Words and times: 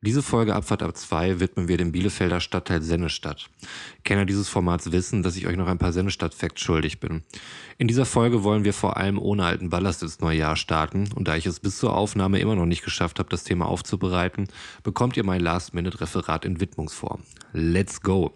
Diese 0.00 0.22
Folge 0.22 0.54
Abfahrt 0.54 0.84
ab 0.84 0.96
2 0.96 1.40
widmen 1.40 1.66
wir 1.66 1.76
dem 1.76 1.90
Bielefelder 1.90 2.38
Stadtteil 2.38 2.82
Sennestadt. 2.82 3.50
Kenner 4.04 4.26
dieses 4.26 4.48
Formats 4.48 4.92
wissen, 4.92 5.24
dass 5.24 5.34
ich 5.34 5.48
euch 5.48 5.56
noch 5.56 5.66
ein 5.66 5.78
paar 5.78 5.92
Sennestadt-Facts 5.92 6.60
schuldig 6.60 7.00
bin. 7.00 7.24
In 7.78 7.88
dieser 7.88 8.06
Folge 8.06 8.44
wollen 8.44 8.62
wir 8.62 8.74
vor 8.74 8.96
allem 8.96 9.18
ohne 9.18 9.44
alten 9.44 9.70
Ballast 9.70 10.04
ins 10.04 10.20
neue 10.20 10.38
Jahr 10.38 10.54
starten 10.54 11.08
und 11.16 11.26
da 11.26 11.34
ich 11.34 11.46
es 11.46 11.58
bis 11.58 11.78
zur 11.78 11.96
Aufnahme 11.96 12.38
immer 12.38 12.54
noch 12.54 12.66
nicht 12.66 12.84
geschafft 12.84 13.18
habe, 13.18 13.28
das 13.28 13.42
Thema 13.42 13.66
aufzubereiten, 13.66 14.46
bekommt 14.84 15.16
ihr 15.16 15.24
mein 15.24 15.40
Last-Minute-Referat 15.40 16.44
in 16.44 16.60
Widmungsform. 16.60 17.24
Let's 17.52 18.00
go! 18.00 18.32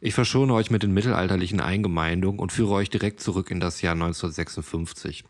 Ich 0.00 0.12
verschone 0.12 0.52
euch 0.52 0.70
mit 0.70 0.82
den 0.82 0.92
mittelalterlichen 0.92 1.60
Eingemeindungen 1.60 2.38
und 2.38 2.52
führe 2.52 2.74
euch 2.74 2.90
direkt 2.90 3.20
zurück 3.20 3.50
in 3.50 3.60
das 3.60 3.80
Jahr 3.80 3.94
1956. 3.94 5.24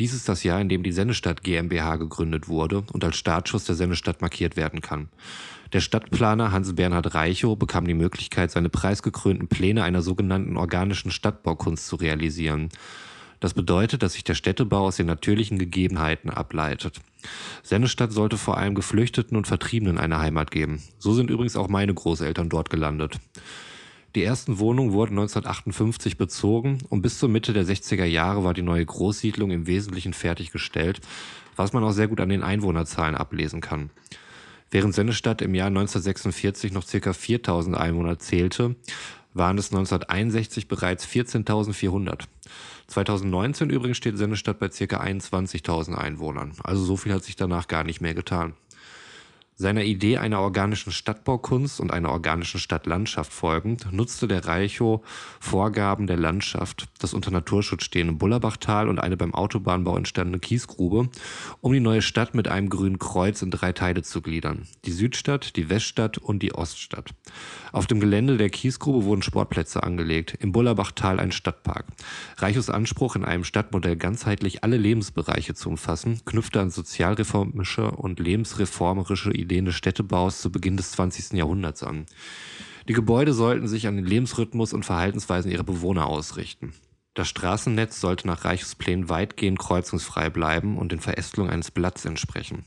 Dies 0.00 0.12
ist 0.12 0.28
das 0.28 0.42
Jahr, 0.42 0.60
in 0.60 0.68
dem 0.68 0.82
die 0.82 0.90
Sennestadt 0.90 1.44
GmbH 1.44 1.94
gegründet 1.96 2.48
wurde 2.48 2.82
und 2.92 3.04
als 3.04 3.16
Startschuss 3.16 3.64
der 3.64 3.76
Sennestadt 3.76 4.20
markiert 4.20 4.56
werden 4.56 4.80
kann. 4.80 5.10
Der 5.72 5.80
Stadtplaner 5.80 6.50
Hans-Bernhard 6.50 7.14
Reichow 7.14 7.56
bekam 7.56 7.86
die 7.86 7.94
Möglichkeit, 7.94 8.50
seine 8.50 8.68
preisgekrönten 8.68 9.46
Pläne 9.46 9.84
einer 9.84 10.02
sogenannten 10.02 10.56
organischen 10.56 11.12
Stadtbaukunst 11.12 11.86
zu 11.86 11.94
realisieren. 11.94 12.70
Das 13.38 13.54
bedeutet, 13.54 14.02
dass 14.02 14.14
sich 14.14 14.24
der 14.24 14.34
Städtebau 14.34 14.86
aus 14.86 14.96
den 14.96 15.06
natürlichen 15.06 15.58
Gegebenheiten 15.58 16.30
ableitet. 16.30 17.00
Sennestadt 17.62 18.12
sollte 18.12 18.36
vor 18.36 18.58
allem 18.58 18.74
Geflüchteten 18.74 19.36
und 19.36 19.46
Vertriebenen 19.46 19.98
eine 19.98 20.18
Heimat 20.18 20.50
geben. 20.50 20.82
So 20.98 21.14
sind 21.14 21.30
übrigens 21.30 21.56
auch 21.56 21.68
meine 21.68 21.94
Großeltern 21.94 22.48
dort 22.48 22.70
gelandet. 22.70 23.18
Die 24.16 24.24
ersten 24.24 24.58
Wohnungen 24.58 24.92
wurden 24.92 25.12
1958 25.12 26.16
bezogen 26.16 26.78
und 26.88 27.00
bis 27.00 27.18
zur 27.18 27.28
Mitte 27.28 27.52
der 27.52 27.64
60er 27.64 28.04
Jahre 28.04 28.42
war 28.42 28.54
die 28.54 28.62
neue 28.62 28.84
Großsiedlung 28.84 29.52
im 29.52 29.68
Wesentlichen 29.68 30.14
fertiggestellt, 30.14 31.00
was 31.54 31.72
man 31.72 31.84
auch 31.84 31.92
sehr 31.92 32.08
gut 32.08 32.20
an 32.20 32.28
den 32.28 32.42
Einwohnerzahlen 32.42 33.14
ablesen 33.14 33.60
kann. 33.60 33.90
Während 34.72 34.94
Sennestadt 34.94 35.42
im 35.42 35.54
Jahr 35.54 35.68
1946 35.68 36.72
noch 36.72 36.84
ca. 36.86 37.12
4000 37.12 37.76
Einwohner 37.76 38.18
zählte, 38.18 38.74
waren 39.32 39.58
es 39.58 39.70
1961 39.70 40.66
bereits 40.66 41.06
14.400. 41.06 42.24
2019 42.88 43.70
übrigens 43.70 43.96
steht 43.96 44.18
Sennestadt 44.18 44.58
bei 44.58 44.68
ca. 44.68 45.00
21.000 45.00 45.94
Einwohnern. 45.94 46.52
Also 46.64 46.84
so 46.84 46.96
viel 46.96 47.12
hat 47.12 47.22
sich 47.22 47.36
danach 47.36 47.68
gar 47.68 47.84
nicht 47.84 48.00
mehr 48.00 48.14
getan. 48.14 48.54
Seiner 49.60 49.84
Idee 49.84 50.16
einer 50.16 50.40
organischen 50.40 50.90
Stadtbaukunst 50.90 51.80
und 51.80 51.92
einer 51.92 52.12
organischen 52.12 52.58
Stadtlandschaft 52.58 53.30
folgend, 53.30 53.92
nutzte 53.92 54.26
der 54.26 54.46
Reichow 54.46 55.02
Vorgaben 55.38 56.06
der 56.06 56.16
Landschaft, 56.16 56.88
das 56.98 57.12
unter 57.12 57.30
Naturschutz 57.30 57.84
stehende 57.84 58.14
Bullerbachtal 58.14 58.88
und 58.88 58.98
eine 58.98 59.18
beim 59.18 59.34
Autobahnbau 59.34 59.98
entstandene 59.98 60.38
Kiesgrube, 60.38 61.10
um 61.60 61.74
die 61.74 61.80
neue 61.80 62.00
Stadt 62.00 62.34
mit 62.34 62.48
einem 62.48 62.70
grünen 62.70 62.98
Kreuz 62.98 63.42
in 63.42 63.50
drei 63.50 63.72
Teile 63.72 64.00
zu 64.00 64.22
gliedern. 64.22 64.66
Die 64.86 64.92
Südstadt, 64.92 65.54
die 65.56 65.68
Weststadt 65.68 66.16
und 66.16 66.42
die 66.42 66.54
Oststadt. 66.54 67.10
Auf 67.70 67.86
dem 67.86 68.00
Gelände 68.00 68.38
der 68.38 68.48
Kiesgrube 68.48 69.04
wurden 69.04 69.20
Sportplätze 69.20 69.82
angelegt, 69.82 70.38
im 70.40 70.52
Bullerbachtal 70.52 71.20
ein 71.20 71.32
Stadtpark. 71.32 71.84
Reichows 72.38 72.70
Anspruch, 72.70 73.14
in 73.14 73.26
einem 73.26 73.44
Stadtmodell 73.44 73.96
ganzheitlich 73.96 74.64
alle 74.64 74.78
Lebensbereiche 74.78 75.52
zu 75.52 75.68
umfassen, 75.68 76.22
knüpfte 76.24 76.62
an 76.62 76.70
sozialreformische 76.70 77.90
und 77.90 78.20
lebensreformerische 78.20 79.32
Ideen 79.32 79.49
Ideen 79.50 79.64
des 79.64 79.74
Städtebaus 79.74 80.40
zu 80.40 80.52
Beginn 80.52 80.76
des 80.76 80.92
20. 80.92 81.32
Jahrhunderts 81.32 81.82
an. 81.82 82.06
Die 82.88 82.92
Gebäude 82.92 83.32
sollten 83.32 83.66
sich 83.66 83.88
an 83.88 83.96
den 83.96 84.06
Lebensrhythmus 84.06 84.72
und 84.72 84.84
Verhaltensweisen 84.84 85.50
ihrer 85.50 85.64
Bewohner 85.64 86.06
ausrichten. 86.06 86.72
Das 87.14 87.28
Straßennetz 87.28 88.00
sollte 88.00 88.28
nach 88.28 88.44
Reichs 88.44 88.76
Plänen 88.76 89.08
weitgehend 89.08 89.58
kreuzungsfrei 89.58 90.30
bleiben 90.30 90.78
und 90.78 90.92
den 90.92 91.00
Verästelungen 91.00 91.52
eines 91.52 91.72
Blatts 91.72 92.04
entsprechen. 92.04 92.64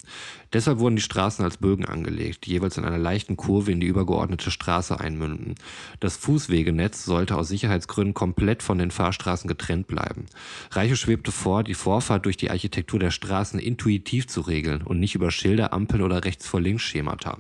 Deshalb 0.52 0.80
wurden 0.80 0.98
die 0.98 1.02
Straßen 1.02 1.46
als 1.46 1.56
Bögen 1.56 1.86
angelegt, 1.86 2.46
die 2.46 2.52
jeweils 2.52 2.78
in 2.78 2.84
einer 2.84 2.98
leichten 2.98 3.38
Kurve 3.38 3.72
in 3.72 3.80
die 3.80 3.88
übergeordnete 3.88 4.52
Straße 4.52 5.00
einmünden. 5.00 5.56
Das 6.02 6.18
Fußwegenetz 6.18 7.06
sollte 7.06 7.38
aus 7.38 7.48
Sicherheitsgründen 7.48 8.14
komplett 8.14 8.64
von 8.64 8.78
den 8.78 8.92
Fahrstraßen 8.92 9.48
getrennt 9.48 9.88
bleiben. 9.88 10.26
Reiche 10.72 10.98
schwebte 10.98 11.32
vor, 11.32 11.64
die 11.64 11.74
Vorfahrt 11.74 12.26
durch 12.26 12.36
die 12.36 12.52
Architektur 12.52 13.00
der 13.00 13.12
Straßen 13.12 13.62
intuitiv 13.62 14.28
zu 14.28 14.42
regeln 14.42 14.82
und 14.82 15.00
nicht 15.00 15.16
über 15.16 15.32
Schilder, 15.32 15.72
Ampeln 15.72 16.02
oder 16.02 16.26
rechts 16.26 16.46
vor 16.48 16.60
links 16.60 16.84
Schemata. 16.84 17.38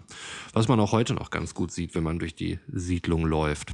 Was 0.53 0.69
man 0.69 0.79
auch 0.79 0.93
heute 0.93 1.15
noch 1.15 1.31
ganz 1.31 1.53
gut 1.53 1.73
sieht, 1.73 1.95
wenn 1.95 2.03
man 2.03 2.19
durch 2.19 2.33
die 2.33 2.59
Siedlung 2.71 3.25
läuft. 3.25 3.73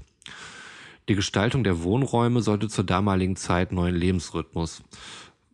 Die 1.09 1.15
Gestaltung 1.15 1.63
der 1.63 1.81
Wohnräume 1.81 2.43
sollte 2.43 2.67
zur 2.67 2.83
damaligen 2.83 3.35
Zeit 3.35 3.71
neuen 3.71 3.95
Lebensrhythmus. 3.95 4.83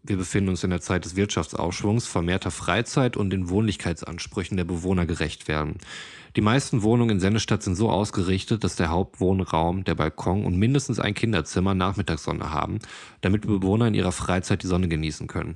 Wir 0.03 0.17
befinden 0.17 0.49
uns 0.49 0.66
in 0.66 0.69
der 0.69 0.81
Zeit 0.81 1.05
des 1.05 1.16
Wirtschaftsaufschwungs, 1.16 2.07
vermehrter 2.07 2.51
Freizeit 2.51 3.16
und 3.16 3.29
den 3.29 3.47
Wohnlichkeitsansprüchen 3.47 4.57
der 4.57 4.66
Bewohner 4.66 5.05
gerecht 5.05 5.47
werden. 5.47 5.77
Die 6.35 6.41
meisten 6.41 6.83
Wohnungen 6.83 7.11
in 7.11 7.19
Sennestadt 7.21 7.63
sind 7.63 7.75
so 7.75 7.89
ausgerichtet, 7.89 8.66
dass 8.66 8.75
der 8.75 8.89
Hauptwohnraum, 8.89 9.85
der 9.85 9.95
Balkon 9.95 10.43
und 10.43 10.57
mindestens 10.57 10.99
ein 10.99 11.13
Kinderzimmer 11.13 11.73
Nachmittagssonne 11.73 12.51
haben, 12.51 12.79
damit 13.22 13.47
Bewohner 13.47 13.87
in 13.87 13.93
ihrer 13.93 14.11
Freizeit 14.11 14.61
die 14.61 14.67
Sonne 14.67 14.89
genießen 14.89 15.27
können. 15.27 15.55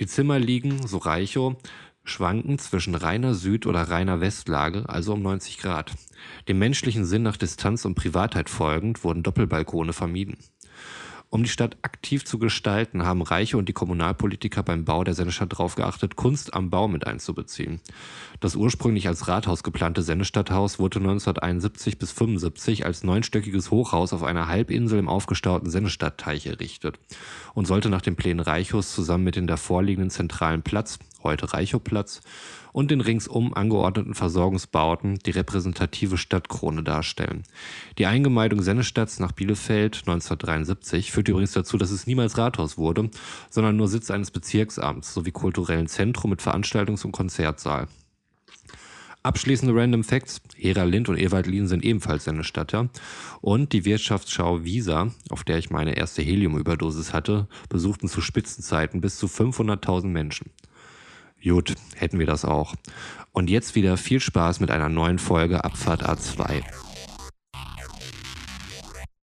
Die 0.00 0.06
Zimmer 0.06 0.38
liegen, 0.38 0.86
so 0.86 0.98
Reicho, 0.98 1.56
schwanken 2.10 2.58
zwischen 2.58 2.94
reiner 2.94 3.34
Süd- 3.34 3.66
oder 3.66 3.82
reiner 3.82 4.20
Westlage, 4.20 4.88
also 4.88 5.14
um 5.14 5.22
90 5.22 5.58
Grad. 5.58 5.92
Dem 6.48 6.58
menschlichen 6.58 7.04
Sinn 7.04 7.22
nach 7.22 7.36
Distanz 7.36 7.84
und 7.84 7.94
Privatheit 7.94 8.50
folgend 8.50 9.04
wurden 9.04 9.22
Doppelbalkone 9.22 9.92
vermieden. 9.92 10.36
Um 11.32 11.44
die 11.44 11.48
Stadt 11.48 11.76
aktiv 11.82 12.24
zu 12.24 12.40
gestalten, 12.40 13.04
haben 13.04 13.22
Reiche 13.22 13.56
und 13.56 13.68
die 13.68 13.72
Kommunalpolitiker 13.72 14.64
beim 14.64 14.84
Bau 14.84 15.04
der 15.04 15.14
Sennestadt 15.14 15.52
darauf 15.52 15.76
geachtet, 15.76 16.16
Kunst 16.16 16.54
am 16.54 16.70
Bau 16.70 16.88
mit 16.88 17.06
einzubeziehen. 17.06 17.80
Das 18.40 18.56
ursprünglich 18.56 19.06
als 19.06 19.28
Rathaus 19.28 19.62
geplante 19.62 20.02
Sennestadthaus 20.02 20.80
wurde 20.80 20.98
1971 20.98 21.98
bis 21.98 22.10
75 22.10 22.84
als 22.84 23.04
neunstöckiges 23.04 23.70
Hochhaus 23.70 24.12
auf 24.12 24.24
einer 24.24 24.48
Halbinsel 24.48 24.98
im 24.98 25.08
aufgestauten 25.08 25.70
Sennestadtteich 25.70 26.48
errichtet 26.48 26.98
und 27.54 27.64
sollte 27.64 27.90
nach 27.90 28.02
den 28.02 28.16
Plänen 28.16 28.40
Reichos 28.40 28.92
zusammen 28.92 29.22
mit 29.22 29.36
dem 29.36 29.46
davorliegenden 29.46 30.10
zentralen 30.10 30.62
Platz, 30.62 30.98
heute 31.22 31.52
Reichoplatz, 31.52 32.22
und 32.72 32.90
den 32.90 33.00
ringsum 33.00 33.54
angeordneten 33.54 34.14
Versorgungsbauten 34.14 35.18
die 35.18 35.30
repräsentative 35.30 36.18
Stadtkrone 36.18 36.82
darstellen. 36.82 37.42
Die 37.98 38.06
Eingemeindung 38.06 38.62
Sennestadts 38.62 39.18
nach 39.18 39.32
Bielefeld 39.32 39.98
1973 40.06 41.12
führte 41.12 41.32
übrigens 41.32 41.52
dazu, 41.52 41.76
dass 41.76 41.90
es 41.90 42.06
niemals 42.06 42.38
Rathaus 42.38 42.78
wurde, 42.78 43.10
sondern 43.50 43.76
nur 43.76 43.88
Sitz 43.88 44.10
eines 44.10 44.30
Bezirksamts 44.30 45.14
sowie 45.14 45.32
kulturellen 45.32 45.86
Zentrum 45.86 46.30
mit 46.30 46.40
Veranstaltungs- 46.40 47.04
und 47.04 47.12
Konzertsaal. 47.12 47.88
Abschließende 49.22 49.74
Random 49.74 50.02
Facts. 50.02 50.40
Hera 50.56 50.84
Lind 50.84 51.10
und 51.10 51.18
Ewald 51.18 51.46
Lien 51.46 51.68
sind 51.68 51.84
ebenfalls 51.84 52.24
Sennestatter. 52.24 52.88
Und 53.42 53.74
die 53.74 53.84
Wirtschaftsschau 53.84 54.64
Visa, 54.64 55.10
auf 55.28 55.44
der 55.44 55.58
ich 55.58 55.68
meine 55.68 55.94
erste 55.94 56.22
Heliumüberdosis 56.22 57.12
hatte, 57.12 57.46
besuchten 57.68 58.08
zu 58.08 58.22
Spitzenzeiten 58.22 59.02
bis 59.02 59.18
zu 59.18 59.26
500.000 59.26 60.06
Menschen. 60.06 60.50
Gut, 61.42 61.74
hätten 61.96 62.18
wir 62.18 62.26
das 62.26 62.44
auch. 62.44 62.74
Und 63.32 63.48
jetzt 63.48 63.74
wieder 63.74 63.96
viel 63.96 64.20
Spaß 64.20 64.60
mit 64.60 64.70
einer 64.70 64.90
neuen 64.90 65.18
Folge 65.18 65.64
Abfahrt 65.64 66.06
A2. 66.06 66.62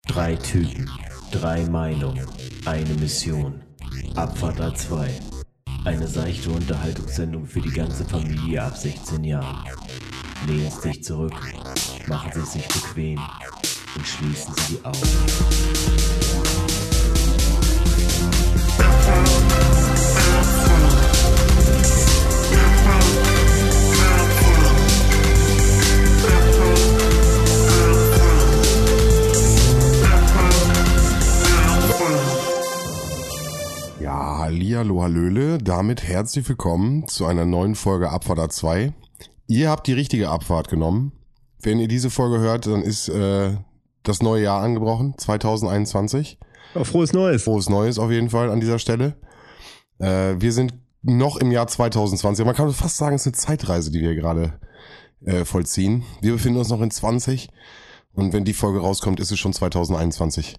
Drei 0.07 0.35
Typen, 0.35 0.91
drei 1.31 1.65
Meinungen, 1.65 2.27
eine 2.65 2.93
Mission. 2.95 3.61
Abfahrt 4.15 4.59
A2. 4.59 5.07
Eine 5.85 6.07
seichte 6.07 6.49
Unterhaltungssendung 6.49 7.45
für 7.45 7.61
die 7.61 7.71
ganze 7.71 8.03
Familie 8.05 8.63
ab 8.63 8.77
16 8.77 9.23
Jahren. 9.23 9.65
Lehnen 10.47 10.71
Sie 10.71 10.89
sich 10.89 11.03
zurück, 11.03 11.33
machen 12.07 12.31
Sie 12.33 12.41
es 12.41 12.53
sich 12.53 12.67
bequem 12.67 13.19
und 13.95 14.05
schließen 14.05 14.53
Sie 14.55 14.75
die 14.75 14.85
Augen. 14.85 14.99
Hallöle. 35.03 35.57
Damit 35.57 36.01
herzlich 36.03 36.47
willkommen 36.47 37.09
zu 37.09 37.25
einer 37.25 37.43
neuen 37.43 37.75
Folge 37.75 38.09
Abfahrt 38.09 38.39
A2. 38.39 38.93
Ihr 39.47 39.69
habt 39.69 39.85
die 39.87 39.91
richtige 39.91 40.29
Abfahrt 40.29 40.69
genommen. 40.69 41.11
Wenn 41.61 41.79
ihr 41.79 41.89
diese 41.89 42.09
Folge 42.09 42.39
hört, 42.39 42.67
dann 42.67 42.81
ist 42.81 43.09
äh, 43.09 43.57
das 44.03 44.21
neue 44.21 44.43
Jahr 44.43 44.63
angebrochen, 44.63 45.15
2021. 45.17 46.39
Oh, 46.75 46.85
frohes 46.85 47.11
Neues. 47.11 47.43
Frohes 47.43 47.69
Neues 47.69 47.99
auf 47.99 48.11
jeden 48.11 48.29
Fall 48.29 48.49
an 48.49 48.61
dieser 48.61 48.79
Stelle. 48.79 49.17
Äh, 49.99 50.35
wir 50.39 50.53
sind 50.53 50.73
noch 51.01 51.35
im 51.35 51.51
Jahr 51.51 51.67
2020. 51.67 52.45
Man 52.45 52.55
kann 52.55 52.71
fast 52.71 52.95
sagen, 52.95 53.17
es 53.17 53.25
ist 53.25 53.27
eine 53.27 53.57
Zeitreise, 53.57 53.91
die 53.91 53.99
wir 53.99 54.15
gerade 54.15 54.53
äh, 55.25 55.43
vollziehen. 55.43 56.05
Wir 56.21 56.31
befinden 56.31 56.59
uns 56.59 56.69
noch 56.69 56.81
in 56.81 56.91
20 56.91 57.49
und 58.13 58.31
wenn 58.31 58.45
die 58.45 58.53
Folge 58.53 58.79
rauskommt, 58.79 59.19
ist 59.19 59.33
es 59.33 59.37
schon 59.37 59.51
2021. 59.51 60.55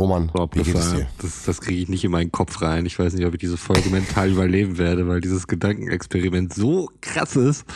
Roman, 0.00 0.28
Boah, 0.28 0.48
wie 0.54 0.62
geht 0.62 0.74
es 0.74 0.94
das, 1.18 1.44
das, 1.44 1.60
kriege 1.60 1.82
ich 1.82 1.88
nicht 1.90 2.04
in 2.04 2.10
meinen 2.10 2.32
Kopf 2.32 2.62
rein. 2.62 2.86
Ich 2.86 2.98
weiß 2.98 3.12
nicht, 3.12 3.26
ob 3.26 3.34
ich 3.34 3.40
diese 3.40 3.58
Folge 3.58 3.90
mental 3.90 4.30
überleben 4.30 4.78
werde, 4.78 5.06
weil 5.06 5.20
dieses 5.20 5.46
Gedankenexperiment 5.46 6.54
so 6.54 6.88
krass 7.02 7.36
ist. 7.36 7.66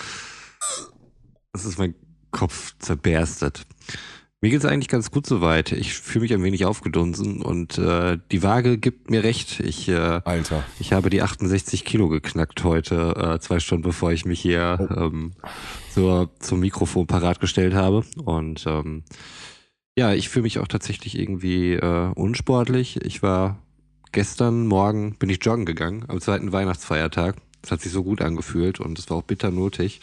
Es 1.52 1.66
ist 1.66 1.78
mein 1.78 1.94
Kopf 2.30 2.74
zerberstet. 2.78 3.66
Mir 4.40 4.50
geht's 4.50 4.64
eigentlich 4.64 4.88
ganz 4.88 5.10
gut 5.10 5.26
soweit. 5.26 5.72
Ich 5.72 5.92
fühle 5.92 6.22
mich 6.22 6.32
ein 6.32 6.42
wenig 6.42 6.64
aufgedunsen 6.64 7.42
und 7.42 7.76
äh, 7.76 8.16
die 8.32 8.42
Waage 8.42 8.78
gibt 8.78 9.10
mir 9.10 9.22
recht. 9.22 9.60
Ich, 9.60 9.88
äh, 9.90 9.94
Alter. 10.24 10.64
ich 10.80 10.94
habe 10.94 11.10
die 11.10 11.20
68 11.20 11.84
Kilo 11.84 12.08
geknackt 12.08 12.64
heute, 12.64 13.34
äh, 13.36 13.38
zwei 13.40 13.60
Stunden 13.60 13.82
bevor 13.84 14.12
ich 14.12 14.24
mich 14.24 14.40
hier 14.40 14.78
Oh. 14.80 15.00
ähm, 15.04 15.32
zur, 15.92 16.30
zum 16.40 16.60
Mikrofon 16.60 17.06
parat 17.06 17.40
gestellt 17.40 17.74
habe. 17.74 18.02
Und 18.24 18.64
ähm, 18.66 19.04
ja, 19.96 20.12
ich 20.12 20.28
fühle 20.28 20.44
mich 20.44 20.58
auch 20.58 20.68
tatsächlich 20.68 21.18
irgendwie 21.18 21.74
äh, 21.74 22.12
unsportlich. 22.14 23.00
Ich 23.04 23.22
war 23.22 23.58
gestern 24.12 24.66
Morgen, 24.66 25.16
bin 25.16 25.28
ich 25.30 25.44
joggen 25.44 25.64
gegangen, 25.64 26.04
am 26.08 26.20
zweiten 26.20 26.52
Weihnachtsfeiertag. 26.52 27.36
Das 27.62 27.70
hat 27.70 27.80
sich 27.80 27.92
so 27.92 28.02
gut 28.02 28.20
angefühlt 28.20 28.80
und 28.80 28.98
es 28.98 29.08
war 29.08 29.18
auch 29.18 29.22
bitter 29.22 29.50
notig. 29.50 30.00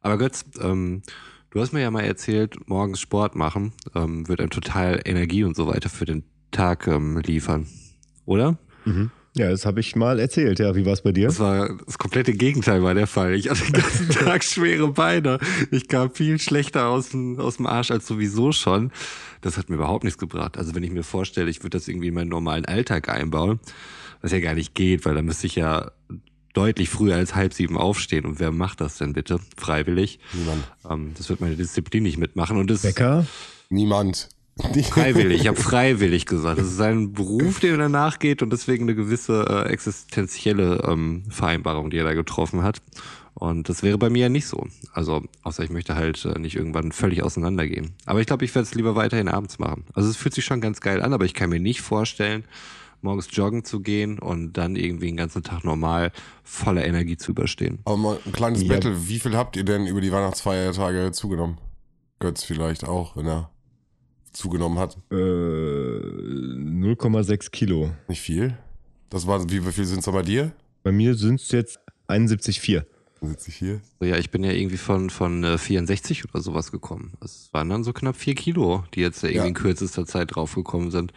Aber 0.00 0.18
Götz, 0.18 0.44
ähm, 0.60 1.02
du 1.50 1.60
hast 1.60 1.72
mir 1.72 1.80
ja 1.80 1.90
mal 1.90 2.04
erzählt, 2.04 2.68
morgens 2.68 3.00
Sport 3.00 3.36
machen 3.36 3.72
ähm, 3.94 4.28
wird 4.28 4.40
einem 4.40 4.50
total 4.50 5.00
Energie 5.04 5.44
und 5.44 5.56
so 5.56 5.66
weiter 5.68 5.88
für 5.88 6.04
den 6.04 6.24
Tag 6.50 6.86
ähm, 6.86 7.18
liefern. 7.18 7.66
Oder? 8.26 8.58
Mhm. 8.84 9.10
Ja, 9.34 9.48
das 9.48 9.64
habe 9.64 9.80
ich 9.80 9.96
mal 9.96 10.18
erzählt. 10.18 10.58
Ja, 10.58 10.76
wie 10.76 10.84
war 10.84 10.92
es 10.92 11.00
bei 11.00 11.12
dir? 11.12 11.28
Das 11.28 11.38
war 11.38 11.74
das 11.86 11.96
komplette 11.96 12.34
Gegenteil 12.34 12.82
war 12.82 12.92
der 12.92 13.06
Fall. 13.06 13.34
Ich 13.34 13.48
hatte 13.48 13.64
den 13.64 13.72
ganzen 13.72 14.08
Tag 14.10 14.44
schwere 14.44 14.88
Beine. 14.88 15.38
Ich 15.70 15.88
kam 15.88 16.10
viel 16.10 16.38
schlechter 16.38 16.88
aus 16.88 17.10
dem, 17.10 17.40
aus 17.40 17.56
dem 17.56 17.66
Arsch 17.66 17.90
als 17.90 18.06
sowieso 18.06 18.52
schon. 18.52 18.92
Das 19.40 19.56
hat 19.56 19.70
mir 19.70 19.76
überhaupt 19.76 20.04
nichts 20.04 20.18
gebracht. 20.18 20.58
Also 20.58 20.74
wenn 20.74 20.82
ich 20.82 20.90
mir 20.90 21.02
vorstelle, 21.02 21.48
ich 21.48 21.60
würde 21.62 21.78
das 21.78 21.88
irgendwie 21.88 22.08
in 22.08 22.14
meinen 22.14 22.28
normalen 22.28 22.66
Alltag 22.66 23.08
einbauen, 23.08 23.58
was 24.20 24.32
ja 24.32 24.40
gar 24.40 24.54
nicht 24.54 24.74
geht, 24.74 25.06
weil 25.06 25.14
da 25.14 25.22
müsste 25.22 25.46
ich 25.46 25.56
ja 25.56 25.92
deutlich 26.52 26.90
früher 26.90 27.16
als 27.16 27.34
halb 27.34 27.54
sieben 27.54 27.78
aufstehen. 27.78 28.26
Und 28.26 28.38
wer 28.38 28.52
macht 28.52 28.82
das 28.82 28.98
denn 28.98 29.14
bitte? 29.14 29.40
Freiwillig? 29.56 30.18
Niemand. 30.34 30.62
Ähm, 30.88 31.12
das 31.16 31.30
wird 31.30 31.40
meine 31.40 31.56
Disziplin 31.56 32.02
nicht 32.02 32.18
mitmachen. 32.18 32.58
Und 32.58 32.70
das 32.70 32.82
Bäcker? 32.82 33.26
Niemand. 33.70 34.28
Freiwillig, 34.90 35.42
ich 35.42 35.48
habe 35.48 35.56
freiwillig 35.60 36.26
gesagt. 36.26 36.58
Das 36.58 36.66
ist 36.66 36.80
ein 36.80 37.12
Beruf, 37.12 37.60
dem 37.60 37.78
er 37.80 37.88
nachgeht 37.88 38.42
und 38.42 38.50
deswegen 38.52 38.84
eine 38.84 38.94
gewisse 38.94 39.44
äh, 39.48 39.68
existenzielle 39.70 40.82
ähm, 40.86 41.24
Vereinbarung, 41.28 41.90
die 41.90 41.98
er 41.98 42.04
da 42.04 42.14
getroffen 42.14 42.62
hat. 42.62 42.80
Und 43.34 43.68
das 43.68 43.82
wäre 43.82 43.98
bei 43.98 44.10
mir 44.10 44.22
ja 44.24 44.28
nicht 44.28 44.46
so. 44.46 44.66
Also, 44.92 45.22
außer 45.42 45.64
ich 45.64 45.70
möchte 45.70 45.94
halt 45.94 46.24
äh, 46.24 46.38
nicht 46.38 46.54
irgendwann 46.56 46.92
völlig 46.92 47.22
auseinandergehen. 47.22 47.92
Aber 48.04 48.20
ich 48.20 48.26
glaube, 48.26 48.44
ich 48.44 48.54
werde 48.54 48.64
es 48.64 48.74
lieber 48.74 48.94
weiterhin 48.94 49.28
abends 49.28 49.58
machen. 49.58 49.84
Also 49.94 50.10
es 50.10 50.16
fühlt 50.16 50.34
sich 50.34 50.44
schon 50.44 50.60
ganz 50.60 50.80
geil 50.80 51.02
an, 51.02 51.12
aber 51.12 51.24
ich 51.24 51.34
kann 51.34 51.50
mir 51.50 51.60
nicht 51.60 51.80
vorstellen, 51.80 52.44
morgens 53.00 53.28
joggen 53.32 53.64
zu 53.64 53.80
gehen 53.80 54.18
und 54.18 54.52
dann 54.52 54.76
irgendwie 54.76 55.06
den 55.06 55.16
ganzen 55.16 55.42
Tag 55.42 55.64
normal 55.64 56.12
voller 56.44 56.84
Energie 56.84 57.16
zu 57.16 57.32
überstehen. 57.32 57.80
Aber 57.84 57.96
mal 57.96 58.18
ein 58.24 58.32
kleines 58.32 58.62
Ja. 58.62 58.68
Battle. 58.74 59.08
Wie 59.08 59.18
viel 59.18 59.36
habt 59.36 59.56
ihr 59.56 59.64
denn 59.64 59.86
über 59.86 60.00
die 60.00 60.12
Weihnachtsfeiertage 60.12 61.10
zugenommen? 61.12 61.58
Götz 62.20 62.44
vielleicht 62.44 62.86
auch, 62.86 63.16
wenn 63.16 63.26
er 63.26 63.50
zugenommen 64.32 64.78
hat. 64.78 64.96
Äh, 65.10 65.14
0,6 65.14 67.50
Kilo. 67.50 67.90
Nicht 68.08 68.20
viel. 68.20 68.56
Das 69.10 69.26
war, 69.26 69.48
wie, 69.50 69.66
wie 69.66 69.72
viel 69.72 69.84
sind's 69.84 70.06
da 70.06 70.10
bei 70.10 70.22
dir? 70.22 70.52
Bei 70.82 70.92
mir 70.92 71.14
sind 71.14 71.40
es 71.40 71.50
jetzt 71.52 71.78
71,4. 72.08 72.84
Dann 73.20 73.30
sitze 73.30 73.50
ich 73.50 73.56
hier. 73.56 73.80
So, 74.00 74.06
ja, 74.06 74.16
ich 74.16 74.30
bin 74.30 74.42
ja 74.42 74.50
irgendwie 74.50 74.78
von, 74.78 75.10
von 75.10 75.44
äh, 75.44 75.58
64 75.58 76.24
oder 76.24 76.40
sowas 76.42 76.72
gekommen. 76.72 77.12
Es 77.24 77.50
waren 77.52 77.68
dann 77.68 77.84
so 77.84 77.92
knapp 77.92 78.16
vier 78.16 78.34
Kilo, 78.34 78.84
die 78.94 79.00
jetzt 79.00 79.22
äh, 79.22 79.28
irgendwie 79.28 79.38
Ja. 79.38 79.44
in 79.46 79.54
kürzester 79.54 80.06
Zeit 80.06 80.34
draufgekommen 80.34 80.90
sind. 80.90 81.12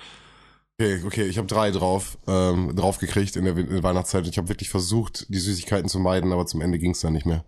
Okay, 0.78 1.02
okay, 1.06 1.24
ich 1.24 1.38
habe 1.38 1.48
drei 1.48 1.72
drauf, 1.72 2.18
ähm, 2.28 2.76
drauf 2.76 3.00
gekriegt 3.00 3.38
in 3.38 3.46
der, 3.46 3.56
in 3.58 3.70
der 3.70 3.82
Weihnachtszeit. 3.84 4.28
Ich 4.28 4.38
habe 4.38 4.50
wirklich 4.50 4.70
versucht, 4.70 5.26
die 5.30 5.40
Süßigkeiten 5.40 5.88
zu 5.90 6.00
meiden, 6.00 6.32
aber 6.34 6.46
zum 6.46 6.60
Ende 6.62 6.78
ging's 6.78 7.00
dann 7.00 7.14
nicht 7.14 7.26
mehr. 7.26 7.44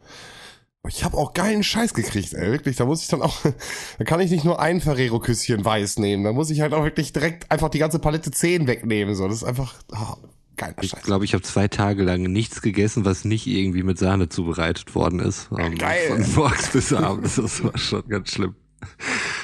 Ich 0.88 1.04
habe 1.04 1.18
auch 1.18 1.34
geilen 1.34 1.64
Scheiß 1.64 1.94
gekriegt, 1.94 2.34
ey, 2.34 2.52
wirklich. 2.52 2.76
Da 2.76 2.86
muss 2.86 3.02
ich 3.02 3.08
dann 3.08 3.22
auch, 3.22 3.38
da 3.98 4.04
kann 4.06 4.20
ich 4.20 4.32
nicht 4.32 4.46
nur 4.46 4.60
ein 4.60 4.82
Ferrero-Küsschen 4.82 5.64
weiß 5.64 6.00
nehmen, 6.00 6.24
da 6.24 6.34
muss 6.34 6.50
ich 6.50 6.62
halt 6.62 6.74
auch 6.74 6.84
wirklich 6.84 7.14
direkt 7.14 7.52
einfach 7.52 7.70
die 7.70 7.80
ganze 7.80 8.00
Palette 8.00 8.32
10 8.32 8.68
wegnehmen. 8.68 9.16
So, 9.16 9.28
das 9.28 9.38
ist 9.38 9.44
einfach 9.44 9.76
ah, 9.92 10.18
geiler 10.56 10.76
Ich 10.82 10.92
Scheiß. 10.92 11.04
glaube, 11.04 11.26
ich 11.26 11.34
habe 11.34 11.44
zwei 11.44 11.68
Tage 11.68 12.04
lang 12.04 12.24
nichts 12.24 12.62
gegessen, 12.62 13.06
was 13.06 13.26
nicht 13.26 13.48
irgendwie 13.48 13.84
mit 13.84 13.98
Sahne 13.98 14.30
zubereitet 14.30 14.96
worden 14.96 15.20
ist. 15.20 15.50
Ähm, 15.58 15.76
Geil. 15.78 16.08
Von 16.24 16.34
morgens 16.36 16.70
bis 16.70 16.94
abends. 16.94 17.36
Das 17.36 17.64
war 17.64 17.78
schon 17.78 18.08
ganz 18.08 18.32
schlimm. 18.32 18.56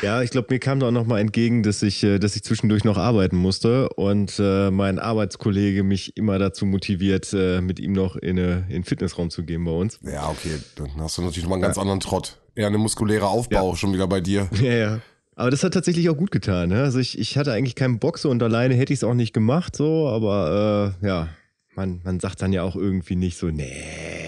Ja, 0.01 0.21
ich 0.21 0.31
glaube, 0.31 0.47
mir 0.49 0.59
kam 0.59 0.79
da 0.79 0.87
auch 0.87 0.91
noch 0.91 1.05
mal 1.05 1.19
entgegen, 1.19 1.63
dass 1.63 1.81
ich, 1.81 2.03
äh, 2.03 2.19
dass 2.19 2.35
ich 2.35 2.43
zwischendurch 2.43 2.83
noch 2.83 2.97
arbeiten 2.97 3.37
musste 3.37 3.89
und 3.89 4.37
äh, 4.37 4.69
mein 4.69 4.99
Arbeitskollege 4.99 5.83
mich 5.83 6.17
immer 6.17 6.39
dazu 6.39 6.65
motiviert, 6.65 7.33
äh, 7.33 7.61
mit 7.61 7.79
ihm 7.79 7.93
noch 7.93 8.17
in, 8.17 8.37
eine, 8.37 8.65
in 8.67 8.73
den 8.73 8.83
Fitnessraum 8.83 9.29
zu 9.29 9.43
gehen 9.43 9.63
bei 9.63 9.71
uns. 9.71 9.99
Ja, 10.03 10.29
okay, 10.29 10.59
dann 10.75 10.89
hast 10.99 11.17
du 11.17 11.21
natürlich 11.21 11.43
nochmal 11.43 11.57
einen 11.57 11.63
ganz 11.63 11.77
anderen 11.77 12.01
Trott. 12.01 12.37
Eher 12.55 12.67
eine 12.67 12.77
muskuläre 12.77 13.27
Aufbau 13.27 13.75
schon 13.75 13.93
wieder 13.93 14.07
bei 14.07 14.21
dir. 14.21 14.49
Ja, 14.61 14.73
ja. 14.73 14.99
Aber 15.35 15.49
das 15.49 15.63
hat 15.63 15.73
tatsächlich 15.73 16.09
auch 16.09 16.17
gut 16.17 16.29
getan. 16.29 16.69
Ne? 16.69 16.83
Also 16.83 16.99
ich, 16.99 17.17
ich 17.17 17.37
hatte 17.37 17.53
eigentlich 17.53 17.73
keinen 17.75 17.97
Bock 17.97 18.19
so 18.19 18.29
und 18.29 18.43
alleine 18.43 18.75
hätte 18.75 18.93
ich 18.93 18.99
es 18.99 19.03
auch 19.03 19.15
nicht 19.15 19.33
gemacht, 19.33 19.75
so, 19.75 20.07
aber 20.07 20.95
äh, 21.01 21.07
ja, 21.07 21.29
man, 21.75 22.01
man 22.03 22.19
sagt 22.19 22.41
dann 22.41 22.53
ja 22.53 22.63
auch 22.63 22.75
irgendwie 22.75 23.15
nicht 23.15 23.37
so, 23.37 23.47
nee. 23.47 23.71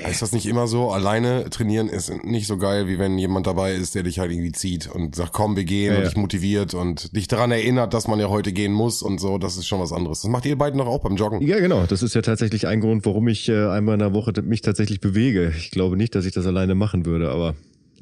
Ist 0.10 0.22
das 0.22 0.32
nicht 0.32 0.46
immer 0.46 0.68
so? 0.68 0.92
Alleine 0.92 1.50
trainieren 1.50 1.90
ist 1.90 2.12
nicht 2.24 2.48
so 2.48 2.58
geil, 2.58 2.88
wie 2.88 3.00
wenn 3.00 3.18
jemand 3.18 3.48
dabei 3.48 3.74
ist, 3.74 3.96
der 3.96 4.04
dich 4.04 4.20
halt 4.20 4.32
irgendwie 4.32 4.52
zieht 4.52 4.88
und 4.88 5.16
sagt, 5.16 5.34
komm, 5.34 5.56
wir 5.56 5.64
gehen 5.64 5.94
Ja, 5.94 6.00
und 6.00 6.06
dich 6.06 6.16
motiviert 6.16 6.74
und 6.74 7.16
dich 7.16 7.28
daran 7.28 7.52
erinnert, 7.52 7.94
dass 7.94 8.08
man 8.08 8.20
ja 8.20 8.30
heute 8.30 8.54
gehen 8.54 8.72
muss 8.72 9.02
und 9.02 9.20
so. 9.20 9.38
Das 9.38 9.58
ist 9.58 9.68
schon 9.68 9.80
was 9.80 9.92
anderes. 9.92 10.22
Das 10.22 10.30
macht 10.30 10.46
ihr 10.46 10.58
beiden 10.58 10.78
doch 10.78 10.88
auch 10.88 11.00
beim 11.00 11.16
Joggen. 11.16 11.42
Ja, 11.42 11.60
genau. 11.60 11.86
Das 11.88 12.04
ist 12.04 12.14
ja 12.14 12.22
tatsächlich 12.22 12.68
ein 12.68 12.82
Grund, 12.82 13.06
warum 13.06 13.28
ich 13.28 13.50
äh, 13.50 13.68
einmal 13.68 13.94
in 13.94 14.00
der 14.00 14.14
Woche 14.14 14.34
mich 14.44 14.62
tatsächlich 14.62 15.00
bewege. 15.00 15.52
Ich 15.58 15.72
glaube 15.72 15.98
nicht, 15.98 16.14
dass 16.16 16.26
ich 16.26 16.34
das 16.34 16.46
alleine 16.46 16.76
machen 16.76 17.06
würde, 17.06 17.32
aber 17.32 17.56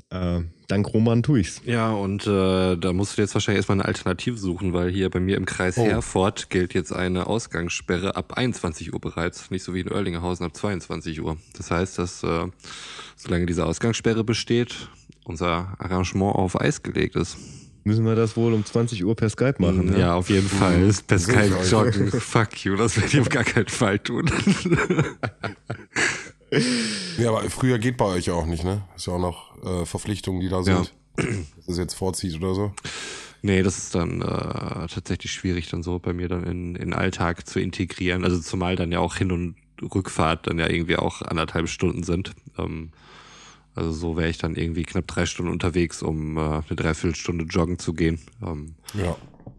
äh, 0.09 0.41
dank 0.67 0.93
Roman 0.93 1.23
tue 1.23 1.39
ich's. 1.41 1.61
Ja, 1.65 1.91
und 1.91 2.25
äh, 2.27 2.75
da 2.77 2.93
musst 2.93 3.17
du 3.17 3.21
jetzt 3.21 3.33
wahrscheinlich 3.33 3.59
erstmal 3.59 3.79
eine 3.79 3.85
Alternative 3.85 4.37
suchen, 4.37 4.73
weil 4.73 4.91
hier 4.91 5.09
bei 5.09 5.19
mir 5.19 5.37
im 5.37 5.45
Kreis 5.45 5.77
Oh. 5.77 5.85
Herford 5.85 6.49
gilt 6.49 6.73
jetzt 6.73 6.93
eine 6.93 7.27
Ausgangssperre 7.27 8.15
ab 8.15 8.33
21 8.37 8.93
Uhr 8.93 8.99
bereits, 8.99 9.49
nicht 9.51 9.63
so 9.63 9.73
wie 9.73 9.81
in 9.81 9.91
Oerlingerhausen 9.91 10.45
ab 10.45 10.55
22 10.55 11.21
Uhr. 11.21 11.37
Das 11.57 11.71
heißt, 11.71 11.97
dass 11.97 12.23
äh, 12.23 12.45
solange 13.15 13.45
diese 13.45 13.65
Ausgangssperre 13.65 14.23
besteht, 14.23 14.89
unser 15.25 15.75
Arrangement 15.79 16.35
auf 16.35 16.59
Eis 16.59 16.83
gelegt 16.83 17.15
ist. 17.15 17.37
Müssen 17.85 18.05
wir 18.05 18.15
das 18.15 18.37
wohl 18.37 18.53
um 18.53 18.63
20 18.63 19.03
Uhr 19.03 19.13
per 19.13 19.29
Skype 19.29 19.55
machen? 19.57 19.87
Ne? 19.87 19.99
Ja, 19.99 20.15
auf 20.15 20.29
jeden 20.29 20.47
Fall. 20.47 20.77
Mhm. 20.77 20.89
Ist 20.89 21.07
kein 21.09 21.19
Sicher. 21.19 21.63
Joggen. 21.69 22.11
Fuck 22.11 22.63
you, 22.63 22.77
das 22.77 22.95
werde 22.95 23.09
ich 23.09 23.19
auf 23.19 23.27
gar 23.29 23.43
keinen 23.43 23.67
Fall 23.67 23.99
tun. 23.99 24.31
Ja, 27.17 27.29
aber 27.29 27.47
früher 27.49 27.77
geht 27.77 27.97
bei 27.97 28.05
euch 28.05 28.25
ja 28.25 28.33
auch 28.33 28.47
nicht, 28.47 28.63
ne? 28.63 28.81
Ist 28.95 29.05
ja 29.05 29.13
auch 29.13 29.19
noch 29.19 29.63
äh, 29.63 29.85
Verpflichtungen, 29.85 30.41
die 30.41 30.49
da 30.49 30.63
sind. 30.63 30.93
Dass 31.15 31.67
es 31.67 31.77
jetzt 31.77 31.93
vorzieht 31.93 32.35
oder 32.37 32.55
so. 32.55 32.73
Nee, 33.43 33.61
das 33.61 33.77
ist 33.77 33.93
dann 33.93 34.21
äh, 34.21 34.87
tatsächlich 34.87 35.31
schwierig, 35.31 35.69
dann 35.69 35.83
so 35.83 35.99
bei 35.99 36.13
mir 36.13 36.27
dann 36.27 36.43
in, 36.43 36.75
in 36.75 36.89
den 36.89 36.93
Alltag 36.93 37.45
zu 37.47 37.59
integrieren. 37.59 38.23
Also 38.23 38.39
zumal 38.39 38.75
dann 38.75 38.91
ja 38.91 38.99
auch 38.99 39.17
Hin- 39.17 39.31
und 39.31 39.55
Rückfahrt 39.81 40.47
dann 40.47 40.57
ja 40.59 40.69
irgendwie 40.69 40.95
auch 40.95 41.21
anderthalb 41.21 41.67
Stunden 41.69 42.03
sind. 42.03 42.31
Ähm, 42.57 42.91
also 43.75 43.91
so 43.91 44.17
wäre 44.17 44.29
ich 44.29 44.37
dann 44.37 44.55
irgendwie 44.55 44.83
knapp 44.83 45.07
drei 45.07 45.25
Stunden 45.25 45.51
unterwegs, 45.51 46.01
um 46.01 46.37
äh, 46.37 46.39
eine 46.39 46.63
Dreiviertelstunde 46.75 47.45
joggen 47.45 47.79
zu 47.79 47.93
gehen. 47.93 48.19
Ähm, 48.41 48.75
Ja. 48.93 49.17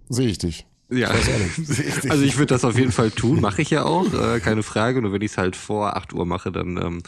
Sehe 0.09 0.28
ich 0.28 0.38
dich. 0.38 0.66
Ja, 0.97 1.13
ich 1.15 2.11
also 2.11 2.23
ich 2.25 2.37
würde 2.37 2.55
das 2.55 2.65
auf 2.65 2.79
jeden 2.79 2.93
Fall 2.93 3.11
tun, 3.11 3.41
mache 3.41 3.63
ich 3.63 3.71
ja 3.71 3.85
auch, 3.85 4.13
äh, 4.13 4.41
keine 4.41 4.63
Frage. 4.63 5.03
Nur 5.03 5.13
wenn 5.13 5.23
ich 5.23 5.33
es 5.33 5.39
halt 5.39 5.57
vor 5.57 5.97
8 5.97 6.13
Uhr 6.13 6.27
mache, 6.27 6.51
dann 6.53 6.77
ähm, 6.77 7.03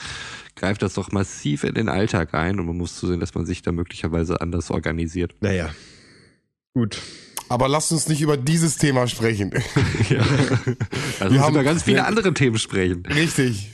greift 0.54 0.82
das 0.82 0.94
doch 0.94 1.12
massiv 1.12 1.64
in 1.64 1.74
den 1.74 1.88
Alltag 1.88 2.34
ein 2.34 2.58
und 2.60 2.66
man 2.66 2.76
muss 2.76 2.96
zusehen, 2.96 3.20
dass 3.20 3.34
man 3.34 3.46
sich 3.46 3.62
da 3.62 3.72
möglicherweise 3.72 4.40
anders 4.40 4.70
organisiert. 4.70 5.34
Naja. 5.40 5.70
Gut. 6.74 7.00
Aber 7.48 7.68
lasst 7.68 7.92
uns 7.92 8.08
nicht 8.08 8.20
über 8.22 8.36
dieses 8.36 8.76
Thema 8.76 9.06
sprechen. 9.06 9.52
Ja. 10.08 10.24
Also 11.20 11.34
Wir 11.34 11.40
haben- 11.40 11.54
über 11.54 11.64
ganz 11.64 11.82
viele 11.84 12.04
andere 12.04 12.34
Themen 12.34 12.58
sprechen. 12.58 13.04
Richtig. 13.06 13.70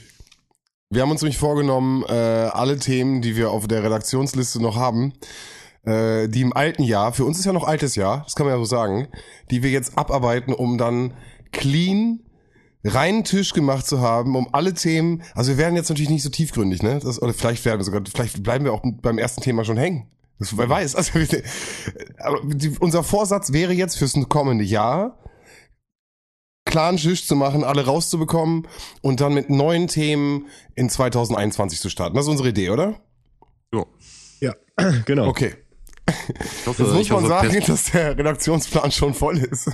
Wir 0.89 1.01
haben 1.01 1.11
uns 1.11 1.21
nämlich 1.21 1.37
vorgenommen, 1.37 2.03
äh, 2.07 2.11
alle 2.13 2.77
Themen, 2.77 3.21
die 3.21 3.35
wir 3.35 3.49
auf 3.51 3.67
der 3.67 3.83
Redaktionsliste 3.83 4.61
noch 4.61 4.75
haben, 4.77 5.11
äh, 5.85 6.27
die 6.27 6.41
im 6.41 6.53
alten 6.53 6.83
Jahr, 6.83 7.13
für 7.13 7.25
uns 7.25 7.39
ist 7.39 7.45
ja 7.45 7.53
noch 7.53 7.67
altes 7.67 7.95
Jahr, 7.95 8.23
das 8.23 8.35
kann 8.35 8.45
man 8.45 8.55
ja 8.55 8.59
so 8.59 8.65
sagen, 8.65 9.07
die 9.51 9.63
wir 9.63 9.69
jetzt 9.69 9.97
abarbeiten, 9.97 10.53
um 10.53 10.77
dann 10.77 11.13
clean 11.51 12.19
reinen 12.83 13.23
Tisch 13.23 13.53
gemacht 13.53 13.87
zu 13.87 14.01
haben, 14.01 14.35
um 14.35 14.53
alle 14.53 14.73
Themen, 14.73 15.23
also 15.35 15.51
wir 15.51 15.57
werden 15.57 15.75
jetzt 15.75 15.89
natürlich 15.89 16.09
nicht 16.09 16.23
so 16.23 16.29
tiefgründig, 16.29 16.83
ne? 16.83 16.99
Das, 17.01 17.21
oder 17.21 17.33
vielleicht 17.33 17.63
werden 17.65 17.79
wir 17.79 17.85
sogar, 17.85 18.01
vielleicht 18.13 18.43
bleiben 18.43 18.65
wir 18.65 18.73
auch 18.73 18.81
beim 18.83 19.17
ersten 19.17 19.41
Thema 19.41 19.63
schon 19.63 19.77
hängen. 19.77 20.09
Das, 20.39 20.57
wer 20.57 20.69
weiß. 20.69 20.95
Also, 20.95 21.11
aber 22.17 22.41
die, 22.43 22.77
unser 22.79 23.03
Vorsatz 23.03 23.53
wäre 23.53 23.73
jetzt 23.73 23.97
fürs 23.97 24.13
kommende 24.27 24.65
Jahr, 24.65 25.17
klaren 26.65 26.97
Tisch 26.97 27.27
zu 27.27 27.35
machen, 27.35 27.63
alle 27.63 27.85
rauszubekommen 27.85 28.67
und 29.01 29.21
dann 29.21 29.33
mit 29.33 29.49
neuen 29.49 29.87
Themen 29.87 30.47
in 30.75 30.89
2021 30.89 31.79
zu 31.79 31.89
starten. 31.89 32.15
Das 32.15 32.25
ist 32.25 32.31
unsere 32.31 32.49
Idee, 32.49 32.71
oder? 32.71 32.99
Jo. 33.73 33.87
Ja, 34.41 34.55
genau. 35.05 35.27
Okay. 35.27 35.55
Ich 36.07 36.67
hoffe, 36.67 36.83
Jetzt 36.83 36.91
muss 36.93 37.01
ich 37.01 37.11
man 37.11 37.27
sagen, 37.27 37.49
Pest- 37.49 37.69
dass 37.69 37.91
der 37.91 38.17
Redaktionsplan 38.17 38.91
schon 38.91 39.13
voll 39.13 39.37
ist. 39.37 39.69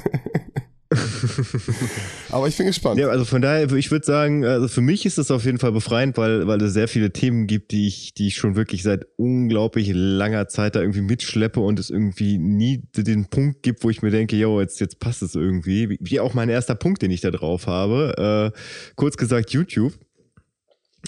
Aber 2.31 2.47
ich 2.47 2.57
bin 2.57 2.65
gespannt. 2.67 2.99
Ja, 2.99 3.09
also 3.09 3.23
von 3.25 3.41
daher, 3.41 3.71
ich 3.73 3.91
würde 3.91 4.05
sagen, 4.05 4.43
also 4.43 4.67
für 4.67 4.81
mich 4.81 5.05
ist 5.05 5.17
das 5.19 5.29
auf 5.29 5.45
jeden 5.45 5.59
Fall 5.59 5.71
befreiend, 5.71 6.17
weil, 6.17 6.47
weil 6.47 6.59
es 6.61 6.73
sehr 6.73 6.87
viele 6.87 7.11
Themen 7.11 7.45
gibt, 7.47 7.71
die 7.71 7.87
ich, 7.87 8.13
die 8.15 8.27
ich 8.27 8.35
schon 8.37 8.55
wirklich 8.55 8.81
seit 8.83 9.05
unglaublich 9.17 9.91
langer 9.93 10.47
Zeit 10.47 10.75
da 10.75 10.81
irgendwie 10.81 11.01
mitschleppe 11.01 11.59
und 11.59 11.79
es 11.79 11.89
irgendwie 11.91 12.37
nie 12.39 12.81
den 12.95 13.25
Punkt 13.29 13.61
gibt, 13.61 13.83
wo 13.83 13.89
ich 13.91 14.01
mir 14.01 14.09
denke, 14.11 14.35
yo, 14.35 14.59
jetzt, 14.61 14.79
jetzt 14.79 14.99
passt 14.99 15.21
es 15.21 15.35
irgendwie. 15.35 15.97
Wie 15.99 16.19
auch 16.19 16.33
mein 16.33 16.49
erster 16.49 16.75
Punkt, 16.75 17.01
den 17.01 17.11
ich 17.11 17.21
da 17.21 17.29
drauf 17.31 17.67
habe. 17.67 18.51
Äh, 18.55 18.59
kurz 18.95 19.17
gesagt, 19.17 19.51
YouTube. 19.51 19.93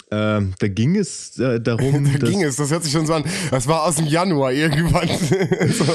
Ähm, 0.09 0.53
da 0.59 0.67
ging 0.67 0.97
es 0.97 1.39
äh, 1.39 1.59
darum. 1.59 2.09
da 2.19 2.27
ging 2.27 2.43
es, 2.43 2.57
das 2.57 2.71
hört 2.71 2.83
sich 2.83 2.91
schon 2.91 3.05
so 3.05 3.13
an. 3.13 3.23
Das 3.49 3.67
war 3.67 3.83
aus 3.83 3.95
dem 3.95 4.07
Januar 4.07 4.51
irgendwann. 4.51 5.07
so. 5.69 5.85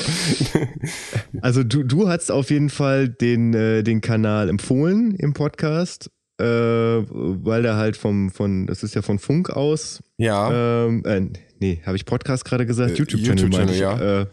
Also 1.40 1.62
du, 1.64 1.82
du 1.82 2.08
hast 2.08 2.30
auf 2.30 2.50
jeden 2.50 2.70
Fall 2.70 3.08
den, 3.08 3.54
äh, 3.54 3.82
den 3.82 4.00
Kanal 4.00 4.48
empfohlen 4.48 5.14
im 5.14 5.32
Podcast, 5.32 6.10
äh, 6.38 6.44
weil 6.44 7.62
der 7.62 7.76
halt 7.76 7.96
vom, 7.96 8.30
von, 8.30 8.66
das 8.66 8.82
ist 8.82 8.94
ja 8.94 9.02
von 9.02 9.18
Funk 9.18 9.50
aus. 9.50 10.02
Ja. 10.18 10.86
Ähm, 10.86 11.04
äh, 11.04 11.22
nee, 11.60 11.82
habe 11.84 11.96
ich 11.96 12.04
Podcast 12.04 12.44
gerade 12.44 12.66
gesagt? 12.66 12.92
Äh, 12.92 12.96
YouTube-Channel, 12.96 13.44
YouTube 13.44 13.52
meine 13.52 13.72
ich. 13.72 13.78
ja. 13.78 14.22
Äh, 14.22 14.26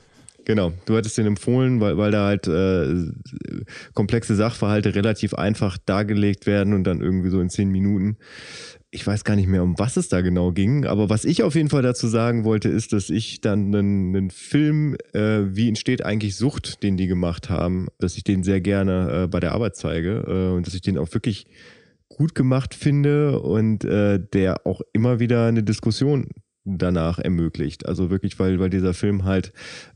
Genau, 0.46 0.74
du 0.86 0.98
hattest 0.98 1.18
den 1.18 1.26
empfohlen, 1.26 1.80
weil, 1.80 1.98
weil 1.98 2.12
da 2.12 2.26
halt 2.26 2.48
äh, 2.48 3.12
komplexe 3.94 4.36
Sachverhalte 4.36 4.94
relativ 4.94 5.34
einfach 5.34 5.78
dargelegt 5.78 6.46
werden 6.46 6.74
und 6.74 6.84
dann 6.84 7.02
irgendwie 7.02 7.30
so 7.30 7.40
in 7.40 7.50
zehn 7.50 7.70
Minuten. 7.70 8.18
Ich 8.96 9.08
weiß 9.08 9.24
gar 9.24 9.36
nicht 9.36 9.48
mehr, 9.48 9.64
um 9.64 9.80
was 9.80 9.98
es 9.98 10.08
da 10.08 10.22
genau 10.22 10.52
ging, 10.52 10.86
aber 10.86 11.10
was 11.10 11.26
ich 11.26 11.42
auf 11.42 11.56
jeden 11.56 11.70
Fall 11.70 11.82
dazu 11.82 12.08
sagen 12.08 12.44
wollte, 12.44 12.70
ist, 12.70 12.94
dass 12.94 13.10
ich 13.10 13.42
dann 13.42 13.74
einen, 13.74 14.16
einen 14.16 14.30
Film, 14.30 14.96
äh, 15.14 15.40
wie 15.48 15.68
entsteht 15.68 16.06
eigentlich 16.06 16.36
Sucht, 16.36 16.84
den 16.84 16.96
die 16.96 17.08
gemacht 17.08 17.50
haben, 17.50 17.88
dass 17.98 18.18
ich 18.18 18.24
den 18.24 18.44
sehr 18.44 18.62
gerne 18.62 19.24
äh, 19.24 19.28
bei 19.28 19.40
der 19.40 19.54
Arbeit 19.54 19.76
zeige 19.76 20.24
äh, 20.28 20.56
und 20.56 20.68
dass 20.68 20.76
ich 20.76 20.82
den 20.82 21.00
auch 21.00 21.12
wirklich 21.12 21.48
gut 22.08 22.36
gemacht 22.36 22.76
finde 22.76 23.40
und 23.40 23.84
äh, 23.84 24.20
der 24.32 24.68
auch 24.68 24.82
immer 24.94 25.20
wieder 25.20 25.48
eine 25.48 25.64
Diskussion 25.64 26.28
danach 26.66 27.20
ermöglicht. 27.20 27.86
Also 27.86 28.10
wirklich, 28.10 28.40
weil, 28.40 28.60
weil 28.60 28.70
dieser 28.70 28.94
Film 28.94 29.24
halt 29.26 29.54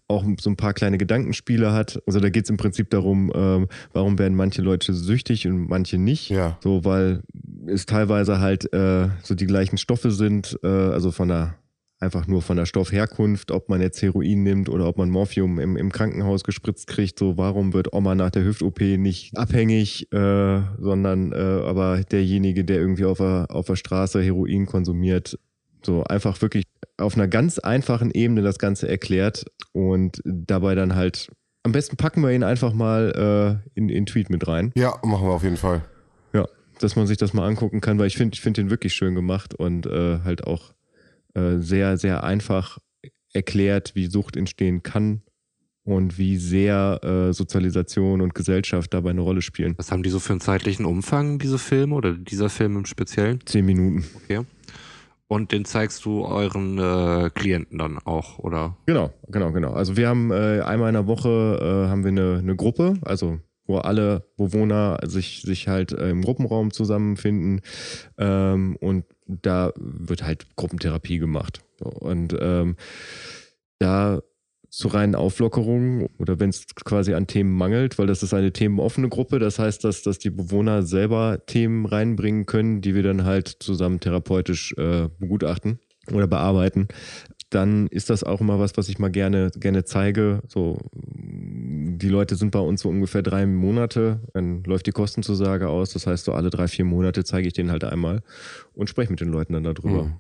auch 0.08 0.26
so 0.40 0.50
ein 0.50 0.58
paar 0.58 0.74
kleine 0.74 0.98
Gedankenspiele 0.98 1.74
hat. 1.74 2.02
Also 2.06 2.20
da 2.20 2.30
geht 2.30 2.46
es 2.46 2.50
im 2.50 2.58
Prinzip 2.58 2.90
darum, 2.90 3.32
ähm, 3.36 3.68
warum 3.94 4.20
werden 4.20 4.36
manche 4.36 4.62
Leute 4.62 4.94
süchtig 4.94 5.48
und 5.48 5.70
manche 5.70 5.98
nicht. 5.98 6.30
Ja. 6.30 6.58
So, 6.62 6.86
weil 6.86 7.24
es 7.68 7.86
teilweise 7.86 8.40
halt 8.40 8.72
äh, 8.74 9.10
so 9.24 9.36
die 9.36 9.48
gleichen 9.48 9.78
Stoffe 9.78 10.12
sind, 10.12 10.60
äh, 10.64 10.68
also 10.68 11.12
von 11.12 11.28
der 11.28 11.56
einfach 12.00 12.28
nur 12.28 12.42
von 12.42 12.58
der 12.58 12.66
Stoffherkunft, 12.66 13.52
ob 13.52 13.70
man 13.70 13.82
jetzt 13.82 14.02
Heroin 14.02 14.44
nimmt 14.44 14.70
oder 14.70 14.88
ob 14.88 14.98
man 14.98 15.10
Morphium 15.10 15.60
im, 15.60 15.78
im 15.78 15.92
Krankenhaus 15.92 16.44
gespritzt 16.44 16.88
kriegt. 16.88 17.18
So, 17.18 17.38
warum 17.38 17.74
wird 17.74 17.94
Oma 17.94 18.14
nach 18.14 18.30
der 18.30 18.44
Hüft-OP 18.44 18.80
nicht 18.82 19.36
abhängig, 19.36 20.12
äh, 20.14 20.62
sondern 20.80 21.32
äh, 21.32 21.36
aber 21.36 22.04
derjenige, 22.04 22.64
der 22.64 22.78
irgendwie 22.78 23.06
auf 23.06 23.18
der, 23.18 23.48
auf 23.50 23.66
der 23.66 23.76
Straße 23.76 24.22
Heroin 24.22 24.66
konsumiert, 24.68 25.40
so 25.88 26.04
einfach 26.04 26.40
wirklich 26.42 26.66
auf 26.98 27.16
einer 27.16 27.28
ganz 27.28 27.58
einfachen 27.58 28.12
Ebene 28.12 28.44
das 28.44 28.60
Ganze 28.60 28.88
erklärt 28.88 29.46
und 29.72 30.22
dabei 30.26 30.76
dann 30.76 30.96
halt, 30.96 31.32
am 31.64 31.72
besten 31.72 31.96
packen 31.96 32.22
wir 32.22 32.32
ihn 32.32 32.44
einfach 32.44 32.74
mal 32.74 33.64
äh, 33.66 33.80
in, 33.80 33.90
in 33.90 34.06
Tweet 34.06 34.30
mit 34.30 34.48
rein. 34.48 34.72
Ja, 34.76 35.00
machen 35.04 35.28
wir 35.28 35.34
auf 35.34 35.44
jeden 35.44 35.58
Fall. 35.58 35.82
Ja, 36.34 36.46
dass 36.80 36.96
man 36.96 37.08
sich 37.08 37.18
das 37.18 37.34
mal 37.34 37.48
angucken 37.48 37.82
kann, 37.82 37.98
weil 37.98 38.08
ich 38.08 38.18
finde 38.18 38.36
ich 38.36 38.42
finde 38.42 38.62
den 38.62 38.70
wirklich 38.70 38.94
schön 38.94 39.16
gemacht 39.16 39.56
und 39.56 39.88
äh, 39.88 40.20
halt 40.24 40.46
auch 40.46 40.74
äh, 41.34 41.58
sehr, 41.58 41.98
sehr 41.98 42.24
einfach 42.24 42.78
erklärt, 43.34 43.96
wie 43.96 44.08
Sucht 44.08 44.36
entstehen 44.36 44.84
kann 44.84 45.22
und 45.84 46.18
wie 46.18 46.36
sehr 46.36 47.00
äh, 47.02 47.34
Sozialisation 47.34 48.20
und 48.20 48.36
Gesellschaft 48.36 48.94
dabei 48.94 49.12
eine 49.12 49.22
Rolle 49.22 49.42
spielen. 49.42 49.74
Was 49.78 49.90
haben 49.92 50.04
die 50.04 50.10
so 50.10 50.20
für 50.20 50.34
einen 50.34 50.42
zeitlichen 50.42 50.86
Umfang, 50.86 51.40
diese 51.40 51.58
Filme 51.58 51.96
oder 51.96 52.14
dieser 52.14 52.50
Film 52.50 52.76
im 52.76 52.86
Speziellen? 52.86 53.40
Zehn 53.46 53.66
Minuten. 53.66 54.04
Okay. 54.24 54.42
Und 55.30 55.52
den 55.52 55.66
zeigst 55.66 56.06
du 56.06 56.26
euren 56.26 56.78
äh, 56.78 57.30
Klienten 57.30 57.80
dann 57.80 57.98
auch, 58.00 58.40
oder? 58.40 58.78
Genau, 58.86 59.12
genau, 59.28 59.52
genau. 59.52 59.74
Also 59.74 59.98
wir 59.98 60.08
haben 60.08 60.32
äh, 60.32 60.62
einmal 60.62 60.88
in 60.90 60.94
der 60.94 61.08
Woche 61.08 61.60
äh, 61.62 61.90
haben 61.90 62.04
wir 62.04 62.12
eine, 62.12 62.40
eine 62.42 62.56
Gruppe, 62.56 62.94
also 63.02 63.40
wo 63.66 63.78
alle 63.80 64.24
Bewohner 64.38 65.00
sich, 65.04 65.42
sich 65.42 65.68
halt 65.68 65.92
äh, 65.92 66.10
im 66.10 66.22
Gruppenraum 66.22 66.72
zusammenfinden 66.72 67.60
ähm, 68.18 68.78
und 68.80 69.04
da 69.28 69.74
wird 69.76 70.24
halt 70.24 70.56
Gruppentherapie 70.56 71.18
gemacht. 71.18 71.62
Und 71.82 72.36
ähm, 72.40 72.78
da 73.80 74.22
zu 74.78 74.90
reinen 74.90 75.16
Auflockerungen 75.16 76.08
oder 76.20 76.40
wenn 76.40 76.52
es 76.52 76.68
quasi 76.86 77.16
an 77.16 77.26
Themen 77.26 77.52
mangelt, 77.52 77.98
weil 77.98 78.06
das 78.06 78.22
ist 78.22 78.36
eine 78.36 78.54
themenoffene 78.54 79.10
Gruppe. 79.10 79.40
Das 79.40 79.58
heißt, 79.58 79.84
dass, 79.84 80.04
dass 80.04 80.20
die 80.20 80.30
Bewohner 80.30 80.84
selber 80.84 81.40
Themen 81.48 81.88
reinbringen 81.88 82.46
können, 82.46 82.82
die 82.82 82.94
wir 82.94 83.02
dann 83.02 83.24
halt 83.24 83.48
zusammen 83.60 84.00
therapeutisch 84.00 84.76
äh, 84.78 85.10
begutachten 85.18 85.80
oder 86.14 86.28
bearbeiten. 86.28 86.90
Dann 87.50 87.88
ist 87.88 88.12
das 88.12 88.24
auch 88.24 88.40
immer 88.40 88.60
was, 88.60 88.78
was 88.78 88.88
ich 88.88 89.00
mal 89.00 89.10
gerne, 89.10 89.50
gerne 89.56 89.84
zeige. 89.84 90.44
So, 90.48 90.78
die 90.94 92.10
Leute 92.10 92.36
sind 92.36 92.52
bei 92.52 92.60
uns 92.60 92.82
so 92.82 92.90
ungefähr 92.90 93.24
drei 93.24 93.48
Monate, 93.48 94.22
dann 94.36 94.64
läuft 94.64 94.86
die 94.86 94.92
Kostenzusage 94.92 95.70
aus. 95.70 95.94
Das 95.94 96.06
heißt, 96.06 96.26
so 96.26 96.34
alle 96.34 96.52
drei, 96.52 96.68
vier 96.68 96.86
Monate 96.86 97.24
zeige 97.24 97.48
ich 97.48 97.54
den 97.54 97.72
halt 97.72 97.84
einmal 97.84 98.22
und 98.76 98.92
spreche 98.92 99.10
mit 99.10 99.22
den 99.22 99.30
Leuten 99.30 99.54
dann 99.54 99.64
darüber. 99.64 100.04
Mhm. 100.04 100.14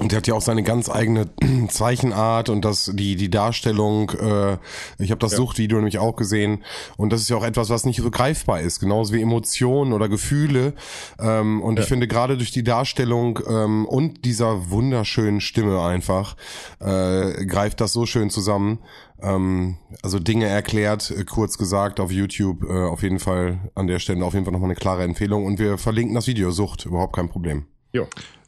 Und 0.00 0.12
der 0.12 0.16
hat 0.16 0.26
ja 0.26 0.34
auch 0.34 0.40
seine 0.40 0.62
ganz 0.62 0.88
eigene 0.88 1.28
Zeichenart 1.68 2.48
und 2.48 2.64
das 2.64 2.90
die 2.94 3.16
die 3.16 3.30
Darstellung. 3.30 4.10
Äh, 4.10 4.56
ich 4.98 5.10
habe 5.10 5.18
das 5.18 5.32
Ja. 5.32 5.36
Suchtvideo 5.38 5.76
nämlich 5.76 5.98
auch 5.98 6.16
gesehen 6.16 6.64
und 6.96 7.12
das 7.12 7.20
ist 7.20 7.28
ja 7.28 7.36
auch 7.36 7.44
etwas, 7.44 7.68
was 7.68 7.84
nicht 7.84 8.00
so 8.00 8.10
greifbar 8.10 8.60
ist, 8.60 8.80
genauso 8.80 9.12
wie 9.12 9.20
Emotionen 9.20 9.92
oder 9.92 10.08
Gefühle. 10.08 10.72
Ähm, 11.20 11.60
und 11.62 11.78
ich 11.78 11.84
finde 11.84 12.08
gerade 12.08 12.38
durch 12.38 12.50
die 12.50 12.64
Darstellung 12.64 13.40
ähm, 13.46 13.84
und 13.86 14.24
dieser 14.24 14.70
wunderschönen 14.70 15.42
Stimme 15.42 15.82
einfach 15.82 16.34
äh, 16.80 17.44
greift 17.44 17.82
das 17.82 17.92
so 17.92 18.06
schön 18.06 18.30
zusammen. 18.30 18.78
Ähm, 19.20 19.76
also 20.02 20.18
Dinge 20.18 20.46
erklärt, 20.46 21.10
äh, 21.10 21.24
kurz 21.24 21.58
gesagt 21.58 22.00
auf 22.00 22.10
YouTube. 22.10 22.64
Äh, 22.64 22.84
auf 22.84 23.02
jeden 23.02 23.18
Fall 23.18 23.70
an 23.74 23.86
der 23.86 23.98
Stelle 23.98 24.24
auf 24.24 24.32
jeden 24.32 24.46
Fall 24.46 24.52
nochmal 24.52 24.70
eine 24.70 24.76
klare 24.76 25.04
Empfehlung 25.04 25.44
und 25.44 25.58
wir 25.58 25.76
verlinken 25.76 26.14
das 26.14 26.26
Video 26.26 26.50
Sucht 26.50 26.86
überhaupt 26.86 27.14
kein 27.14 27.28
Problem. 27.28 27.66
Ja. 27.92 28.04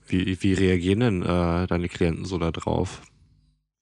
Wie, 0.06 0.42
wie 0.42 0.52
reagieren 0.54 1.00
denn 1.00 1.22
äh, 1.22 1.66
deine 1.66 1.88
Klienten 1.88 2.24
so 2.24 2.38
da 2.38 2.50
drauf? 2.50 3.02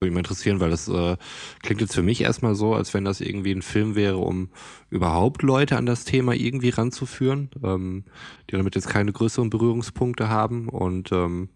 Würde 0.00 0.10
mich 0.10 0.14
mal 0.14 0.20
interessieren, 0.20 0.60
weil 0.60 0.70
das 0.70 0.88
äh, 0.88 1.16
klingt 1.62 1.82
jetzt 1.82 1.94
für 1.94 2.02
mich 2.02 2.22
erstmal 2.22 2.54
so, 2.54 2.74
als 2.74 2.94
wenn 2.94 3.04
das 3.04 3.20
irgendwie 3.20 3.52
ein 3.52 3.62
Film 3.62 3.96
wäre, 3.96 4.16
um 4.16 4.48
überhaupt 4.88 5.42
Leute 5.42 5.76
an 5.76 5.84
das 5.84 6.04
Thema 6.04 6.34
irgendwie 6.34 6.70
ranzuführen, 6.70 7.50
ähm, 7.62 8.04
die 8.48 8.56
damit 8.56 8.74
jetzt 8.76 8.88
keine 8.88 9.12
größeren 9.12 9.50
Berührungspunkte 9.50 10.30
haben. 10.30 10.68
Und 10.70 11.12
ähm, 11.12 11.50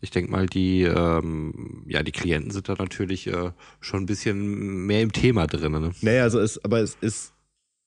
ich 0.00 0.10
denke 0.10 0.30
mal, 0.30 0.46
die, 0.46 0.82
ähm, 0.82 1.84
ja, 1.86 2.02
die 2.02 2.12
Klienten 2.12 2.50
sind 2.50 2.68
da 2.68 2.74
natürlich 2.78 3.26
äh, 3.26 3.50
schon 3.80 4.02
ein 4.02 4.06
bisschen 4.06 4.86
mehr 4.86 5.00
im 5.00 5.12
Thema 5.12 5.46
drin. 5.46 5.72
Ne? 5.72 5.90
Naja, 6.02 6.22
also 6.22 6.40
es, 6.40 6.62
aber 6.64 6.80
es 6.80 6.96
ist, 7.00 7.32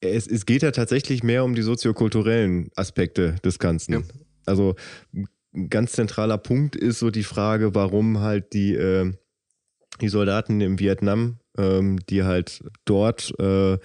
es, 0.01 0.27
es 0.27 0.45
geht 0.45 0.61
ja 0.61 0.71
tatsächlich 0.71 1.23
mehr 1.23 1.43
um 1.43 1.55
die 1.55 1.61
soziokulturellen 1.61 2.69
Aspekte 2.75 3.35
des 3.43 3.59
Ganzen. 3.59 3.93
Ja. 3.93 4.01
Also 4.45 4.75
ganz 5.69 5.93
zentraler 5.93 6.37
Punkt 6.37 6.75
ist 6.75 6.99
so 6.99 7.09
die 7.09 7.23
Frage, 7.23 7.75
warum 7.75 8.19
halt 8.19 8.53
die, 8.53 8.75
äh, 8.75 9.13
die 10.01 10.09
Soldaten 10.09 10.61
im 10.61 10.79
Vietnam, 10.79 11.39
ähm, 11.57 11.99
die 12.09 12.23
halt 12.23 12.63
dort 12.85 13.33
äh, 13.39 13.77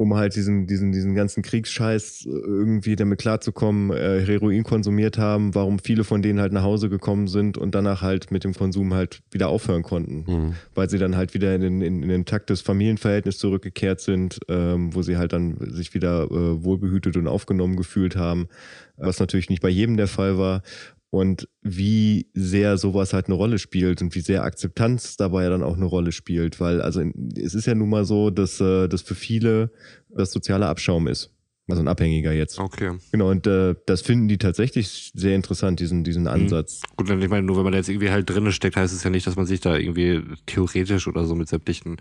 um 0.00 0.14
halt 0.14 0.34
diesen, 0.34 0.66
diesen, 0.66 0.92
diesen 0.92 1.14
ganzen 1.14 1.42
Kriegsscheiß 1.42 2.24
äh, 2.24 2.30
irgendwie 2.30 2.96
damit 2.96 3.20
klarzukommen, 3.20 3.90
äh, 3.94 4.24
Heroin 4.24 4.62
konsumiert 4.62 5.18
haben, 5.18 5.54
warum 5.54 5.78
viele 5.78 6.04
von 6.04 6.22
denen 6.22 6.40
halt 6.40 6.54
nach 6.54 6.62
Hause 6.62 6.88
gekommen 6.88 7.28
sind 7.28 7.58
und 7.58 7.74
danach 7.74 8.00
halt 8.00 8.30
mit 8.30 8.42
dem 8.44 8.54
Konsum 8.54 8.94
halt 8.94 9.20
wieder 9.30 9.48
aufhören 9.48 9.82
konnten 9.82 10.24
Mhm. 10.26 10.54
weil 10.74 10.88
sie 10.88 10.96
dann 10.96 11.16
halt 11.16 11.34
wieder 11.34 11.54
in, 11.54 11.60
den- 11.60 11.82
in, 11.82 12.02
in 12.02 12.08
den 12.08 12.24
Takt 12.24 12.48
des 12.48 12.62
Familienverhältnisses 12.62 13.38
zurückgekehrt 13.40 14.00
sind, 14.00 14.38
ähm, 14.48 14.94
wo 14.94 15.02
sie 15.02 15.18
halt 15.18 15.34
dann 15.34 15.56
sich 15.70 15.92
wieder 15.92 16.22
äh, 16.30 16.64
wohlbehütet 16.64 17.18
und 17.18 17.26
aufgenommen 17.28 17.76
gefühlt 17.76 18.16
haben, 18.16 18.48
was 18.96 19.20
natürlich 19.20 19.50
nicht 19.50 19.60
bei 19.60 19.68
jedem 19.68 19.98
der 19.98 20.08
Fall 20.08 20.38
war. 20.38 20.62
Und 21.10 21.48
wie 21.60 22.30
sehr 22.34 22.78
sowas 22.78 23.12
halt 23.12 23.26
eine 23.26 23.34
Rolle 23.34 23.58
spielt 23.58 24.00
und 24.00 24.14
wie 24.14 24.20
sehr 24.20 24.44
Akzeptanz 24.44 25.16
dabei 25.16 25.48
dann 25.48 25.64
auch 25.64 25.76
eine 25.76 25.84
Rolle 25.84 26.12
spielt, 26.12 26.60
weil 26.60 26.80
also 26.80 27.02
es 27.36 27.54
ist 27.54 27.66
ja 27.66 27.74
nun 27.74 27.88
mal 27.88 28.04
so, 28.04 28.30
dass 28.30 28.60
äh, 28.60 28.86
das 28.86 29.02
für 29.02 29.16
viele 29.16 29.72
das 30.08 30.30
soziale 30.30 30.66
Abschaum 30.66 31.08
ist. 31.08 31.34
Also 31.70 31.82
ein 31.82 31.88
Abhängiger 31.88 32.32
jetzt. 32.32 32.58
Okay. 32.58 32.98
Genau, 33.12 33.30
und 33.30 33.46
äh, 33.46 33.74
das 33.86 34.02
finden 34.02 34.28
die 34.28 34.38
tatsächlich 34.38 35.12
sehr 35.14 35.36
interessant, 35.36 35.80
diesen, 35.80 36.04
diesen 36.04 36.26
Ansatz. 36.26 36.82
Gut, 36.96 37.08
dann 37.08 37.22
ich 37.22 37.28
meine, 37.28 37.46
nur 37.46 37.56
wenn 37.56 37.64
man 37.64 37.72
da 37.72 37.78
jetzt 37.78 37.88
irgendwie 37.88 38.10
halt 38.10 38.28
drinne 38.28 38.52
steckt, 38.52 38.76
heißt 38.76 38.92
es 38.92 39.04
ja 39.04 39.10
nicht, 39.10 39.26
dass 39.26 39.36
man 39.36 39.46
sich 39.46 39.60
da 39.60 39.76
irgendwie 39.76 40.22
theoretisch 40.46 41.06
oder 41.06 41.24
so 41.24 41.34
mit 41.34 41.48
sämtlichen 41.48 41.98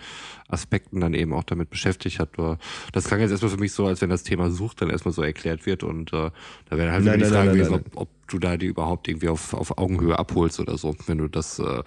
Aspekten 0.47 0.99
dann 0.99 1.13
eben 1.13 1.33
auch 1.33 1.43
damit 1.43 1.69
beschäftigt 1.69 2.19
hat. 2.19 2.37
Oder 2.39 2.57
das 2.93 3.05
klang 3.05 3.19
jetzt 3.19 3.31
erstmal 3.31 3.51
für 3.51 3.59
mich 3.59 3.73
so, 3.73 3.85
als 3.85 4.01
wenn 4.01 4.09
das 4.09 4.23
Thema 4.23 4.49
Sucht 4.49 4.81
dann 4.81 4.89
erstmal 4.89 5.13
so 5.13 5.21
erklärt 5.21 5.65
wird 5.65 5.83
und 5.83 6.13
äh, 6.13 6.31
da 6.69 6.77
wäre 6.77 6.91
halt 6.91 7.05
Nein, 7.05 7.19
die 7.19 7.25
nein, 7.25 7.33
Frage 7.33 7.49
nein, 7.49 7.57
gewesen, 7.57 7.73
ob, 7.73 7.85
ob 7.95 8.09
du 8.33 8.39
da 8.39 8.57
die 8.57 8.67
überhaupt 8.67 9.07
irgendwie 9.07 9.29
auf, 9.29 9.53
auf 9.53 9.77
Augenhöhe 9.77 10.17
abholst 10.17 10.59
oder 10.59 10.77
so, 10.77 10.95
wenn 11.07 11.17
du 11.17 11.27
das 11.27 11.59
äh, 11.59 11.83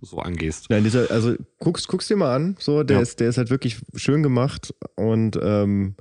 so 0.00 0.18
angehst. 0.18 0.66
Nein, 0.70 0.84
dieser, 0.84 1.10
also 1.10 1.34
guckst, 1.58 1.88
guckst 1.88 2.10
dir 2.10 2.16
mal 2.16 2.34
an, 2.34 2.56
so, 2.58 2.82
der 2.82 2.96
Ja. 2.96 3.02
ist, 3.02 3.20
der 3.20 3.28
ist 3.28 3.38
halt 3.38 3.50
wirklich 3.50 3.80
schön 3.94 4.22
gemacht 4.22 4.74
und 4.96 5.38
ähm, 5.42 5.94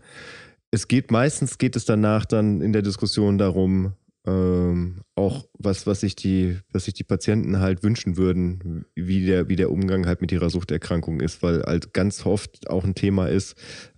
es 0.71 0.87
geht 0.87 1.11
meistens 1.11 1.57
geht 1.57 1.75
es 1.75 1.85
danach 1.85 2.25
dann 2.25 2.61
in 2.61 2.73
der 2.73 2.81
Diskussion 2.81 3.37
darum, 3.37 3.93
ähm, 4.25 5.01
auch 5.15 5.45
was, 5.59 5.85
was 5.85 5.99
sich 5.99 6.15
die, 6.15 6.57
was 6.71 6.85
sich 6.85 6.93
die 6.93 7.03
Patienten 7.03 7.59
halt 7.59 7.83
wünschen 7.83 8.17
würden, 8.17 8.85
wie 8.95 9.25
der, 9.25 9.49
wie 9.49 9.55
der 9.55 9.69
Umgang 9.71 10.05
halt 10.05 10.21
mit 10.21 10.31
ihrer 10.31 10.49
Suchterkrankung 10.49 11.19
ist, 11.19 11.43
weil 11.43 11.61
halt 11.63 11.93
ganz 11.93 12.25
oft 12.25 12.69
auch 12.69 12.83
ein 12.85 12.95
Thema 12.95 13.27
ist, 13.27 13.55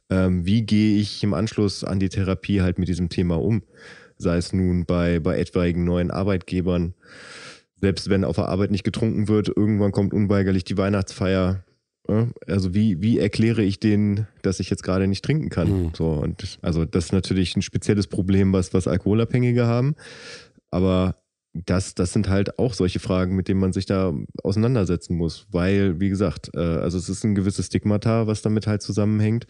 ähm, 0.09 0.45
wie 0.45 0.63
gehe 0.63 0.99
ich 0.99 1.23
im 1.23 1.33
Anschluss 1.33 1.83
an 1.83 1.99
die 1.99 2.09
Therapie 2.09 2.61
halt 2.61 2.77
mit 2.79 2.87
diesem 2.87 3.09
Thema 3.09 3.41
um? 3.41 3.63
Sei 4.17 4.37
es 4.37 4.53
nun 4.53 4.85
bei, 4.85 5.19
bei 5.19 5.37
etwaigen 5.37 5.83
neuen 5.83 6.11
Arbeitgebern, 6.11 6.93
selbst 7.81 8.09
wenn 8.09 8.23
auf 8.23 8.35
der 8.35 8.47
Arbeit 8.47 8.71
nicht 8.71 8.83
getrunken 8.83 9.27
wird, 9.27 9.49
irgendwann 9.49 9.91
kommt 9.91 10.13
unweigerlich 10.13 10.63
die 10.63 10.77
Weihnachtsfeier. 10.77 11.63
Also 12.47 12.73
wie, 12.73 13.01
wie 13.01 13.19
erkläre 13.19 13.63
ich 13.63 13.79
denen, 13.79 14.27
dass 14.43 14.59
ich 14.59 14.69
jetzt 14.69 14.83
gerade 14.83 15.07
nicht 15.07 15.25
trinken 15.25 15.49
kann? 15.49 15.83
Mhm. 15.83 15.91
So, 15.95 16.11
und 16.11 16.59
also 16.61 16.85
das 16.85 17.05
ist 17.05 17.13
natürlich 17.13 17.55
ein 17.55 17.61
spezielles 17.61 18.07
Problem, 18.07 18.53
was, 18.53 18.73
was 18.73 18.87
Alkoholabhängige 18.87 19.65
haben. 19.65 19.95
Aber 20.69 21.15
das, 21.53 21.95
das 21.95 22.13
sind 22.13 22.29
halt 22.29 22.59
auch 22.59 22.73
solche 22.73 22.99
Fragen, 22.99 23.35
mit 23.35 23.47
denen 23.47 23.59
man 23.59 23.73
sich 23.73 23.85
da 23.85 24.13
auseinandersetzen 24.43 25.15
muss. 25.15 25.47
Weil, 25.51 25.99
wie 25.99 26.09
gesagt, 26.09 26.51
äh, 26.53 26.59
also 26.59 26.97
es 26.97 27.09
ist 27.09 27.23
ein 27.23 27.35
gewisses 27.35 27.67
Stigmata, 27.67 28.27
was 28.27 28.41
damit 28.41 28.67
halt 28.67 28.81
zusammenhängt. 28.81 29.47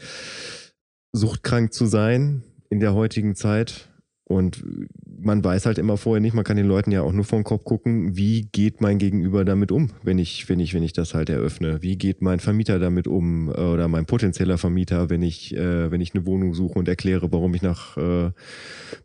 Suchtkrank 1.14 1.74
zu 1.74 1.86
sein 1.86 2.44
in 2.70 2.80
der 2.80 2.94
heutigen 2.94 3.36
Zeit 3.36 3.90
und 4.28 4.64
man 5.22 5.44
weiß 5.44 5.68
halt 5.68 5.78
immer 5.78 5.98
vorher 5.98 6.20
nicht, 6.20 6.34
man 6.34 6.44
kann 6.44 6.58
den 6.58 6.66
Leuten 6.66 6.92
ja 6.92 7.04
auch 7.04 7.12
nur 7.12 7.26
vor 7.26 7.38
den 7.38 7.44
Kopf 7.44 7.64
gucken, 7.64 8.18
wie 8.18 8.48
geht 8.52 8.82
mein 8.82 8.98
Gegenüber 8.98 9.46
damit 9.46 9.72
um, 9.72 9.92
wenn 10.02 10.18
ich, 10.18 10.50
wenn 10.50 10.60
ich, 10.60 10.74
wenn 10.74 10.82
ich 10.82 10.94
das 10.94 11.14
halt 11.14 11.30
eröffne? 11.30 11.84
Wie 11.84 11.96
geht 11.96 12.24
mein 12.24 12.40
Vermieter 12.40 12.80
damit 12.80 13.08
um 13.08 13.50
äh, 13.50 13.52
oder 13.52 13.88
mein 13.88 14.08
potenzieller 14.08 14.58
Vermieter, 14.58 15.12
wenn 15.12 15.22
ich, 15.22 15.56
äh, 15.56 15.92
wenn 15.92 16.02
ich 16.02 16.16
eine 16.16 16.26
Wohnung 16.26 16.56
suche 16.56 16.80
und 16.80 16.88
erkläre, 16.88 17.32
warum 17.32 17.54
ich 17.54 17.62
nach 17.62 17.98
äh, 17.98 18.32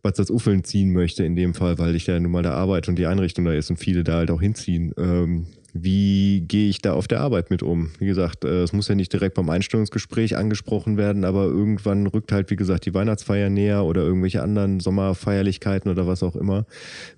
Bad 0.02 0.16
Salzuffeln 0.16 0.64
ziehen 0.64 0.90
möchte 0.92 1.22
in 1.22 1.36
dem 1.36 1.52
Fall, 1.52 1.78
weil 1.78 1.94
ich 1.96 2.06
da 2.06 2.18
nun 2.18 2.32
mal 2.32 2.42
da 2.42 2.54
arbeite 2.54 2.90
und 2.90 2.98
die 2.98 3.06
Einrichtung 3.06 3.44
da 3.44 3.52
ist 3.52 3.68
und 3.68 3.76
viele 3.76 4.04
da 4.04 4.14
halt 4.14 4.30
auch 4.30 4.40
hinziehen. 4.40 4.94
Ähm, 4.96 5.46
wie 5.72 6.40
gehe 6.42 6.68
ich 6.68 6.80
da 6.80 6.94
auf 6.94 7.08
der 7.08 7.20
Arbeit 7.20 7.50
mit 7.50 7.62
um? 7.62 7.90
Wie 7.98 8.06
gesagt, 8.06 8.44
äh, 8.44 8.62
es 8.62 8.72
muss 8.72 8.88
ja 8.88 8.94
nicht 8.94 9.12
direkt 9.12 9.34
beim 9.34 9.48
Einstellungsgespräch 9.50 10.36
angesprochen 10.36 10.96
werden, 10.96 11.24
aber 11.24 11.44
irgendwann 11.44 12.06
rückt 12.06 12.32
halt, 12.32 12.50
wie 12.50 12.56
gesagt, 12.56 12.86
die 12.86 12.94
Weihnachtsfeier 12.94 13.50
näher 13.50 13.84
oder 13.84 14.02
irgendwelche 14.02 14.42
anderen 14.42 14.80
Sommerfeierlichkeiten 14.80 15.90
oder 15.90 16.06
was 16.06 16.22
auch 16.22 16.36
immer. 16.36 16.66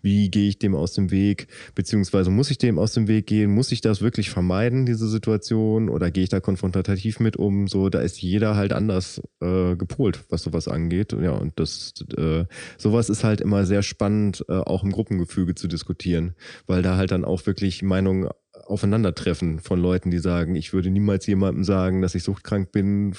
Wie 0.03 0.31
gehe 0.31 0.49
ich 0.49 0.59
dem 0.59 0.75
aus 0.75 0.93
dem 0.93 1.11
Weg? 1.11 1.47
Beziehungsweise 1.75 2.31
muss 2.31 2.51
ich 2.51 2.59
dem 2.59 2.79
aus 2.79 2.93
dem 2.93 3.09
Weg 3.09 3.27
gehen? 3.27 3.51
Muss 3.51 3.73
ich 3.73 3.81
das 3.81 4.03
wirklich 4.03 4.31
vermeiden, 4.31 4.87
diese 4.87 5.09
Situation? 5.09 5.89
Oder 5.89 6.11
gehe 6.11 6.25
ich 6.25 6.31
da 6.31 6.41
konfrontativ 6.41 7.21
mit 7.21 7.37
um? 7.37 7.69
So, 7.69 7.89
da 7.89 8.01
ist 8.01 8.21
jeder 8.21 8.57
halt 8.57 8.73
anders 8.73 9.21
äh, 9.41 9.77
gepolt, 9.77 10.25
was 10.29 10.43
sowas 10.43 10.69
angeht. 10.69 11.13
Ja, 11.13 11.33
und 11.33 11.59
das, 11.59 11.95
äh, 12.17 12.45
sowas 12.79 13.09
ist 13.09 13.25
halt 13.25 13.41
immer 13.41 13.65
sehr 13.67 13.83
spannend, 13.83 14.45
äh, 14.49 14.53
auch 14.53 14.85
im 14.85 14.93
Gruppengefüge 14.93 15.55
zu 15.55 15.69
diskutieren, 15.69 16.35
weil 16.67 16.83
da 16.83 16.97
halt 16.97 17.11
dann 17.11 17.25
auch 17.25 17.47
wirklich 17.47 17.83
Meinungen 17.83 18.29
Aufeinandertreffen 18.73 19.61
von 19.61 19.81
Leuten, 19.81 20.11
die 20.11 20.19
sagen, 20.19 20.55
ich 20.57 20.73
würde 20.73 20.91
niemals 20.91 21.27
jemandem 21.27 21.65
sagen, 21.65 22.03
dass 22.03 22.15
ich 22.15 22.23
suchtkrank 22.23 22.73
bin, 22.73 23.15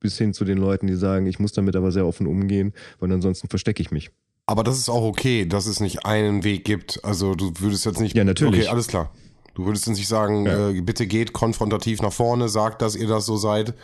bis 0.00 0.18
hin 0.18 0.34
zu 0.34 0.44
den 0.44 0.58
Leuten, 0.58 0.86
die 0.86 0.96
sagen, 0.96 1.26
ich 1.26 1.38
muss 1.38 1.52
damit 1.52 1.76
aber 1.76 1.92
sehr 1.92 2.06
offen 2.06 2.26
umgehen, 2.26 2.72
weil 2.98 3.10
ansonsten 3.12 3.48
verstecke 3.48 3.82
ich 3.82 3.90
mich. 3.90 4.10
Aber 4.46 4.64
das 4.64 4.78
ist 4.78 4.88
auch 4.88 5.04
okay, 5.04 5.46
dass 5.46 5.66
es 5.66 5.78
nicht 5.78 6.04
einen 6.04 6.42
Weg 6.42 6.64
gibt. 6.64 7.04
Also 7.04 7.36
du 7.36 7.52
würdest 7.60 7.86
jetzt 7.86 8.00
nicht. 8.00 8.16
Ja, 8.16 8.24
natürlich. 8.24 8.62
Okay, 8.62 8.68
alles 8.68 8.88
klar. 8.88 9.12
Du 9.54 9.66
würdest 9.66 9.88
nicht 9.88 10.08
sagen, 10.08 10.46
ja. 10.46 10.70
äh, 10.70 10.80
bitte 10.80 11.06
geht 11.06 11.32
konfrontativ 11.32 12.02
nach 12.02 12.12
vorne, 12.12 12.48
sagt, 12.48 12.82
dass 12.82 12.96
ihr 12.96 13.08
das 13.08 13.26
so 13.26 13.36
seid, 13.36 13.74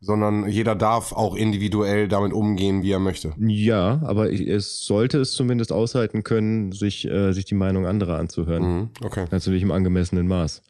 sondern 0.00 0.48
jeder 0.48 0.74
darf 0.74 1.12
auch 1.12 1.34
individuell 1.34 2.08
damit 2.08 2.32
umgehen, 2.32 2.82
wie 2.82 2.92
er 2.92 2.98
möchte. 2.98 3.32
Ja, 3.38 4.00
aber 4.04 4.32
es 4.32 4.84
sollte 4.84 5.18
es 5.18 5.32
zumindest 5.32 5.72
aushalten 5.72 6.22
können, 6.22 6.72
sich, 6.72 7.06
äh, 7.06 7.32
sich 7.32 7.44
die 7.44 7.54
Meinung 7.54 7.86
anderer 7.86 8.18
anzuhören. 8.18 8.62
Mhm, 8.62 8.88
okay. 9.02 9.26
Natürlich 9.30 9.62
im 9.62 9.70
angemessenen 9.70 10.28
Maß. 10.28 10.62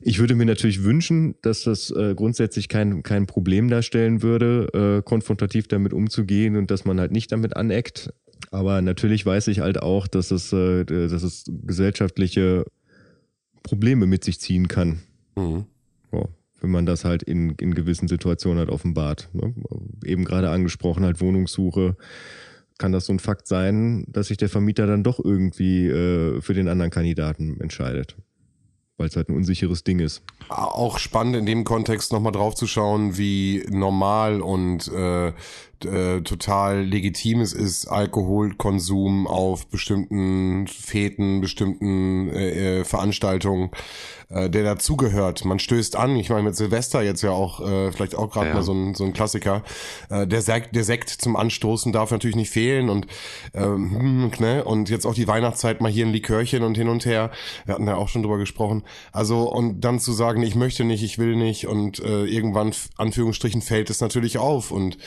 Ich 0.00 0.20
würde 0.20 0.36
mir 0.36 0.46
natürlich 0.46 0.84
wünschen, 0.84 1.34
dass 1.42 1.64
das 1.64 1.90
äh, 1.90 2.14
grundsätzlich 2.14 2.68
kein, 2.68 3.02
kein 3.02 3.26
Problem 3.26 3.68
darstellen 3.68 4.22
würde, 4.22 5.00
äh, 5.00 5.02
konfrontativ 5.02 5.66
damit 5.68 5.92
umzugehen 5.92 6.56
und 6.56 6.70
dass 6.70 6.84
man 6.84 7.00
halt 7.00 7.10
nicht 7.10 7.32
damit 7.32 7.56
aneckt. 7.56 8.10
Aber 8.50 8.82
natürlich 8.82 9.26
weiß 9.26 9.48
ich 9.48 9.60
halt 9.60 9.82
auch, 9.82 10.06
dass 10.06 10.30
es, 10.30 10.52
äh, 10.52 10.84
dass 10.84 11.22
es 11.22 11.44
gesellschaftliche 11.48 12.64
Probleme 13.66 14.06
mit 14.06 14.22
sich 14.22 14.38
ziehen 14.38 14.68
kann. 14.68 15.00
Mhm. 15.34 15.64
Ja, 16.12 16.22
wenn 16.60 16.70
man 16.70 16.86
das 16.86 17.04
halt 17.04 17.22
in, 17.24 17.50
in 17.56 17.74
gewissen 17.74 18.06
Situationen 18.06 18.60
halt 18.60 18.70
offenbart. 18.70 19.28
Ne? 19.32 19.52
Eben 20.04 20.24
gerade 20.24 20.50
angesprochen, 20.50 21.04
halt 21.04 21.20
Wohnungssuche. 21.20 21.96
Kann 22.78 22.92
das 22.92 23.06
so 23.06 23.12
ein 23.12 23.18
Fakt 23.18 23.48
sein, 23.48 24.04
dass 24.08 24.28
sich 24.28 24.36
der 24.36 24.48
Vermieter 24.48 24.86
dann 24.86 25.02
doch 25.02 25.18
irgendwie 25.22 25.88
äh, 25.88 26.40
für 26.40 26.54
den 26.54 26.68
anderen 26.68 26.90
Kandidaten 26.90 27.60
entscheidet? 27.60 28.16
weil 28.96 29.08
es 29.08 29.16
halt 29.16 29.28
ein 29.28 29.36
unsicheres 29.36 29.84
Ding 29.84 29.98
ist. 29.98 30.22
Auch 30.48 30.98
spannend 30.98 31.36
in 31.36 31.46
dem 31.46 31.64
Kontext 31.64 32.12
nochmal 32.12 32.32
drauf 32.32 32.54
zu 32.54 32.66
schauen, 32.66 33.18
wie 33.18 33.66
normal 33.68 34.40
und 34.40 34.88
äh, 34.88 35.32
äh, 35.84 36.22
total 36.22 36.82
legitim 36.82 37.40
es 37.40 37.52
ist, 37.52 37.86
Alkoholkonsum 37.86 39.26
auf 39.26 39.66
bestimmten 39.66 40.66
Feten, 40.66 41.40
bestimmten 41.40 42.28
äh, 42.30 42.80
äh, 42.80 42.84
Veranstaltungen, 42.84 43.70
äh, 44.28 44.50
der 44.50 44.64
dazugehört. 44.64 45.44
Man 45.44 45.58
stößt 45.58 45.96
an, 45.96 46.16
ich 46.16 46.30
meine 46.30 46.44
mit 46.44 46.56
Silvester 46.56 47.02
jetzt 47.02 47.22
ja 47.22 47.30
auch, 47.30 47.60
äh, 47.60 47.92
vielleicht 47.92 48.14
auch 48.14 48.30
gerade 48.30 48.48
ja. 48.48 48.54
mal 48.54 48.62
so 48.62 48.72
ein, 48.72 48.94
so 48.94 49.04
ein 49.04 49.12
Klassiker. 49.12 49.62
Äh, 50.08 50.26
der, 50.26 50.42
Sekt, 50.42 50.74
der 50.74 50.84
Sekt 50.84 51.10
zum 51.10 51.36
Anstoßen 51.36 51.92
darf 51.92 52.10
natürlich 52.10 52.36
nicht 52.36 52.50
fehlen 52.50 52.88
und 52.88 53.06
ähm, 53.54 54.30
ne? 54.38 54.64
und 54.64 54.88
jetzt 54.88 55.06
auch 55.06 55.14
die 55.14 55.28
Weihnachtszeit 55.28 55.80
mal 55.80 55.90
hier 55.90 56.06
ein 56.06 56.12
Likörchen 56.12 56.62
und 56.62 56.76
hin 56.76 56.88
und 56.88 57.06
her. 57.06 57.30
Wir 57.64 57.74
hatten 57.74 57.86
da 57.86 57.96
auch 57.96 58.08
schon 58.08 58.22
drüber 58.22 58.38
gesprochen. 58.38 58.82
Also 59.12 59.50
und 59.50 59.80
dann 59.80 60.00
zu 60.00 60.12
sagen, 60.12 60.42
ich 60.42 60.54
möchte 60.54 60.84
nicht, 60.84 61.02
ich 61.02 61.18
will 61.18 61.36
nicht 61.36 61.66
und 61.66 62.00
äh, 62.00 62.24
irgendwann 62.24 62.72
Anführungsstrichen 62.96 63.62
fällt 63.62 63.90
es 63.90 64.00
natürlich 64.00 64.38
auf 64.38 64.70
und 64.70 64.98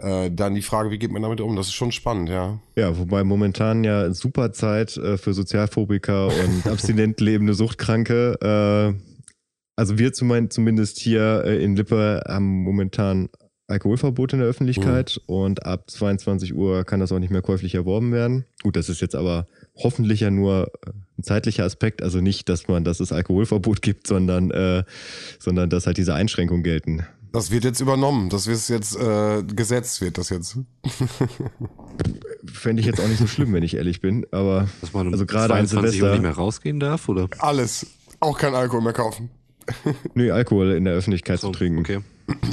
äh, 0.00 0.30
dann 0.30 0.54
die 0.54 0.62
Frage, 0.62 0.90
wie 0.90 0.98
geht 0.98 1.10
man 1.10 1.22
damit 1.22 1.40
um? 1.40 1.56
Das 1.56 1.68
ist 1.68 1.74
schon 1.74 1.92
spannend, 1.92 2.28
ja. 2.28 2.58
Ja, 2.76 2.98
wobei 2.98 3.24
momentan 3.24 3.84
ja 3.84 4.12
super 4.12 4.52
Zeit 4.52 4.96
äh, 4.96 5.18
für 5.18 5.34
Sozialphobiker 5.34 6.26
und 6.28 6.66
abstinent 6.70 7.20
lebende 7.20 7.54
Suchtkranke. 7.54 8.38
Äh, 8.40 9.00
also 9.76 9.98
wir 9.98 10.12
zum, 10.12 10.50
zumindest 10.50 10.98
hier 10.98 11.44
in 11.44 11.76
Lippe 11.76 12.22
haben 12.26 12.64
momentan 12.64 13.28
Alkoholverbot 13.68 14.32
in 14.32 14.38
der 14.38 14.48
Öffentlichkeit 14.48 15.20
mhm. 15.26 15.34
und 15.34 15.66
ab 15.66 15.90
22 15.90 16.54
Uhr 16.54 16.84
kann 16.84 17.00
das 17.00 17.12
auch 17.12 17.18
nicht 17.18 17.30
mehr 17.30 17.42
käuflich 17.42 17.74
erworben 17.74 18.12
werden. 18.12 18.46
Gut, 18.62 18.76
das 18.76 18.88
ist 18.88 19.02
jetzt 19.02 19.14
aber 19.14 19.46
hoffentlich 19.76 20.20
ja 20.20 20.30
nur 20.30 20.72
ein 21.18 21.22
zeitlicher 21.22 21.64
Aspekt, 21.64 22.02
also 22.02 22.20
nicht, 22.20 22.48
dass 22.48 22.66
man, 22.66 22.82
dass 22.82 22.98
es 23.00 23.12
Alkoholverbot 23.12 23.82
gibt, 23.82 24.06
sondern, 24.06 24.50
äh, 24.50 24.84
sondern 25.38 25.68
dass 25.68 25.86
halt 25.86 25.98
diese 25.98 26.14
Einschränkungen 26.14 26.62
gelten. 26.62 27.04
Das 27.32 27.50
wird 27.50 27.64
jetzt 27.64 27.80
übernommen. 27.80 28.30
Das 28.30 28.46
wird 28.46 28.68
jetzt 28.68 28.96
äh, 28.96 29.42
gesetzt, 29.42 30.00
wird 30.00 30.18
das 30.18 30.30
jetzt. 30.30 30.58
Fände 32.46 32.80
ich 32.80 32.86
jetzt 32.86 33.00
auch 33.00 33.08
nicht 33.08 33.18
so 33.18 33.26
schlimm, 33.26 33.52
wenn 33.52 33.62
ich 33.62 33.74
ehrlich 33.74 34.00
bin. 34.00 34.26
Aber 34.30 34.68
Dass 34.80 34.92
man 34.92 35.08
um 35.08 35.12
also 35.12 35.26
gerade 35.26 35.54
an 35.54 35.66
Silvester 35.66 36.06
Uhr 36.06 36.12
nicht 36.12 36.22
mehr 36.22 36.32
rausgehen 36.32 36.80
darf, 36.80 37.08
oder? 37.08 37.28
Alles. 37.38 37.86
Auch 38.20 38.38
kein 38.38 38.54
Alkohol 38.54 38.82
mehr 38.82 38.92
kaufen. 38.92 39.30
Nö, 40.14 40.32
Alkohol 40.32 40.72
in 40.72 40.84
der 40.84 40.94
Öffentlichkeit 40.94 41.40
so, 41.40 41.48
zu 41.48 41.58
trinken. 41.58 41.80
Okay. 41.80 42.00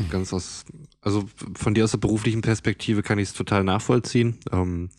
Ganz 0.10 0.34
aus, 0.34 0.66
also 1.02 1.24
von 1.56 1.74
dir 1.74 1.84
aus 1.84 1.92
der 1.92 1.98
beruflichen 1.98 2.42
Perspektive 2.42 3.04
kann 3.04 3.20
ich 3.20 3.30
es 3.30 3.34
total 3.34 3.64
nachvollziehen. 3.64 4.38
Ähm, 4.52 4.90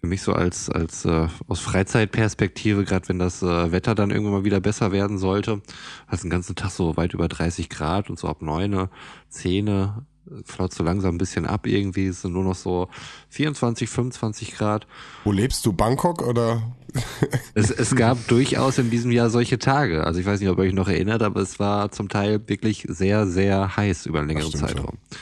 für 0.00 0.06
mich 0.06 0.22
so 0.22 0.32
als, 0.32 0.70
als 0.70 1.04
äh, 1.04 1.28
aus 1.48 1.60
Freizeitperspektive, 1.60 2.84
gerade 2.84 3.08
wenn 3.08 3.18
das 3.18 3.42
äh, 3.42 3.72
Wetter 3.72 3.94
dann 3.94 4.10
irgendwann 4.10 4.34
mal 4.34 4.44
wieder 4.44 4.60
besser 4.60 4.92
werden 4.92 5.18
sollte, 5.18 5.60
hast 6.06 6.22
den 6.22 6.30
ganzen 6.30 6.54
Tag 6.54 6.70
so 6.70 6.96
weit 6.96 7.14
über 7.14 7.28
30 7.28 7.68
Grad 7.68 8.08
und 8.08 8.18
so 8.18 8.28
ab 8.28 8.42
neune, 8.42 8.90
zehne 9.28 10.06
flaut 10.44 10.72
so 10.74 10.84
langsam 10.84 11.14
ein 11.14 11.18
bisschen 11.18 11.46
ab 11.46 11.66
irgendwie, 11.66 12.06
es 12.06 12.22
sind 12.22 12.32
nur 12.32 12.44
noch 12.44 12.54
so 12.54 12.88
24, 13.30 13.88
25 13.88 14.54
Grad. 14.56 14.86
Wo 15.24 15.32
lebst 15.32 15.64
du, 15.66 15.72
Bangkok 15.72 16.22
oder? 16.22 16.62
es, 17.54 17.70
es 17.70 17.94
gab 17.94 18.26
durchaus 18.28 18.78
in 18.78 18.90
diesem 18.90 19.10
Jahr 19.10 19.30
solche 19.30 19.58
Tage. 19.58 20.04
Also 20.04 20.20
ich 20.20 20.26
weiß 20.26 20.40
nicht, 20.40 20.48
ob 20.48 20.58
ihr 20.58 20.64
euch 20.64 20.72
noch 20.72 20.88
erinnert, 20.88 21.22
aber 21.22 21.40
es 21.40 21.58
war 21.58 21.90
zum 21.90 22.08
Teil 22.08 22.40
wirklich 22.46 22.86
sehr, 22.88 23.26
sehr 23.26 23.76
heiß 23.76 24.06
über 24.06 24.20
einen 24.20 24.28
längeren 24.28 24.52
Zeitraum. 24.52 24.98
Ja. 25.10 25.18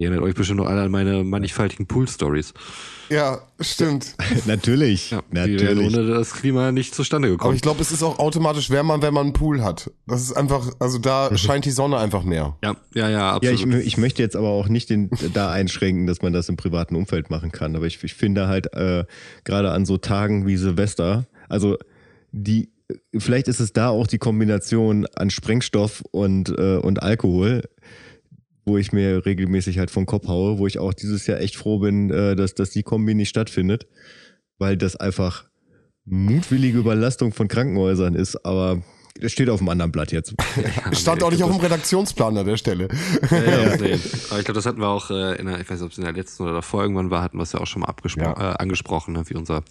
Ihr 0.00 0.08
erinnert 0.08 0.24
euch 0.24 0.34
bestimmt 0.34 0.60
noch 0.60 0.66
alle 0.66 0.80
an 0.80 0.90
meine 0.90 1.24
mannigfaltigen 1.24 1.86
Pool-Stories. 1.86 2.54
Ja, 3.10 3.42
stimmt. 3.60 4.14
natürlich. 4.46 5.10
Ja, 5.10 5.22
natürlich. 5.30 5.60
Die 5.60 5.66
wären 5.66 5.78
ohne 5.78 6.06
das 6.06 6.32
Klima 6.32 6.72
nicht 6.72 6.94
zustande 6.94 7.28
gekommen. 7.28 7.48
Aber 7.48 7.54
ich 7.54 7.60
glaube, 7.60 7.82
es 7.82 7.92
ist 7.92 8.02
auch 8.02 8.18
automatisch 8.18 8.70
wärmer, 8.70 9.02
wenn 9.02 9.12
man 9.12 9.26
einen 9.26 9.32
Pool 9.34 9.62
hat. 9.62 9.90
Das 10.06 10.22
ist 10.22 10.32
einfach, 10.32 10.72
also 10.78 10.96
da 10.96 11.36
scheint 11.36 11.66
die 11.66 11.70
Sonne 11.70 11.98
einfach 11.98 12.22
mehr. 12.22 12.56
Ja, 12.64 12.76
ja, 12.94 13.10
ja, 13.10 13.32
absolut. 13.32 13.60
Ja, 13.60 13.78
ich, 13.78 13.86
ich 13.88 13.98
möchte 13.98 14.22
jetzt 14.22 14.36
aber 14.36 14.48
auch 14.48 14.68
nicht 14.68 14.88
den, 14.88 15.10
da 15.34 15.50
einschränken, 15.50 16.06
dass 16.06 16.22
man 16.22 16.32
das 16.32 16.48
im 16.48 16.56
privaten 16.56 16.96
Umfeld 16.96 17.28
machen 17.28 17.52
kann. 17.52 17.76
Aber 17.76 17.84
ich, 17.84 18.02
ich 18.02 18.14
finde 18.14 18.48
halt, 18.48 18.72
äh, 18.72 19.04
gerade 19.44 19.70
an 19.70 19.84
so 19.84 19.98
Tagen 19.98 20.46
wie 20.46 20.56
Silvester, 20.56 21.26
also 21.50 21.76
die, 22.32 22.70
vielleicht 23.18 23.48
ist 23.48 23.60
es 23.60 23.74
da 23.74 23.90
auch 23.90 24.06
die 24.06 24.18
Kombination 24.18 25.06
an 25.14 25.28
Sprengstoff 25.28 26.02
und, 26.10 26.48
äh, 26.48 26.76
und 26.76 27.02
Alkohol 27.02 27.64
wo 28.70 28.78
ich 28.78 28.92
mir 28.92 29.26
regelmäßig 29.26 29.78
halt 29.78 29.90
vom 29.90 30.06
Kopf 30.06 30.28
haue, 30.28 30.58
wo 30.58 30.66
ich 30.68 30.78
auch 30.78 30.94
dieses 30.94 31.26
Jahr 31.26 31.40
echt 31.40 31.56
froh 31.56 31.80
bin, 31.80 32.10
äh, 32.10 32.36
dass, 32.36 32.54
dass 32.54 32.70
die 32.70 32.82
Kombi 32.84 33.14
nicht 33.14 33.28
stattfindet, 33.28 33.86
weil 34.58 34.76
das 34.76 34.94
einfach 34.96 35.44
mutwillige 36.04 36.78
Überlastung 36.78 37.32
von 37.32 37.48
Krankenhäusern 37.48 38.14
ist, 38.14 38.44
aber 38.46 38.82
das 39.20 39.32
steht 39.32 39.50
auf 39.50 39.58
dem 39.58 39.68
anderen 39.68 39.90
Blatt 39.92 40.12
jetzt. 40.12 40.34
Stand 40.92 41.22
auch 41.22 41.30
nicht 41.30 41.42
auf 41.42 41.50
dem 41.50 41.60
Redaktionsplan 41.60 42.36
an 42.38 42.46
der 42.46 42.56
Stelle. 42.56 42.88
Ja, 43.30 43.36
ja, 43.42 43.76
nee. 43.80 43.98
Aber 44.30 44.38
ich 44.38 44.44
glaube, 44.44 44.52
das 44.54 44.66
hatten 44.66 44.80
wir 44.80 44.88
auch 44.88 45.10
äh, 45.10 45.34
in 45.36 45.46
der, 45.46 45.60
ich 45.60 45.68
weiß 45.68 45.78
nicht, 45.80 45.86
ob 45.86 45.90
es 45.92 45.98
in 45.98 46.04
der 46.04 46.12
letzten 46.12 46.44
oder 46.44 46.52
davor 46.54 46.82
irgendwann 46.82 47.10
war, 47.10 47.22
hatten 47.22 47.36
wir 47.36 47.42
es 47.42 47.52
ja 47.52 47.60
auch 47.60 47.66
schon 47.66 47.82
mal 47.82 47.92
Ja. 48.16 48.32
äh, 48.32 48.56
angesprochen, 48.58 49.14
ne, 49.14 49.24
wie 49.26 49.34
unser 49.34 49.62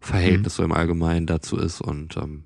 Verhältnis 0.00 0.56
so 0.56 0.62
im 0.62 0.72
Allgemeinen 0.72 1.26
dazu 1.26 1.56
ist. 1.56 1.80
Und 1.80 2.16
ähm, 2.18 2.44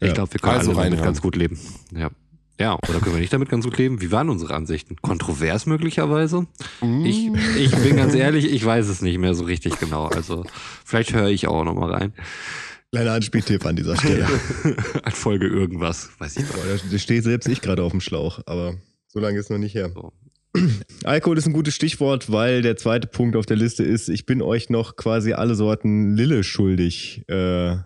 ich 0.00 0.08
Ja. 0.08 0.14
glaube, 0.14 0.34
wir 0.34 0.40
können 0.40 0.58
Also 0.58 0.72
alle 0.72 0.90
damit 0.90 1.02
ganz 1.04 1.22
gut 1.22 1.36
leben. 1.36 1.58
Ja. 1.96 2.10
Ja, 2.58 2.78
oder 2.88 3.00
können 3.00 3.16
wir 3.16 3.20
nicht 3.20 3.32
damit 3.32 3.48
ganz 3.48 3.64
gut 3.64 3.78
leben? 3.78 4.00
Wie 4.00 4.12
waren 4.12 4.30
unsere 4.30 4.54
Ansichten? 4.54 4.96
Kontrovers 4.96 5.66
möglicherweise? 5.66 6.46
Ich, 7.04 7.28
ich 7.56 7.76
bin 7.76 7.96
ganz 7.96 8.14
ehrlich, 8.14 8.50
ich 8.50 8.64
weiß 8.64 8.88
es 8.88 9.02
nicht 9.02 9.18
mehr 9.18 9.34
so 9.34 9.44
richtig 9.44 9.78
genau. 9.80 10.06
Also 10.06 10.44
vielleicht 10.84 11.12
höre 11.12 11.28
ich 11.28 11.48
auch 11.48 11.64
noch 11.64 11.74
mal 11.74 11.90
rein. 11.90 12.12
Kleiner 12.92 13.12
Anspieltipp 13.12 13.66
an 13.66 13.74
dieser 13.74 13.96
Stelle. 13.96 14.28
An 15.02 15.12
Folge 15.12 15.48
irgendwas, 15.48 16.10
weiß 16.18 16.36
ich 16.36 16.46
Boah, 16.46 16.62
da 16.90 16.98
steht 16.98 17.24
selbst 17.24 17.48
ich 17.48 17.60
gerade 17.60 17.82
auf 17.82 17.90
dem 17.90 18.00
Schlauch, 18.00 18.38
aber 18.46 18.76
so 19.08 19.18
lange 19.18 19.36
ist 19.36 19.50
noch 19.50 19.58
nicht 19.58 19.74
her. 19.74 19.90
So. 19.92 20.12
Alkohol 21.04 21.36
ist 21.36 21.46
ein 21.46 21.52
gutes 21.52 21.74
Stichwort, 21.74 22.30
weil 22.30 22.62
der 22.62 22.76
zweite 22.76 23.08
Punkt 23.08 23.34
auf 23.34 23.46
der 23.46 23.56
Liste 23.56 23.82
ist, 23.82 24.08
ich 24.08 24.26
bin 24.26 24.42
euch 24.42 24.70
noch 24.70 24.94
quasi 24.94 25.32
alle 25.32 25.56
Sorten 25.56 26.14
Lille 26.14 26.44
schuldig, 26.44 27.24
äh, 27.28 27.78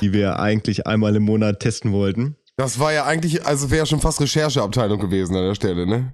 die 0.00 0.12
wir 0.12 0.38
eigentlich 0.38 0.86
einmal 0.86 1.16
im 1.16 1.24
Monat 1.24 1.58
testen 1.58 1.90
wollten. 1.90 2.36
Das 2.60 2.78
war 2.78 2.92
ja 2.92 3.04
eigentlich, 3.04 3.46
also 3.46 3.70
wäre 3.70 3.86
schon 3.86 4.00
fast 4.00 4.20
Rechercheabteilung 4.20 5.00
gewesen 5.00 5.34
an 5.34 5.44
der 5.44 5.54
Stelle, 5.54 5.86
ne? 5.86 6.12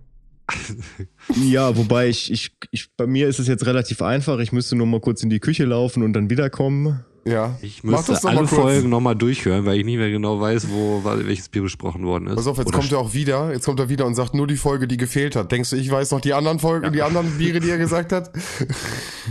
Ja, 1.42 1.76
wobei 1.76 2.08
ich, 2.08 2.30
ich, 2.30 2.56
ich, 2.70 2.88
bei 2.96 3.06
mir 3.06 3.26
ist 3.26 3.40
es 3.40 3.48
jetzt 3.48 3.66
relativ 3.66 4.00
einfach. 4.00 4.38
Ich 4.38 4.52
müsste 4.52 4.76
nur 4.76 4.86
mal 4.86 5.00
kurz 5.00 5.24
in 5.24 5.30
die 5.30 5.40
Küche 5.40 5.64
laufen 5.64 6.04
und 6.04 6.12
dann 6.12 6.30
wiederkommen. 6.30 7.04
Ja. 7.24 7.58
Ich 7.60 7.82
Mach 7.82 7.98
müsste 7.98 8.12
das 8.12 8.20
doch 8.20 8.28
alle 8.28 8.42
mal 8.42 8.46
kurz. 8.46 8.60
Folgen 8.60 8.88
nochmal 8.88 9.16
durchhören, 9.16 9.64
weil 9.66 9.80
ich 9.80 9.84
nicht 9.84 9.96
mehr 9.96 10.10
genau 10.10 10.40
weiß, 10.40 10.68
wo 10.70 11.02
welches 11.04 11.48
Bier 11.48 11.62
besprochen 11.62 12.06
worden 12.06 12.28
ist. 12.28 12.36
Pass 12.36 12.46
auf, 12.46 12.58
jetzt 12.58 12.68
Oder 12.68 12.78
kommt 12.78 12.92
er 12.92 12.98
auch 12.98 13.12
wieder, 13.12 13.52
jetzt 13.52 13.64
kommt 13.64 13.80
er 13.80 13.88
wieder 13.88 14.06
und 14.06 14.14
sagt 14.14 14.34
nur 14.34 14.46
die 14.46 14.56
Folge, 14.56 14.86
die 14.86 14.96
gefehlt 14.96 15.34
hat. 15.34 15.50
Denkst 15.50 15.70
du, 15.70 15.76
ich 15.76 15.90
weiß 15.90 16.12
noch 16.12 16.20
die 16.20 16.32
anderen 16.32 16.60
Folgen, 16.60 16.92
die 16.92 17.02
anderen 17.02 17.38
Biere, 17.38 17.58
die 17.58 17.70
er 17.70 17.78
gesagt 17.78 18.12
hat? 18.12 18.30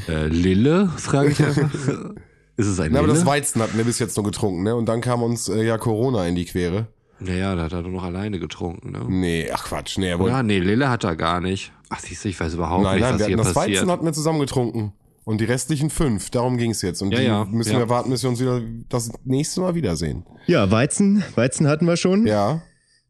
Äh, 0.10 0.28
Lille, 0.28 0.90
frage 0.98 1.30
ich 1.30 1.42
einfach. 1.42 1.70
ist 2.58 2.68
es 2.68 2.80
ein 2.82 2.92
Na, 2.92 3.00
aber 3.00 3.08
Lille? 3.08 3.18
das 3.18 3.26
Weizen 3.26 3.62
hatten 3.62 3.78
wir 3.78 3.86
bis 3.86 3.98
jetzt 3.98 4.18
nur 4.18 4.26
getrunken, 4.26 4.62
ne? 4.64 4.76
Und 4.76 4.88
dann 4.88 5.00
kam 5.00 5.24
uns 5.24 5.48
äh, 5.48 5.64
ja 5.64 5.78
Corona 5.78 6.28
in 6.28 6.36
die 6.36 6.46
Quere. 6.46 6.88
Naja, 7.20 7.56
da 7.56 7.64
hat 7.64 7.74
er 7.74 7.84
doch 7.84 7.90
noch 7.90 8.04
alleine 8.04 8.40
getrunken, 8.40 8.92
ne? 8.92 9.06
Nee, 9.08 9.50
ach 9.52 9.66
Quatsch, 9.66 9.98
nee, 9.98 10.10
er 10.10 10.20
wollte. 10.20 10.36
Ja, 10.36 10.44
nee, 10.44 10.60
Lille 10.60 10.90
hat 10.90 11.04
er 11.04 11.16
gar 11.16 11.42
nicht. 11.42 11.72
Ach, 11.90 12.00
siehst 12.00 12.26
du, 12.26 12.30
ich 12.30 12.40
weiß 12.40 12.56
überhaupt 12.56 12.84
nein, 12.84 12.96
nicht, 12.96 13.04
nein, 13.04 13.14
was 13.14 13.20
wir 13.20 13.28
hier 13.28 13.38
das 13.38 13.54
passiert. 13.54 13.78
Weizen 13.78 13.92
hatten 13.92 14.06
wir 14.06 14.14
zusammen 14.14 14.40
getrunken. 14.40 14.94
Und 15.24 15.42
die 15.42 15.46
restlichen 15.46 15.90
fünf, 15.90 16.30
darum 16.30 16.58
ging's 16.58 16.82
jetzt. 16.84 17.02
Und 17.02 17.12
Ja, 17.12 17.20
die 17.20 17.26
ja, 17.26 17.46
müssen 17.46 17.74
ja. 17.74 17.80
wir 17.80 17.90
warten, 17.90 18.12
bis 18.12 18.22
wir 18.22 18.30
uns 18.30 18.40
wieder 18.40 18.62
das 18.90 19.12
nächste 19.24 19.62
Mal 19.62 19.74
wiedersehen. 19.74 20.24
Ja, 20.46 20.70
Weizen, 20.70 21.24
Weizen 21.36 21.68
hatten 21.68 21.88
wir 21.88 21.98
schon. 21.98 22.28
Ja. 22.28 22.62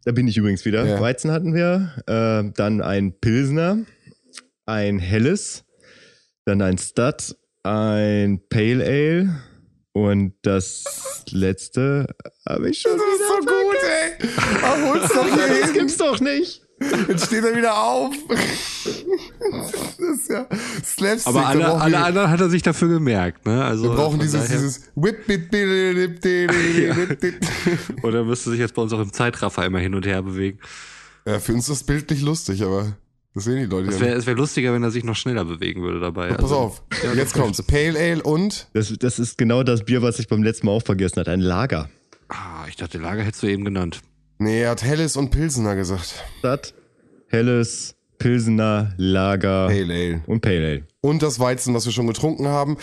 Da 0.05 0.11
bin 0.13 0.27
ich 0.27 0.37
übrigens 0.37 0.63
wieder. 0.63 0.85
Ja. 0.85 1.01
Weizen 1.01 1.31
hatten 1.31 1.53
wir, 1.53 1.91
äh, 2.07 2.51
dann 2.55 2.81
ein 2.81 3.19
Pilsner, 3.19 3.79
ein 4.65 4.99
Helles, 4.99 5.65
dann 6.45 6.61
ein 6.61 6.77
Stud, 6.77 7.35
ein 7.63 8.39
Pale 8.49 8.85
Ale 8.85 9.35
und 9.95 10.33
das 10.41 10.83
letzte 11.29 12.05
habe 12.47 12.69
ich 12.69 12.81
schon 12.81 12.91
Das 12.97 13.01
ist 13.01 13.27
so 13.27 13.37
gut, 13.39 13.77
ey. 13.81 14.29
Ach, 14.61 14.77
hol's 14.89 15.09
doch 15.13 15.25
hier 15.35 15.61
Das 15.61 15.73
gibt's 15.73 15.97
doch 15.97 16.19
nicht. 16.19 16.61
Jetzt 17.07 17.27
steht 17.27 17.45
er 17.45 17.55
wieder 17.55 17.77
auf. 17.81 18.13
Das 18.27 19.99
ist 20.19 20.29
ja 20.29 20.45
Slapstick. 20.83 21.27
aber 21.27 21.47
alle, 21.47 21.73
alle 21.73 21.97
anderen 21.99 22.29
hat 22.29 22.41
er 22.41 22.49
sich 22.49 22.61
dafür 22.63 22.89
gemerkt, 22.89 23.45
ne? 23.45 23.63
Also 23.63 23.83
wir 23.85 23.95
brauchen 23.95 24.19
dieses, 24.19 24.43
daher- 24.43 24.57
dieses 24.57 24.81
Whip, 24.95 25.25
bit, 25.25 25.49
bit. 25.49 27.35
Oder 28.03 28.25
müsste 28.25 28.49
sich 28.49 28.59
jetzt 28.59 28.73
bei 28.73 28.81
uns 28.81 28.91
auch 28.91 28.99
im 28.99 29.13
Zeitraffer 29.13 29.65
immer 29.65 29.79
hin 29.79 29.95
und 29.95 30.05
her 30.05 30.21
bewegen. 30.21 30.59
Ja, 31.25 31.39
für 31.39 31.53
uns 31.53 31.69
ist 31.69 31.79
das 31.81 31.83
bildlich 31.85 32.21
lustig, 32.21 32.61
aber 32.63 32.97
das 33.35 33.43
sehen 33.43 33.57
die 33.57 33.65
Leute 33.65 33.89
Es 33.89 33.95
ja 33.95 34.01
wäre 34.01 34.09
nicht. 34.11 34.19
es 34.21 34.25
wär 34.27 34.33
lustiger, 34.35 34.73
wenn 34.73 34.81
er 34.83 34.89
sich 34.91 35.03
noch 35.03 35.15
schneller 35.15 35.45
bewegen 35.45 35.81
würde 35.83 35.99
dabei. 35.99 36.29
Pass 36.29 36.39
Also, 36.43 36.55
auf, 36.55 36.83
Ja, 37.03 37.13
jetzt 37.13 37.35
das 37.35 37.41
kommt's. 37.41 37.61
Pale 37.61 37.99
Ale 37.99 38.23
und 38.23 38.67
Das, 38.73 38.91
das 38.97 39.19
ist 39.19 39.37
genau 39.37 39.61
das 39.63 39.83
Bier, 39.85 40.01
was 40.01 40.17
ich 40.19 40.27
beim 40.27 40.41
letzten 40.41 40.65
Mal 40.65 40.71
auch 40.73 40.81
vergessen 40.83 41.19
hatte. 41.19 41.31
Ein 41.31 41.41
Lager. 41.41 41.89
Ah, 42.29 42.65
ich 42.67 42.75
dachte, 42.75 42.97
Lager 42.97 43.23
hättest 43.23 43.43
du 43.43 43.47
eben 43.47 43.63
genannt. 43.65 44.01
Nee, 44.39 44.61
er 44.61 44.71
hat 44.71 44.83
Helles 44.83 45.15
und 45.17 45.29
Pilsener 45.29 45.75
gesagt. 45.75 46.15
Stud, 46.39 46.73
Helles, 47.27 47.95
Pilsener, 48.17 48.93
Lager 48.97 49.67
Pale 49.67 49.93
Ale. 49.93 50.21
und 50.25 50.41
Pale 50.41 50.55
Ale. 50.67 50.83
Und 51.01 51.21
das 51.21 51.39
Weizen, 51.39 51.73
was 51.73 51.85
wir 51.85 51.91
schon 51.93 52.07
getrunken 52.07 52.47
haben. 52.47 52.77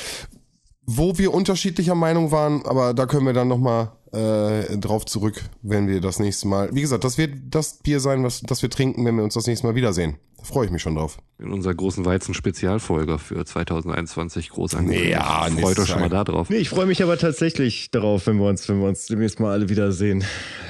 Wo 0.85 1.17
wir 1.17 1.33
unterschiedlicher 1.33 1.95
Meinung 1.95 2.31
waren, 2.33 2.65
aber 2.67 2.93
da 2.93 3.07
können 3.07 3.25
wir 3.27 3.33
dann 3.33 3.49
nochmal 3.49 3.93
äh, 4.12 4.77
drauf 4.77 5.07
zurück, 5.07 5.42
wenn 5.62 5.88
wir 5.88 6.01
das 6.01 6.18
nächste 6.18 6.46
Mal. 6.48 6.68
Wie 6.72 6.83
gesagt, 6.83 7.05
das 7.05 7.18
wird 7.18 7.35
das 7.51 7.79
Bier 7.79 8.01
sein, 8.01 8.22
was 8.25 8.42
das 8.42 8.62
wir 8.62 8.70
trinken, 8.70 9.05
wenn 9.05 9.16
wir 9.16 9.25
uns 9.25 9.35
das 9.35 9.46
nächste 9.46 9.66
Mal 9.66 9.75
wiedersehen. 9.75 10.16
Da 10.37 10.44
freue 10.44 10.66
ich 10.66 10.72
mich 10.72 10.83
schon 10.83 10.96
drauf. 10.96 11.18
In 11.38 11.53
unserer 11.53 11.75
großen 11.75 12.05
Weizen-Spezialfolge 12.05 13.18
für 13.18 13.44
2021 13.44 14.51
groß 14.51 14.75
angekündigt. 14.75 15.12
Ja, 15.12 15.48
Freut 15.61 15.79
euch 15.79 15.88
schon 15.88 16.01
mal 16.01 16.09
da 16.09 16.25
drauf. 16.25 16.51
Nee, 16.51 16.57
ich 16.57 16.68
freue 16.68 16.87
mich 16.87 17.03
aber 17.03 17.16
tatsächlich 17.16 17.90
darauf, 17.90 18.27
wenn 18.27 18.38
wir 18.38 18.48
uns, 18.48 18.68
wenn 18.68 18.81
wir 18.81 18.88
uns 18.88 19.07
demnächst 19.07 19.40
mal 19.40 19.53
alle 19.53 19.68
wiedersehen. 19.68 20.25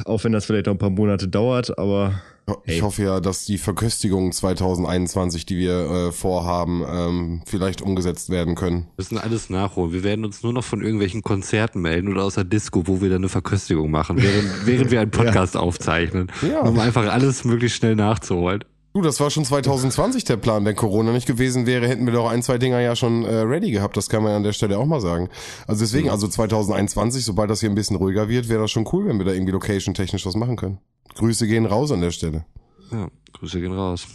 Auch 0.04 0.22
wenn 0.24 0.32
das 0.32 0.44
vielleicht 0.44 0.66
noch 0.66 0.74
ein 0.74 0.78
paar 0.78 0.90
Monate 0.90 1.26
dauert, 1.26 1.78
aber 1.78 2.20
Ich 2.64 2.74
Hey. 2.74 2.80
hoffe 2.80 3.02
ja, 3.02 3.20
dass 3.20 3.44
die 3.44 3.58
Verköstigung 3.58 4.32
2021, 4.32 5.46
die 5.46 5.56
wir 5.58 5.90
äh, 6.08 6.12
vorhaben, 6.12 6.84
ähm, 6.88 7.42
vielleicht 7.46 7.82
umgesetzt 7.82 8.30
werden 8.30 8.54
können. 8.54 8.82
Wir 8.82 8.92
müssen 8.98 9.18
alles 9.18 9.50
nachholen. 9.50 9.92
Wir 9.92 10.04
werden 10.04 10.24
uns 10.24 10.42
nur 10.42 10.52
noch 10.52 10.64
von 10.64 10.82
irgendwelchen 10.82 11.22
Konzerten 11.22 11.80
melden 11.80 12.08
oder 12.10 12.24
aus 12.24 12.34
der 12.34 12.44
Disco, 12.44 12.86
wo 12.86 13.00
wir 13.00 13.08
dann 13.10 13.18
eine 13.18 13.28
Verköstigung 13.28 13.90
machen, 13.90 14.16
während, 14.22 14.48
während 14.66 14.90
wir 14.90 15.00
einen 15.00 15.10
Podcast 15.10 15.56
aufzeichnen. 15.56 16.30
Ja. 16.48 16.60
Um 16.60 16.78
einfach 16.78 17.06
alles 17.10 17.44
möglichst 17.44 17.78
schnell 17.78 17.96
nachzuholen. 17.96 18.64
Du, 18.94 19.00
das 19.00 19.18
war 19.20 19.30
schon 19.30 19.44
2020 19.46 20.24
der 20.24 20.36
Plan. 20.36 20.66
Wenn 20.66 20.76
Corona 20.76 21.12
nicht 21.12 21.26
gewesen 21.26 21.64
wäre, 21.64 21.88
hätten 21.88 22.04
wir 22.04 22.12
doch 22.12 22.28
ein, 22.28 22.42
zwei 22.42 22.58
Dinger 22.58 22.78
ja 22.80 22.94
schon 22.94 23.24
äh, 23.24 23.36
ready 23.38 23.70
gehabt. 23.70 23.96
Das 23.96 24.10
kann 24.10 24.22
man 24.22 24.32
an 24.32 24.42
der 24.42 24.52
Stelle 24.52 24.76
auch 24.78 24.84
mal 24.84 25.00
sagen. 25.00 25.30
Also 25.66 25.80
deswegen, 25.82 26.10
also 26.10 26.28
2021, 26.28 27.24
sobald 27.24 27.48
das 27.48 27.60
hier 27.60 27.70
ein 27.70 27.74
bisschen 27.74 27.96
ruhiger 27.96 28.28
wird, 28.28 28.50
wäre 28.50 28.60
das 28.60 28.70
schon 28.70 28.86
cool, 28.92 29.06
wenn 29.06 29.16
wir 29.16 29.24
da 29.24 29.32
irgendwie 29.32 29.52
location-technisch 29.52 30.26
was 30.26 30.36
machen 30.36 30.56
können. 30.56 30.78
Grüße 31.14 31.46
gehen 31.46 31.66
raus 31.66 31.92
an 31.92 32.00
der 32.00 32.10
Stelle. 32.10 32.44
Ja, 32.90 33.08
Grüße 33.32 33.60
gehen 33.60 33.72
raus. 33.72 34.06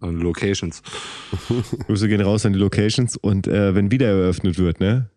An 0.00 0.16
Locations. 0.16 0.82
Grüße 1.86 2.08
gehen 2.08 2.20
raus 2.20 2.44
an 2.46 2.52
die 2.52 2.58
Locations 2.58 3.16
und 3.16 3.46
äh, 3.46 3.74
wenn 3.74 3.90
wieder 3.90 4.08
eröffnet 4.08 4.58
wird, 4.58 4.80
ne? 4.80 5.10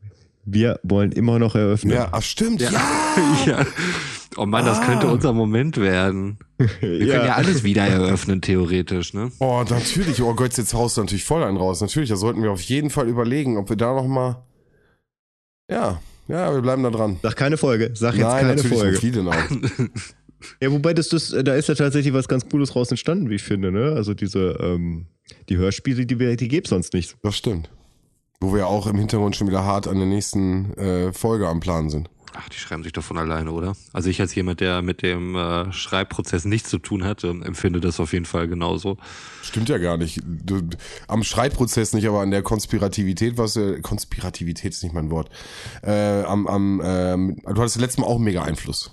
Wir 0.46 0.80
wollen 0.84 1.12
immer 1.12 1.38
noch 1.38 1.56
eröffnen. 1.56 1.94
Ja, 1.94 2.10
ach 2.12 2.24
stimmt, 2.24 2.62
ja. 2.62 2.72
ja. 3.46 3.66
Oh 4.38 4.46
Mann, 4.46 4.64
das 4.64 4.80
könnte 4.82 5.08
unser 5.08 5.34
Moment 5.34 5.78
werden. 5.78 6.38
Wir 6.58 6.68
können 6.68 7.26
ja 7.26 7.34
alles 7.34 7.64
wieder 7.64 7.84
eröffnen, 7.84 8.42
theoretisch, 8.42 9.14
ne? 9.14 9.32
Oh, 9.40 9.66
natürlich. 9.68 10.22
Oh 10.22 10.34
Gott, 10.34 10.56
jetzt 10.56 10.74
haust 10.74 10.96
du 10.96 11.02
natürlich 11.02 11.26
voll 11.26 11.44
einen 11.44 11.58
raus. 11.58 11.82
Natürlich, 11.82 12.10
da 12.10 12.16
sollten 12.16 12.44
wir 12.44 12.52
auf 12.52 12.62
jeden 12.62 12.90
Fall 12.90 13.08
überlegen, 13.08 13.58
ob 13.58 13.70
wir 13.70 13.76
da 13.76 13.94
noch 13.94 14.08
mal... 14.08 14.46
Ja, 15.70 16.00
ja, 16.30 16.54
wir 16.54 16.62
bleiben 16.62 16.84
da 16.84 16.92
dran. 16.92 17.20
Sag 17.24 17.36
keine 17.36 17.58
Folge. 17.58 17.92
Sag 17.96 18.14
jetzt 18.14 18.24
Nein, 18.24 18.42
keine 18.46 18.56
natürlich 18.56 18.80
Folge. 18.80 19.12
denn 19.12 19.28
auch? 19.28 19.34
Ja, 20.62 20.72
wobei 20.72 20.94
das, 20.94 21.10
das, 21.10 21.36
da 21.44 21.56
ist 21.56 21.70
ja 21.70 21.76
tatsächlich 21.76 22.14
was 22.14 22.28
ganz 22.28 22.48
Cooles 22.48 22.76
raus 22.76 22.90
entstanden, 22.92 23.30
wie 23.30 23.36
ich 23.36 23.44
finde, 23.44 23.72
ne? 23.72 23.94
Also 23.96 24.14
diese, 24.14 24.58
ähm, 24.62 25.08
die 25.50 25.58
Hörspiele, 25.58 26.06
die 26.06 26.20
wir, 26.20 26.36
die 26.36 26.48
gibt's 26.48 26.70
sonst 26.70 26.94
nicht. 26.94 27.18
Das 27.24 27.36
stimmt. 27.36 27.70
Wo 28.40 28.54
wir 28.54 28.68
auch 28.68 28.88
im 28.88 28.98
Hintergrund 28.98 29.36
schon 29.36 29.48
wieder 29.48 29.66
hart 29.66 29.88
an 29.88 29.98
der 29.98 30.06
nächsten 30.06 30.74
äh, 30.78 31.12
Folge 31.12 31.48
am 31.48 31.60
Plan 31.60 31.90
sind. 31.90 32.10
Ach, 32.36 32.48
die 32.48 32.58
schreiben 32.58 32.84
sich 32.84 32.94
doch 32.94 33.04
von 33.04 33.18
alleine, 33.18 33.52
oder? 33.52 33.76
Also 33.92 34.10
ich 34.10 34.22
als 34.22 34.36
jemand, 34.36 34.60
der 34.60 34.82
mit 34.82 35.02
dem 35.02 35.36
äh, 35.36 35.74
Schreibprozess 35.74 36.46
nichts 36.46 36.70
zu 36.70 36.78
tun 36.78 37.04
hat, 37.04 37.24
ähm, 37.24 37.44
empfinde 37.44 37.82
das 37.82 38.00
auf 38.00 38.14
jeden 38.14 38.26
Fall 38.26 38.48
genauso. 38.48 38.98
Stimmt 39.42 39.68
ja 39.68 39.78
gar 39.78 39.98
nicht. 39.98 40.22
Du, 40.24 40.62
am 41.08 41.24
Schreibprozess 41.24 41.94
nicht, 41.94 42.08
aber 42.08 42.22
an 42.22 42.32
der 42.32 42.44
Konspirativität, 42.44 43.38
was 43.38 43.56
äh, 43.56 43.82
Konspirativität 43.82 44.74
ist 44.74 44.84
nicht 44.84 44.94
mein 44.94 45.10
Wort. 45.10 45.30
Äh, 45.82 46.22
am, 46.24 46.48
am, 46.48 46.82
ähm, 46.84 47.42
du 47.44 47.62
hattest 47.62 47.80
letztes 47.80 47.98
Mal 47.98 48.08
auch 48.08 48.20
mega 48.20 48.44
Einfluss 48.44 48.92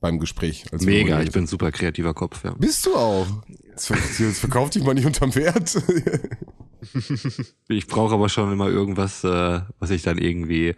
beim 0.00 0.18
Gespräch. 0.18 0.64
Mega, 0.72 1.20
ich 1.22 1.32
bin 1.32 1.44
ein 1.44 1.46
super 1.46 1.70
kreativer 1.72 2.14
Kopf, 2.14 2.44
ja. 2.44 2.54
Bist 2.58 2.86
du 2.86 2.94
auch? 2.96 3.26
Jetzt, 3.68 3.86
ver- 3.86 3.96
jetzt 4.24 4.38
verkauf 4.40 4.70
dich 4.70 4.82
mal 4.84 4.94
nicht 4.94 5.06
unterm 5.06 5.34
Wert. 5.34 5.76
Ich 7.68 7.86
brauche 7.86 8.14
aber 8.14 8.28
schon 8.28 8.52
immer 8.52 8.68
irgendwas, 8.68 9.24
äh, 9.24 9.60
was 9.78 9.90
ich 9.90 10.02
dann 10.02 10.18
irgendwie 10.18 10.74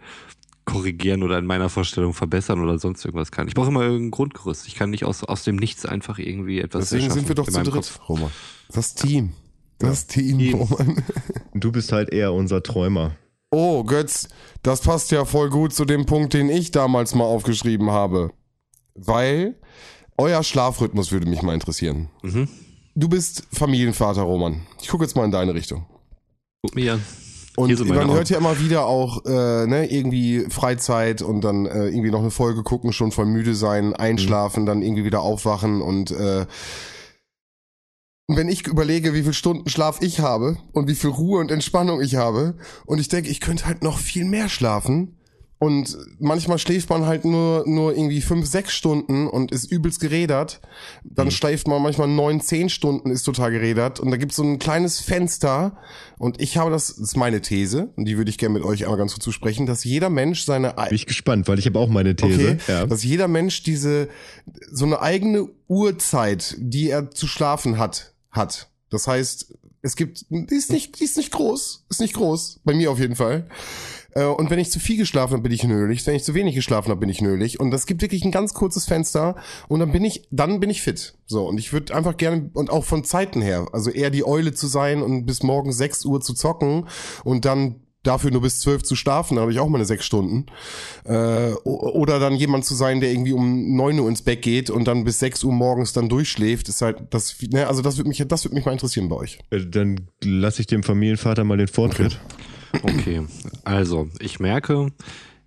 korrigieren 0.65 1.23
oder 1.23 1.37
in 1.37 1.45
meiner 1.45 1.69
Vorstellung 1.69 2.13
verbessern 2.13 2.61
oder 2.61 2.77
sonst 2.79 3.03
irgendwas 3.05 3.31
kann. 3.31 3.47
Ich 3.47 3.53
brauche 3.55 3.67
immer 3.69 3.81
irgendein 3.83 4.11
Grundgerüst. 4.11 4.67
Ich 4.67 4.75
kann 4.75 4.89
nicht 4.91 5.05
aus, 5.05 5.23
aus 5.23 5.43
dem 5.43 5.55
Nichts 5.55 5.85
einfach 5.85 6.19
irgendwie 6.19 6.59
etwas 6.59 6.85
Deswegen 6.89 7.03
erschaffen 7.05 7.19
sind 7.19 7.29
wir 7.29 7.35
doch 7.35 7.47
zu 7.47 7.63
dritt, 7.63 7.73
Kopf. 7.73 8.09
Roman. 8.09 8.31
Das 8.71 8.93
Team. 8.93 9.33
Das 9.79 10.07
Team, 10.07 10.37
Team. 10.37 10.57
Roman. 10.59 11.03
Du 11.53 11.71
bist 11.71 11.91
halt 11.91 12.11
eher 12.11 12.33
unser 12.33 12.61
Träumer. 12.61 13.15
Oh, 13.49 13.83
Götz, 13.83 14.29
das 14.63 14.81
passt 14.81 15.11
ja 15.11 15.25
voll 15.25 15.49
gut 15.49 15.73
zu 15.73 15.83
dem 15.85 16.05
Punkt, 16.05 16.33
den 16.33 16.49
ich 16.49 16.71
damals 16.71 17.15
mal 17.15 17.25
aufgeschrieben 17.25 17.89
habe. 17.91 18.31
Weil 19.05 19.55
euer 20.17 20.43
Schlafrhythmus 20.43 21.11
würde 21.11 21.27
mich 21.27 21.41
mal 21.41 21.53
interessieren. 21.53 22.09
Mhm. 22.21 22.47
du 22.95 23.09
bist 23.09 23.47
Familienvater, 23.51 24.21
Roman. 24.21 24.61
Ich 24.81 24.89
gucke 24.89 25.03
jetzt 25.03 25.15
mal 25.15 25.25
in 25.25 25.31
deine 25.31 25.53
Richtung. 25.53 25.85
Guck 26.61 26.75
mir 26.75 26.93
an. 26.93 27.03
Und 27.57 27.77
meine 27.79 28.05
man 28.05 28.15
hört 28.15 28.29
ja 28.29 28.37
immer 28.37 28.59
wieder 28.59 28.85
auch, 28.85 29.25
äh, 29.25 29.67
ne, 29.67 29.91
irgendwie 29.91 30.45
Freizeit 30.49 31.21
und 31.21 31.41
dann 31.41 31.65
äh, 31.65 31.87
irgendwie 31.87 32.11
noch 32.11 32.21
eine 32.21 32.31
Folge 32.31 32.63
gucken, 32.63 32.93
schon 32.93 33.11
voll 33.11 33.25
müde 33.25 33.55
sein, 33.55 33.93
einschlafen, 33.93 34.65
dann 34.65 34.81
irgendwie 34.81 35.03
wieder 35.03 35.21
aufwachen 35.21 35.81
und 35.81 36.11
äh, 36.11 36.45
wenn 38.27 38.47
ich 38.47 38.65
überlege, 38.67 39.13
wie 39.13 39.23
viel 39.23 39.33
Stunden 39.33 39.69
Schlaf 39.69 40.01
ich 40.01 40.21
habe 40.21 40.57
und 40.71 40.87
wie 40.87 40.95
viel 40.95 41.09
Ruhe 41.09 41.41
und 41.41 41.51
Entspannung 41.51 41.99
ich 41.99 42.15
habe 42.15 42.55
und 42.85 42.99
ich 42.99 43.09
denke, 43.09 43.29
ich 43.29 43.41
könnte 43.41 43.65
halt 43.65 43.83
noch 43.83 43.97
viel 43.97 44.23
mehr 44.23 44.47
schlafen 44.47 45.17
und 45.61 45.95
manchmal 46.17 46.57
schläft 46.57 46.89
man 46.89 47.05
halt 47.05 47.23
nur 47.23 47.65
nur 47.67 47.95
irgendwie 47.95 48.21
fünf, 48.21 48.47
sechs 48.47 48.73
Stunden 48.73 49.27
und 49.27 49.51
ist 49.51 49.71
übelst 49.71 49.99
gerädert. 49.99 50.59
Dann 51.03 51.29
schläft 51.29 51.67
man 51.67 51.83
manchmal 51.83 52.07
neun, 52.07 52.41
zehn 52.41 52.67
Stunden, 52.67 53.11
ist 53.11 53.21
total 53.25 53.51
gerädert 53.51 53.99
und 53.99 54.09
da 54.09 54.17
gibt's 54.17 54.37
so 54.37 54.43
ein 54.43 54.57
kleines 54.57 54.99
Fenster 54.99 55.77
und 56.17 56.41
ich 56.41 56.57
habe 56.57 56.71
das, 56.71 56.87
das 56.87 56.97
ist 56.97 57.15
meine 57.15 57.41
These 57.41 57.89
und 57.95 58.05
die 58.05 58.17
würde 58.17 58.31
ich 58.31 58.39
gerne 58.39 58.53
mit 58.53 58.63
euch 58.63 58.85
einmal 58.85 58.97
ganz 58.97 59.13
kurz 59.13 59.23
zusprechen, 59.23 59.67
dass 59.67 59.83
jeder 59.83 60.09
Mensch 60.09 60.45
seine 60.45 60.73
Bin 60.73 60.95
ich 60.95 61.05
gespannt, 61.05 61.47
weil 61.47 61.59
ich 61.59 61.67
habe 61.67 61.77
auch 61.77 61.89
meine 61.89 62.15
These. 62.15 62.53
Okay, 62.53 62.57
Ja. 62.67 62.87
dass 62.87 63.03
jeder 63.03 63.27
Mensch 63.27 63.61
diese 63.61 64.09
so 64.71 64.85
eine 64.85 64.99
eigene 64.99 65.47
Uhrzeit, 65.67 66.55
die 66.57 66.89
er 66.89 67.11
zu 67.11 67.27
schlafen 67.27 67.77
hat, 67.77 68.15
hat. 68.31 68.71
Das 68.89 69.07
heißt, 69.07 69.53
es 69.83 69.95
gibt, 69.95 70.25
die 70.31 70.55
ist 70.55 70.71
nicht, 70.71 70.99
die 70.99 71.03
ist 71.03 71.17
nicht 71.17 71.31
groß, 71.31 71.85
ist 71.87 72.01
nicht 72.01 72.15
groß, 72.15 72.61
bei 72.63 72.73
mir 72.73 72.89
auf 72.91 72.97
jeden 72.99 73.15
Fall. 73.15 73.47
Äh, 74.13 74.25
Und 74.25 74.49
wenn 74.49 74.59
ich 74.59 74.71
zu 74.71 74.79
viel 74.79 74.97
geschlafen 74.97 75.33
habe, 75.33 75.43
bin 75.43 75.51
ich 75.51 75.63
nölig. 75.63 76.05
Wenn 76.05 76.15
ich 76.15 76.23
zu 76.23 76.33
wenig 76.33 76.55
geschlafen 76.55 76.89
habe, 76.89 76.99
bin 76.99 77.09
ich 77.09 77.21
nölig. 77.21 77.59
Und 77.59 77.71
das 77.71 77.85
gibt 77.85 78.01
wirklich 78.01 78.23
ein 78.23 78.31
ganz 78.31 78.53
kurzes 78.53 78.85
Fenster. 78.85 79.35
Und 79.67 79.79
dann 79.79 79.91
bin 79.91 80.03
ich, 80.05 80.27
dann 80.31 80.59
bin 80.59 80.69
ich 80.69 80.81
fit. 80.81 81.15
So. 81.25 81.47
Und 81.47 81.57
ich 81.57 81.73
würde 81.73 81.93
einfach 81.95 82.17
gerne, 82.17 82.49
und 82.53 82.69
auch 82.69 82.85
von 82.85 83.03
Zeiten 83.03 83.41
her, 83.41 83.67
also 83.73 83.89
eher 83.89 84.09
die 84.09 84.25
Eule 84.25 84.53
zu 84.53 84.67
sein 84.67 85.01
und 85.01 85.25
bis 85.25 85.43
morgen 85.43 85.71
6 85.71 86.05
Uhr 86.05 86.21
zu 86.21 86.33
zocken 86.33 86.87
und 87.23 87.45
dann 87.45 87.75
dafür 88.03 88.31
nur 88.31 88.41
bis 88.41 88.59
12 88.61 88.81
zu 88.81 88.95
schlafen, 88.95 89.35
dann 89.35 89.43
habe 89.43 89.51
ich 89.51 89.59
auch 89.59 89.69
meine 89.69 89.85
sechs 89.85 90.05
Stunden. 90.05 90.47
Äh, 91.05 91.51
oder 91.63 92.19
dann 92.19 92.33
jemand 92.33 92.65
zu 92.65 92.73
sein, 92.73 92.99
der 92.99 93.11
irgendwie 93.11 93.33
um 93.33 93.75
9 93.75 93.99
Uhr 93.99 94.09
ins 94.09 94.23
Bett 94.23 94.41
geht 94.41 94.71
und 94.71 94.85
dann 94.85 95.03
bis 95.03 95.19
6 95.19 95.43
Uhr 95.43 95.53
morgens 95.53 95.93
dann 95.93 96.09
durchschläft, 96.09 96.67
ist 96.67 96.81
halt, 96.81 96.97
das, 97.11 97.35
ne, 97.51 97.67
also 97.67 97.83
das 97.83 97.97
würde 97.97 98.07
mich, 98.07 98.23
das 98.27 98.43
würde 98.43 98.55
mich 98.55 98.65
mal 98.65 98.71
interessieren 98.71 99.07
bei 99.07 99.17
euch. 99.17 99.37
Äh, 99.51 99.65
Dann 99.67 100.07
lasse 100.23 100.61
ich 100.61 100.67
dem 100.67 100.81
Familienvater 100.81 101.43
mal 101.43 101.57
den 101.57 101.67
Vortritt. 101.67 102.19
Okay, 102.25 102.43
also 103.63 104.09
ich 104.19 104.39
merke, 104.39 104.91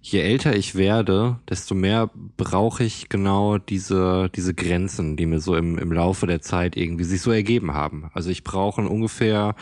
je 0.01 0.21
älter 0.21 0.55
ich 0.55 0.75
werde, 0.75 1.39
desto 1.49 1.75
mehr 1.75 2.11
brauche 2.37 2.85
ich 2.85 3.09
genau 3.09 3.59
diese, 3.59 4.31
diese 4.35 4.53
Grenzen, 4.55 5.17
die 5.17 5.27
mir 5.27 5.41
so 5.41 5.57
im, 5.57 5.79
im 5.79 5.93
Laufe 5.93 6.27
der 6.27 6.43
Zeit 6.43 6.77
irgendwie 6.77 7.05
sich 7.05 7.23
so 7.23 7.31
ergeben 7.31 7.73
haben. 7.73 8.11
Also 8.13 8.31
ich 8.31 8.45
brauche 8.45 8.83
ungefähr 8.83 9.55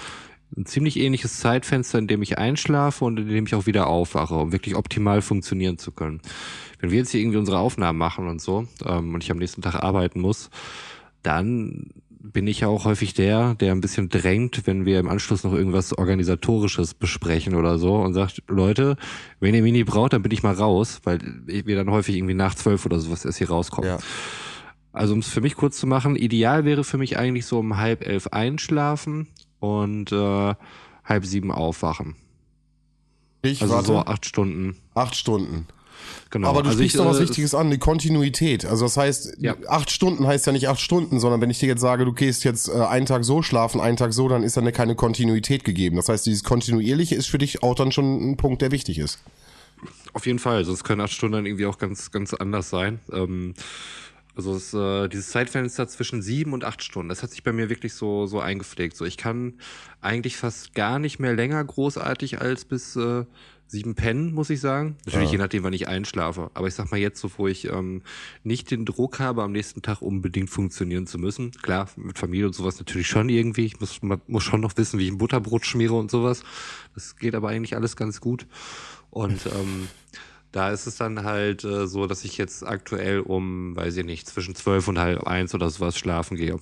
ein 0.56 0.66
ziemlich 0.66 0.98
ähnliches 0.98 1.38
Zeitfenster, 1.38 1.98
in 1.98 2.08
dem 2.08 2.22
ich 2.22 2.38
einschlafe 2.38 3.04
und 3.04 3.18
in 3.18 3.28
dem 3.28 3.46
ich 3.46 3.54
auch 3.54 3.66
wieder 3.66 3.86
aufwache, 3.86 4.34
um 4.34 4.52
wirklich 4.52 4.74
optimal 4.74 5.22
funktionieren 5.22 5.78
zu 5.78 5.92
können. 5.92 6.20
Wenn 6.80 6.90
wir 6.90 6.98
jetzt 6.98 7.10
hier 7.10 7.20
irgendwie 7.20 7.38
unsere 7.38 7.58
Aufnahmen 7.58 7.98
machen 7.98 8.26
und 8.26 8.40
so 8.40 8.66
ähm, 8.84 9.14
und 9.14 9.22
ich 9.22 9.30
am 9.30 9.38
nächsten 9.38 9.62
Tag 9.62 9.76
arbeiten 9.76 10.20
muss, 10.20 10.50
dann 11.22 11.90
bin 12.22 12.46
ich 12.46 12.60
ja 12.60 12.68
auch 12.68 12.84
häufig 12.84 13.14
der, 13.14 13.54
der 13.56 13.72
ein 13.72 13.80
bisschen 13.80 14.08
drängt, 14.08 14.66
wenn 14.66 14.84
wir 14.84 15.00
im 15.00 15.08
Anschluss 15.08 15.42
noch 15.42 15.52
irgendwas 15.52 15.96
Organisatorisches 15.96 16.94
besprechen 16.94 17.54
oder 17.54 17.78
so 17.78 17.96
und 17.96 18.14
sagt, 18.14 18.42
Leute, 18.48 18.96
wenn 19.40 19.54
ihr 19.54 19.62
Mini 19.62 19.82
braucht, 19.84 20.12
dann 20.12 20.22
bin 20.22 20.32
ich 20.32 20.42
mal 20.42 20.54
raus, 20.54 21.00
weil 21.04 21.18
wir 21.46 21.76
dann 21.76 21.90
häufig 21.90 22.16
irgendwie 22.16 22.34
nach 22.34 22.54
zwölf 22.54 22.86
oder 22.86 23.00
sowas 23.00 23.24
erst 23.24 23.38
hier 23.38 23.50
rauskommen. 23.50 23.90
Ja. 23.90 23.98
Also 24.92 25.14
um 25.14 25.20
es 25.20 25.28
für 25.28 25.40
mich 25.40 25.56
kurz 25.56 25.78
zu 25.78 25.86
machen, 25.86 26.16
ideal 26.16 26.64
wäre 26.64 26.84
für 26.84 26.98
mich 26.98 27.18
eigentlich 27.18 27.46
so 27.46 27.58
um 27.58 27.76
halb 27.78 28.06
elf 28.06 28.28
einschlafen 28.28 29.26
und 29.58 30.12
äh, 30.12 30.54
halb 31.04 31.24
sieben 31.26 31.50
aufwachen. 31.50 32.14
Ich 33.42 33.62
Also 33.62 33.74
warte, 33.74 33.86
so 33.86 33.98
acht 33.98 34.26
Stunden. 34.26 34.76
acht 34.94 35.16
Stunden. 35.16 35.66
Genau. 36.32 36.48
Aber 36.48 36.62
du 36.62 36.70
also 36.70 36.78
sprichst 36.78 36.96
ich, 36.96 36.98
doch 36.98 37.06
was 37.08 37.18
äh, 37.18 37.24
Wichtiges 37.24 37.54
an, 37.54 37.70
die 37.70 37.76
Kontinuität. 37.76 38.64
Also 38.64 38.86
das 38.86 38.96
heißt, 38.96 39.36
Ja. 39.38 39.54
acht 39.68 39.90
Stunden 39.90 40.26
heißt 40.26 40.46
ja 40.46 40.52
nicht 40.52 40.66
acht 40.66 40.80
Stunden, 40.80 41.20
sondern 41.20 41.42
wenn 41.42 41.50
ich 41.50 41.58
dir 41.58 41.66
jetzt 41.66 41.82
sage, 41.82 42.06
du 42.06 42.12
gehst 42.14 42.42
jetzt 42.44 42.68
äh, 42.68 42.72
einen 42.72 43.04
Tag 43.04 43.22
so 43.24 43.42
schlafen, 43.42 43.82
einen 43.82 43.98
Tag 43.98 44.14
so, 44.14 44.28
dann 44.28 44.42
ist 44.42 44.56
dann 44.56 44.72
keine 44.72 44.94
Kontinuität 44.94 45.62
gegeben. 45.62 45.96
Das 45.96 46.08
heißt, 46.08 46.24
dieses 46.24 46.42
Kontinuierliche 46.42 47.14
ist 47.14 47.26
für 47.26 47.36
dich 47.36 47.62
auch 47.62 47.74
dann 47.74 47.92
schon 47.92 48.30
ein 48.30 48.38
Punkt, 48.38 48.62
der 48.62 48.70
wichtig 48.70 48.98
ist. 48.98 49.18
Auf 50.14 50.24
jeden 50.26 50.38
Fall, 50.38 50.64
sonst 50.64 50.84
können 50.84 51.02
acht 51.02 51.12
Stunden 51.12 51.34
dann 51.34 51.46
irgendwie 51.46 51.66
auch 51.66 51.76
ganz, 51.76 52.10
ganz 52.10 52.32
anders 52.32 52.70
sein. 52.70 53.00
Ähm, 53.12 53.52
also 54.34 54.54
es, 54.54 54.72
äh, 54.72 55.08
dieses 55.08 55.30
Zeitfenster 55.30 55.88
zwischen 55.88 56.22
sieben 56.22 56.52
und 56.52 56.64
acht 56.64 56.82
Stunden, 56.82 57.08
das 57.08 57.22
hat 57.22 57.30
sich 57.30 57.42
bei 57.42 57.52
mir 57.52 57.68
wirklich 57.68 57.94
so, 57.94 58.26
so 58.26 58.40
eingepflegt. 58.40 58.96
So, 58.96 59.04
ich 59.04 59.16
kann 59.16 59.54
eigentlich 60.00 60.36
fast 60.36 60.74
gar 60.74 60.98
nicht 60.98 61.18
mehr 61.18 61.34
länger 61.34 61.62
großartig 61.62 62.40
als 62.40 62.64
bis 62.64 62.96
äh, 62.96 63.24
sieben 63.72 63.94
pennen, 63.94 64.34
muss 64.34 64.50
ich 64.50 64.60
sagen. 64.60 64.96
Natürlich 65.06 65.32
je 65.32 65.38
nachdem, 65.38 65.64
wann 65.64 65.72
ich 65.72 65.88
einschlafe. 65.88 66.50
Aber 66.52 66.68
ich 66.68 66.74
sag 66.74 66.90
mal 66.90 66.98
jetzt 66.98 67.20
so, 67.20 67.30
wo 67.38 67.48
ich 67.48 67.68
ähm, 67.68 68.02
nicht 68.44 68.70
den 68.70 68.84
Druck 68.84 69.18
habe, 69.18 69.42
am 69.42 69.52
nächsten 69.52 69.80
Tag 69.80 70.02
unbedingt 70.02 70.50
funktionieren 70.50 71.06
zu 71.06 71.18
müssen. 71.18 71.52
Klar, 71.52 71.88
mit 71.96 72.18
Familie 72.18 72.46
und 72.46 72.54
sowas 72.54 72.78
natürlich 72.78 73.06
schon 73.06 73.30
irgendwie. 73.30 73.64
Ich 73.64 73.80
muss, 73.80 74.02
man 74.02 74.20
muss 74.26 74.44
schon 74.44 74.60
noch 74.60 74.76
wissen, 74.76 74.98
wie 74.98 75.06
ich 75.06 75.10
ein 75.10 75.18
Butterbrot 75.18 75.64
schmiere 75.64 75.94
und 75.94 76.10
sowas. 76.10 76.42
Das 76.94 77.16
geht 77.16 77.34
aber 77.34 77.48
eigentlich 77.48 77.74
alles 77.74 77.96
ganz 77.96 78.20
gut. 78.20 78.46
Und 79.10 79.46
ähm, 79.46 79.88
da 80.52 80.70
ist 80.70 80.86
es 80.86 80.96
dann 80.96 81.24
halt 81.24 81.64
äh, 81.64 81.86
so, 81.86 82.06
dass 82.06 82.24
ich 82.24 82.36
jetzt 82.38 82.66
aktuell 82.66 83.20
um, 83.20 83.74
weiß 83.74 83.96
ich 83.96 84.04
nicht, 84.04 84.28
zwischen 84.28 84.54
zwölf 84.54 84.86
und 84.86 84.98
halb 84.98 85.26
eins 85.26 85.54
oder 85.54 85.68
sowas 85.70 85.98
schlafen 85.98 86.36
gehe. 86.36 86.58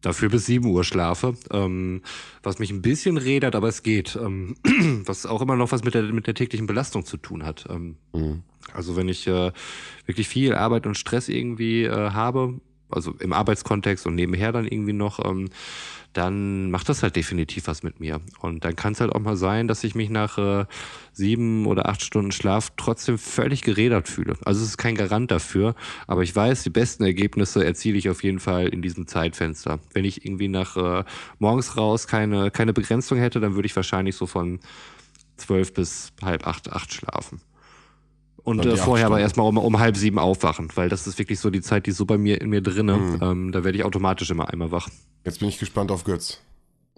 Dafür 0.00 0.30
bis 0.30 0.46
sieben 0.46 0.66
Uhr 0.66 0.82
schlafe, 0.82 1.36
ähm, 1.52 2.02
was 2.42 2.58
mich 2.58 2.70
ein 2.70 2.82
bisschen 2.82 3.18
rädert, 3.18 3.54
aber 3.54 3.68
es 3.68 3.82
geht. 3.82 4.16
Ähm, 4.16 4.56
was 5.06 5.26
auch 5.26 5.42
immer 5.42 5.56
noch 5.56 5.70
was 5.70 5.84
mit 5.84 5.94
der, 5.94 6.02
mit 6.04 6.26
der 6.26 6.34
täglichen 6.34 6.66
Belastung 6.66 7.04
zu 7.04 7.16
tun 7.16 7.44
hat. 7.44 7.66
Ähm, 7.68 7.96
Also 8.72 8.96
wenn 8.96 9.08
ich 9.08 9.26
äh, 9.26 9.52
wirklich 10.06 10.28
viel 10.28 10.54
Arbeit 10.54 10.86
und 10.86 10.96
Stress 10.96 11.28
irgendwie 11.28 11.84
äh, 11.84 12.10
habe, 12.10 12.60
also 12.90 13.14
im 13.18 13.32
Arbeitskontext 13.32 14.06
und 14.06 14.14
nebenher 14.14 14.52
dann 14.52 14.66
irgendwie 14.66 14.92
noch, 14.92 15.24
ähm, 15.24 15.50
dann 16.12 16.70
macht 16.70 16.88
das 16.88 17.02
halt 17.02 17.16
definitiv 17.16 17.66
was 17.66 17.82
mit 17.82 18.00
mir. 18.00 18.20
Und 18.40 18.64
dann 18.64 18.76
kann 18.76 18.92
es 18.92 19.00
halt 19.00 19.12
auch 19.12 19.20
mal 19.20 19.36
sein, 19.36 19.68
dass 19.68 19.84
ich 19.84 19.94
mich 19.94 20.10
nach 20.10 20.38
äh, 20.38 20.66
sieben 21.12 21.66
oder 21.66 21.88
acht 21.88 22.02
Stunden 22.02 22.32
Schlaf 22.32 22.72
trotzdem 22.76 23.18
völlig 23.18 23.62
gerädert 23.62 24.08
fühle. 24.08 24.36
Also 24.44 24.62
es 24.62 24.70
ist 24.70 24.76
kein 24.78 24.94
Garant 24.94 25.30
dafür, 25.30 25.74
aber 26.06 26.22
ich 26.22 26.34
weiß, 26.34 26.62
die 26.62 26.70
besten 26.70 27.04
Ergebnisse 27.04 27.64
erziele 27.64 27.98
ich 27.98 28.08
auf 28.10 28.22
jeden 28.22 28.40
Fall 28.40 28.68
in 28.68 28.82
diesem 28.82 29.06
Zeitfenster. 29.06 29.78
Wenn 29.92 30.04
ich 30.04 30.24
irgendwie 30.24 30.48
nach 30.48 30.76
äh, 30.76 31.04
morgens 31.38 31.76
raus 31.76 32.06
keine, 32.06 32.50
keine 32.50 32.72
Begrenzung 32.72 33.18
hätte, 33.18 33.40
dann 33.40 33.54
würde 33.54 33.66
ich 33.66 33.76
wahrscheinlich 33.76 34.16
so 34.16 34.26
von 34.26 34.60
zwölf 35.36 35.72
bis 35.72 36.12
halb 36.22 36.46
acht, 36.46 36.70
acht 36.70 36.92
schlafen. 36.92 37.40
Und 38.44 38.64
äh, 38.64 38.76
vorher 38.76 39.06
aber 39.06 39.20
erstmal 39.20 39.46
um, 39.46 39.58
um 39.58 39.78
halb 39.78 39.96
sieben 39.96 40.18
aufwachen, 40.18 40.68
weil 40.74 40.88
das 40.88 41.06
ist 41.06 41.18
wirklich 41.18 41.38
so 41.38 41.50
die 41.50 41.60
Zeit, 41.60 41.86
die 41.86 41.90
ist 41.90 41.96
so 41.96 42.06
bei 42.06 42.18
mir 42.18 42.40
in 42.40 42.50
mir 42.50 42.60
drinne. 42.60 42.96
Mhm. 42.96 43.18
Ähm, 43.22 43.52
da 43.52 43.64
werde 43.64 43.78
ich 43.78 43.84
automatisch 43.84 44.30
immer 44.30 44.48
einmal 44.48 44.72
wach. 44.72 44.88
Jetzt 45.24 45.40
bin 45.40 45.48
ich 45.48 45.58
gespannt 45.58 45.90
auf 45.90 46.04
Götz. 46.04 46.40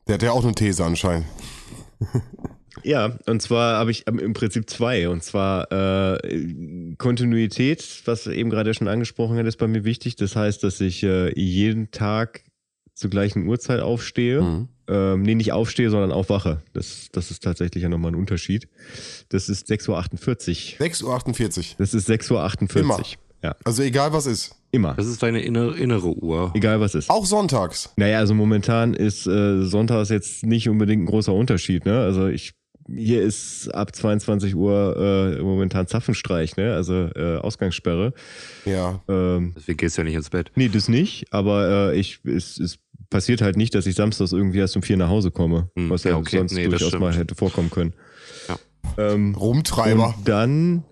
Der 0.06 0.14
hat 0.14 0.22
ja 0.22 0.32
auch 0.32 0.44
eine 0.44 0.54
These 0.54 0.84
anscheinend. 0.84 1.26
Ja, 2.82 3.16
und 3.26 3.40
zwar 3.40 3.78
habe 3.78 3.90
ich 3.90 4.06
ähm, 4.08 4.18
im 4.18 4.32
Prinzip 4.32 4.68
zwei. 4.68 5.08
Und 5.08 5.22
zwar 5.22 5.70
äh, 5.70 6.94
Kontinuität, 6.98 8.02
was 8.04 8.26
eben 8.26 8.50
gerade 8.50 8.74
schon 8.74 8.88
angesprochen 8.88 9.38
hat, 9.38 9.46
ist 9.46 9.56
bei 9.56 9.68
mir 9.68 9.84
wichtig. 9.84 10.16
Das 10.16 10.36
heißt, 10.36 10.62
dass 10.64 10.80
ich 10.80 11.02
äh, 11.02 11.32
jeden 11.38 11.90
Tag 11.92 12.42
zur 12.94 13.10
gleichen 13.10 13.46
Uhrzeit 13.46 13.80
aufstehe. 13.80 14.40
Mhm. 14.42 14.68
Ähm, 14.86 15.22
nee, 15.22 15.34
nicht 15.34 15.52
aufstehe, 15.52 15.88
sondern 15.90 16.12
aufwache. 16.12 16.62
Das, 16.74 17.08
das 17.12 17.30
ist 17.30 17.42
tatsächlich 17.42 17.82
ja 17.82 17.88
nochmal 17.88 18.12
ein 18.12 18.16
Unterschied. 18.16 18.68
Das 19.30 19.48
ist 19.48 19.70
6.48 19.70 20.78
Uhr. 20.78 20.86
6.48 20.86 21.58
Uhr. 21.58 21.64
Das 21.78 21.94
ist 21.94 22.08
6.48 22.08 22.74
Uhr. 22.74 22.80
Immer. 22.80 23.00
Ja, 23.42 23.54
Also 23.64 23.82
egal 23.82 24.12
was 24.12 24.26
ist. 24.26 24.54
immer. 24.72 24.94
Das 24.94 25.06
ist 25.06 25.22
deine 25.22 25.42
innere, 25.42 25.76
innere 25.76 26.08
Uhr. 26.16 26.50
Egal 26.54 26.80
was 26.80 26.94
ist. 26.94 27.10
Auch 27.10 27.26
sonntags. 27.26 27.90
Naja, 27.96 28.18
also 28.18 28.34
momentan 28.34 28.94
ist 28.94 29.26
äh, 29.26 29.62
Sonntags 29.64 30.08
jetzt 30.10 30.44
nicht 30.46 30.68
unbedingt 30.68 31.02
ein 31.02 31.06
großer 31.06 31.32
Unterschied, 31.32 31.84
ne? 31.86 32.00
Also 32.00 32.28
ich 32.28 32.52
hier 32.86 33.22
ist 33.22 33.68
ab 33.74 33.96
22 33.96 34.54
Uhr 34.54 35.34
äh, 35.38 35.42
momentan 35.42 35.86
Zapfenstreich, 35.86 36.56
ne? 36.58 36.74
Also 36.74 37.08
äh, 37.14 37.36
Ausgangssperre. 37.38 38.12
Ja. 38.66 39.00
Ähm, 39.08 39.52
Deswegen 39.56 39.78
gehst 39.78 39.96
du 39.96 40.02
ja 40.02 40.04
nicht 40.04 40.14
ins 40.16 40.28
Bett. 40.30 40.50
nee, 40.54 40.68
das 40.68 40.88
nicht, 40.88 41.32
aber 41.32 41.92
äh, 41.92 41.98
ich 41.98 42.20
es, 42.24 42.58
es 42.60 42.78
passiert 43.14 43.42
halt 43.42 43.56
nicht, 43.56 43.76
dass 43.76 43.86
ich 43.86 43.94
samstags 43.94 44.32
irgendwie 44.32 44.58
erst 44.58 44.74
um 44.74 44.82
vier 44.82 44.96
nach 44.96 45.08
Hause 45.08 45.30
komme, 45.30 45.70
Hm, 45.76 45.88
was 45.88 46.02
ja, 46.02 46.10
ja, 46.10 46.16
okay. 46.16 46.38
sonst 46.38 46.52
Nee, 46.52 46.66
durchaus 46.66 46.98
mal 46.98 47.14
hätte 47.14 47.36
vorkommen 47.36 47.70
können. 47.70 47.92
Ja. 48.48 48.56
Ähm, 48.98 49.36
Rumtreiber. 49.36 50.16
und 50.18 50.28
dann, 50.28 50.82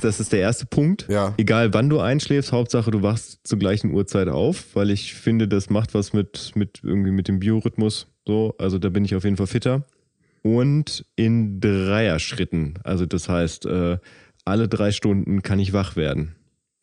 das 0.00 0.20
ist 0.20 0.32
der 0.32 0.38
erste 0.38 0.66
Punkt. 0.66 1.08
Ja. 1.08 1.34
Egal 1.36 1.74
wann 1.74 1.90
du 1.90 1.98
einschläfst, 1.98 2.52
Hauptsache 2.52 2.92
du 2.92 3.02
wachst 3.02 3.40
zur 3.42 3.58
gleichen 3.58 3.90
Uhrzeit 3.92 4.28
auf, 4.28 4.66
weil 4.74 4.90
ich 4.90 5.14
finde, 5.14 5.48
das 5.48 5.68
macht 5.68 5.94
was 5.94 6.12
mit, 6.12 6.52
mit 6.54 6.78
irgendwie 6.84 7.10
mit 7.10 7.26
dem 7.26 7.40
Biorhythmus. 7.40 8.06
So, 8.24 8.54
also 8.56 8.78
da 8.78 8.88
bin 8.88 9.04
ich 9.04 9.16
auf 9.16 9.24
jeden 9.24 9.36
Fall 9.36 9.48
fitter. 9.48 9.84
Und 10.42 11.04
in 11.16 11.58
Dreierschritten. 11.58 12.74
Also 12.84 13.04
das 13.04 13.28
heißt, 13.28 13.66
äh, 13.66 13.98
alle 14.44 14.68
drei 14.68 14.92
Stunden 14.92 15.42
kann 15.42 15.58
ich 15.58 15.72
wach 15.72 15.96
werden. 15.96 16.36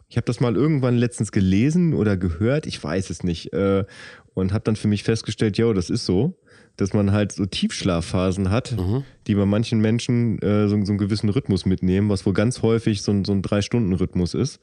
Ich 0.10 0.18
habe 0.18 0.26
das 0.26 0.42
mal 0.42 0.58
irgendwann 0.58 0.98
letztens 0.98 1.32
gelesen 1.32 1.94
oder 1.94 2.18
gehört, 2.18 2.68
ich 2.68 2.84
weiß 2.84 3.10
es 3.10 3.24
nicht. 3.24 3.54
Äh, 3.54 3.86
und 4.34 4.54
habe 4.54 4.64
dann 4.64 4.76
für 4.76 4.88
mich 4.88 5.04
festgestellt, 5.04 5.58
ja, 5.58 5.72
das 5.74 5.90
ist 5.90 6.06
so, 6.06 6.38
dass 6.78 6.94
man 6.94 7.12
halt 7.12 7.32
so 7.34 7.46
Tiefschlafphasen 7.46 8.50
hat, 8.50 8.78
Mhm. 8.78 9.04
die 9.28 9.36
bei 9.36 9.46
manchen 9.46 9.80
Menschen 9.80 10.40
äh, 10.42 10.68
so, 10.68 10.84
so 10.84 10.92
einen 10.92 10.98
gewissen 10.98 11.30
Rhythmus 11.30 11.66
mitnehmen, 11.66 12.10
was 12.10 12.26
wohl 12.26 12.34
ganz 12.34 12.62
häufig 12.62 13.02
so 13.02 13.12
ein, 13.12 13.26
so 13.26 13.34
ein 13.34 13.42
Drei-Stunden-Rhythmus 13.42 14.34
ist. 14.34 14.60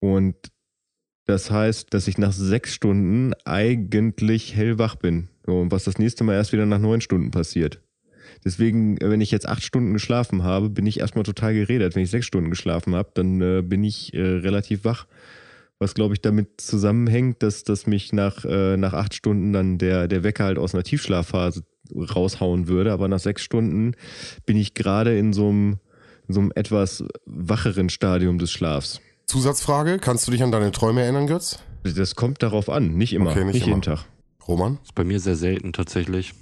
Und 0.00 0.36
das 1.26 1.50
heißt, 1.50 1.94
dass 1.94 2.08
ich 2.08 2.18
nach 2.18 2.32
sechs 2.32 2.74
Stunden 2.74 3.32
eigentlich 3.44 4.56
hellwach 4.56 4.96
bin. 4.96 5.28
Und 5.46 5.70
was 5.72 5.84
das 5.84 5.98
nächste 5.98 6.24
Mal 6.24 6.34
erst 6.34 6.52
wieder 6.52 6.66
nach 6.66 6.78
neun 6.78 7.00
Stunden 7.00 7.30
passiert. 7.30 7.80
Deswegen, 8.44 8.96
äh, 8.98 9.10
wenn 9.10 9.20
ich 9.20 9.30
jetzt 9.30 9.48
acht 9.48 9.62
Stunden 9.62 9.92
geschlafen 9.92 10.42
habe, 10.42 10.70
bin 10.70 10.86
ich 10.86 11.00
erstmal 11.00 11.24
total 11.24 11.54
geredet. 11.54 11.94
Wenn 11.94 12.02
ich 12.02 12.10
sechs 12.10 12.26
Stunden 12.26 12.50
geschlafen 12.50 12.94
habe, 12.94 13.10
dann 13.14 13.40
äh, 13.40 13.62
bin 13.62 13.84
ich 13.84 14.14
äh, 14.14 14.20
relativ 14.20 14.84
wach. 14.84 15.06
Was, 15.82 15.94
glaube 15.94 16.14
ich, 16.14 16.20
damit 16.22 16.60
zusammenhängt, 16.60 17.42
dass, 17.42 17.64
dass 17.64 17.86
mich 17.88 18.12
nach, 18.12 18.44
äh, 18.44 18.76
nach 18.76 18.92
acht 18.92 19.14
Stunden 19.14 19.52
dann 19.52 19.78
der, 19.78 20.06
der 20.06 20.22
Wecker 20.22 20.44
halt 20.44 20.58
aus 20.58 20.74
einer 20.74 20.84
Tiefschlafphase 20.84 21.64
raushauen 21.94 22.68
würde. 22.68 22.92
Aber 22.92 23.08
nach 23.08 23.18
sechs 23.18 23.42
Stunden 23.42 23.94
bin 24.46 24.56
ich 24.56 24.74
gerade 24.74 25.18
in 25.18 25.32
so 25.32 25.48
einem, 25.48 25.78
in 26.28 26.34
so 26.34 26.40
einem 26.40 26.52
etwas 26.54 27.04
wacheren 27.26 27.88
Stadium 27.90 28.38
des 28.38 28.52
Schlafs. 28.52 29.00
Zusatzfrage, 29.26 29.98
kannst 29.98 30.26
du 30.26 30.30
dich 30.32 30.42
an 30.42 30.52
deine 30.52 30.70
Träume 30.72 31.02
erinnern, 31.02 31.26
Götz? 31.26 31.58
Das 31.82 32.14
kommt 32.14 32.42
darauf 32.42 32.68
an, 32.70 32.94
nicht 32.94 33.12
immer, 33.12 33.30
Okay, 33.30 33.44
nicht 33.44 33.54
nicht, 33.54 33.62
immer. 33.66 33.70
jeden 33.76 33.82
Tag. 33.82 34.04
Roman? 34.46 34.78
Ist 34.84 34.94
bei 34.94 35.04
mir 35.04 35.18
sehr 35.20 35.36
selten 35.36 35.72
tatsächlich. 35.72 36.32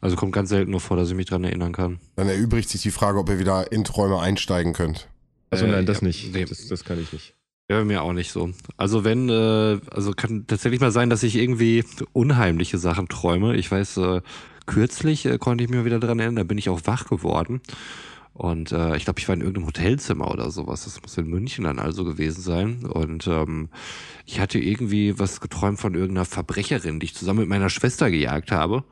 Also 0.00 0.16
kommt 0.16 0.32
ganz 0.32 0.48
selten 0.48 0.70
nur 0.70 0.80
vor, 0.80 0.96
dass 0.96 1.08
ich 1.10 1.14
mich 1.14 1.26
dran 1.26 1.44
erinnern 1.44 1.72
kann. 1.72 2.00
Dann 2.16 2.28
erübrigt 2.28 2.68
sich 2.68 2.82
die 2.82 2.90
Frage, 2.90 3.18
ob 3.18 3.28
ihr 3.28 3.38
wieder 3.38 3.70
in 3.72 3.84
Träume 3.84 4.20
einsteigen 4.20 4.72
könnt. 4.72 5.08
Also 5.50 5.66
Äh, 5.66 5.70
nein, 5.70 5.86
das 5.86 6.00
ja, 6.00 6.06
nicht. 6.08 6.34
nee. 6.34 6.44
Das, 6.44 6.66
das 6.66 6.84
kann 6.84 6.98
ich 7.00 7.12
nicht. 7.12 7.34
Ja, 7.72 7.84
mir 7.84 8.02
auch 8.02 8.12
nicht 8.12 8.32
so. 8.32 8.50
Also 8.76 9.02
wenn, 9.02 9.30
äh, 9.30 9.80
also 9.90 10.12
kann 10.12 10.46
tatsächlich 10.46 10.82
mal 10.82 10.90
sein, 10.90 11.08
dass 11.08 11.22
ich 11.22 11.36
irgendwie 11.36 11.84
unheimliche 12.12 12.76
Sachen 12.76 13.08
träume. 13.08 13.56
Ich 13.56 13.70
weiß, 13.70 13.96
äh, 13.96 14.20
kürzlich 14.66 15.24
äh, 15.24 15.38
konnte 15.38 15.64
ich 15.64 15.70
mir 15.70 15.86
wieder 15.86 15.98
dran 15.98 16.18
erinnern, 16.18 16.36
da 16.36 16.44
bin 16.44 16.58
ich 16.58 16.68
auch 16.68 16.82
wach 16.84 17.06
geworden. 17.06 17.62
Und 18.34 18.72
äh, 18.72 18.94
ich 18.98 19.04
glaube, 19.04 19.20
ich 19.20 19.28
war 19.28 19.34
in 19.34 19.40
irgendeinem 19.40 19.68
Hotelzimmer 19.68 20.30
oder 20.30 20.50
sowas. 20.50 20.84
Das 20.84 21.00
muss 21.00 21.16
in 21.16 21.28
München 21.28 21.64
dann 21.64 21.78
also 21.78 22.04
gewesen 22.04 22.42
sein. 22.42 22.84
Und 22.84 23.26
ähm, 23.26 23.70
ich 24.26 24.38
hatte 24.38 24.58
irgendwie 24.58 25.18
was 25.18 25.40
geträumt 25.40 25.80
von 25.80 25.94
irgendeiner 25.94 26.26
Verbrecherin, 26.26 27.00
die 27.00 27.06
ich 27.06 27.14
zusammen 27.14 27.40
mit 27.40 27.48
meiner 27.48 27.70
Schwester 27.70 28.10
gejagt 28.10 28.52
habe. 28.52 28.84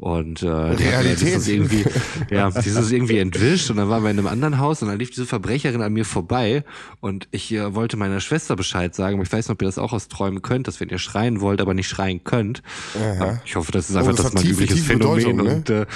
Und 0.00 0.42
äh, 0.42 0.48
Realität. 0.48 1.20
dieses 1.20 1.46
irgendwie, 1.46 1.84
ja, 2.30 2.50
dieses 2.50 2.90
irgendwie 2.90 3.18
entwischt 3.18 3.70
und 3.70 3.76
dann 3.76 3.90
waren 3.90 4.02
wir 4.02 4.10
in 4.10 4.18
einem 4.18 4.28
anderen 4.28 4.58
Haus 4.58 4.80
und 4.82 4.88
dann 4.88 4.98
lief 4.98 5.10
diese 5.10 5.26
Verbrecherin 5.26 5.82
an 5.82 5.92
mir 5.92 6.06
vorbei 6.06 6.64
und 7.00 7.28
ich 7.32 7.52
äh, 7.52 7.74
wollte 7.74 7.98
meiner 7.98 8.20
Schwester 8.20 8.56
Bescheid 8.56 8.94
sagen, 8.94 9.16
aber 9.16 9.24
ich 9.24 9.32
weiß 9.32 9.48
nicht, 9.48 9.52
ob 9.52 9.60
ihr 9.60 9.66
das 9.66 9.76
auch 9.76 9.92
aus 9.92 10.08
Träumen 10.08 10.40
könnt, 10.40 10.68
dass 10.68 10.80
wenn 10.80 10.88
ihr 10.88 10.98
schreien 10.98 11.42
wollt, 11.42 11.60
aber 11.60 11.74
nicht 11.74 11.88
schreien 11.88 12.24
könnt. 12.24 12.62
Aha. 12.98 13.42
Ich 13.44 13.56
hoffe, 13.56 13.72
das 13.72 13.90
ist 13.90 13.96
Oh, 13.96 13.98
einfach 13.98 14.12
das 14.12 14.16
das, 14.16 14.26
hat 14.26 14.34
mein 14.34 14.42
tiefe, 14.44 14.54
übliches 14.54 14.76
tiefe 14.76 14.92
Phänomen 14.92 15.36
ne? 15.36 15.54
und, 15.56 15.70
äh, 15.70 15.86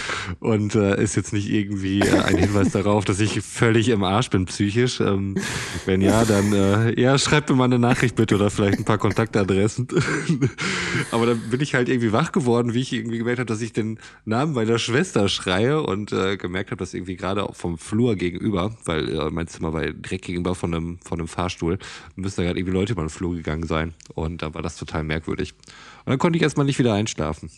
und 0.40 0.75
äh, 0.75 1.03
ist 1.03 1.17
jetzt 1.17 1.33
nicht 1.33 1.49
irgendwie 1.49 2.01
äh, 2.01 2.21
ein 2.21 2.37
Hinweis 2.37 2.71
darauf, 2.73 3.07
dass 3.07 3.21
ich 3.21 3.40
völlig 3.40 3.88
im 3.88 4.05
Arsch 4.05 4.29
bin 4.29 4.45
psychisch. 4.45 5.01
Ähm, 5.01 5.37
wenn 5.87 6.03
ja, 6.03 6.27
dann 6.27 6.53
äh, 6.53 7.01
ja, 7.01 7.17
schreibt 7.17 7.49
mir 7.49 7.57
mal 7.57 7.64
eine 7.64 7.79
Nachricht 7.79 8.17
bitte 8.17 8.35
oder 8.35 8.51
vielleicht 8.51 8.79
ein 8.79 8.85
paar 8.85 8.99
Kontaktadressen. 8.99 9.88
aber 11.11 11.25
dann 11.25 11.40
bin 11.51 11.61
ich 11.62 11.75
halt 11.75 11.88
irgendwie 11.88 12.12
wach 12.12 12.33
geworden, 12.33 12.75
wie 12.75 12.81
ich 12.81 12.93
irgendwie 12.93 13.17
gemerkt 13.17 13.38
habe, 13.38 13.47
dass 13.47 13.62
ich 13.62 13.73
den 13.73 13.93
Namen 14.24 14.54
meiner 14.54 14.78
Schwester 14.78 15.28
schreie 15.28 15.83
und 15.83 16.12
äh, 16.12 16.37
gemerkt 16.37 16.70
habe, 16.70 16.78
dass 16.78 16.94
irgendwie 16.94 17.16
gerade 17.16 17.46
vom 17.52 17.78
Flur 17.78 18.16
gegenüber, 18.16 18.76
weil 18.85 19.09
äh, 19.09 19.30
mein 19.30 19.46
Zimmer 19.46 19.72
war 19.72 19.83
direkt 19.83 20.24
gegenüber 20.24 20.54
von 20.54 20.74
einem, 20.74 20.98
von 20.98 21.18
einem 21.18 21.28
Fahrstuhl, 21.28 21.78
müssen 22.16 22.37
da 22.37 22.42
gerade 22.44 22.59
irgendwie 22.59 22.74
Leute 22.74 22.92
über 22.92 23.02
den 23.02 23.11
Flur 23.11 23.35
gegangen 23.35 23.66
sein. 23.66 23.94
Und 24.14 24.42
da 24.42 24.54
war 24.54 24.62
das 24.62 24.76
total 24.76 25.04
merkwürdig. 25.04 25.54
Und 26.07 26.11
dann 26.11 26.19
konnte 26.19 26.37
ich 26.37 26.43
erstmal 26.43 26.67
nicht 26.67 26.79
wieder 26.79 26.93
einschlafen. 26.93 27.51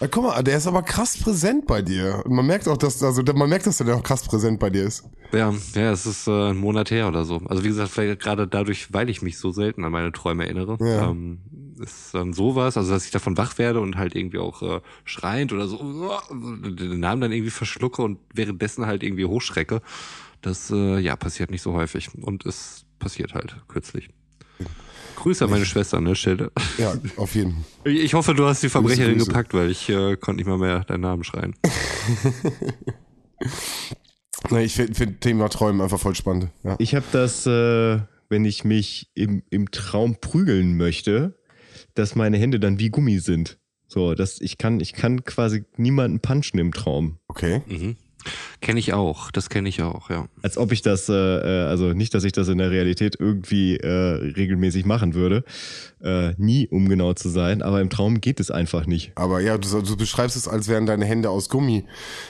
Ja, 0.00 0.06
guck 0.08 0.24
mal, 0.24 0.42
der 0.42 0.56
ist 0.56 0.66
aber 0.66 0.82
krass 0.82 1.18
präsent 1.18 1.66
bei 1.66 1.82
dir. 1.82 2.22
Und 2.24 2.32
man 2.34 2.46
merkt 2.46 2.66
auch, 2.66 2.78
dass, 2.78 3.02
also 3.02 3.22
man 3.34 3.48
merkt, 3.50 3.66
dass 3.66 3.76
der 3.76 3.94
auch 3.94 4.02
krass 4.02 4.22
präsent 4.24 4.58
bei 4.58 4.70
dir 4.70 4.84
ist. 4.84 5.04
Ja, 5.32 5.52
ja, 5.74 5.92
es 5.92 6.06
ist 6.06 6.26
äh, 6.26 6.50
ein 6.50 6.56
Monat 6.56 6.90
her 6.90 7.08
oder 7.08 7.24
so. 7.26 7.36
Also 7.46 7.62
wie 7.62 7.68
gesagt, 7.68 7.90
vielleicht 7.90 8.20
gerade 8.20 8.48
dadurch, 8.48 8.92
weil 8.94 9.10
ich 9.10 9.20
mich 9.20 9.36
so 9.38 9.50
selten 9.50 9.84
an 9.84 9.92
meine 9.92 10.12
Träume 10.12 10.44
erinnere, 10.44 10.78
Ja. 10.80 11.10
ähm, 11.10 11.40
ist 11.78 12.14
dann 12.14 12.32
sowas, 12.32 12.76
also 12.76 12.90
dass 12.92 13.04
ich 13.04 13.10
davon 13.10 13.36
wach 13.36 13.58
werde 13.58 13.80
und 13.80 13.96
halt 13.96 14.14
irgendwie 14.14 14.38
auch 14.38 14.62
äh, 14.62 14.80
schreiend 15.04 15.52
oder 15.52 15.66
so 15.68 15.78
den 16.30 17.00
Namen 17.00 17.20
dann 17.20 17.32
irgendwie 17.32 17.50
verschlucke 17.50 18.02
und 18.02 18.18
währenddessen 18.34 18.86
halt 18.86 19.02
irgendwie 19.02 19.24
hochschrecke. 19.26 19.82
Das 20.42 20.70
äh, 20.70 20.98
ja 20.98 21.16
passiert 21.16 21.50
nicht 21.50 21.62
so 21.62 21.74
häufig 21.74 22.10
und 22.14 22.46
es 22.46 22.84
passiert 22.98 23.34
halt 23.34 23.56
kürzlich. 23.68 24.08
Grüße 25.20 25.44
an 25.44 25.50
meine 25.50 25.64
Schwester 25.64 25.98
an 25.98 26.06
der 26.06 26.14
Stelle. 26.14 26.50
Ja, 26.78 26.94
auf 27.16 27.34
jeden 27.34 27.52
Fall. 27.52 27.92
Ich 27.92 28.14
hoffe, 28.14 28.34
du 28.34 28.46
hast 28.46 28.62
die 28.62 28.68
Verbrecherin 28.68 29.14
Grüße. 29.14 29.26
gepackt, 29.28 29.54
weil 29.54 29.70
ich 29.70 29.88
äh, 29.88 30.16
konnte 30.16 30.36
nicht 30.38 30.46
mal 30.46 30.58
mehr 30.58 30.80
deinen 30.84 31.00
Namen 31.02 31.24
schreien. 31.24 31.54
Nee, 34.50 34.64
ich 34.64 34.74
finde 34.74 34.94
find 34.94 35.20
Thema 35.20 35.48
Träumen 35.48 35.80
einfach 35.80 36.00
voll 36.00 36.14
spannend. 36.14 36.48
Ja. 36.64 36.76
Ich 36.78 36.94
habe 36.94 37.04
das, 37.12 37.46
äh, 37.46 38.00
wenn 38.28 38.44
ich 38.44 38.64
mich 38.64 39.10
im, 39.14 39.42
im 39.50 39.70
Traum 39.70 40.16
prügeln 40.20 40.76
möchte, 40.76 41.38
dass 41.94 42.14
meine 42.16 42.38
Hände 42.38 42.58
dann 42.58 42.78
wie 42.78 42.88
Gummi 42.88 43.18
sind. 43.18 43.58
So, 43.86 44.14
dass 44.14 44.40
ich 44.40 44.56
kann, 44.56 44.80
ich 44.80 44.94
kann 44.94 45.24
quasi 45.24 45.64
niemanden 45.76 46.20
punchen 46.20 46.58
im 46.58 46.72
Traum. 46.72 47.18
Okay. 47.28 47.62
Mhm. 47.66 47.96
Kenne 48.60 48.80
ich 48.80 48.92
auch, 48.92 49.30
das 49.30 49.48
kenne 49.48 49.68
ich 49.68 49.82
auch, 49.82 50.10
ja. 50.10 50.26
Als 50.42 50.58
ob 50.58 50.72
ich 50.72 50.82
das, 50.82 51.08
äh, 51.08 51.14
äh, 51.14 51.66
also 51.66 51.92
nicht, 51.92 52.14
dass 52.14 52.24
ich 52.24 52.32
das 52.32 52.48
in 52.48 52.58
der 52.58 52.70
Realität 52.70 53.16
irgendwie 53.18 53.76
äh, 53.76 53.88
regelmäßig 53.88 54.84
machen 54.84 55.14
würde. 55.14 55.44
Äh, 56.02 56.34
nie, 56.36 56.68
um 56.68 56.88
genau 56.88 57.14
zu 57.14 57.28
sein, 57.28 57.62
aber 57.62 57.80
im 57.80 57.90
Traum 57.90 58.20
geht 58.20 58.40
es 58.40 58.50
einfach 58.50 58.86
nicht. 58.86 59.12
Aber 59.14 59.40
ja, 59.40 59.58
du, 59.58 59.82
du 59.82 59.96
beschreibst 59.96 60.36
es, 60.36 60.48
als 60.48 60.68
wären 60.68 60.86
deine 60.86 61.04
Hände 61.04 61.30
aus 61.30 61.48
Gummi. 61.48 61.84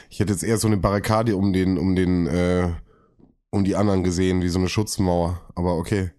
Ich 0.08 0.20
hätte 0.20 0.32
jetzt 0.32 0.44
eher 0.44 0.58
so 0.58 0.66
eine 0.66 0.76
Barrikade 0.76 1.36
um 1.36 1.52
den, 1.52 1.78
um 1.78 1.96
den, 1.96 2.26
äh, 2.26 2.68
um 3.50 3.64
die 3.64 3.76
anderen 3.76 4.04
gesehen, 4.04 4.42
wie 4.42 4.48
so 4.48 4.58
eine 4.58 4.68
Schutzmauer. 4.68 5.40
Aber 5.54 5.76
okay. 5.76 6.10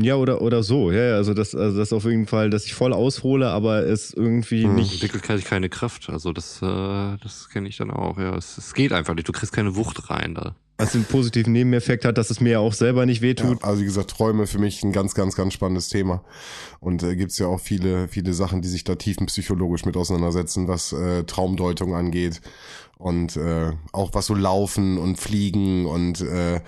Ja, 0.00 0.14
oder, 0.14 0.42
oder 0.42 0.62
so, 0.62 0.92
ja, 0.92 1.02
ja, 1.10 1.14
also 1.16 1.34
das, 1.34 1.56
also 1.56 1.76
das 1.76 1.92
auf 1.92 2.04
jeden 2.04 2.26
Fall, 2.28 2.50
dass 2.50 2.64
ich 2.66 2.74
voll 2.74 2.92
aushole, 2.92 3.48
aber 3.48 3.84
es 3.84 4.12
irgendwie 4.14 4.62
Hm. 4.64 4.76
nicht. 4.76 4.92
entwickelt 4.92 5.24
keine- 5.24 5.42
keine 5.42 5.68
Kraft. 5.68 6.08
Also 6.08 6.32
das, 6.32 6.62
äh, 6.62 7.16
das 7.20 7.48
kenne 7.52 7.68
ich 7.68 7.78
dann 7.78 7.90
auch. 7.90 8.16
Ja, 8.18 8.36
es, 8.36 8.58
es 8.58 8.74
geht 8.74 8.92
einfach 8.92 9.14
nicht. 9.14 9.26
Du 9.28 9.32
kriegst 9.32 9.52
keine 9.52 9.74
Wucht 9.74 10.08
rein 10.08 10.34
da. 10.36 10.54
Was 10.80 10.92
den 10.92 11.02
positiven 11.04 11.52
Nebeneffekt 11.52 12.04
hat, 12.04 12.16
dass 12.18 12.30
es 12.30 12.40
mir 12.40 12.50
ja 12.52 12.58
auch 12.60 12.72
selber 12.72 13.04
nicht 13.06 13.18
Ja, 13.20 13.28
wehtut. 13.28 13.64
also 13.64 13.80
wie 13.82 13.86
gesagt, 13.86 14.10
Träume 14.10 14.46
für 14.46 14.60
mich 14.60 14.84
ein 14.84 14.92
ganz, 14.92 15.14
ganz, 15.16 15.34
ganz 15.34 15.52
spannendes 15.52 15.88
Thema. 15.88 16.22
Und 16.78 17.02
äh, 17.02 17.16
gibt's 17.16 17.36
ja 17.40 17.48
auch 17.48 17.58
viele, 17.58 18.06
viele 18.06 18.32
Sachen, 18.32 18.62
die 18.62 18.68
sich 18.68 18.84
da 18.84 18.94
tiefenpsychologisch 18.94 19.84
mit 19.84 19.96
auseinandersetzen, 19.96 20.68
was 20.68 20.92
äh, 20.92 21.24
Traumdeutung 21.24 21.96
angeht. 21.96 22.40
Und 22.98 23.36
äh, 23.36 23.72
auch 23.92 24.10
was 24.14 24.26
so 24.26 24.34
Laufen 24.36 24.98
und 24.98 25.18
Fliegen 25.18 25.86
und 25.86 26.20
äh, 26.20 26.60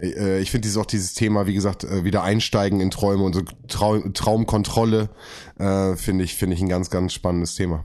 äh, 0.00 0.40
ich 0.40 0.50
finde 0.50 0.62
dieses 0.62 0.76
auch 0.76 0.86
dieses 0.86 1.14
Thema, 1.14 1.46
wie 1.46 1.54
gesagt, 1.54 1.84
äh, 1.84 2.04
wieder 2.04 2.22
einsteigen 2.22 2.80
in 2.80 2.90
Träume 2.90 3.24
und 3.24 3.34
so 3.34 3.42
Trau 3.68 3.98
Traumkontrolle, 3.98 5.10
äh, 5.58 5.96
finde 5.96 6.24
ich, 6.24 6.34
finde 6.34 6.56
ich 6.56 6.62
ein 6.62 6.68
ganz, 6.68 6.90
ganz 6.90 7.12
spannendes 7.12 7.54
Thema. 7.54 7.84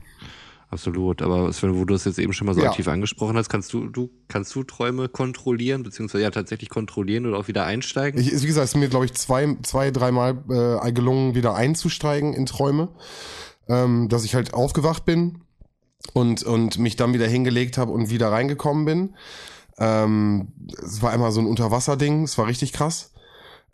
Absolut. 0.70 1.22
Aber 1.22 1.52
Sven, 1.52 1.76
wo 1.76 1.84
du 1.84 1.94
das 1.94 2.04
jetzt 2.04 2.18
eben 2.18 2.32
schon 2.32 2.46
mal 2.46 2.54
so 2.54 2.60
Ja. 2.60 2.70
aktiv 2.70 2.88
angesprochen 2.88 3.36
hast, 3.36 3.48
kannst 3.48 3.72
du, 3.72 3.86
du, 3.86 4.10
kannst 4.26 4.52
du 4.56 4.64
Träume 4.64 5.08
kontrollieren, 5.08 5.84
beziehungsweise 5.84 6.24
ja 6.24 6.30
tatsächlich 6.30 6.68
kontrollieren 6.68 7.26
oder 7.26 7.38
auch 7.38 7.46
wieder 7.46 7.64
einsteigen? 7.64 8.20
Ich, 8.20 8.32
wie 8.42 8.46
gesagt, 8.46 8.64
es 8.64 8.70
ist 8.72 8.80
mir, 8.80 8.88
glaube 8.88 9.04
ich, 9.04 9.14
zwei, 9.14 9.56
zwei, 9.62 9.92
dreimal 9.92 10.42
äh, 10.82 10.92
gelungen, 10.92 11.36
wieder 11.36 11.54
einzusteigen 11.54 12.32
in 12.32 12.46
Träume. 12.46 12.88
Ähm, 13.66 14.10
dass 14.10 14.24
ich 14.24 14.34
halt 14.34 14.52
aufgewacht 14.52 15.06
bin 15.06 15.40
und, 16.12 16.42
und 16.42 16.78
mich 16.78 16.96
dann 16.96 17.14
wieder 17.14 17.26
hingelegt 17.26 17.78
habe 17.78 17.92
und 17.92 18.10
wieder 18.10 18.30
reingekommen 18.30 18.84
bin. 18.84 19.14
Ähm, 19.78 20.52
es 20.82 21.02
war 21.02 21.12
einmal 21.12 21.32
so 21.32 21.40
ein 21.40 21.46
Unterwasserding, 21.46 22.24
es 22.24 22.38
war 22.38 22.46
richtig 22.46 22.72
krass. 22.72 23.12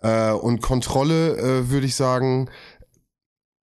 Äh, 0.02 0.32
und 0.32 0.62
Kontrolle 0.62 1.36
äh, 1.36 1.70
würde 1.70 1.86
ich 1.86 1.94
sagen, 1.94 2.48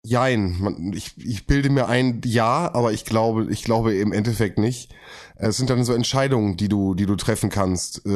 jein. 0.03 0.57
Man, 0.59 0.93
ich, 0.93 1.13
ich 1.17 1.45
bilde 1.45 1.69
mir 1.69 1.87
ein 1.87 2.21
Ja, 2.25 2.73
aber 2.73 2.93
ich 2.93 3.05
glaube, 3.05 3.47
ich 3.51 3.63
glaube 3.63 3.95
im 3.95 4.13
Endeffekt 4.13 4.57
nicht. 4.57 4.93
Es 5.35 5.57
sind 5.57 5.69
dann 5.69 5.83
so 5.83 5.93
Entscheidungen, 5.93 6.57
die 6.57 6.69
du, 6.69 6.93
die 6.95 7.05
du 7.05 7.15
treffen 7.15 7.49
kannst, 7.49 8.05
äh, 8.05 8.09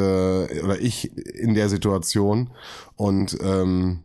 oder 0.64 0.80
ich 0.80 1.16
in 1.18 1.54
der 1.54 1.70
Situation. 1.70 2.52
Und 2.96 3.38
ähm, 3.42 4.04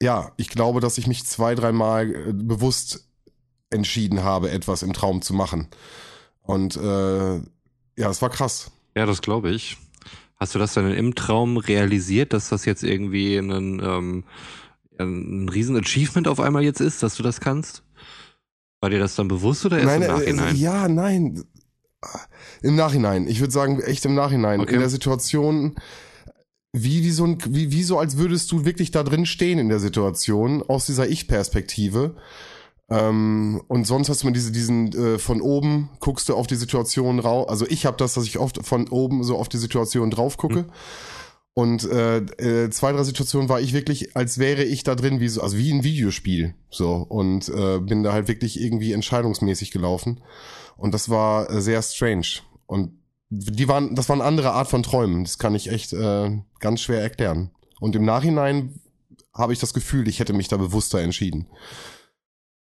ja, 0.00 0.32
ich 0.36 0.48
glaube, 0.48 0.80
dass 0.80 0.98
ich 0.98 1.06
mich 1.06 1.26
zwei, 1.26 1.54
dreimal 1.54 2.14
äh, 2.14 2.32
bewusst 2.32 3.08
entschieden 3.70 4.22
habe, 4.22 4.50
etwas 4.50 4.82
im 4.82 4.92
Traum 4.92 5.22
zu 5.22 5.34
machen. 5.34 5.68
Und 6.42 6.76
äh, 6.76 7.36
ja, 7.36 8.10
es 8.10 8.22
war 8.22 8.30
krass. 8.30 8.70
Ja, 8.98 9.06
das 9.06 9.22
glaube 9.22 9.50
ich. 9.50 9.76
Hast 10.34 10.56
du 10.56 10.58
das 10.58 10.74
dann 10.74 10.92
im 10.92 11.14
Traum 11.14 11.56
realisiert, 11.56 12.32
dass 12.32 12.48
das 12.48 12.64
jetzt 12.64 12.82
irgendwie 12.82 13.36
ein, 13.36 13.80
ähm, 13.80 14.24
ein 14.98 15.48
riesen 15.48 15.76
Achievement 15.76 16.26
auf 16.26 16.40
einmal 16.40 16.64
jetzt 16.64 16.80
ist, 16.80 17.00
dass 17.04 17.14
du 17.14 17.22
das 17.22 17.40
kannst? 17.40 17.84
War 18.80 18.90
dir 18.90 18.98
das 18.98 19.14
dann 19.14 19.28
bewusst 19.28 19.64
oder 19.64 19.78
erst 19.78 19.86
nein, 19.86 20.02
im 20.02 20.08
äh, 20.08 20.12
Nachhinein? 20.12 20.56
ja, 20.56 20.88
nein. 20.88 21.44
Im 22.62 22.74
Nachhinein. 22.74 23.28
Ich 23.28 23.38
würde 23.38 23.52
sagen, 23.52 23.80
echt 23.80 24.04
im 24.04 24.16
Nachhinein. 24.16 24.58
Okay. 24.58 24.74
In 24.74 24.80
der 24.80 24.88
Situation 24.88 25.76
wie, 26.72 27.04
wie, 27.04 27.12
so 27.12 27.24
ein, 27.24 27.38
wie, 27.46 27.70
wie 27.70 27.84
so, 27.84 28.00
als 28.00 28.16
würdest 28.16 28.50
du 28.50 28.64
wirklich 28.64 28.90
da 28.90 29.04
drin 29.04 29.26
stehen 29.26 29.60
in 29.60 29.68
der 29.68 29.78
Situation, 29.78 30.62
aus 30.62 30.86
dieser 30.86 31.08
Ich-Perspektive. 31.08 32.16
Ähm, 32.90 33.62
und 33.68 33.86
sonst 33.86 34.08
hast 34.08 34.22
du 34.22 34.26
mal 34.26 34.32
diese, 34.32 34.50
diesen 34.50 34.92
äh, 34.92 35.18
von 35.18 35.40
oben 35.40 35.90
guckst 36.00 36.28
du 36.28 36.34
auf 36.34 36.46
die 36.46 36.56
Situation 36.56 37.18
raus. 37.18 37.48
Also 37.48 37.66
ich 37.68 37.84
habe 37.86 37.96
das, 37.96 38.14
dass 38.14 38.24
ich 38.24 38.38
oft 38.38 38.64
von 38.66 38.88
oben 38.88 39.24
so 39.24 39.36
auf 39.36 39.48
die 39.48 39.58
Situation 39.58 40.10
drauf 40.10 40.36
gucke. 40.36 40.62
Mhm. 40.62 40.72
Und 41.52 41.90
äh, 41.90 42.18
äh, 42.18 42.70
zwei, 42.70 42.92
drei 42.92 43.02
Situationen 43.02 43.48
war 43.48 43.60
ich 43.60 43.72
wirklich, 43.72 44.16
als 44.16 44.38
wäre 44.38 44.62
ich 44.62 44.84
da 44.84 44.94
drin, 44.94 45.18
wie 45.18 45.28
so, 45.28 45.42
also 45.42 45.58
wie 45.58 45.72
ein 45.72 45.82
Videospiel. 45.82 46.54
So. 46.70 46.94
Und 46.94 47.48
äh, 47.48 47.80
bin 47.80 48.04
da 48.04 48.12
halt 48.12 48.28
wirklich 48.28 48.60
irgendwie 48.60 48.92
entscheidungsmäßig 48.92 49.72
gelaufen. 49.72 50.20
Und 50.76 50.94
das 50.94 51.08
war 51.08 51.50
äh, 51.50 51.60
sehr 51.60 51.82
strange. 51.82 52.42
Und 52.66 52.92
die 53.28 53.68
waren, 53.68 53.94
das 53.96 54.08
war 54.08 54.14
eine 54.14 54.24
andere 54.24 54.52
Art 54.52 54.68
von 54.68 54.82
Träumen. 54.82 55.24
Das 55.24 55.38
kann 55.38 55.54
ich 55.54 55.70
echt 55.70 55.92
äh, 55.92 56.38
ganz 56.60 56.80
schwer 56.80 57.02
erklären. 57.02 57.50
Und 57.80 57.96
im 57.96 58.04
Nachhinein 58.04 58.80
habe 59.34 59.52
ich 59.52 59.58
das 59.58 59.74
Gefühl, 59.74 60.08
ich 60.08 60.20
hätte 60.20 60.32
mich 60.32 60.48
da 60.48 60.56
bewusster 60.56 61.00
entschieden. 61.00 61.48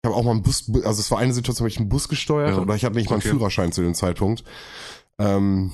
Ich 0.05 0.07
habe 0.07 0.16
auch 0.16 0.22
mal 0.22 0.32
einen 0.32 0.42
Bus, 0.42 0.70
also 0.84 1.00
es 1.00 1.11
war 1.11 1.18
eine 1.18 1.32
Situation, 1.32 1.64
wo 1.64 1.68
ich 1.68 1.78
einen 1.78 1.88
Bus 1.88 2.11
gesteuert 2.11 2.57
ja. 2.57 2.59
oder 2.59 2.74
ich 2.74 2.84
hatte 2.84 2.96
nicht 2.96 3.07
okay. 3.07 3.14
mal 3.14 3.22
einen 3.22 3.38
Führerschein 3.38 3.72
zu 3.72 3.80
dem 3.80 3.94
Zeitpunkt. 3.94 4.44
Ähm, 5.18 5.72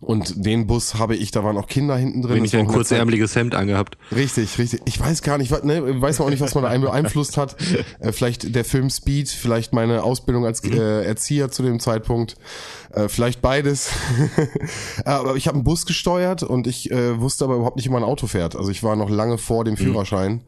und 0.00 0.46
den 0.46 0.66
Bus 0.66 0.94
habe 0.94 1.14
ich, 1.14 1.30
da 1.30 1.44
waren 1.44 1.58
auch 1.58 1.66
Kinder 1.66 1.94
hinten 1.94 2.22
drin. 2.22 2.36
Wenn 2.36 2.44
ich 2.46 2.56
ein 2.56 2.68
kurzärmeliges 2.68 3.36
Hemd 3.36 3.54
angehabt. 3.54 3.98
Richtig, 4.14 4.56
richtig. 4.56 4.80
Ich 4.86 4.98
weiß 4.98 5.20
gar 5.20 5.36
nicht, 5.36 5.50
ne, 5.62 6.00
weiß 6.00 6.20
man 6.20 6.28
auch 6.28 6.30
nicht, 6.30 6.40
was 6.40 6.54
man 6.54 6.64
da 6.64 6.78
beeinflusst 6.78 7.36
hat. 7.36 7.56
Äh, 8.00 8.12
vielleicht 8.12 8.54
der 8.54 8.64
Film 8.64 8.88
Speed, 8.88 9.28
vielleicht 9.28 9.74
meine 9.74 10.02
Ausbildung 10.02 10.46
als 10.46 10.62
mhm. 10.62 10.72
äh, 10.72 11.02
Erzieher 11.02 11.50
zu 11.50 11.62
dem 11.62 11.80
Zeitpunkt. 11.80 12.36
Äh, 12.92 13.08
vielleicht 13.08 13.42
beides. 13.42 13.90
aber 15.04 15.36
ich 15.36 15.48
habe 15.48 15.56
einen 15.56 15.64
Bus 15.64 15.84
gesteuert 15.84 16.42
und 16.42 16.66
ich 16.66 16.90
äh, 16.90 17.20
wusste 17.20 17.44
aber 17.44 17.56
überhaupt 17.56 17.76
nicht, 17.76 17.86
wie 17.86 17.92
man 17.92 18.02
ein 18.02 18.08
Auto 18.08 18.26
fährt. 18.26 18.56
Also 18.56 18.70
ich 18.70 18.82
war 18.82 18.96
noch 18.96 19.10
lange 19.10 19.36
vor 19.36 19.64
dem 19.64 19.74
mhm. 19.74 19.78
Führerschein. 19.78 20.32
Mhm. 20.32 20.40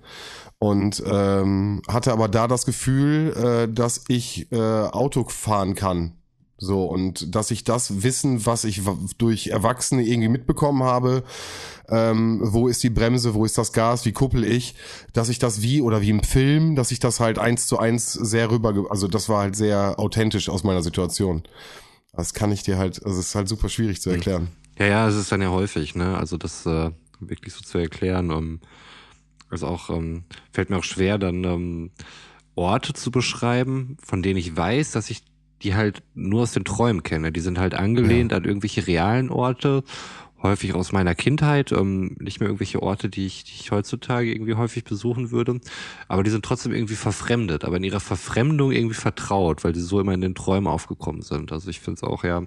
Und 0.61 1.03
ähm, 1.07 1.83
hatte 1.87 2.13
aber 2.13 2.29
da 2.29 2.49
das 2.49 2.67
Gefühl, 2.67 3.33
äh, 3.37 3.73
dass 3.73 4.05
ich 4.09 4.51
äh, 4.51 4.57
Auto 4.57 5.25
fahren 5.29 5.77
kann 5.77 6.19
so, 6.61 6.87
und 6.87 7.37
dass 7.37 7.53
ich 7.53 7.63
das 7.63 8.03
Wissen, 8.03 8.45
was 8.45 8.65
ich 8.65 8.83
durch 9.17 9.47
Erwachsene 9.47 10.03
irgendwie 10.03 10.29
mitbekommen 10.29 10.83
habe, 10.83 11.23
ähm, 11.89 12.41
wo 12.43 12.67
ist 12.67 12.83
die 12.83 12.91
Bremse, 12.91 13.35
wo 13.35 13.45
ist 13.45 13.57
das 13.57 13.73
Gas, 13.73 14.05
wie 14.05 14.13
kuppel 14.13 14.43
ich, 14.43 14.75
dass 15.13 15.29
ich 15.29 15.39
das 15.39 15.63
wie 15.63 15.81
oder 15.81 16.01
wie 16.03 16.11
im 16.11 16.25
Film, 16.25 16.75
dass 16.75 16.91
ich 16.91 16.99
das 16.99 17.21
halt 17.21 17.39
eins 17.39 17.69
zu 17.69 17.79
eins 17.79 18.13
sehr 18.13 18.51
rüber, 18.51 18.75
also 18.91 19.07
das 19.07 19.29
war 19.29 19.43
halt 19.43 19.55
sehr 19.55 20.01
authentisch 20.01 20.49
aus 20.49 20.65
meiner 20.65 20.83
Situation. 20.83 21.45
Das 22.13 22.35
kann 22.35 22.51
ich 22.51 22.65
dir 22.65 22.77
halt, 22.77 23.05
also 23.07 23.21
es 23.21 23.29
ist 23.29 23.35
halt 23.37 23.49
super 23.49 23.69
schwierig 23.69 24.03
zu 24.03 24.11
erklären. 24.11 24.49
Ja, 24.81 24.87
ja, 24.87 25.09
es 25.09 25.15
ist 25.15 25.31
dann 25.31 25.41
ja 25.41 25.51
häufig, 25.51 25.95
ne, 25.95 26.19
also 26.19 26.37
das 26.37 26.67
äh, 26.67 26.91
wirklich 27.21 27.55
so 27.55 27.61
zu 27.61 27.79
erklären, 27.79 28.33
um, 28.33 28.61
also 29.51 29.67
auch, 29.67 29.91
ähm, 29.91 30.25
fällt 30.53 30.71
mir 30.71 30.77
auch 30.77 30.85
schwer, 30.85 31.19
dann 31.19 31.45
ähm, 31.45 31.91
Orte 32.55 32.93
zu 32.93 33.11
beschreiben, 33.11 33.97
von 34.03 34.23
denen 34.23 34.39
ich 34.39 34.57
weiß, 34.57 34.93
dass 34.93 35.11
ich 35.11 35.23
die 35.63 35.75
halt 35.75 36.03
nur 36.15 36.43
aus 36.43 36.53
den 36.53 36.65
Träumen 36.65 37.03
kenne. 37.03 37.33
Die 37.33 37.41
sind 37.41 37.59
halt 37.59 37.75
angelehnt 37.75 38.33
ja. 38.33 38.39
an 38.39 38.45
irgendwelche 38.45 38.87
realen 38.87 39.31
Orte, 39.31 39.83
häufig 40.43 40.75
aus 40.75 40.93
meiner 40.93 41.15
Kindheit, 41.15 41.73
ähm, 41.73 42.17
nicht 42.21 42.41
mehr 42.41 42.49
irgendwelche 42.49 42.83
Orte, 42.83 43.09
die 43.09 43.27
ich, 43.27 43.45
die 43.45 43.55
ich 43.61 43.71
heutzutage 43.73 44.33
irgendwie 44.33 44.55
häufig 44.55 44.85
besuchen 44.85 45.31
würde. 45.31 45.61
Aber 46.07 46.23
die 46.23 46.31
sind 46.31 46.45
trotzdem 46.45 46.73
irgendwie 46.73 46.95
verfremdet, 46.95 47.65
aber 47.65 47.79
in 47.79 47.85
ihrer 47.85 48.01
Verfremdung 48.01 48.71
irgendwie 48.71 48.95
vertraut, 48.95 49.65
weil 49.65 49.73
die 49.73 49.81
so 49.81 50.01
immer 50.01 50.15
in 50.15 50.21
den 50.21 50.35
Träumen 50.35 50.69
aufgekommen 50.69 51.23
sind. 51.23 51.51
Also 51.51 51.69
ich 51.71 51.81
finde 51.81 51.99
es 51.99 52.03
auch 52.05 52.23
ja 52.23 52.43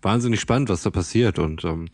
wahnsinnig 0.00 0.40
spannend, 0.40 0.68
was 0.68 0.82
da 0.82 0.90
passiert 0.90 1.38
und 1.38 1.64
ähm, 1.64 1.88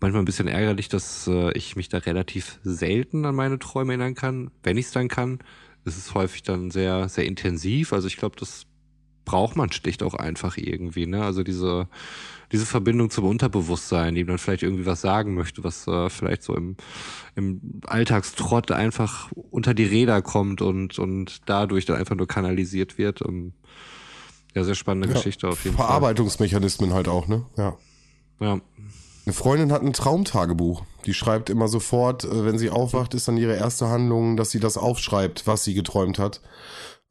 manchmal 0.00 0.22
ein 0.22 0.26
bisschen 0.26 0.48
ärgerlich, 0.48 0.88
dass 0.88 1.26
äh, 1.26 1.52
ich 1.52 1.76
mich 1.76 1.88
da 1.88 1.98
relativ 1.98 2.58
selten 2.62 3.24
an 3.24 3.34
meine 3.34 3.58
Träume 3.58 3.92
erinnern 3.92 4.14
kann. 4.14 4.50
Wenn 4.62 4.76
ich 4.76 4.86
es 4.86 4.92
dann 4.92 5.08
kann, 5.08 5.38
ist 5.84 5.98
es 5.98 6.14
häufig 6.14 6.42
dann 6.42 6.70
sehr, 6.70 7.08
sehr 7.08 7.26
intensiv. 7.26 7.92
Also 7.92 8.06
ich 8.06 8.16
glaube, 8.16 8.36
das 8.38 8.66
braucht 9.24 9.56
man 9.56 9.72
schlicht 9.72 10.02
auch 10.02 10.14
einfach 10.14 10.56
irgendwie, 10.56 11.06
ne? 11.06 11.24
Also 11.24 11.42
diese, 11.42 11.88
diese 12.52 12.66
Verbindung 12.66 13.10
zum 13.10 13.24
Unterbewusstsein, 13.24 14.14
die 14.14 14.24
man 14.24 14.38
vielleicht 14.38 14.62
irgendwie 14.62 14.86
was 14.86 15.00
sagen 15.00 15.34
möchte, 15.34 15.64
was 15.64 15.86
äh, 15.86 16.10
vielleicht 16.10 16.42
so 16.42 16.54
im, 16.54 16.76
im 17.34 17.80
Alltagstrott 17.86 18.70
einfach 18.70 19.32
unter 19.32 19.74
die 19.74 19.84
Räder 19.84 20.20
kommt 20.22 20.60
und, 20.60 20.98
und 20.98 21.40
dadurch 21.46 21.86
dann 21.86 21.96
einfach 21.96 22.16
nur 22.16 22.28
kanalisiert 22.28 22.98
wird. 22.98 23.22
Um, 23.22 23.34
ähm, 23.34 23.52
ja, 24.54 24.62
sehr 24.62 24.76
spannende 24.76 25.08
ja, 25.08 25.14
Geschichte 25.14 25.48
auf 25.48 25.64
jeden 25.64 25.76
Verarbeitungsmechanismen 25.76 26.90
Fall. 26.90 26.94
Verarbeitungsmechanismen 26.94 26.94
halt 26.94 27.08
auch, 27.08 27.26
ne? 27.26 27.46
Ja. 27.56 27.76
Ja. 28.40 28.60
Eine 29.26 29.32
Freundin 29.32 29.72
hat 29.72 29.82
ein 29.82 29.92
Traumtagebuch. 29.92 30.82
Die 31.06 31.14
schreibt 31.14 31.48
immer 31.50 31.68
sofort, 31.68 32.24
äh, 32.24 32.44
wenn 32.44 32.58
sie 32.58 32.70
aufwacht, 32.70 33.14
ist 33.14 33.28
dann 33.28 33.36
ihre 33.36 33.56
erste 33.56 33.88
Handlung, 33.88 34.36
dass 34.36 34.50
sie 34.50 34.60
das 34.60 34.76
aufschreibt, 34.76 35.46
was 35.46 35.64
sie 35.64 35.74
geträumt 35.74 36.18
hat. 36.18 36.40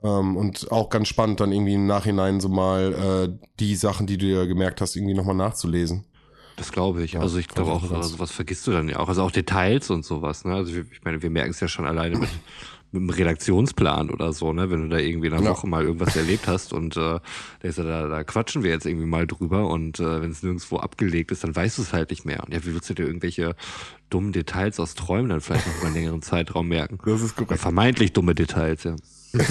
Ähm, 0.03 0.38
und 0.38 0.72
auch 0.72 0.89
ganz 0.89 1.07
spannend, 1.07 1.39
dann 1.39 1.51
irgendwie 1.51 1.74
im 1.74 1.88
Nachhinein 1.88 2.39
so 2.39 2.49
mal 2.49 2.93
äh, 2.93 3.47
die 3.59 3.76
Sachen, 3.76 4.05
die 4.05 4.18
du 4.18 4.26
dir 4.26 4.47
gemerkt 4.47 4.82
hast, 4.82 4.95
irgendwie 4.95 5.16
nochmal 5.16 5.36
nachzulesen. 5.36 6.05
Das 6.55 6.72
glaube 6.72 7.03
ich. 7.03 7.14
Ja, 7.14 7.22
also 7.22 7.39
ich 7.39 7.47
glaube 7.47 7.72
auch, 7.72 7.89
also 7.89 8.09
sowas 8.09 8.32
vergisst 8.32 8.68
du 8.68 8.72
dann 8.72 8.88
ja 8.88 8.99
auch. 8.99 9.07
Also 9.07 9.24
auch 9.24 9.32
Details 9.32 9.89
und 9.89 10.05
sowas. 10.05 10.45
Ne? 10.45 10.53
Also 10.53 10.72
ich 10.72 11.03
meine, 11.03 11.24
wir 11.24 11.30
merken 11.32 11.49
es 11.49 11.59
ja 11.59 11.68
schon 11.68 11.88
alleine 11.88 12.20
mit, 12.20 12.30
mit 12.94 13.02
einem 13.02 13.10
Redaktionsplan 13.10 14.10
oder 14.10 14.34
so, 14.34 14.54
ne? 14.54 14.70
Wenn 14.70 14.84
du 14.84 14.89
da 14.89 14.98
irgendwie 14.98 15.28
in 15.28 15.34
einer 15.34 15.44
ja. 15.44 15.50
Woche 15.50 15.68
mal 15.68 15.84
irgendwas 15.84 16.16
erlebt 16.16 16.48
hast 16.48 16.74
und 16.74 16.96
äh, 16.96 17.20
da, 17.62 17.72
da, 17.72 18.08
da 18.08 18.24
quatschen 18.24 18.64
wir 18.64 18.72
jetzt 18.72 18.86
irgendwie 18.86 19.08
mal 19.08 19.28
drüber 19.28 19.68
und 19.68 20.00
äh, 20.00 20.22
wenn 20.22 20.32
es 20.32 20.44
nirgendwo 20.44 20.78
abgelegt 20.78 21.32
ist, 21.32 21.44
dann 21.44 21.56
weißt 21.56 21.78
du 21.80 21.82
es 21.82 21.91
halt 21.91 22.12
nicht 22.12 22.24
mehr. 22.24 22.44
Und 22.44 22.54
ja, 22.54 22.64
wie 22.66 22.74
willst 22.74 22.89
du 22.89 22.94
dir 22.94 23.06
irgendwelche 23.06 23.56
dummen 24.10 24.32
Details 24.32 24.80
aus 24.80 24.94
Träumen 24.94 25.30
dann 25.30 25.41
vielleicht 25.41 25.66
noch 25.68 25.78
über 25.78 25.88
einen 25.88 25.96
längeren 25.96 26.22
Zeitraum 26.22 26.68
merken? 26.68 27.00
Das 27.04 27.22
ist 27.22 27.36
korrekt. 27.36 27.52
Ja, 27.52 27.58
vermeintlich 27.58 28.14
dumme 28.14 28.36
Details, 28.36 28.84
ja. 28.84 28.96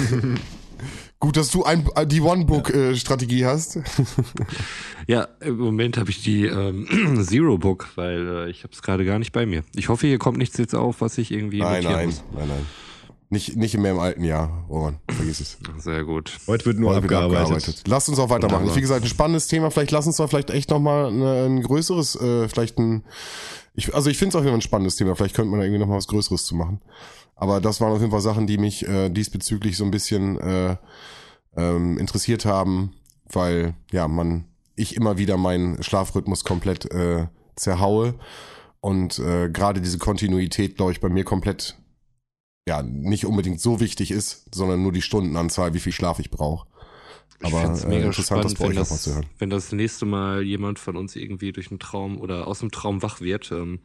Gut, 1.19 1.37
dass 1.37 1.51
du 1.51 1.63
ein, 1.63 1.87
die 2.07 2.19
One-Book-Strategie 2.19 3.39
ja. 3.39 3.49
äh, 3.49 3.53
hast. 3.53 3.79
ja, 5.07 5.27
im 5.39 5.57
Moment 5.57 5.97
habe 5.97 6.09
ich 6.09 6.21
die 6.21 6.45
ähm, 6.45 7.23
Zero-Book, 7.23 7.89
weil 7.95 8.27
äh, 8.27 8.49
ich 8.49 8.63
habe 8.63 8.73
es 8.73 8.81
gerade 8.81 9.05
gar 9.05 9.19
nicht 9.19 9.31
bei 9.31 9.45
mir. 9.45 9.63
Ich 9.75 9.89
hoffe, 9.89 10.07
hier 10.07 10.17
kommt 10.17 10.37
nichts 10.37 10.57
jetzt 10.57 10.75
auf, 10.75 11.01
was 11.01 11.17
ich 11.17 11.31
irgendwie 11.31 11.59
Nein, 11.59 11.83
nein, 11.83 12.07
muss. 12.07 12.23
nein, 12.35 12.47
nein. 12.49 12.65
Nicht, 13.33 13.55
nicht 13.55 13.75
mehr 13.79 13.93
im 13.93 13.99
alten 13.99 14.23
Jahr, 14.23 14.63
Roman. 14.69 14.99
Vergiss 15.09 15.39
es. 15.39 15.57
Sehr 15.79 16.03
gut. 16.03 16.37
Heute 16.45 16.65
wird 16.65 16.77
nur 16.77 16.91
Heute 16.91 16.99
abgearbeitet. 16.99 17.41
abgearbeitet. 17.41 17.87
Lass 17.87 18.07
uns 18.07 18.19
auch 18.19 18.29
weitermachen. 18.29 18.69
Wie 18.75 18.79
gesagt, 18.79 19.03
ein 19.03 19.07
spannendes 19.07 19.47
Thema. 19.47 19.71
Vielleicht 19.71 19.89
lass 19.89 20.05
uns 20.05 20.17
da 20.17 20.27
vielleicht 20.27 20.51
echt 20.51 20.69
nochmal 20.69 21.07
ein 21.07 21.63
größeres, 21.63 22.15
äh, 22.21 22.47
vielleicht 22.47 22.77
ein, 22.77 23.03
ich, 23.73 23.91
also 23.95 24.11
ich 24.11 24.19
finde 24.19 24.37
es 24.37 24.39
auch 24.39 24.45
immer 24.45 24.53
ein 24.53 24.61
spannendes 24.61 24.97
Thema. 24.97 25.15
Vielleicht 25.15 25.33
könnte 25.33 25.49
man 25.49 25.59
da 25.59 25.65
irgendwie 25.65 25.79
nochmal 25.79 25.97
was 25.97 26.05
Größeres 26.05 26.45
zu 26.45 26.53
machen. 26.53 26.79
Aber 27.35 27.59
das 27.59 27.81
waren 27.81 27.91
auf 27.91 28.01
jeden 28.01 28.11
Fall 28.11 28.21
Sachen, 28.21 28.45
die 28.45 28.59
mich 28.59 28.87
äh, 28.87 29.09
diesbezüglich 29.09 29.77
so 29.77 29.83
ein 29.83 29.89
bisschen 29.89 30.39
äh, 30.39 30.75
ähm, 31.57 31.97
interessiert 31.97 32.45
haben, 32.45 32.93
weil 33.31 33.73
ja 33.91 34.07
man 34.07 34.45
ich 34.75 34.95
immer 34.95 35.17
wieder 35.17 35.37
meinen 35.37 35.81
Schlafrhythmus 35.81 36.43
komplett 36.43 36.91
äh, 36.91 37.25
zerhaue 37.55 38.13
und 38.79 39.17
äh, 39.17 39.49
gerade 39.49 39.81
diese 39.81 39.97
Kontinuität, 39.97 40.77
glaube 40.77 40.91
ich, 40.91 40.99
bei 41.01 41.09
mir 41.09 41.23
komplett 41.23 41.79
ja 42.67 42.81
nicht 42.81 43.25
unbedingt 43.25 43.59
so 43.59 43.79
wichtig 43.79 44.11
ist, 44.11 44.53
sondern 44.53 44.81
nur 44.81 44.91
die 44.91 45.01
Stundenanzahl, 45.01 45.73
wie 45.73 45.79
viel 45.79 45.91
Schlaf 45.91 46.19
ich 46.19 46.31
brauche. 46.31 46.67
Aber 47.41 47.73
ich 47.75 47.83
äh, 47.83 48.05
interessant, 48.05 48.25
spannend, 48.25 48.45
das 48.45 48.53
bei 48.55 48.65
euch 48.67 48.75
das, 48.75 49.03
zu 49.03 49.15
hören. 49.15 49.25
Wenn 49.37 49.49
das 49.49 49.71
nächste 49.73 50.05
Mal 50.05 50.43
jemand 50.43 50.79
von 50.79 50.95
uns 50.95 51.15
irgendwie 51.15 51.51
durch 51.51 51.71
einen 51.71 51.79
Traum 51.79 52.17
oder 52.17 52.47
aus 52.47 52.59
dem 52.59 52.71
Traum 52.71 53.03
wach 53.03 53.19
wird, 53.19 53.51
ähm, 53.51 53.79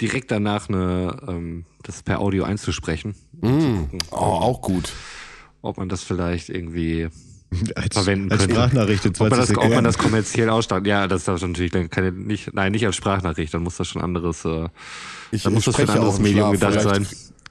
direkt 0.00 0.30
danach 0.30 0.68
eine, 0.68 1.20
ähm, 1.28 1.66
das 1.82 2.02
per 2.02 2.20
Audio 2.20 2.44
einzusprechen. 2.44 3.14
Mm, 3.40 3.76
gucken, 3.76 3.98
oh, 4.10 4.16
auch 4.16 4.62
gut. 4.62 4.92
Ob 5.60 5.76
man 5.76 5.88
das 5.88 6.02
vielleicht 6.02 6.48
irgendwie 6.48 7.08
als, 7.74 7.94
verwenden 7.94 8.32
als 8.32 8.40
könnte. 8.40 8.54
Sprachnachricht 8.54 9.04
in 9.04 9.14
20 9.14 9.20
ob 9.20 9.30
man, 9.30 9.38
das, 9.38 9.64
ob 9.64 9.74
man 9.74 9.84
das 9.84 9.98
kommerziell 9.98 10.48
ausstattet. 10.48 10.86
Ja, 10.86 11.06
das 11.06 11.24
darf 11.24 11.42
natürlich 11.42 11.72
dann 11.72 11.90
keine, 11.90 12.10
nicht, 12.10 12.54
nein, 12.54 12.72
nicht 12.72 12.86
als 12.86 12.96
Sprachnachricht, 12.96 13.52
dann 13.52 13.62
muss 13.62 13.76
das 13.76 13.86
schon 13.86 14.00
anderes, 14.00 14.46
äh, 14.46 14.68
ich, 15.30 15.42
dann 15.42 15.52
muss 15.52 15.64
das 15.64 15.76
für 15.76 15.82
ein 15.82 15.90
anderes 15.90 16.18
Medium 16.20 16.52
gedacht 16.52 16.80
sein. 16.80 17.06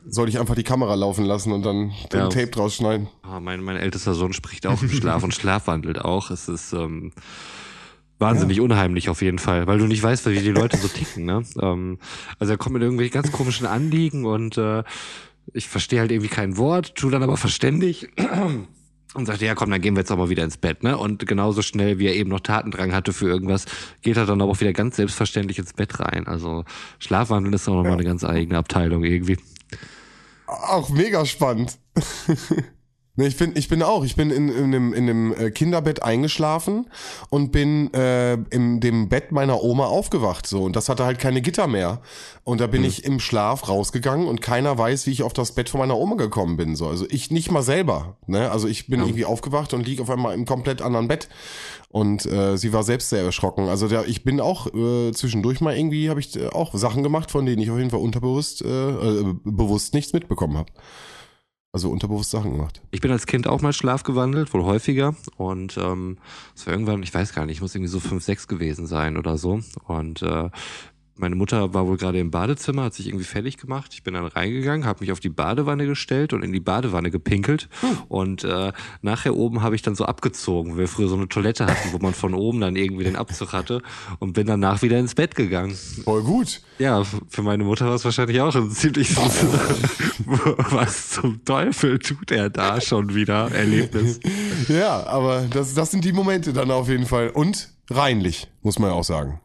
Soll 0.05 0.29
ich 0.29 0.39
einfach 0.39 0.55
die 0.55 0.63
Kamera 0.63 0.95
laufen 0.95 1.25
lassen 1.25 1.51
und 1.53 1.63
dann 1.65 1.93
den 2.11 2.19
ja. 2.19 2.27
Tape 2.27 2.47
draus 2.47 2.75
schneiden? 2.75 3.07
Oh, 3.25 3.39
mein, 3.39 3.63
mein 3.63 3.77
ältester 3.77 4.13
Sohn 4.13 4.33
spricht 4.33 4.67
auch 4.67 4.81
im 4.81 4.89
Schlaf 4.89 5.23
und 5.23 5.33
schlafwandelt 5.33 5.99
auch. 5.99 6.29
Es 6.29 6.49
ist, 6.49 6.73
ähm, 6.73 7.13
wahnsinnig 8.23 8.57
ja. 8.57 8.63
unheimlich 8.63 9.09
auf 9.09 9.21
jeden 9.21 9.39
Fall, 9.39 9.67
weil 9.67 9.77
du 9.77 9.85
nicht 9.85 10.01
weißt, 10.01 10.25
wie 10.29 10.39
die 10.39 10.51
Leute 10.51 10.77
so 10.77 10.87
ticken. 10.87 11.25
Ne? 11.25 11.43
Ähm, 11.61 11.99
also 12.39 12.53
er 12.53 12.57
kommt 12.57 12.73
mit 12.73 12.81
irgendwelchen 12.81 13.13
ganz 13.13 13.31
komischen 13.31 13.67
Anliegen 13.67 14.25
und 14.25 14.57
äh, 14.57 14.83
ich 15.53 15.67
verstehe 15.67 15.99
halt 15.99 16.11
irgendwie 16.11 16.29
kein 16.29 16.57
Wort, 16.57 16.95
tu 16.95 17.09
dann 17.09 17.23
aber 17.23 17.37
verständig 17.37 18.09
und 19.13 19.25
sagt, 19.25 19.41
ja 19.41 19.55
komm, 19.55 19.71
dann 19.71 19.81
gehen 19.81 19.95
wir 19.95 20.01
jetzt 20.01 20.11
auch 20.11 20.17
mal 20.17 20.29
wieder 20.29 20.43
ins 20.43 20.57
Bett. 20.57 20.83
Ne? 20.83 20.97
Und 20.97 21.27
genauso 21.27 21.61
schnell, 21.61 21.99
wie 21.99 22.07
er 22.07 22.15
eben 22.15 22.29
noch 22.29 22.39
Tatendrang 22.39 22.93
hatte 22.93 23.13
für 23.13 23.27
irgendwas, 23.27 23.65
geht 24.01 24.17
er 24.17 24.25
dann 24.25 24.41
aber 24.41 24.51
auch 24.51 24.61
wieder 24.61 24.73
ganz 24.73 24.95
selbstverständlich 24.95 25.59
ins 25.59 25.73
Bett 25.73 25.99
rein. 25.99 26.25
Also 26.27 26.63
Schlafwandeln 26.99 27.53
ist 27.53 27.67
auch 27.67 27.73
nochmal 27.73 27.91
ja. 27.91 27.97
eine 27.97 28.05
ganz 28.05 28.23
eigene 28.23 28.57
Abteilung 28.57 29.03
irgendwie. 29.03 29.37
Auch 30.47 30.89
mega 30.89 31.25
spannend. 31.25 31.77
Nee, 33.15 33.27
ich 33.27 33.37
bin, 33.37 33.51
ich 33.55 33.69
bin 33.69 33.83
auch. 33.83 34.03
Ich 34.03 34.15
bin 34.15 34.31
in, 34.31 34.49
in, 34.49 34.71
dem, 34.71 34.91
in 34.91 35.05
dem 35.05 35.35
äh, 35.35 35.51
Kinderbett 35.51 36.01
eingeschlafen 36.01 36.89
und 37.29 37.51
bin 37.51 37.93
äh, 37.93 38.33
in 38.49 38.79
dem 38.79 39.07
Bett 39.07 39.31
meiner 39.31 39.61
Oma 39.61 39.85
aufgewacht. 39.85 40.47
So 40.47 40.63
und 40.63 40.75
das 40.75 40.89
hatte 40.89 41.05
halt 41.05 41.19
keine 41.19 41.43
Gitter 41.43 41.67
mehr. 41.67 42.01
Und 42.43 42.59
da 42.59 42.65
bin 42.65 42.81
mhm. 42.81 42.87
ich 42.87 43.05
im 43.05 43.19
Schlaf 43.19 43.69
rausgegangen 43.69 44.27
und 44.27 44.41
keiner 44.41 44.79
weiß, 44.79 45.05
wie 45.05 45.11
ich 45.11 45.21
auf 45.21 45.33
das 45.33 45.51
Bett 45.51 45.69
von 45.69 45.79
meiner 45.79 45.95
Oma 45.95 46.15
gekommen 46.15 46.57
bin. 46.57 46.75
So, 46.75 46.87
also 46.87 47.05
ich 47.07 47.29
nicht 47.29 47.51
mal 47.51 47.61
selber. 47.61 48.17
Ne, 48.25 48.49
also 48.49 48.67
ich 48.67 48.87
bin 48.87 48.99
ja. 48.99 49.05
irgendwie 49.05 49.25
aufgewacht 49.25 49.75
und 49.75 49.85
lieg 49.85 50.01
auf 50.01 50.09
einmal 50.09 50.33
im 50.33 50.45
komplett 50.45 50.81
anderen 50.81 51.07
Bett. 51.07 51.29
Und 51.89 52.25
äh, 52.25 52.57
sie 52.57 52.73
war 52.73 52.81
selbst 52.81 53.09
sehr 53.09 53.23
erschrocken. 53.23 53.69
Also 53.69 53.87
der, 53.87 54.07
ich 54.07 54.23
bin 54.23 54.39
auch 54.39 54.65
äh, 54.73 55.11
zwischendurch 55.11 55.61
mal 55.61 55.77
irgendwie 55.77 56.09
habe 56.09 56.19
ich 56.19 56.35
äh, 56.35 56.47
auch 56.47 56.73
Sachen 56.73 57.03
gemacht, 57.03 57.29
von 57.29 57.45
denen 57.45 57.61
ich 57.61 57.69
auf 57.69 57.77
jeden 57.77 57.91
Fall 57.91 57.99
unterbewusst 57.99 58.63
äh, 58.63 58.89
äh 58.89 59.35
bewusst 59.43 59.93
nichts 59.93 60.13
mitbekommen 60.13 60.57
habe. 60.57 60.71
Also 61.75 61.89
unterbewusst 61.89 62.29
Sachen 62.29 62.51
gemacht. 62.51 62.83
Ich 62.91 63.01
bin 63.01 63.09
als 63.09 63.25
Kind 63.25 63.47
auch 63.47 63.61
mal 63.61 63.73
schlafgewandelt, 63.73 64.53
wohl 64.53 64.63
häufiger. 64.63 65.15
Und 65.37 65.75
ähm, 65.77 66.19
es 66.55 66.67
war 66.67 66.73
irgendwann, 66.73 67.01
ich 67.01 67.11
weiß 67.11 67.33
gar 67.33 67.47
nicht, 67.47 67.61
muss 67.61 67.73
irgendwie 67.73 67.89
so 67.89 67.99
fünf, 67.99 68.23
sechs 68.23 68.47
gewesen 68.47 68.85
sein 68.85 69.17
oder 69.17 69.39
so. 69.39 69.59
Und 69.87 70.21
äh, 70.21 70.51
meine 71.15 71.35
Mutter 71.35 71.73
war 71.73 71.85
wohl 71.87 71.97
gerade 71.97 72.19
im 72.19 72.31
Badezimmer, 72.31 72.83
hat 72.83 72.95
sich 72.95 73.07
irgendwie 73.07 73.25
fertig 73.25 73.57
gemacht. 73.57 73.91
Ich 73.93 74.03
bin 74.03 74.15
dann 74.15 74.25
reingegangen, 74.25 74.85
habe 74.85 75.01
mich 75.01 75.11
auf 75.11 75.19
die 75.19 75.29
Badewanne 75.29 75.85
gestellt 75.85 76.33
und 76.33 76.43
in 76.43 76.51
die 76.51 76.59
Badewanne 76.59 77.11
gepinkelt. 77.11 77.69
Hm. 77.81 77.97
Und 78.07 78.43
äh, 78.43 78.71
nachher 79.01 79.35
oben 79.35 79.61
habe 79.61 79.75
ich 79.75 79.83
dann 79.83 79.95
so 79.95 80.05
abgezogen, 80.05 80.73
wo 80.73 80.77
wir 80.77 80.87
früher 80.87 81.07
so 81.07 81.15
eine 81.15 81.29
Toilette 81.29 81.67
hatten, 81.67 81.91
wo 81.91 81.99
man 81.99 82.13
von 82.13 82.33
oben 82.33 82.61
dann 82.61 82.75
irgendwie 82.75 83.03
den 83.03 83.15
Abzug 83.15 83.53
hatte 83.53 83.81
und 84.19 84.33
bin 84.33 84.47
danach 84.47 84.81
wieder 84.81 84.97
ins 84.97 85.13
Bett 85.13 85.35
gegangen. 85.35 85.75
Voll 86.03 86.23
gut. 86.23 86.61
Ja, 86.79 87.03
für 87.03 87.43
meine 87.43 87.63
Mutter 87.63 87.85
war 87.85 87.95
es 87.95 88.05
wahrscheinlich 88.05 88.41
auch 88.41 88.55
ein 88.55 88.71
ziemlich 88.71 89.13
so, 89.13 89.21
was 90.71 91.11
zum 91.11 91.45
Teufel 91.45 91.99
tut 91.99 92.31
er 92.31 92.49
da 92.49 92.81
schon 92.81 93.13
wieder 93.13 93.51
Erlebnis. 93.51 94.19
Ja, 94.67 95.05
aber 95.05 95.45
das, 95.49 95.75
das 95.75 95.91
sind 95.91 96.05
die 96.05 96.13
Momente 96.13 96.53
dann 96.53 96.71
auf 96.71 96.89
jeden 96.89 97.05
Fall. 97.05 97.29
Und 97.29 97.69
reinlich, 97.89 98.47
muss 98.61 98.79
man 98.79 98.89
ja 98.89 98.95
auch 98.95 99.03
sagen. 99.03 99.39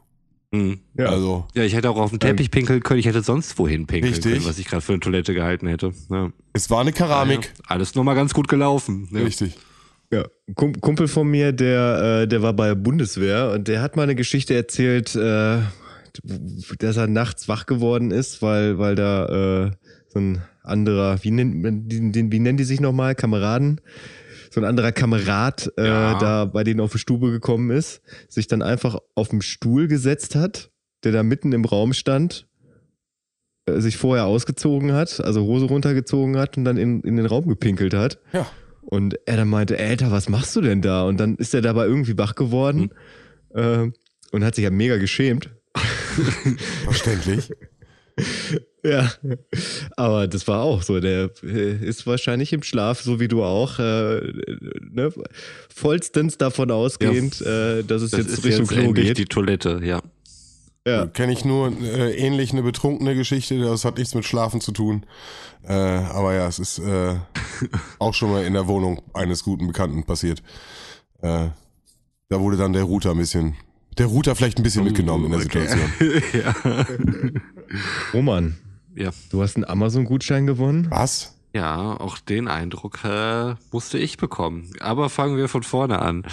Mhm. 0.51 0.79
Ja. 0.97 1.05
Also, 1.05 1.45
ja, 1.53 1.63
ich 1.63 1.75
hätte 1.75 1.89
auch 1.89 1.97
auf 1.97 2.09
den 2.09 2.19
Teppich 2.19 2.49
pinkeln 2.49 2.81
können, 2.81 2.99
ich 2.99 3.05
hätte 3.05 3.21
sonst 3.21 3.57
wohin 3.59 3.85
pinkeln 3.85 4.13
richtig. 4.13 4.33
können, 4.33 4.45
was 4.45 4.57
ich 4.57 4.65
gerade 4.65 4.81
für 4.81 4.93
eine 4.93 4.99
Toilette 4.99 5.33
gehalten 5.33 5.67
hätte. 5.67 5.93
Ja. 6.09 6.31
Es 6.53 6.69
war 6.69 6.81
eine 6.81 6.91
Keramik. 6.91 7.53
Ja, 7.57 7.63
alles 7.67 7.95
nochmal 7.95 8.15
ganz 8.15 8.33
gut 8.33 8.47
gelaufen. 8.47 9.09
Ja. 9.11 9.19
Richtig. 9.19 9.55
Ja, 10.11 10.25
Kumpel 10.55 11.07
von 11.07 11.27
mir, 11.27 11.51
der, 11.51 12.21
äh, 12.23 12.27
der 12.27 12.41
war 12.41 12.53
bei 12.53 12.69
der 12.69 12.75
Bundeswehr 12.75 13.51
und 13.53 13.67
der 13.67 13.83
hat 13.83 13.95
mal 13.95 14.03
eine 14.03 14.15
Geschichte 14.15 14.55
erzählt, 14.55 15.15
äh, 15.15 15.59
dass 16.79 16.97
er 16.97 17.05
nachts 17.05 17.47
wach 17.47 17.67
geworden 17.67 18.09
ist, 18.09 18.41
weil, 18.41 18.79
weil 18.79 18.95
da 18.95 19.67
äh, 19.67 19.71
so 20.07 20.19
ein 20.19 20.41
anderer, 20.63 21.23
wie 21.23 21.29
nennt, 21.29 21.91
wie 21.91 22.39
nennen 22.39 22.57
die 22.57 22.63
sich 22.63 22.79
nochmal, 22.79 23.13
Kameraden, 23.13 23.81
so 24.49 24.59
ein 24.61 24.65
anderer 24.65 24.91
Kamerad 24.91 25.71
äh, 25.77 25.87
ja. 25.87 26.19
da 26.19 26.45
bei 26.45 26.63
denen 26.63 26.79
auf 26.79 26.91
die 26.91 26.99
Stube 26.99 27.31
gekommen 27.31 27.69
ist, 27.69 28.01
sich 28.27 28.47
dann 28.47 28.61
einfach 28.61 28.97
auf 29.15 29.29
den 29.29 29.41
Stuhl 29.41 29.87
gesetzt 29.87 30.35
hat, 30.35 30.71
der 31.03 31.11
da 31.11 31.23
mitten 31.23 31.53
im 31.53 31.65
Raum 31.65 31.93
stand, 31.93 32.47
äh, 33.65 33.79
sich 33.79 33.97
vorher 33.97 34.25
ausgezogen 34.25 34.93
hat, 34.93 35.19
also 35.21 35.43
Hose 35.43 35.65
runtergezogen 35.65 36.37
hat 36.37 36.57
und 36.57 36.65
dann 36.65 36.77
in, 36.77 37.01
in 37.01 37.15
den 37.15 37.25
Raum 37.25 37.47
gepinkelt 37.47 37.93
hat. 37.93 38.19
Ja. 38.33 38.47
Und 38.81 39.15
er 39.25 39.37
dann 39.37 39.49
meinte, 39.49 39.77
Alter, 39.77 40.11
was 40.11 40.29
machst 40.29 40.55
du 40.55 40.61
denn 40.61 40.81
da? 40.81 41.03
Und 41.03 41.19
dann 41.19 41.35
ist 41.35 41.53
er 41.53 41.61
dabei 41.61 41.85
irgendwie 41.85 42.17
wach 42.17 42.35
geworden 42.35 42.91
mhm. 43.53 43.59
äh, 43.59 43.91
und 44.31 44.43
hat 44.43 44.55
sich 44.55 44.63
ja 44.63 44.71
mega 44.71 44.97
geschämt. 44.97 45.49
Verständlich. 46.83 47.51
Ja, 48.83 49.11
aber 49.97 50.27
das 50.27 50.47
war 50.47 50.61
auch 50.61 50.83
so. 50.83 50.99
Der 50.99 51.29
äh, 51.43 51.85
ist 51.85 52.07
wahrscheinlich 52.07 52.53
im 52.53 52.63
Schlaf, 52.63 53.01
so 53.01 53.19
wie 53.19 53.27
du 53.27 53.43
auch, 53.43 53.77
äh, 53.79 54.21
ne, 54.91 55.11
vollstens 55.73 56.37
davon 56.37 56.71
ausgehend, 56.71 57.41
ja. 57.41 57.79
äh, 57.79 57.83
dass 57.83 58.01
es 58.01 58.11
das 58.11 58.21
jetzt 58.21 58.45
Richtung 58.45 58.65
jetzt 58.65 58.69
Klo 58.69 58.93
geht. 58.93 59.17
Die 59.17 59.25
Toilette, 59.25 59.81
ja. 59.83 60.01
Ja. 60.87 61.07
Kenne 61.07 61.33
ich 61.33 61.43
nur 61.43 61.73
äh, 61.81 62.15
ähnlich 62.15 62.51
eine 62.51 62.63
betrunkene 62.63 63.15
Geschichte, 63.15 63.59
das 63.59 63.85
hat 63.85 63.97
nichts 63.97 64.15
mit 64.15 64.25
Schlafen 64.25 64.61
zu 64.61 64.71
tun. 64.71 65.05
Äh, 65.67 65.73
aber 65.73 66.33
ja, 66.33 66.47
es 66.47 66.57
ist 66.57 66.79
äh, 66.79 67.15
auch 67.99 68.13
schon 68.13 68.31
mal 68.31 68.45
in 68.45 68.53
der 68.53 68.67
Wohnung 68.67 69.01
eines 69.13 69.43
guten 69.43 69.67
Bekannten 69.67 70.03
passiert. 70.03 70.41
Äh, 71.21 71.49
da 72.29 72.39
wurde 72.39 72.57
dann 72.57 72.73
der 72.73 72.83
Router 72.83 73.11
ein 73.11 73.17
bisschen, 73.17 73.55
der 73.97 74.05
Router 74.05 74.35
vielleicht 74.35 74.57
ein 74.57 74.63
bisschen 74.63 74.85
mitgenommen 74.85 75.25
in 75.25 75.31
der. 75.31 75.41
Situation. 75.41 75.91
ja. 76.33 76.85
Roman, 78.13 78.55
ja. 78.95 79.11
Du 79.31 79.41
hast 79.41 79.55
einen 79.55 79.65
Amazon-Gutschein 79.65 80.47
gewonnen? 80.47 80.87
Was? 80.89 81.35
Ja, 81.51 81.99
auch 81.99 82.19
den 82.19 82.47
Eindruck 82.47 83.03
äh, 83.03 83.55
musste 83.71 83.97
ich 83.97 84.17
bekommen. 84.17 84.71
Aber 84.79 85.09
fangen 85.09 85.35
wir 85.35 85.47
von 85.47 85.63
vorne 85.63 85.99
an. 85.99 86.23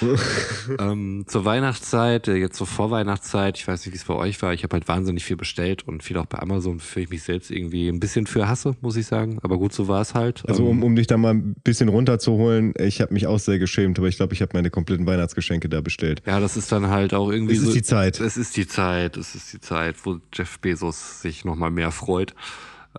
ähm, 0.80 1.24
zur 1.28 1.44
Weihnachtszeit, 1.44 2.26
äh, 2.26 2.34
jetzt 2.34 2.56
zur 2.56 2.66
Vorweihnachtszeit, 2.66 3.56
ich 3.56 3.68
weiß 3.68 3.86
nicht, 3.86 3.92
wie 3.92 3.96
es 3.96 4.04
bei 4.04 4.14
euch 4.14 4.42
war. 4.42 4.52
Ich 4.52 4.64
habe 4.64 4.74
halt 4.74 4.88
wahnsinnig 4.88 5.24
viel 5.24 5.36
bestellt 5.36 5.86
und 5.86 6.02
viel 6.02 6.18
auch 6.18 6.26
bei 6.26 6.40
Amazon, 6.40 6.80
für 6.80 7.00
ich 7.00 7.10
mich 7.10 7.22
selbst 7.22 7.52
irgendwie 7.52 7.88
ein 7.88 8.00
bisschen 8.00 8.26
für 8.26 8.48
hasse, 8.48 8.74
muss 8.80 8.96
ich 8.96 9.06
sagen. 9.06 9.38
Aber 9.42 9.58
gut, 9.58 9.72
so 9.72 9.86
war 9.86 10.00
es 10.00 10.14
halt. 10.14 10.42
Also 10.48 10.66
um, 10.66 10.78
ähm, 10.78 10.82
um 10.82 10.96
dich 10.96 11.06
da 11.06 11.16
mal 11.18 11.34
ein 11.34 11.54
bisschen 11.62 11.88
runterzuholen, 11.88 12.74
ich 12.76 13.00
habe 13.00 13.14
mich 13.14 13.28
auch 13.28 13.38
sehr 13.38 13.60
geschämt, 13.60 13.98
aber 13.98 14.08
ich 14.08 14.16
glaube, 14.16 14.34
ich 14.34 14.42
habe 14.42 14.50
meine 14.54 14.70
kompletten 14.70 15.06
Weihnachtsgeschenke 15.06 15.68
da 15.68 15.82
bestellt. 15.82 16.20
Ja, 16.26 16.40
das 16.40 16.56
ist 16.56 16.72
dann 16.72 16.88
halt 16.88 17.14
auch 17.14 17.30
irgendwie. 17.30 17.54
Es 17.54 17.60
ist 17.60 17.66
so, 17.66 17.72
die 17.74 17.82
Zeit. 17.82 18.18
Es 18.18 18.36
ist 18.36 18.56
die 18.56 18.66
Zeit, 18.66 19.16
es 19.16 19.36
ist 19.36 19.52
die 19.52 19.60
Zeit, 19.60 19.94
wo 20.02 20.18
Jeff 20.32 20.58
Bezos 20.58 21.22
sich 21.22 21.44
nochmal 21.44 21.70
mehr 21.70 21.92
freut. 21.92 22.34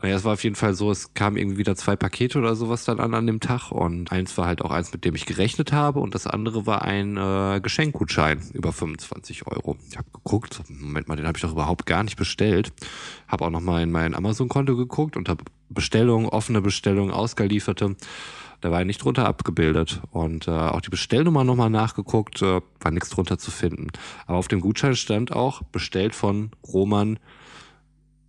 Ja, 0.03 0.09
es 0.09 0.25
war 0.25 0.33
auf 0.33 0.43
jeden 0.43 0.57
Fall 0.57 0.73
so, 0.73 0.91
es 0.91 1.13
kamen 1.13 1.37
irgendwie 1.37 1.57
wieder 1.57 1.75
zwei 1.75 1.95
Pakete 1.95 2.37
oder 2.37 2.55
sowas 2.55 2.83
dann 2.83 2.99
an 2.99 3.13
an 3.13 3.27
dem 3.27 3.39
Tag 3.39 3.71
und 3.71 4.11
eins 4.11 4.37
war 4.37 4.45
halt 4.45 4.61
auch 4.61 4.71
eins, 4.71 4.91
mit 4.91 5.05
dem 5.05 5.15
ich 5.15 5.25
gerechnet 5.25 5.71
habe 5.71 6.01
und 6.01 6.13
das 6.13 6.27
andere 6.27 6.65
war 6.65 6.81
ein 6.81 7.15
äh, 7.15 7.61
Geschenkgutschein 7.61 8.41
über 8.53 8.73
25 8.73 9.47
Euro. 9.47 9.77
Ich 9.89 9.97
habe 9.97 10.09
geguckt, 10.11 10.61
Moment 10.67 11.07
mal, 11.07 11.15
den 11.15 11.25
habe 11.25 11.37
ich 11.37 11.41
doch 11.41 11.53
überhaupt 11.53 11.85
gar 11.85 12.03
nicht 12.03 12.17
bestellt. 12.17 12.73
Habe 13.29 13.45
auch 13.45 13.49
nochmal 13.49 13.83
in 13.83 13.91
mein 13.91 14.13
Amazon-Konto 14.13 14.75
geguckt 14.75 15.15
und 15.15 15.29
habe 15.29 15.45
Bestellung, 15.69 16.27
offene 16.27 16.61
Bestellung, 16.61 17.11
ausgelieferte. 17.11 17.95
Da 18.61 18.71
war 18.71 18.83
nicht 18.83 19.03
drunter 19.03 19.27
abgebildet. 19.27 20.01
Und 20.11 20.47
äh, 20.47 20.51
auch 20.51 20.81
die 20.81 20.89
Bestellnummer 20.89 21.43
nochmal 21.43 21.69
nachgeguckt, 21.69 22.41
äh, 22.41 22.61
war 22.79 22.91
nichts 22.91 23.09
drunter 23.09 23.37
zu 23.37 23.51
finden. 23.51 23.87
Aber 24.27 24.37
auf 24.37 24.47
dem 24.47 24.59
Gutschein 24.59 24.95
stand 24.95 25.31
auch 25.31 25.61
bestellt 25.63 26.15
von 26.15 26.51
Roman 26.67 27.19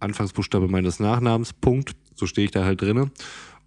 Anfangsbuchstabe 0.01 0.69
meines 0.69 1.01
Nachnamens, 1.01 1.53
Punkt. 1.53 1.93
So 2.15 2.27
stehe 2.27 2.47
ich 2.47 2.51
da 2.51 2.65
halt 2.65 2.81
drinne. 2.81 3.11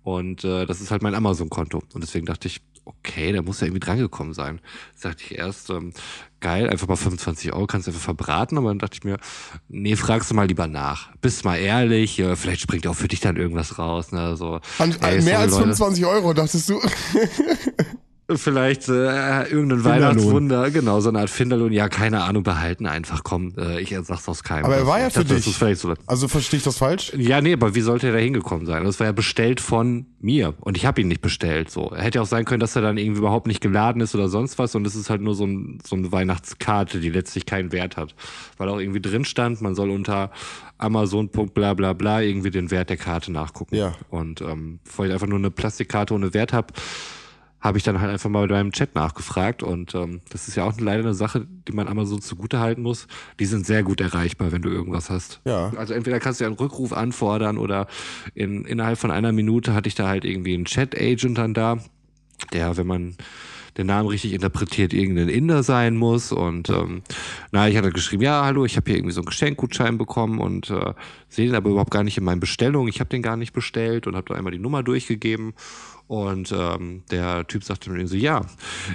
Und 0.04 0.44
äh, 0.44 0.66
das 0.66 0.82
ist 0.82 0.92
halt 0.92 1.02
mein 1.02 1.14
Amazon-Konto. 1.16 1.84
Und 1.94 2.02
deswegen 2.02 2.26
dachte 2.26 2.48
ich, 2.48 2.62
okay, 2.86 3.32
der 3.32 3.44
muss 3.44 3.60
ja 3.60 3.68
irgendwie 3.68 3.82
drangekommen 3.82 4.34
sein. 4.34 4.60
Das 4.94 5.02
dachte 5.02 5.24
ich 5.24 5.38
erst, 5.38 5.70
ähm, 5.70 5.94
geil, 6.40 6.70
einfach 6.70 6.88
mal 6.88 6.96
25 6.96 7.54
Euro, 7.54 7.68
kannst 7.68 7.88
du 7.88 7.92
einfach 7.92 8.04
verbraten. 8.04 8.58
Aber 8.58 8.70
dann 8.70 8.80
dachte 8.80 8.96
ich 8.96 9.04
mir, 9.04 9.18
nee, 9.68 9.96
fragst 9.96 10.32
du 10.32 10.36
mal 10.36 10.48
lieber 10.48 10.68
nach. 10.68 11.16
Bist 11.22 11.46
mal 11.46 11.58
ehrlich, 11.58 12.20
äh, 12.20 12.36
vielleicht 12.36 12.62
springt 12.62 12.88
auch 12.88 12.96
für 12.96 13.08
dich 13.08 13.20
dann 13.20 13.36
irgendwas 13.36 13.78
raus. 13.78 14.12
Ne? 14.12 14.36
So, 14.36 14.60
an, 14.80 14.96
ey, 15.02 15.22
mehr 15.22 15.40
als 15.40 15.52
Leute. 15.52 15.64
25 15.76 16.06
Euro, 16.06 16.34
dachtest 16.34 16.70
du? 16.70 16.82
Vielleicht 18.36 18.88
äh, 18.90 19.44
irgendein 19.50 19.84
Weihnachtswunder, 19.84 20.70
genau, 20.70 21.00
so 21.00 21.10
eine 21.10 21.20
Art 21.20 21.32
Finderlohn. 21.32 21.72
Ja, 21.72 21.90
keine 21.90 22.22
Ahnung, 22.24 22.44
behalten 22.44 22.86
einfach, 22.86 23.24
komm, 23.24 23.54
äh, 23.58 23.82
ich 23.82 23.96
sag's 24.04 24.28
aus 24.30 24.44
keinem. 24.44 24.66
Aber 24.66 24.76
er 24.76 24.86
war 24.86 25.00
ja 25.00 25.10
für 25.10 25.24
dachte, 25.24 25.42
dich. 25.42 25.58
So 25.80 25.94
also 26.06 26.28
verstehe 26.28 26.60
ich 26.60 26.64
das 26.64 26.78
falsch? 26.78 27.12
Ja, 27.18 27.42
nee, 27.42 27.54
aber 27.54 27.74
wie 27.74 27.82
sollte 27.82 28.08
er 28.08 28.14
da 28.14 28.20
hingekommen 28.20 28.68
sein? 28.68 28.84
Das 28.84 29.00
war 29.00 29.08
ja 29.08 29.14
bestellt 29.14 29.60
von 29.60 30.06
mir 30.20 30.54
und 30.60 30.78
ich 30.78 30.86
habe 30.86 31.02
ihn 31.02 31.08
nicht 31.08 31.22
bestellt. 31.22 31.72
So, 31.72 31.96
hätte 31.96 32.22
auch 32.22 32.28
sein 32.28 32.46
können, 32.46 32.60
dass 32.60 32.76
er 32.76 32.84
dann 32.84 32.98
irgendwie 32.98 33.20
überhaupt 33.20 33.48
nicht 33.48 33.62
geladen 33.62 34.02
ist 34.02 34.14
oder 34.14 34.30
sonst 34.30 34.60
was 34.60 34.76
und 34.76 34.86
es 34.86 34.96
ist 34.96 35.10
halt 35.10 35.22
nur 35.22 35.34
so, 35.34 35.46
ein, 35.46 35.80
so 35.84 35.96
eine 35.96 36.12
Weihnachtskarte, 36.12 37.00
die 37.00 37.10
letztlich 37.10 37.48
keinen 37.48 37.72
Wert 37.72 37.98
hat, 37.98 38.14
weil 38.58 38.70
auch 38.70 38.80
irgendwie 38.80 39.02
drin 39.02 39.26
stand, 39.26 39.62
man 39.62 39.74
soll 39.74 39.90
unter 39.90 40.32
Amazon. 40.78 41.30
bla 41.30 41.74
bla 41.74 41.94
bla 41.94 42.22
irgendwie 42.22 42.52
den 42.52 42.70
Wert 42.70 42.90
der 42.90 42.98
Karte 42.98 43.32
nachgucken. 43.32 43.76
Ja. 43.76 43.94
Und 44.10 44.42
ähm, 44.42 44.80
bevor 44.84 45.08
ich 45.08 45.14
einfach 45.14 45.28
nur 45.28 45.40
eine 45.40 45.52
Plastikkarte 45.52 46.14
ohne 46.14 46.34
Wert 46.34 46.54
hab 46.54 46.74
habe 47.62 47.78
ich 47.78 47.84
dann 47.84 48.00
halt 48.00 48.12
einfach 48.12 48.30
mal 48.30 48.48
bei 48.48 48.56
meinem 48.56 48.72
Chat 48.72 48.96
nachgefragt 48.96 49.64
und 49.64 49.94
ähm, 49.94 50.22
das 50.30 50.48
ist 50.48 50.56
ja 50.56 50.64
auch 50.64 50.80
leider 50.80 51.04
eine 51.04 51.14
Sache, 51.14 51.46
die 51.68 51.74
man 51.74 51.88
Amazon 51.88 52.22
zugute 52.22 52.60
halten 52.60 52.82
muss. 52.82 53.08
Die 53.40 53.46
sind 53.46 53.66
sehr 53.66 53.84
gut 53.84 54.00
erreichbar, 54.00 54.52
wenn 54.52 54.62
du 54.62 54.70
irgendwas 54.70 55.10
hast. 55.10 55.42
Ja. 55.46 55.72
Also 55.76 55.94
entweder 55.94 56.20
kannst 56.20 56.40
du 56.40 56.46
ja 56.46 56.48
einen 56.48 56.58
Rückruf 56.58 56.94
anfordern 56.94 57.58
oder 57.58 57.88
in, 58.34 58.64
innerhalb 58.64 58.98
von 58.98 59.12
einer 59.12 59.32
Minute 59.34 59.74
hatte 59.74 59.90
ich 59.90 59.96
da 59.96 60.08
halt 60.08 60.24
irgendwie 60.24 60.54
einen 60.54 60.66
Chat-Agent 60.66 61.38
dann 61.38 61.54
da, 61.54 61.80
der, 62.54 62.78
wenn 62.78 62.88
man 62.88 63.16
den 63.78 63.88
Namen 63.88 64.10
richtig 64.10 64.34
interpretiert, 64.34 64.94
irgendein 64.94 65.30
Inder 65.30 65.64
sein 65.64 65.96
muss. 65.98 66.32
Und 66.32 66.70
ähm, 66.70 67.02
na, 67.52 67.68
ich 67.68 67.78
hatte 67.78 67.92
geschrieben, 67.92 68.24
ja, 68.24 68.44
hallo, 68.44 68.66
ich 68.66 68.76
habe 68.78 68.90
hier 68.90 68.98
irgendwie 68.98 69.14
so 69.14 69.22
einen 69.22 69.28
Geschenkgutschein 69.28 69.98
bekommen 69.98 70.40
und 70.40 70.70
äh, 70.70 70.94
sehe 71.28 71.48
den 71.48 71.56
aber 71.56 71.70
überhaupt 71.70 71.92
gar 71.92 72.04
nicht 72.04 72.18
in 72.18 72.24
meinen 72.24 72.40
Bestellungen. 72.40 72.90
Ich 72.90 73.00
habe 73.00 73.10
den 73.10 73.22
gar 73.22 73.38
nicht 73.38 73.54
bestellt 73.54 74.08
und 74.08 74.16
habe 74.16 74.28
da 74.30 74.36
einmal 74.36 74.52
die 74.52 74.60
Nummer 74.60 74.84
durchgegeben. 74.84 75.54
Und 76.08 76.52
ähm, 76.52 77.04
der 77.12 77.46
Typ 77.46 77.64
sagte 77.64 77.92
mir 77.92 78.08
so, 78.08 78.16
ja, 78.16 78.42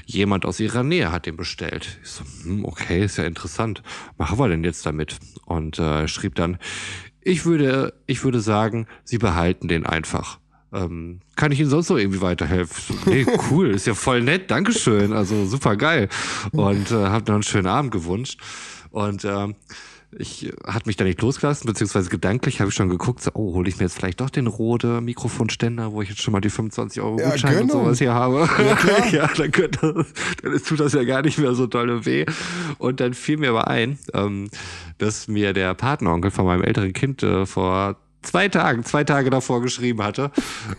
jemand 0.04 0.44
aus 0.44 0.58
ihrer 0.58 0.82
Nähe 0.82 1.12
hat 1.12 1.26
den 1.26 1.36
bestellt. 1.36 2.00
Ich 2.02 2.10
so, 2.10 2.24
hm, 2.42 2.64
okay, 2.64 3.04
ist 3.04 3.18
ja 3.18 3.24
interessant. 3.24 3.84
Machen 4.18 4.36
wir 4.36 4.48
denn 4.48 4.64
jetzt 4.64 4.84
damit? 4.84 5.18
Und 5.44 5.78
äh, 5.78 6.08
schrieb 6.08 6.34
dann, 6.34 6.58
ich 7.20 7.46
würde, 7.46 7.94
ich 8.06 8.24
würde 8.24 8.40
sagen, 8.40 8.86
sie 9.04 9.18
behalten 9.18 9.68
den 9.68 9.86
einfach. 9.86 10.40
Ähm, 10.74 11.20
kann 11.36 11.52
ich 11.52 11.60
Ihnen 11.60 11.70
sonst 11.70 11.88
noch 11.88 11.96
irgendwie 11.96 12.20
weiterhelfen? 12.20 12.98
Nee, 13.06 13.26
cool, 13.50 13.70
ist 13.70 13.86
ja 13.86 13.94
voll 13.94 14.22
nett, 14.22 14.50
Dankeschön, 14.50 15.12
also 15.12 15.46
super 15.46 15.76
geil. 15.76 16.08
Und 16.52 16.90
äh, 16.90 16.94
habe 16.94 17.24
noch 17.26 17.34
einen 17.34 17.42
schönen 17.42 17.68
Abend 17.68 17.92
gewünscht. 17.92 18.40
Und 18.90 19.24
ähm, 19.24 19.54
ich 20.18 20.52
hat 20.66 20.86
mich 20.86 20.96
da 20.96 21.04
nicht 21.04 21.20
losgelassen, 21.20 21.66
beziehungsweise 21.66 22.08
gedanklich 22.10 22.60
habe 22.60 22.70
ich 22.70 22.74
schon 22.74 22.88
geguckt, 22.88 23.22
so, 23.22 23.30
oh, 23.34 23.54
hole 23.54 23.68
ich 23.68 23.78
mir 23.78 23.84
jetzt 23.84 23.96
vielleicht 23.96 24.20
doch 24.20 24.30
den 24.30 24.46
Rode 24.46 25.00
Mikrofonständer, 25.00 25.92
wo 25.92 26.02
ich 26.02 26.08
jetzt 26.10 26.22
schon 26.22 26.32
mal 26.32 26.40
die 26.40 26.50
25 26.50 27.02
Euro 27.02 27.18
Ja, 27.18 27.30
Gutschein 27.30 27.54
und 27.54 27.68
genau. 27.68 27.84
sowas 27.84 27.98
hier 27.98 28.14
habe. 28.14 28.48
Ja, 28.58 29.06
ja 29.12 29.30
dann, 29.36 29.50
könnte, 29.50 30.06
dann 30.42 30.62
tut 30.62 30.80
das 30.80 30.92
ja 30.92 31.04
gar 31.04 31.22
nicht 31.22 31.38
mehr 31.38 31.54
so 31.54 31.66
dolle 31.66 32.04
weh. 32.06 32.26
Und 32.78 33.00
dann 33.00 33.14
fiel 33.14 33.36
mir 33.38 33.50
aber 33.50 33.68
ein, 33.68 33.98
ähm, 34.12 34.50
dass 34.98 35.28
mir 35.28 35.52
der 35.52 35.74
Patenonkel 35.74 36.30
von 36.30 36.44
meinem 36.44 36.62
älteren 36.62 36.92
Kind 36.92 37.22
äh, 37.22 37.46
vor 37.46 37.96
zwei 38.24 38.48
Tagen, 38.48 38.84
zwei 38.84 39.04
Tage 39.04 39.30
davor 39.30 39.62
geschrieben 39.62 40.02
hatte, 40.02 40.30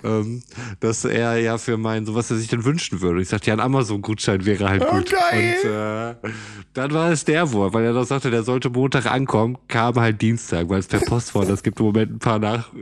ähm, 0.04 0.44
dass 0.80 1.06
er 1.06 1.38
ja 1.38 1.58
für 1.58 1.78
mein, 1.78 2.06
so 2.06 2.16
was 2.16 2.30
er 2.32 2.38
sich 2.38 2.48
denn 2.48 2.66
wünschen 2.66 3.02
würde. 3.02 3.22
Ich 3.22 3.30
sagte, 3.30 3.48
ja, 3.48 3.54
ein 3.54 3.60
Amazon-Gutschein 3.60 4.46
wäre 4.46 4.70
halt 4.70 4.84
Oh, 4.86 4.96
gut. 4.98 5.12
geil. 5.12 6.16
Und 6.24 6.30
äh, 6.30 6.34
dann 6.74 6.92
war 6.94 7.12
es 7.12 7.24
der 7.26 7.52
wohl, 7.54 7.74
weil 7.74 7.86
er 7.86 7.94
doch 7.94 8.06
sagte, 8.06 8.30
der 8.32 8.44
sollte 8.44 8.70
Montag 8.70 9.06
ankommen, 9.06 9.58
kam 9.68 9.96
halt 9.96 10.22
Dienstag, 10.22 10.68
weil 10.70 10.80
es 10.80 10.88
per 10.88 11.00
Post 11.00 11.34
war. 11.36 11.46
Das 11.46 11.64
gibt 11.64 11.80
im 11.80 11.86
Moment 11.88 12.12
ein 12.14 12.20
paar 12.20 12.40
nach. 12.40 12.70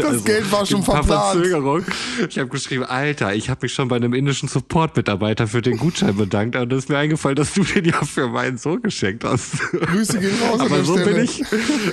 Das 0.00 0.24
Geld 0.24 0.50
war 0.52 0.64
schon 0.64 0.82
verplant. 0.82 1.32
Verzögerung. 1.34 1.82
Ich 2.28 2.38
habe 2.38 2.48
geschrieben, 2.48 2.84
Alter, 2.84 3.34
ich 3.34 3.50
habe 3.50 3.60
mich 3.62 3.74
schon 3.74 3.88
bei 3.88 3.96
einem 3.96 4.14
indischen 4.14 4.48
Support-Mitarbeiter 4.48 5.46
für 5.46 5.60
den 5.62 5.76
Gutschein 5.76 6.16
bedankt, 6.16 6.56
und 6.56 6.72
es 6.72 6.84
ist 6.84 6.88
mir 6.88 6.98
eingefallen, 6.98 7.36
dass 7.36 7.52
du 7.54 7.64
den 7.64 7.84
ja 7.84 8.02
für 8.04 8.28
meinen 8.28 8.56
Sohn 8.58 8.80
geschenkt 8.82 9.24
hast. 9.24 9.58
Grüße 9.72 10.18
gehen 10.20 10.30
raus 10.48 10.60
Aber 10.60 10.84
so 10.84 10.96
Stelle. 10.96 11.14
bin 11.14 11.24
ich, 11.24 11.42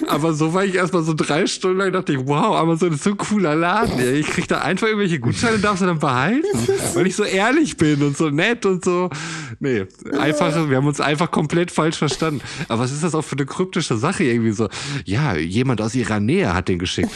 aber 0.07 0.33
so 0.33 0.53
war 0.53 0.63
ich 0.65 0.75
erstmal 0.75 1.03
so 1.03 1.13
drei 1.13 1.45
Stunden 1.47 1.77
lang, 1.79 1.91
dachte 1.95 2.13
ich, 2.13 2.19
wow, 2.25 2.55
Amazon 2.55 2.93
ist 2.93 3.03
so 3.03 3.11
ein 3.11 3.17
cooler 3.17 3.55
Laden. 3.55 3.99
Ey. 3.99 4.19
Ich 4.19 4.27
krieg 4.27 4.47
da 4.47 4.59
einfach 4.61 4.87
irgendwelche 4.87 5.19
Gutscheine, 5.19 5.57
darf 5.59 5.79
sie 5.79 5.85
dann 5.85 5.99
behalten, 5.99 6.45
weil 6.93 7.07
ich 7.07 7.15
so 7.15 7.23
ehrlich 7.23 7.77
bin 7.77 8.01
und 8.03 8.15
so 8.17 8.29
nett 8.29 8.65
und 8.65 8.83
so. 8.85 9.09
Nee, 9.59 9.85
einfach, 10.19 10.69
wir 10.69 10.77
haben 10.77 10.87
uns 10.87 10.99
einfach 11.01 11.31
komplett 11.31 11.71
falsch 11.71 11.97
verstanden. 11.97 12.41
Aber 12.67 12.83
was 12.83 12.91
ist 12.91 13.03
das 13.03 13.15
auch 13.15 13.21
für 13.23 13.35
eine 13.37 13.45
kryptische 13.45 13.97
Sache 13.97 14.23
irgendwie 14.23 14.51
so? 14.51 14.69
Ja, 15.05 15.35
jemand 15.35 15.81
aus 15.81 15.95
ihrer 15.95 16.19
Nähe 16.19 16.53
hat 16.53 16.67
den 16.67 16.77
geschickt. 16.79 17.09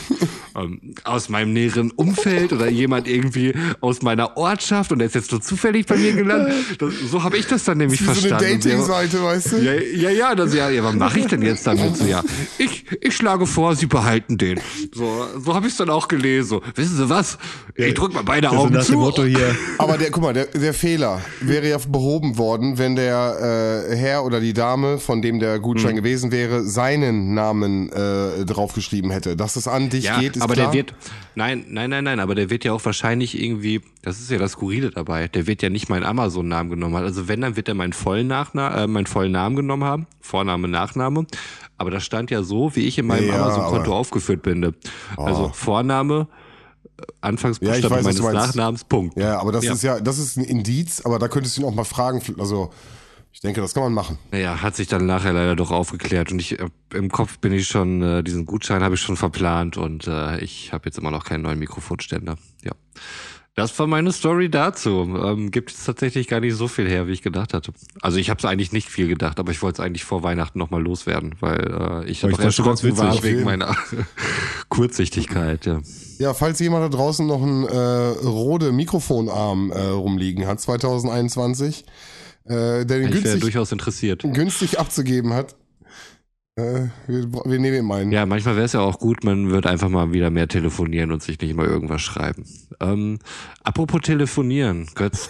ähm, 0.55 0.95
aus 1.03 1.29
meinem 1.29 1.53
näheren 1.53 1.91
Umfeld 1.91 2.53
oder 2.53 2.69
jemand 2.69 3.07
irgendwie 3.07 3.53
aus 3.81 4.01
meiner 4.01 4.37
Ortschaft 4.37 4.91
und 4.91 4.99
der 4.99 5.07
ist 5.07 5.15
jetzt 5.15 5.31
nur 5.31 5.41
zufällig 5.41 5.85
bei 5.85 5.97
mir 5.97 6.13
gelandet. 6.13 6.53
Das, 6.79 6.93
so 7.11 7.23
habe 7.23 7.37
ich 7.37 7.45
das 7.47 7.63
dann 7.65 7.77
nämlich 7.77 7.99
so 7.99 8.05
eine 8.11 8.15
verstanden. 8.15 8.53
Und 8.53 8.63
der- 8.65 8.71
Dating-Seite, 8.73 9.23
weißt 9.23 9.51
du? 9.53 9.57
ja, 9.57 9.73
ja, 9.73 10.09
ja, 10.09 10.35
das, 10.35 10.53
ja, 10.53 10.69
ja, 10.69 10.83
was 10.83 10.95
mache 10.95 11.19
ich 11.19 11.25
denn 11.27 11.41
jetzt 11.41 11.67
damit? 11.67 11.97
So, 11.97 12.05
ja, 12.05 12.23
ich, 12.57 12.85
ich 13.01 13.15
schlage 13.15 13.45
vor, 13.45 13.75
Sie 13.75 13.85
behalten 13.85 14.37
den. 14.37 14.59
So, 14.93 15.25
so 15.39 15.53
habe 15.53 15.67
ich 15.67 15.73
es 15.73 15.77
dann 15.77 15.89
auch 15.89 16.07
gelesen. 16.07 16.47
So, 16.49 16.61
wissen 16.75 16.97
Sie 16.97 17.09
was? 17.09 17.37
Ich 17.75 17.93
drück 17.93 18.13
mal 18.13 18.23
beide 18.23 18.49
Also 18.49 18.63
Augen 18.63 18.81
zu. 18.81 18.91
dem 18.93 18.99
Motto 19.01 19.23
hier, 19.23 19.55
Aber 19.77 19.97
der, 19.97 20.11
guck 20.11 20.23
mal, 20.23 20.33
der, 20.33 20.45
der 20.45 20.73
Fehler 20.73 21.21
wäre 21.41 21.69
ja 21.69 21.77
behoben 21.87 22.37
worden, 22.37 22.77
wenn 22.77 22.95
der 22.95 23.85
äh, 23.89 23.95
Herr 23.95 24.25
oder 24.25 24.39
die 24.39 24.53
Dame, 24.53 24.97
von 24.99 25.21
dem 25.21 25.39
der 25.39 25.55
Hm. 25.55 25.61
Gutschein 25.61 25.95
gewesen 25.95 26.31
wäre, 26.31 26.63
seinen 26.63 27.33
Namen 27.33 27.89
äh, 27.91 28.45
draufgeschrieben 28.45 29.11
hätte. 29.11 29.35
Dass 29.35 29.55
es 29.55 29.67
an 29.67 29.89
dich 29.89 30.05
ja, 30.05 30.19
geht, 30.19 30.35
ist 30.35 30.41
aber 30.41 30.53
klar. 30.55 30.67
der 30.71 30.73
wird, 30.77 30.93
nein, 31.35 31.65
nein, 31.69 31.89
nein, 31.89 32.03
nein, 32.03 32.19
aber 32.19 32.35
der 32.35 32.49
wird 32.49 32.63
ja 32.65 32.73
auch 32.73 32.83
wahrscheinlich 32.85 33.41
irgendwie, 33.41 33.81
das 34.01 34.19
ist 34.19 34.31
ja 34.31 34.37
das 34.37 34.53
Skurrile 34.53 34.91
dabei, 34.91 35.27
der 35.27 35.47
wird 35.47 35.61
ja 35.61 35.69
nicht 35.69 35.89
meinen 35.89 36.03
Amazon-Namen 36.03 36.69
genommen 36.69 36.95
haben. 36.95 37.05
Also 37.05 37.27
wenn, 37.27 37.41
dann 37.41 37.55
wird 37.55 37.67
er 37.67 37.75
meinen 37.75 37.93
vollen, 37.93 38.27
Nachna 38.27 38.83
äh, 38.83 38.87
meinen 38.87 39.05
vollen 39.05 39.31
Namen 39.31 39.55
genommen 39.55 39.83
haben, 39.83 40.07
Vorname, 40.21 40.67
Nachname. 40.67 41.25
Aber 41.79 41.89
das 41.91 42.03
stand 42.03 42.29
ja 42.29 42.43
so, 42.43 42.75
wie 42.75 42.81
ich 42.81 42.97
in 42.99 43.07
meinem 43.07 43.29
Ja, 43.29 43.35
Amazon-Konto 43.41 43.95
aufgeführt 43.95 44.41
bin. 44.43 44.75
Also 45.17 45.49
Vorname, 45.53 46.13
äh, 46.13 46.15
Ja, 46.19 47.05
ich 47.07 47.15
Anfangsbuchstabe 47.21 47.95
weiß, 47.95 48.05
was 48.05 48.19
meines. 48.21 48.33
Nachnamens, 48.47 48.83
Punkt. 48.83 49.17
Ja, 49.17 49.39
aber 49.39 49.51
das 49.51 49.63
Ja. 49.65 49.73
ist 49.73 49.81
ja, 49.83 49.99
das 49.99 50.17
ist 50.19 50.37
ein 50.37 50.43
Indiz, 50.43 51.01
aber 51.05 51.17
da 51.19 51.27
könntest 51.27 51.57
du 51.57 51.61
ihn 51.61 51.67
auch 51.67 51.73
mal 51.73 51.85
fragen. 51.85 52.21
Also, 52.37 52.69
ich 53.31 53.41
denke, 53.41 53.61
das 53.61 53.73
kann 53.73 53.83
man 53.83 53.93
machen. 53.93 54.17
Naja, 54.31 54.61
hat 54.61 54.75
sich 54.75 54.87
dann 54.87 55.05
nachher 55.05 55.31
leider 55.33 55.55
doch 55.55 55.71
aufgeklärt 55.71 56.31
und 56.31 56.39
ich 56.39 56.59
äh, 56.59 56.67
im 56.93 57.09
Kopf 57.09 57.39
bin 57.39 57.53
ich 57.53 57.67
schon, 57.67 58.01
äh, 58.01 58.23
diesen 58.23 58.45
Gutschein 58.45 58.83
habe 58.83 58.95
ich 58.95 59.01
schon 59.01 59.15
verplant 59.17 59.77
und 59.77 60.07
äh, 60.07 60.39
ich 60.39 60.73
habe 60.73 60.85
jetzt 60.85 60.97
immer 60.97 61.11
noch 61.11 61.23
keinen 61.23 61.43
neuen 61.43 61.59
Mikrofonständer. 61.59 62.35
Ja. 62.63 62.71
Das 63.59 63.77
war 63.77 63.87
meine 63.87 64.13
Story 64.13 64.49
dazu. 64.49 65.01
Ähm, 65.21 65.51
gibt 65.51 65.71
es 65.71 65.83
tatsächlich 65.83 66.27
gar 66.29 66.39
nicht 66.39 66.55
so 66.55 66.69
viel 66.69 66.87
her, 66.87 67.07
wie 67.07 67.11
ich 67.11 67.21
gedacht 67.21 67.53
hatte. 67.53 67.73
Also 68.01 68.17
ich 68.17 68.29
habe 68.29 68.37
es 68.37 68.45
eigentlich 68.45 68.71
nicht 68.71 68.87
viel 68.89 69.09
gedacht, 69.09 69.37
aber 69.37 69.51
ich 69.51 69.61
wollte 69.61 69.81
es 69.81 69.85
eigentlich 69.85 70.05
vor 70.05 70.23
Weihnachten 70.23 70.57
nochmal 70.57 70.81
loswerden, 70.81 71.35
weil 71.41 72.03
äh, 72.05 72.09
ich 72.09 72.23
Aber 72.23 72.31
ganz 72.31 72.43
erschrocken 72.57 72.97
war 72.97 73.11
witzig. 73.11 73.23
wegen 73.23 73.43
meiner 73.43 73.75
Kurzsichtigkeit. 74.69 75.65
Ja. 75.65 75.81
Ja, 76.19 76.33
falls 76.33 76.59
jemand 76.59 76.85
da 76.85 76.97
draußen 76.97 77.27
noch 77.27 77.41
einen 77.41 77.65
äh, 77.65 77.77
Rode 78.25 78.71
Mikrofonarm 78.71 79.71
äh, 79.71 79.79
rumliegen 79.87 80.47
hat, 80.47 80.61
2021, 80.61 81.83
äh, 82.45 82.49
der 82.49 82.85
den 82.85 83.07
Ich 83.07 83.11
günstig, 83.11 83.41
durchaus 83.41 83.73
interessiert. 83.73 84.23
günstig 84.23 84.79
abzugeben 84.79 85.33
hat, 85.33 85.55
äh, 86.59 86.89
wir, 87.07 87.31
wir 87.31 87.59
nehmen 87.59 87.85
ihn 87.85 87.91
einen. 87.91 88.11
Ja, 88.11 88.25
manchmal 88.25 88.55
wäre 88.55 88.65
es 88.65 88.73
ja 88.73 88.81
auch 88.81 88.99
gut, 88.99 89.23
man 89.23 89.49
wird 89.51 89.65
einfach 89.65 89.89
mal 89.89 90.11
wieder 90.13 90.29
mehr 90.29 90.47
telefonieren 90.47 91.11
und 91.11 91.23
sich 91.23 91.39
nicht 91.39 91.51
immer 91.51 91.65
irgendwas 91.65 92.01
schreiben. 92.01 92.45
Ähm, 92.79 93.19
apropos 93.63 94.01
telefonieren, 94.01 94.87
Götz, 94.95 95.29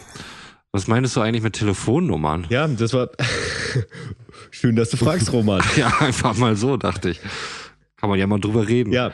was 0.72 0.88
meinst 0.88 1.16
du 1.16 1.22
eigentlich 1.22 1.44
mit 1.44 1.54
Telefonnummern? 1.54 2.48
ja, 2.50 2.68
das 2.68 2.94
war 2.94 3.10
schön, 4.52 4.76
dass 4.76 4.90
du 4.90 4.98
fragst, 4.98 5.32
Roman. 5.32 5.62
Ja, 5.76 5.88
einfach 6.00 6.36
mal 6.38 6.56
so, 6.56 6.78
dachte 6.78 7.12
ich. 7.12 7.20
Kann 7.98 8.10
man 8.10 8.20
ja 8.20 8.28
mal 8.28 8.40
drüber 8.40 8.68
reden. 8.68 8.94
Ja. 8.94 9.12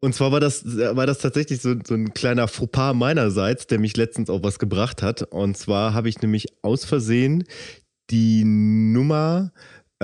Und 0.00 0.14
zwar 0.14 0.32
war 0.32 0.40
das, 0.40 0.64
war 0.66 1.06
das 1.06 1.18
tatsächlich 1.18 1.62
so, 1.62 1.74
so 1.82 1.94
ein 1.94 2.12
kleiner 2.12 2.46
Fauxpas 2.46 2.92
meinerseits, 2.94 3.66
der 3.66 3.78
mich 3.78 3.96
letztens 3.96 4.28
auch 4.28 4.42
was 4.42 4.58
gebracht 4.58 5.02
hat. 5.02 5.22
Und 5.22 5.56
zwar 5.56 5.94
habe 5.94 6.08
ich 6.10 6.20
nämlich 6.20 6.46
aus 6.62 6.84
Versehen 6.84 7.44
die 8.10 8.44
Nummer 8.44 9.52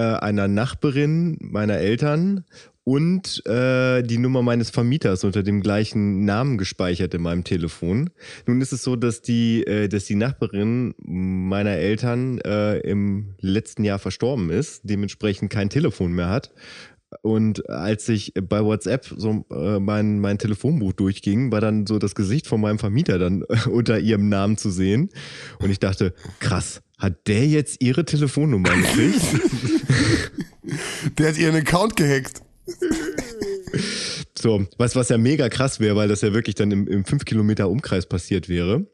äh, 0.00 0.18
einer 0.20 0.48
Nachbarin 0.48 1.36
meiner 1.40 1.76
Eltern 1.76 2.44
und 2.84 3.44
äh, 3.46 4.02
die 4.02 4.16
Nummer 4.16 4.40
meines 4.42 4.70
Vermieters 4.70 5.24
unter 5.24 5.42
dem 5.42 5.60
gleichen 5.60 6.24
Namen 6.24 6.56
gespeichert 6.56 7.12
in 7.12 7.20
meinem 7.20 7.44
Telefon. 7.44 8.08
Nun 8.46 8.62
ist 8.62 8.72
es 8.72 8.82
so, 8.82 8.96
dass 8.96 9.20
die, 9.20 9.62
äh, 9.66 9.88
dass 9.88 10.06
die 10.06 10.14
Nachbarin 10.14 10.94
meiner 10.98 11.72
Eltern 11.72 12.38
äh, 12.38 12.78
im 12.78 13.34
letzten 13.40 13.84
Jahr 13.84 13.98
verstorben 13.98 14.48
ist, 14.48 14.80
dementsprechend 14.84 15.52
kein 15.52 15.68
Telefon 15.68 16.12
mehr 16.12 16.30
hat. 16.30 16.50
Und 17.22 17.68
als 17.68 18.08
ich 18.08 18.32
bei 18.34 18.64
WhatsApp 18.64 19.04
so 19.04 19.44
äh, 19.50 19.78
mein, 19.80 20.20
mein 20.20 20.38
Telefonbuch 20.38 20.94
durchging, 20.94 21.52
war 21.52 21.60
dann 21.60 21.86
so 21.86 21.98
das 21.98 22.14
Gesicht 22.14 22.46
von 22.46 22.60
meinem 22.60 22.78
Vermieter 22.78 23.18
dann 23.18 23.42
unter 23.70 23.98
ihrem 23.98 24.30
Namen 24.30 24.56
zu 24.56 24.70
sehen. 24.70 25.10
Und 25.58 25.70
ich 25.70 25.80
dachte, 25.80 26.14
krass, 26.38 26.82
hat 27.00 27.26
der 27.26 27.46
jetzt 27.48 27.82
ihre 27.82 28.04
Telefonnummer 28.04 28.70
gekriegt? 28.70 29.20
Der 31.18 31.30
hat 31.30 31.38
ihren 31.38 31.56
Account 31.56 31.96
gehackt. 31.96 32.42
so, 34.38 34.66
was, 34.78 34.94
was 34.94 35.08
ja 35.08 35.18
mega 35.18 35.48
krass 35.48 35.80
wäre, 35.80 35.96
weil 35.96 36.08
das 36.08 36.20
ja 36.20 36.32
wirklich 36.32 36.54
dann 36.54 36.70
im, 36.70 36.86
im 36.86 37.04
5 37.04 37.24
Kilometer 37.24 37.68
Umkreis 37.68 38.06
passiert 38.06 38.48
wäre. 38.48 38.86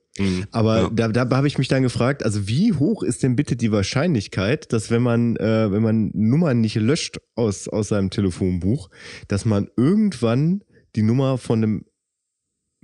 Aber 0.51 0.83
Ja. 0.97 1.09
da, 1.11 1.25
da 1.25 1.37
habe 1.37 1.47
ich 1.47 1.59
mich 1.59 1.69
dann 1.69 1.83
gefragt, 1.83 2.23
also 2.25 2.49
wie 2.49 2.73
hoch 2.73 3.03
ist 3.03 3.23
denn 3.23 3.37
bitte 3.37 3.55
die 3.57 3.71
Wahrscheinlichkeit, 3.71 4.73
dass 4.73 4.91
wenn 4.91 5.03
man, 5.03 5.37
äh, 5.37 5.71
wenn 5.71 5.83
man 5.83 6.11
Nummern 6.15 6.63
nicht 6.63 6.77
löscht 6.77 7.19
aus, 7.35 7.69
aus 7.69 7.89
seinem 7.89 8.09
Telefonbuch, 8.09 8.89
dass 9.29 9.45
man 9.45 9.69
irgendwann 9.77 10.65
die 10.95 11.03
Nummer 11.03 11.37
von 11.37 11.63
einem, 11.63 11.85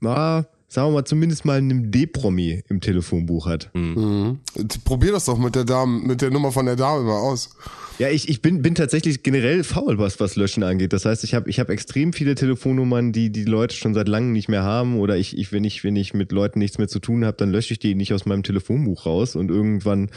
ah, 0.05 0.45
sagen 0.73 0.89
wir 0.89 0.93
mal, 0.95 1.05
zumindest 1.05 1.45
mal 1.45 1.59
einem 1.59 1.91
D-Promi 1.91 2.63
im 2.71 2.81
Telefonbuch 2.81 3.47
hat. 3.47 3.69
Mhm. 3.75 4.39
Probier 4.85 5.13
das 5.13 5.27
doch 5.27 5.37
mit 5.37 5.55
der 5.55 5.65
Dame, 5.65 6.01
mit 6.01 6.23
der 6.23 6.31
Nummer 6.31 6.51
von 6.51 6.65
der 6.65 6.77
Dame 6.77 7.03
mal 7.05 7.19
aus. 7.19 7.51
Ja, 7.99 8.09
ich, 8.09 8.31
ich 8.31 8.41
bin, 8.41 8.63
bin 8.63 8.75
tatsächlich 8.75 9.23
generell 9.23 9.65
faul, 9.65 9.99
was, 9.99 10.19
was 10.19 10.35
Löschen 10.35 10.63
angeht. 10.63 10.95
Das 10.95 11.05
heißt, 11.05 11.25
ich 11.25 11.35
habe 11.35 11.51
ich 11.51 11.61
hab 11.61 11.69
extrem 11.69 12.15
viele 12.15 12.35
Telefonnummern, 12.35 13.13
die 13.13 13.29
die 13.31 13.45
Leute 13.45 13.77
schon 13.77 13.93
seit 13.93 14.09
langem 14.09 14.33
nicht 14.33 14.49
mehr 14.49 14.63
haben. 14.63 14.99
Oder 14.99 15.19
ich, 15.19 15.37
ich 15.37 15.53
wenn, 15.53 15.63
ich, 15.65 15.85
wenn 15.85 15.95
ich 15.95 16.15
mit 16.15 16.33
Leuten 16.33 16.59
nichts 16.59 16.79
mehr 16.79 16.89
zu 16.89 17.01
tun 17.01 17.27
habe, 17.27 17.37
dann 17.37 17.51
lösche 17.51 17.75
ich 17.75 17.79
die 17.79 17.95
nicht 17.95 18.15
aus 18.15 18.25
meinem 18.25 18.43
Telefonbuch 18.43 19.05
raus. 19.05 19.37
Und 19.37 19.51
irgendwann 19.51 20.09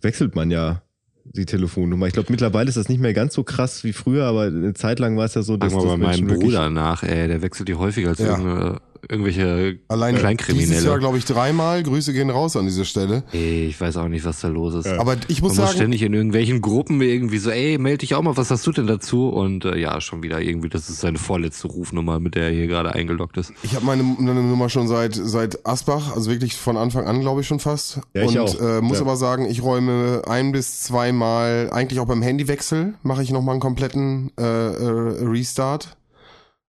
wechselt 0.00 0.34
man 0.34 0.50
ja 0.50 0.80
die 1.24 1.44
Telefonnummer. 1.44 2.06
Ich 2.06 2.14
glaube, 2.14 2.28
mittlerweile 2.30 2.70
ist 2.70 2.76
das 2.78 2.88
nicht 2.88 3.00
mehr 3.00 3.12
ganz 3.12 3.34
so 3.34 3.44
krass 3.44 3.84
wie 3.84 3.92
früher, 3.92 4.24
aber 4.24 4.44
eine 4.44 4.72
Zeit 4.72 4.98
lang 4.98 5.18
war 5.18 5.26
es 5.26 5.34
ja 5.34 5.42
so, 5.42 5.58
dass 5.58 5.74
Frag 5.74 5.84
mal 5.84 5.90
das 5.90 6.00
bei 6.00 6.22
meinem 6.22 6.38
Bruder 6.38 6.70
nach, 6.70 7.02
ey, 7.02 7.28
der 7.28 7.42
wechselt 7.42 7.68
die 7.68 7.74
häufiger 7.74 8.08
als 8.08 8.18
Ja. 8.20 8.38
irgende- 8.38 8.80
irgendwelche 9.08 9.78
Allein 9.88 10.14
dieses 10.14 10.22
Jahr, 10.22 10.34
Kleinkriminelle. 10.34 10.98
glaube 10.98 11.18
ich, 11.18 11.24
dreimal. 11.24 11.82
Grüße 11.82 12.12
gehen 12.12 12.30
raus 12.30 12.56
an 12.56 12.64
dieser 12.66 12.84
Stelle. 12.84 13.24
Ey, 13.32 13.66
ich 13.66 13.80
weiß 13.80 13.96
auch 13.98 14.08
nicht, 14.08 14.24
was 14.24 14.40
da 14.40 14.48
los 14.48 14.74
ist. 14.74 14.86
Aber 14.88 15.16
ich 15.28 15.42
muss 15.42 15.52
Man 15.54 15.56
muss 15.62 15.66
sagen, 15.66 15.76
ständig 15.76 16.02
in 16.02 16.14
irgendwelchen 16.14 16.60
Gruppen 16.60 17.00
irgendwie 17.00 17.38
so, 17.38 17.50
ey, 17.50 17.78
melde 17.78 17.98
dich 17.98 18.14
auch 18.14 18.22
mal, 18.22 18.36
was 18.36 18.50
hast 18.50 18.66
du 18.66 18.72
denn 18.72 18.86
dazu? 18.86 19.28
Und 19.28 19.64
äh, 19.64 19.76
ja, 19.78 20.00
schon 20.00 20.22
wieder 20.22 20.40
irgendwie, 20.40 20.68
das 20.68 20.88
ist 20.88 21.00
seine 21.00 21.18
vorletzte 21.18 21.68
Rufnummer, 21.68 22.20
mit 22.20 22.34
der 22.34 22.44
er 22.44 22.52
hier 22.52 22.66
gerade 22.66 22.92
eingeloggt 22.94 23.36
ist. 23.36 23.52
ich 23.62 23.74
habe 23.74 23.84
meine, 23.84 24.02
meine 24.02 24.42
Nummer 24.42 24.68
schon 24.68 24.88
seit 24.88 25.14
seit 25.14 25.66
Asbach, 25.66 26.14
also 26.14 26.30
wirklich 26.30 26.54
von 26.56 26.76
Anfang 26.76 27.06
an, 27.06 27.20
glaube 27.20 27.40
ich, 27.42 27.46
schon 27.46 27.60
fast. 27.60 28.00
Ja, 28.14 28.22
ich 28.22 28.30
Und 28.30 28.38
auch. 28.38 28.60
Äh, 28.60 28.80
muss 28.80 28.98
Ja. 28.98 29.02
aber 29.04 29.16
sagen, 29.16 29.46
ich 29.50 29.62
räume 29.62 30.22
ein 30.26 30.52
bis 30.52 30.82
zweimal, 30.82 31.70
eigentlich 31.72 32.00
auch 32.00 32.06
beim 32.06 32.22
Handywechsel, 32.22 32.94
mache 33.02 33.22
ich 33.22 33.30
nochmal 33.30 33.54
einen 33.54 33.60
kompletten 33.60 34.30
äh, 34.38 34.42
äh, 34.42 35.24
Restart. 35.28 35.96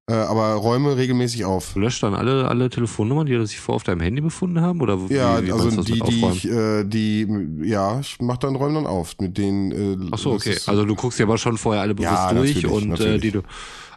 Äh, 0.09 0.12
aber 0.14 0.54
räume 0.54 0.96
regelmäßig 0.96 1.44
auf. 1.44 1.76
Löscht 1.76 2.02
dann 2.02 2.14
alle, 2.14 2.48
alle 2.48 2.70
Telefonnummern, 2.70 3.26
die 3.26 3.46
sich 3.46 3.61
vor 3.61 3.74
auf 3.74 3.82
deinem 3.82 4.00
Handy 4.00 4.20
befunden 4.20 4.61
haben? 4.61 4.80
Oder 4.80 5.09
wie, 5.09 5.14
Ja, 5.14 5.42
wie 5.42 5.52
also 5.52 5.70
die, 5.82 6.00
die 6.00 6.26
ich, 6.26 6.50
äh, 6.50 6.84
die, 6.84 7.26
ja, 7.62 8.00
ich 8.00 8.16
mach 8.20 8.38
dann 8.38 8.56
räume 8.56 8.74
dann 8.74 8.86
auf. 8.86 9.14
Mit 9.20 9.36
denen. 9.38 9.72
Äh, 9.72 10.09
Ach 10.11 10.18
so, 10.18 10.32
okay. 10.32 10.50
ist- 10.50 10.68
Also 10.68 10.84
du 10.84 10.94
guckst 10.94 11.18
dir 11.18 11.24
aber 11.24 11.38
schon 11.38 11.56
vorher 11.59 11.82
alle 11.82 11.94
bewusst 11.94 12.11
Ja, 12.11 12.32
durch 12.32 12.66
und 12.66 12.98
Äh, 13.00 13.18
die 13.18 13.30
du. 13.30 13.42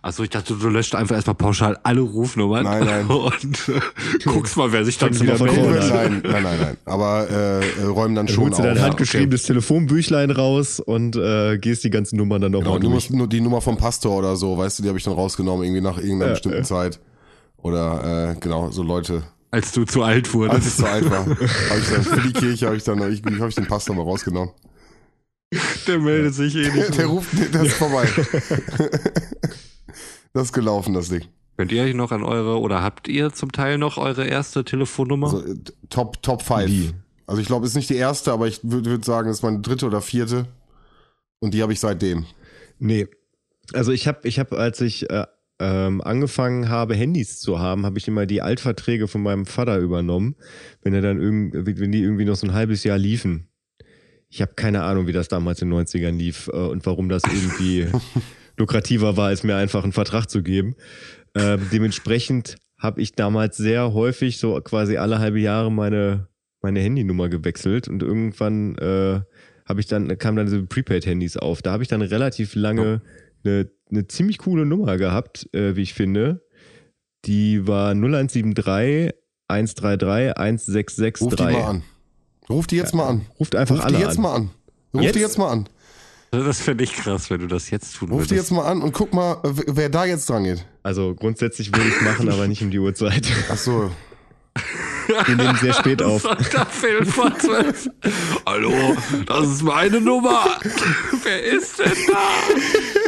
Achso, 0.03 0.23
ich 0.23 0.31
dachte, 0.31 0.55
du 0.55 0.69
löscht 0.69 0.95
einfach 0.95 1.13
erstmal 1.15 1.35
pauschal 1.35 1.77
alle 1.83 2.01
Rufnummern 2.01 2.63
Nein, 2.63 2.85
nein. 2.85 3.05
und 3.07 3.69
äh, 3.69 3.79
guckst 4.25 4.57
mal, 4.57 4.71
wer 4.71 4.83
sich 4.83 4.97
dann 4.97 5.13
wieder 5.13 5.37
meldet. 5.37 5.89
nein, 5.93 6.21
nein, 6.23 6.41
nein, 6.43 6.59
nein. 6.59 6.77
Aber 6.85 7.27
äh, 7.29 7.59
äh, 7.59 7.83
räumen 7.85 8.15
dann 8.15 8.25
Dann 8.25 8.33
schon 8.33 8.45
holst 8.45 8.57
du 8.57 8.63
auf. 8.63 8.67
dein 8.69 8.77
ja, 8.77 8.83
handgeschriebenes 8.83 9.43
Telefonbüchlein 9.43 10.31
raus 10.31 10.79
und 10.79 11.15
äh, 11.17 11.59
gehst 11.59 11.83
die 11.83 11.91
ganzen 11.91 12.17
Nummern 12.17 12.41
dann 12.41 12.51
Genau, 12.51 12.63
nochmal 12.63 12.79
du 12.79 12.87
durch. 12.87 12.95
musst 12.95 13.11
nur 13.11 13.27
die 13.27 13.41
Nummer 13.41 13.61
vom 13.61 13.77
Pastor 13.77 14.17
oder 14.17 14.35
so, 14.35 14.57
weißt 14.57 14.79
du, 14.79 14.83
die 14.83 14.89
habe 14.89 14.97
ich 14.97 15.03
dann 15.03 15.13
rausgenommen, 15.13 15.63
irgendwie 15.65 15.81
nach 15.81 15.97
irgendeiner 15.97 16.25
Ja, 16.25 16.31
bestimmten 16.31 16.57
ja. 16.57 16.63
Zeit. 16.63 16.99
Oder 17.57 18.31
äh, 18.31 18.35
genau, 18.39 18.71
so 18.71 18.81
Leute. 18.81 19.21
Als 19.51 19.71
du 19.71 19.83
zu 19.85 20.01
alt 20.01 20.33
wurdest. 20.33 20.55
Als 20.55 20.67
ich 20.67 20.75
zu 20.77 20.89
alt 20.89 21.11
war, 21.11 21.19
habe 21.27 21.79
ich 21.79 21.89
dann 21.93 22.03
für 22.03 22.21
die 22.27 22.33
Kirche 22.33 22.65
habe 22.65 22.75
ich 22.77 22.83
dann 22.83 22.97
ich, 23.13 23.21
hab 23.39 23.49
ich 23.49 23.55
den 23.55 23.67
Pastor 23.67 23.95
mal 23.95 24.01
rausgenommen. 24.01 24.49
der 25.85 25.99
meldet 25.99 26.33
sich 26.33 26.55
eh 26.55 26.63
Der, 26.63 26.73
nicht. 26.73 26.97
der 26.97 27.05
ruft, 27.05 27.27
der 27.53 27.61
ist 27.61 27.73
vorbei. 27.75 28.07
das 30.33 30.45
ist 30.45 30.53
gelaufen, 30.53 30.93
das 30.93 31.09
Ding. 31.09 31.25
Könnt 31.57 31.71
ihr 31.71 31.83
euch 31.83 31.93
noch 31.93 32.11
an 32.11 32.23
eure, 32.23 32.59
oder 32.59 32.81
habt 32.81 33.07
ihr 33.07 33.31
zum 33.33 33.51
Teil 33.51 33.77
noch 33.77 33.97
eure 33.97 34.25
erste 34.25 34.63
Telefonnummer? 34.63 35.27
Also, 35.27 35.45
äh, 35.45 35.55
Top 35.89 36.21
Top 36.23 36.41
5. 36.41 36.67
Wie? 36.67 36.91
Also 37.27 37.41
ich 37.41 37.47
glaube, 37.47 37.65
ist 37.65 37.75
nicht 37.75 37.89
die 37.89 37.95
erste, 37.95 38.31
aber 38.31 38.47
ich 38.47 38.59
würde 38.63 38.89
würd 38.89 39.05
sagen, 39.05 39.29
es 39.29 39.37
ist 39.37 39.43
meine 39.43 39.59
dritte 39.59 39.85
oder 39.85 40.01
vierte. 40.01 40.47
Und 41.39 41.53
die 41.53 41.61
habe 41.61 41.71
ich 41.71 41.79
seitdem. 41.79 42.25
Nee. 42.79 43.07
Also 43.73 43.91
ich 43.91 44.07
habe, 44.07 44.27
ich 44.27 44.39
hab, 44.39 44.51
als 44.53 44.81
ich 44.81 45.09
äh, 45.09 45.25
ähm, 45.59 46.01
angefangen 46.01 46.69
habe, 46.69 46.95
Handys 46.95 47.39
zu 47.39 47.59
haben, 47.59 47.85
habe 47.85 47.99
ich 47.99 48.07
immer 48.07 48.25
die 48.25 48.41
Altverträge 48.41 49.07
von 49.07 49.21
meinem 49.21 49.45
Vater 49.45 49.77
übernommen, 49.77 50.35
wenn 50.81 50.93
er 50.93 51.01
dann 51.01 51.21
irgendwie, 51.21 51.79
wenn 51.79 51.91
die 51.91 52.01
irgendwie 52.01 52.25
noch 52.25 52.35
so 52.35 52.47
ein 52.47 52.53
halbes 52.53 52.83
Jahr 52.83 52.97
liefen. 52.97 53.47
Ich 54.27 54.41
habe 54.41 54.53
keine 54.55 54.83
Ahnung, 54.83 55.07
wie 55.07 55.13
das 55.13 55.27
damals 55.27 55.61
in 55.61 55.69
den 55.69 55.79
90ern 55.79 56.17
lief 56.17 56.49
äh, 56.51 56.57
und 56.57 56.85
warum 56.85 57.09
das 57.09 57.23
irgendwie 57.25 57.87
lukrativer 58.61 59.17
war, 59.17 59.27
als 59.27 59.43
mir 59.43 59.55
einfach 59.55 59.83
einen 59.83 59.91
Vertrag 59.91 60.29
zu 60.29 60.41
geben. 60.43 60.75
Ähm, 61.35 61.67
dementsprechend 61.71 62.57
habe 62.77 63.01
ich 63.01 63.13
damals 63.13 63.57
sehr 63.57 63.93
häufig, 63.93 64.37
so 64.37 64.59
quasi 64.61 64.97
alle 64.97 65.19
halbe 65.19 65.39
Jahre, 65.39 65.71
meine, 65.71 66.27
meine 66.61 66.79
Handynummer 66.79 67.29
gewechselt 67.29 67.87
und 67.87 68.01
irgendwann 68.01 68.75
äh, 68.77 69.21
habe 69.65 69.79
ich 69.79 69.87
dann, 69.87 70.17
kamen 70.17 70.37
dann 70.37 70.45
diese 70.47 70.63
Prepaid-Handys 70.63 71.37
auf. 71.37 71.61
Da 71.61 71.71
habe 71.71 71.83
ich 71.83 71.89
dann 71.89 72.01
relativ 72.01 72.55
lange 72.55 73.01
eine, 73.43 73.69
eine 73.89 74.07
ziemlich 74.07 74.37
coole 74.39 74.65
Nummer 74.65 74.97
gehabt, 74.97 75.47
äh, 75.53 75.75
wie 75.75 75.81
ich 75.81 75.93
finde. 75.93 76.45
Die 77.25 77.67
war 77.67 77.91
0173 77.91 79.13
133 79.47 80.37
1663. 80.37 81.21
Ruf 81.21 81.35
die 81.35 81.43
mal 81.43 81.63
an. 81.63 81.83
Ruf 82.49 82.67
die 82.67 82.75
jetzt 82.77 82.95
mal 82.95 83.07
an. 83.07 83.25
Ruft 83.39 83.55
einfach 83.55 83.75
Ruf 83.77 83.85
alle 83.85 83.97
die 83.97 84.03
jetzt 84.03 84.17
an. 84.17 84.23
mal 84.23 84.35
an. 84.35 84.49
Ruf 84.93 85.03
Jetzt? 85.03 85.15
die 85.15 85.19
jetzt 85.19 85.37
mal 85.37 85.49
an. 85.49 85.69
Das 86.33 86.61
fände 86.61 86.85
ich 86.85 86.93
krass, 86.93 87.29
wenn 87.29 87.41
du 87.41 87.47
das 87.47 87.69
jetzt 87.71 87.97
tun 87.97 88.07
Ruf 88.07 88.19
würdest. 88.19 88.31
die 88.31 88.35
jetzt 88.35 88.51
mal 88.51 88.63
an 88.63 88.81
und 88.81 88.93
guck 88.93 89.13
mal, 89.13 89.37
wer 89.43 89.89
da 89.89 90.05
jetzt 90.05 90.29
dran 90.29 90.45
geht. 90.45 90.65
Also 90.81 91.13
grundsätzlich 91.13 91.75
würde 91.75 91.89
ich 91.89 92.01
machen, 92.01 92.29
aber 92.29 92.47
nicht 92.47 92.61
um 92.63 92.71
die 92.71 92.79
Uhrzeit. 92.79 93.27
Ach 93.49 93.57
so. 93.57 93.91
Wir 95.25 95.35
nehmen 95.35 95.57
sehr 95.57 95.73
spät 95.73 96.01
auf. 96.01 96.21
Sonntagfilm 96.21 97.05
vor 97.05 97.37
zwölf. 97.37 97.89
Hallo, 98.45 98.95
das 99.25 99.47
ist 99.49 99.61
meine 99.63 99.99
Nummer. 99.99 100.57
Wer 101.23 101.43
ist 101.43 101.79
denn 101.79 101.91
da? 102.07 102.29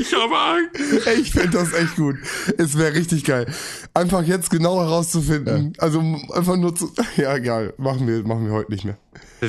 Ich 0.02 0.14
habe 0.14 0.38
Angst. 0.38 1.08
Ey, 1.08 1.22
ich 1.22 1.32
fände 1.32 1.58
das 1.58 1.72
echt 1.72 1.96
gut. 1.96 2.18
Es 2.58 2.78
wäre 2.78 2.94
richtig 2.94 3.24
geil. 3.24 3.46
Einfach 3.94 4.24
jetzt 4.24 4.50
genau 4.50 4.82
herauszufinden. 4.82 5.72
Also 5.78 6.00
einfach 6.34 6.58
nur 6.58 6.76
zu. 6.76 6.92
Ja, 7.16 7.36
egal. 7.38 7.74
Machen 7.78 8.06
wir, 8.06 8.22
machen 8.24 8.48
wir 8.48 8.52
heute 8.54 8.72
nicht 8.72 8.84
mehr. 8.84 8.98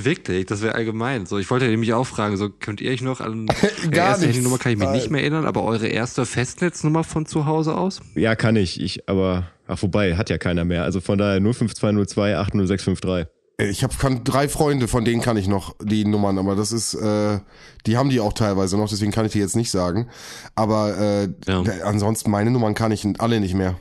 Wirklich, 0.02 0.46
das 0.46 0.62
wäre 0.62 0.74
allgemein. 0.74 1.26
So, 1.26 1.38
ich 1.38 1.50
wollte 1.50 1.66
nämlich 1.66 1.92
auch 1.92 2.04
fragen, 2.06 2.36
so 2.36 2.48
könnt 2.48 2.80
ihr 2.80 2.90
euch 2.90 3.02
noch 3.02 3.20
an 3.20 3.46
die 3.84 3.90
Gar 3.90 4.08
erste. 4.10 4.26
Handynummer 4.26 4.58
kann 4.58 4.72
ich 4.72 4.78
mich 4.78 4.88
Nein. 4.88 4.96
nicht 4.96 5.10
mehr 5.10 5.20
erinnern, 5.20 5.44
aber 5.46 5.62
eure 5.62 5.86
erste 5.86 6.26
Festnetznummer 6.26 7.04
von 7.04 7.26
zu 7.26 7.46
Hause 7.46 7.76
aus? 7.76 8.00
Ja, 8.14 8.34
kann 8.34 8.56
ich. 8.56 8.80
Ich, 8.80 9.08
aber, 9.08 9.44
ach, 9.68 9.82
wobei, 9.82 10.16
hat 10.16 10.30
ja 10.30 10.38
keiner 10.38 10.64
mehr. 10.64 10.82
Also 10.84 11.00
von 11.00 11.18
daher 11.18 11.40
05202 11.40 12.36
80653. 12.38 13.26
Ey, 13.56 13.68
Ich 13.70 13.84
habe 13.84 13.94
kann 13.96 14.24
drei 14.24 14.48
Freunde, 14.48 14.88
von 14.88 15.04
denen 15.04 15.22
kann 15.22 15.36
ich 15.36 15.46
noch 15.46 15.76
die 15.80 16.04
Nummern, 16.04 16.38
aber 16.38 16.56
das 16.56 16.72
ist, 16.72 16.94
äh, 16.94 17.38
die 17.86 17.96
haben 17.96 18.10
die 18.10 18.18
auch 18.18 18.32
teilweise 18.32 18.76
noch, 18.76 18.88
deswegen 18.88 19.12
kann 19.12 19.26
ich 19.26 19.32
die 19.32 19.38
jetzt 19.38 19.54
nicht 19.54 19.70
sagen. 19.70 20.08
Aber 20.56 20.98
äh, 20.98 21.28
Ja. 21.46 21.62
ansonsten 21.84 22.32
meine 22.32 22.50
Nummern 22.50 22.74
kann 22.74 22.90
ich 22.90 23.06
alle 23.18 23.38
nicht 23.38 23.54
mehr. 23.54 23.76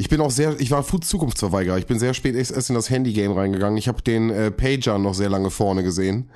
Ich 0.00 0.08
bin 0.08 0.22
auch 0.22 0.30
sehr, 0.30 0.58
ich 0.58 0.70
war 0.70 0.82
Zukunftsverweigerer. 0.82 1.76
Ich 1.76 1.84
bin 1.86 1.98
sehr 1.98 2.14
spät 2.14 2.34
erst 2.34 2.70
in 2.70 2.74
das 2.74 2.88
Handy-Game 2.88 3.32
reingegangen. 3.32 3.76
Ich 3.76 3.86
habe 3.86 4.00
den 4.00 4.30
äh, 4.30 4.50
Pager 4.50 4.98
noch 4.98 5.12
sehr 5.12 5.28
lange 5.28 5.50
vorne 5.50 5.82
gesehen. 5.82 6.30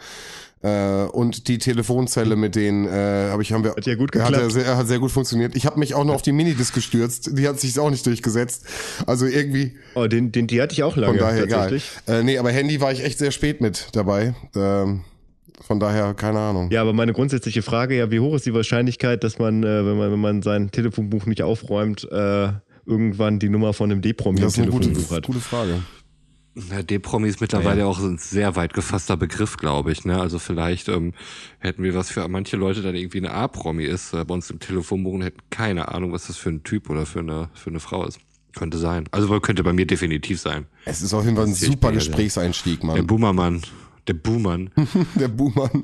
Äh, 0.62 1.05
und 1.05 1.49
die 1.49 1.57
Telefonzelle 1.57 2.37
mit 2.37 2.57
den, 2.57 2.87
äh, 2.87 3.31
habe 3.31 3.41
ich, 3.41 3.55
haben 3.55 3.65
wir, 3.65 3.71
Hat 3.71 3.87
ja 3.87 3.95
gut 3.95 4.15
hat, 4.17 4.33
geklappt. 4.33 4.37
ja 4.37 4.51
sehr, 4.51 4.77
hat 4.77 4.87
sehr 4.87 4.99
gut 4.99 5.12
funktioniert. 5.12 5.57
Ich 5.57 5.65
habe 5.65 5.79
mich 5.79 5.95
auch 5.95 6.05
noch 6.05 6.15
auf 6.15 6.21
die 6.21 6.33
Minidisc 6.33 6.75
gestürzt. 6.75 7.39
Die 7.39 7.49
hat 7.49 7.59
sich 7.59 7.79
auch 7.79 7.89
nicht 7.89 8.05
durchgesetzt. 8.05 8.67
Also 9.07 9.25
irgendwie, 9.25 9.73
Oh, 9.95 10.09
den, 10.09 10.31
den, 10.31 10.47
die 10.47 10.61
hatte 10.61 10.75
ich 10.75 10.83
auch 10.83 10.97
lange. 10.97 11.19
von 11.19 11.27
daher 11.27 11.45
egal. 11.45 11.81
Äh, 12.07 12.23
nee, 12.23 12.37
aber 12.37 12.51
Handy 12.53 12.83
war 12.83 12.93
ich 12.93 13.03
echt 13.03 13.19
sehr 13.19 13.31
spät 13.31 13.62
mit 13.62 13.89
dabei. 13.93 14.35
Ähm, 14.55 15.05
von 15.62 15.81
daher, 15.81 16.12
keine 16.12 16.39
Ahnung. 16.41 16.71
Ja, 16.71 16.83
aber 16.83 16.93
meine 16.93 17.15
grundsätzliche 17.15 17.62
Frage, 17.62 17.97
ja, 17.97 18.11
wie 18.11 18.21
hoch 18.21 18.35
ist 18.35 18.45
die 18.45 18.53
Wahrscheinlichkeit, 18.53 19.25
dass 19.25 19.39
man, 19.39 19.62
äh, 19.62 19.87
wenn 19.87 19.97
man, 19.97 20.12
wenn 20.12 20.21
man 20.21 20.43
sein 20.43 20.71
Telefonbuch 20.71 21.25
nicht 21.25 21.43
aufräumt, 21.43 22.07
äh, 22.12 22.49
irgendwann 22.87 23.39
die 23.39 23.49
Nummer 23.49 23.72
von 23.72 23.91
einem 23.91 24.01
D-Promi 24.03 24.39
im 24.39 24.45
das 24.45 24.55
ist 24.55 24.61
eine 24.61 24.70
gute, 24.70 24.89
Telefonbuch 24.89 25.16
hat? 25.16 25.26
gute 25.26 25.41
Frage. 25.41 25.82
Ja, 26.70 26.82
D-Promi 26.82 27.28
ist 27.28 27.41
mittlerweile 27.41 27.85
auch 27.87 27.99
ein 27.99 28.18
sehr 28.18 28.55
weit 28.55 28.74
gefasster 28.74 29.16
Begriff, 29.16 29.57
glaube 29.57 29.91
ich. 29.91 30.05
Ne? 30.05 30.20
Also 30.20 30.39
vielleicht 30.39 30.89
ähm, 30.89 31.12
hätten 31.59 31.82
wir 31.82 31.95
was 31.95 32.11
für 32.11 32.26
manche 32.28 32.57
Leute 32.57 32.80
dann 32.80 32.95
irgendwie 32.95 33.18
eine 33.18 33.32
A-Promi 33.32 33.85
ist 33.85 34.12
äh, 34.12 34.24
bei 34.24 34.35
uns 34.35 34.51
im 34.51 34.61
Telefonbuch 34.61 35.14
und 35.14 35.22
hätten 35.22 35.41
keine 35.51 35.89
Ahnung, 35.89 36.12
was 36.12 36.28
das 36.28 36.37
für 36.37 36.51
ein 36.51 36.62
Typ 36.62 36.91
oder 36.91 37.07
für 37.07 37.20
eine, 37.20 37.49
für 37.55 37.70
eine 37.70 37.80
Frau 37.80 38.07
ist. 38.07 38.20
Könnte 38.55 38.78
sein. 38.78 39.09
Also 39.11 39.41
könnte 39.41 39.64
bei 39.64 39.72
mir 39.72 39.85
definitiv 39.85 40.41
sein. 40.41 40.66
Es 40.85 41.03
ist 41.03 41.12
auf 41.12 41.24
jeden 41.24 41.37
Fall 41.37 41.47
ein 41.47 41.55
super 41.55 41.91
Gesprächseinstieg, 41.91 42.80
Der 42.82 42.87
Mann. 42.87 43.07
Boomermann. 43.07 43.62
Der 44.07 44.14
Boomermann. 44.14 44.70
Der 45.16 45.28
Buhmann. 45.28 45.82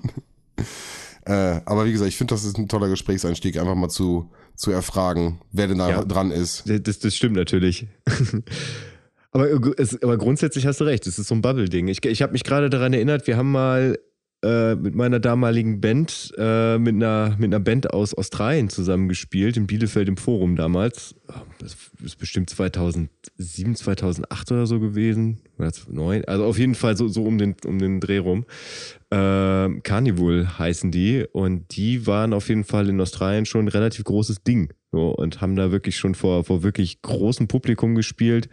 äh, 1.26 1.60
aber 1.64 1.86
wie 1.86 1.92
gesagt, 1.92 2.08
ich 2.08 2.16
finde, 2.16 2.34
das 2.34 2.44
ist 2.44 2.58
ein 2.58 2.68
toller 2.68 2.88
Gesprächseinstieg, 2.88 3.58
einfach 3.58 3.74
mal 3.74 3.88
zu, 3.88 4.30
zu 4.56 4.70
erfragen, 4.70 5.40
wer 5.52 5.66
denn 5.68 5.78
da 5.78 5.90
Ja. 5.90 6.04
dran 6.04 6.30
ist. 6.30 6.64
Das, 6.66 6.98
das 6.98 7.14
stimmt 7.16 7.36
natürlich. 7.36 7.86
aber, 9.32 9.48
es, 9.78 10.02
aber 10.02 10.16
grundsätzlich 10.18 10.66
hast 10.66 10.80
du 10.80 10.84
recht, 10.84 11.06
es 11.06 11.18
ist 11.18 11.28
so 11.28 11.34
ein 11.34 11.42
Bubble-Ding. 11.42 11.88
Ich, 11.88 12.04
ich 12.04 12.22
habe 12.22 12.32
mich 12.32 12.44
gerade 12.44 12.70
daran 12.70 12.92
erinnert, 12.92 13.26
wir 13.26 13.36
haben 13.36 13.52
mal 13.52 13.98
äh, 14.42 14.74
mit 14.74 14.94
meiner 14.94 15.20
damaligen 15.20 15.80
Band, 15.80 16.32
äh, 16.38 16.78
mit, 16.78 16.94
einer, 16.94 17.36
mit 17.38 17.52
einer 17.52 17.60
Band 17.60 17.92
aus 17.92 18.14
Australien 18.14 18.70
zusammengespielt, 18.70 19.58
in 19.58 19.66
Bielefeld 19.66 20.08
im 20.08 20.16
Forum 20.16 20.56
damals. 20.56 21.14
Das 21.58 21.76
ist 22.02 22.16
bestimmt 22.16 22.48
2007, 22.48 23.76
2008 23.76 24.52
oder 24.52 24.66
so 24.66 24.80
gewesen. 24.80 25.40
Oder 25.58 25.72
2009. 25.72 26.24
Also 26.24 26.44
auf 26.44 26.58
jeden 26.58 26.74
Fall 26.74 26.96
so, 26.96 27.08
so 27.08 27.24
um, 27.24 27.36
den, 27.36 27.54
um 27.66 27.78
den 27.78 28.00
Dreh 28.00 28.18
rum. 28.18 28.46
Ähm, 29.10 29.82
Carnival 29.82 30.58
heißen 30.58 30.90
die 30.90 31.26
und 31.30 31.76
die 31.76 32.06
waren 32.06 32.32
auf 32.32 32.48
jeden 32.48 32.64
Fall 32.64 32.88
in 32.88 33.00
Australien 33.00 33.44
schon 33.44 33.66
ein 33.66 33.68
relativ 33.68 34.04
großes 34.04 34.42
Ding 34.42 34.72
so, 34.90 35.10
und 35.10 35.40
haben 35.40 35.56
da 35.56 35.70
wirklich 35.70 35.96
schon 35.96 36.14
vor, 36.14 36.44
vor 36.44 36.62
wirklich 36.62 37.02
großem 37.02 37.46
Publikum 37.46 37.94
gespielt. 37.94 38.48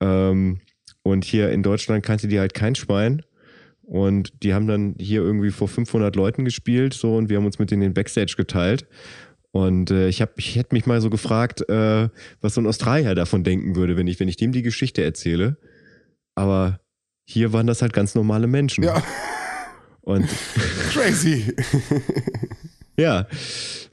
Ähm, 0.00 0.60
und 1.02 1.24
hier 1.24 1.50
in 1.50 1.62
Deutschland 1.62 2.04
kannte 2.04 2.28
die 2.28 2.40
halt 2.40 2.52
kein 2.52 2.74
Schwein. 2.74 3.22
Und 3.86 4.42
die 4.42 4.52
haben 4.52 4.66
dann 4.66 4.94
hier 4.98 5.20
irgendwie 5.22 5.50
vor 5.52 5.68
500 5.68 6.14
Leuten 6.16 6.44
gespielt, 6.44 6.92
so, 6.92 7.16
und 7.16 7.28
wir 7.30 7.36
haben 7.38 7.46
uns 7.46 7.58
mit 7.60 7.70
denen 7.70 7.82
den 7.82 7.94
Backstage 7.94 8.34
geteilt. 8.36 8.86
Und 9.52 9.90
äh, 9.90 10.08
ich, 10.08 10.20
hab, 10.20 10.38
ich 10.38 10.56
hätte 10.56 10.74
mich 10.74 10.86
mal 10.86 11.00
so 11.00 11.08
gefragt, 11.08 11.66
äh, 11.68 12.08
was 12.40 12.54
so 12.54 12.60
ein 12.60 12.66
Australier 12.66 13.14
davon 13.14 13.44
denken 13.44 13.76
würde, 13.76 13.96
wenn 13.96 14.06
ich, 14.08 14.18
wenn 14.20 14.28
ich 14.28 14.36
dem 14.36 14.52
die 14.52 14.62
Geschichte 14.62 15.02
erzähle. 15.04 15.56
Aber 16.34 16.80
hier 17.24 17.52
waren 17.52 17.66
das 17.66 17.80
halt 17.80 17.92
ganz 17.92 18.14
normale 18.14 18.48
Menschen. 18.48 18.84
Ja, 18.84 19.02
Und 20.02 20.26
crazy. 20.92 21.54
ja, 22.98 23.26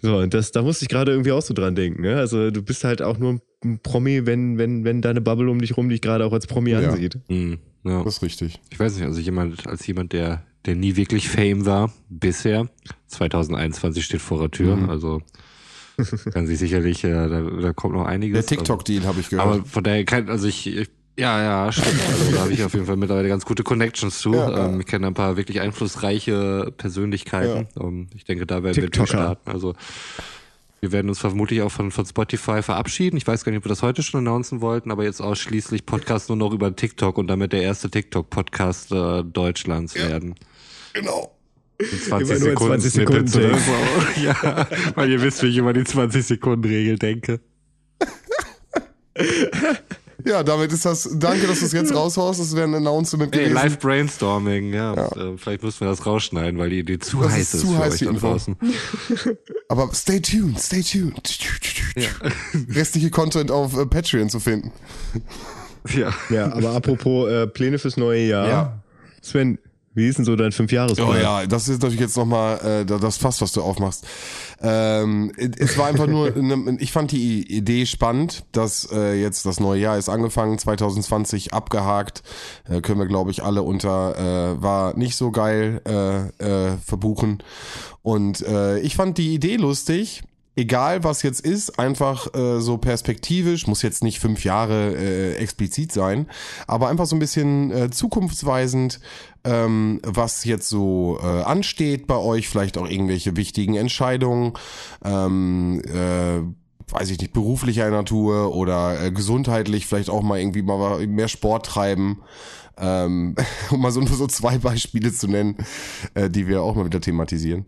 so, 0.02 0.18
und 0.18 0.34
das, 0.34 0.52
da 0.52 0.62
musste 0.64 0.86
ich 0.86 0.90
gerade 0.90 1.12
irgendwie 1.12 1.32
auch 1.32 1.42
so 1.42 1.54
dran 1.54 1.76
denken. 1.76 2.02
Ne? 2.02 2.16
Also 2.18 2.52
du 2.52 2.62
bist 2.62 2.84
halt 2.84 3.02
auch 3.02 3.18
nur 3.18 3.40
ein 3.64 3.80
Promi, 3.82 4.26
wenn, 4.26 4.58
wenn, 4.58 4.84
wenn 4.84 5.02
deine 5.02 5.22
Bubble 5.22 5.50
um 5.50 5.60
dich 5.62 5.78
rum 5.78 5.88
dich 5.90 6.02
gerade 6.02 6.26
auch 6.26 6.34
als 6.34 6.48
Promi 6.48 6.72
Ja. 6.72 6.80
ansieht. 6.80 7.18
Hm, 7.30 7.60
ja. 7.84 8.04
Das 8.04 8.16
ist 8.18 8.22
richtig. 8.24 8.60
Ich 8.70 8.80
weiß 8.80 8.96
nicht, 8.96 9.06
also 9.06 9.20
jemand, 9.20 9.68
als 9.68 9.86
jemand, 9.88 10.14
der, 10.14 10.44
der 10.66 10.76
nie 10.76 10.96
wirklich 10.96 11.30
Fame 11.30 11.66
war, 11.66 11.92
bisher, 12.10 12.70
2021 13.08 14.04
steht 14.06 14.22
vor 14.22 14.40
der 14.40 14.52
Tür, 14.52 14.76
Mhm. 14.76 14.90
also 14.90 15.22
kann 16.34 16.48
sich 16.48 16.60
sicherlich, 16.60 17.04
äh, 17.04 17.12
da, 17.30 17.42
da 17.42 17.74
kommt 17.74 17.94
noch 17.96 18.06
einiges. 18.06 18.46
Der 18.46 18.58
TikTok-Deal 18.58 19.04
habe 19.06 19.20
ich 19.20 19.30
gehört. 19.30 19.48
Aber 19.48 19.66
von 19.66 19.84
daher 19.84 20.04
kann, 20.06 20.30
also 20.30 20.48
ich, 20.48 20.66
ich 20.68 20.90
ja, 21.16 21.40
ja, 21.44 21.72
stimmt. 21.72 22.02
Also 22.08 22.32
da 22.32 22.42
habe 22.42 22.54
ich 22.54 22.64
auf 22.64 22.74
jeden 22.74 22.88
Fall 22.88 22.96
mittlerweile 22.98 23.28
ganz 23.28 23.46
gute 23.46 23.62
Connections 23.62 24.18
zu. 24.18 24.34
Ja, 24.34 24.50
ja. 24.50 24.66
ähm, 24.66 24.80
ich 24.80 24.88
kenne 24.88 25.06
ein 25.06 25.14
paar 25.14 25.38
wirklich 25.38 25.62
einflussreiche 25.62 26.74
Persönlichkeiten. 26.76 27.68
Ähm, 27.80 28.08
ich 28.16 28.24
denke, 28.24 28.48
da 28.48 28.64
werden 28.64 28.82
wir 28.82 28.90
durchstarten. 28.90 29.54
Also 29.54 29.76
Wir 30.84 30.92
werden 30.92 31.08
uns 31.08 31.20
vermutlich 31.20 31.62
auch 31.62 31.72
von, 31.72 31.92
von 31.92 32.06
Spotify 32.06 32.62
verabschieden. 32.62 33.16
Ich 33.16 33.26
weiß 33.26 33.46
gar 33.46 33.54
nicht, 33.54 33.60
ob 33.60 33.64
wir 33.64 33.70
das 33.70 33.84
heute 33.84 34.04
schon 34.04 34.18
announcen 34.18 34.60
wollten, 34.60 34.92
aber 34.92 35.06
jetzt 35.06 35.22
ausschließlich 35.22 35.86
Podcast 35.86 36.28
nur 36.28 36.36
noch 36.36 36.52
über 36.52 36.76
TikTok 36.76 37.18
und 37.18 37.28
damit 37.28 37.54
der 37.54 37.62
erste 37.62 37.90
TikTok-Podcast 37.90 38.92
äh, 38.92 39.24
Deutschlands 39.24 39.94
Ja. 39.94 40.10
werden. 40.10 40.36
Genau. 40.92 41.38
In 41.78 41.88
20 41.88 42.12
Immer 42.12 42.38
Sekunden 42.38 42.82
20 42.82 42.92
Snippets 42.92 43.32
Sekunden 43.32 43.56
oder 43.56 43.62
so. 43.62 44.22
Ja, 44.26 44.68
weil 44.96 45.10
ihr 45.10 45.22
wisst, 45.22 45.42
wie 45.44 45.48
ich 45.48 45.56
über 45.56 45.72
die 45.72 45.84
20-Sekunden-Regel 45.84 47.00
denke. 47.00 47.40
Ja, 50.26 50.44
damit 50.44 50.72
ist 50.72 50.86
das. 50.86 51.10
Danke, 51.14 51.48
dass 51.48 51.60
du 51.60 51.66
es 51.66 51.72
jetzt 51.72 51.94
raushaust. 51.96 52.40
Das 52.40 52.56
wäre 52.56 52.66
ein 52.68 52.76
Announcement 52.76 53.34
Hey, 53.36 53.46
gewesen. 53.46 53.56
live 53.56 53.80
Brainstorming, 53.80 54.74
ja. 54.74 54.96
Ja. 54.96 55.06
Äh, 55.16 55.38
vielleicht 55.38 55.64
müssen 55.64 55.82
wir 55.82 55.88
das 55.88 56.06
rausschneiden, 56.06 56.60
weil 56.60 56.70
die 56.70 56.80
Idee 56.80 57.00
zu 57.00 57.22
Das 57.22 57.34
heiß 57.34 57.54
ist 57.54 57.62
zu 57.62 57.68
für 57.74 57.78
heiß, 57.80 57.94
euch 57.94 58.00
die 58.00 58.06
da 58.06 58.12
draußen. 58.14 58.56
Aber 59.70 59.90
stay 59.94 60.20
tuned, 60.20 60.60
stay 60.60 60.82
tuned. 60.82 61.40
Restliche 62.70 63.10
Content 63.10 63.52
auf 63.52 63.78
äh, 63.78 63.86
Patreon 63.86 64.30
zu 64.30 64.40
finden. 64.40 64.72
Ja. 65.90 66.14
Ja, 66.30 66.54
aber 66.54 66.72
apropos 66.72 67.30
äh, 67.30 67.46
Pläne 67.48 67.78
fürs 67.78 67.98
neue 67.98 68.26
Jahr. 68.26 68.48
Ja. 68.48 68.84
Sven, 69.22 69.58
wie 69.96 70.08
ist 70.08 70.18
denn 70.18 70.26
so 70.26 70.36
dein 70.36 70.52
Fünfjahresplan? 70.52 71.08
Oh 71.08 71.14
ja, 71.14 71.46
das 71.46 71.68
ist 71.70 71.82
natürlich 71.82 72.00
jetzt 72.02 72.18
nochmal 72.18 72.58
äh, 72.82 72.86
da- 72.86 72.98
das 72.98 73.18
Fass, 73.18 73.42
was 73.42 73.52
du 73.52 73.62
aufmachst. 73.62 74.06
Ähm, 74.62 75.32
es 75.38 75.78
war 75.78 75.88
einfach 75.88 76.08
nur, 76.08 76.32
ne, 76.32 76.78
ich 76.80 76.92
fand 76.92 77.12
die 77.12 77.46
Idee 77.56 77.86
spannend, 77.86 78.46
dass 78.52 78.90
äh, 78.92 79.14
jetzt 79.22 79.46
das 79.46 79.60
neue 79.60 79.82
Jahr 79.82 79.98
ist 79.98 80.10
angefangen, 80.10 80.58
2020 80.58 81.54
abgehakt, 81.54 82.24
äh, 82.70 82.82
können 82.82 83.00
wir 83.00 83.08
glaube 83.08 83.32
ich 83.32 83.44
alle 83.44 83.62
unter, 83.64 84.18
äh, 84.58 84.62
war 84.62 84.98
nicht 84.98 85.16
so 85.16 85.32
geil 85.32 85.82
äh, 85.88 86.72
äh, 86.72 86.78
verbuchen. 86.86 87.44
Und 88.02 88.42
äh, 88.42 88.80
ich 88.80 88.96
fand 88.96 89.18
die 89.18 89.34
Idee 89.34 89.58
lustig. 89.58 90.24
Egal 90.56 91.04
was 91.04 91.24
jetzt 91.24 91.40
ist, 91.42 91.80
einfach 91.80 92.32
äh, 92.36 92.60
so 92.62 92.78
perspektivisch, 92.78 93.66
muss 93.66 93.82
jetzt 93.82 94.04
nicht 94.04 94.20
fünf 94.20 94.44
Jahre 94.44 94.94
äh, 94.96 95.34
explizit 95.38 95.92
sein, 95.92 96.28
aber 96.68 96.90
einfach 96.90 97.08
so 97.08 97.16
ein 97.16 97.20
bisschen 97.20 97.72
äh, 97.72 97.90
zukunftsweisend, 97.90 99.00
ähm, 99.44 100.00
was 100.04 100.46
jetzt 100.46 100.70
so 100.70 101.20
äh, 101.22 101.26
ansteht 101.26 102.08
bei 102.08 102.18
euch, 102.18 102.48
vielleicht 102.48 102.78
auch 102.78 102.90
irgendwelche 102.90 103.36
wichtigen 103.36 103.76
Entscheidungen, 103.76 104.54
ähm, 105.04 105.82
äh, 105.86 106.42
weiß 106.94 107.10
ich 107.10 107.20
nicht, 107.20 107.34
beruflicher 107.34 107.90
Natur 107.90 108.56
oder 108.56 109.02
äh, 109.02 109.12
gesundheitlich, 109.12 109.86
vielleicht 109.86 110.10
auch 110.10 110.22
mal 110.22 110.40
irgendwie 110.40 110.62
mal 110.62 111.06
mehr 111.08 111.28
Sport 111.28 111.66
treiben. 111.66 112.22
Ähm, 112.76 113.36
um 113.70 113.82
mal 113.82 113.92
so 113.92 114.00
nur 114.00 114.16
so 114.16 114.26
zwei 114.26 114.58
Beispiele 114.58 115.14
zu 115.14 115.28
nennen, 115.28 115.58
äh, 116.16 116.30
die 116.30 116.48
wir 116.48 116.64
auch 116.64 116.76
mal 116.76 116.86
wieder 116.86 117.02
thematisieren. 117.02 117.68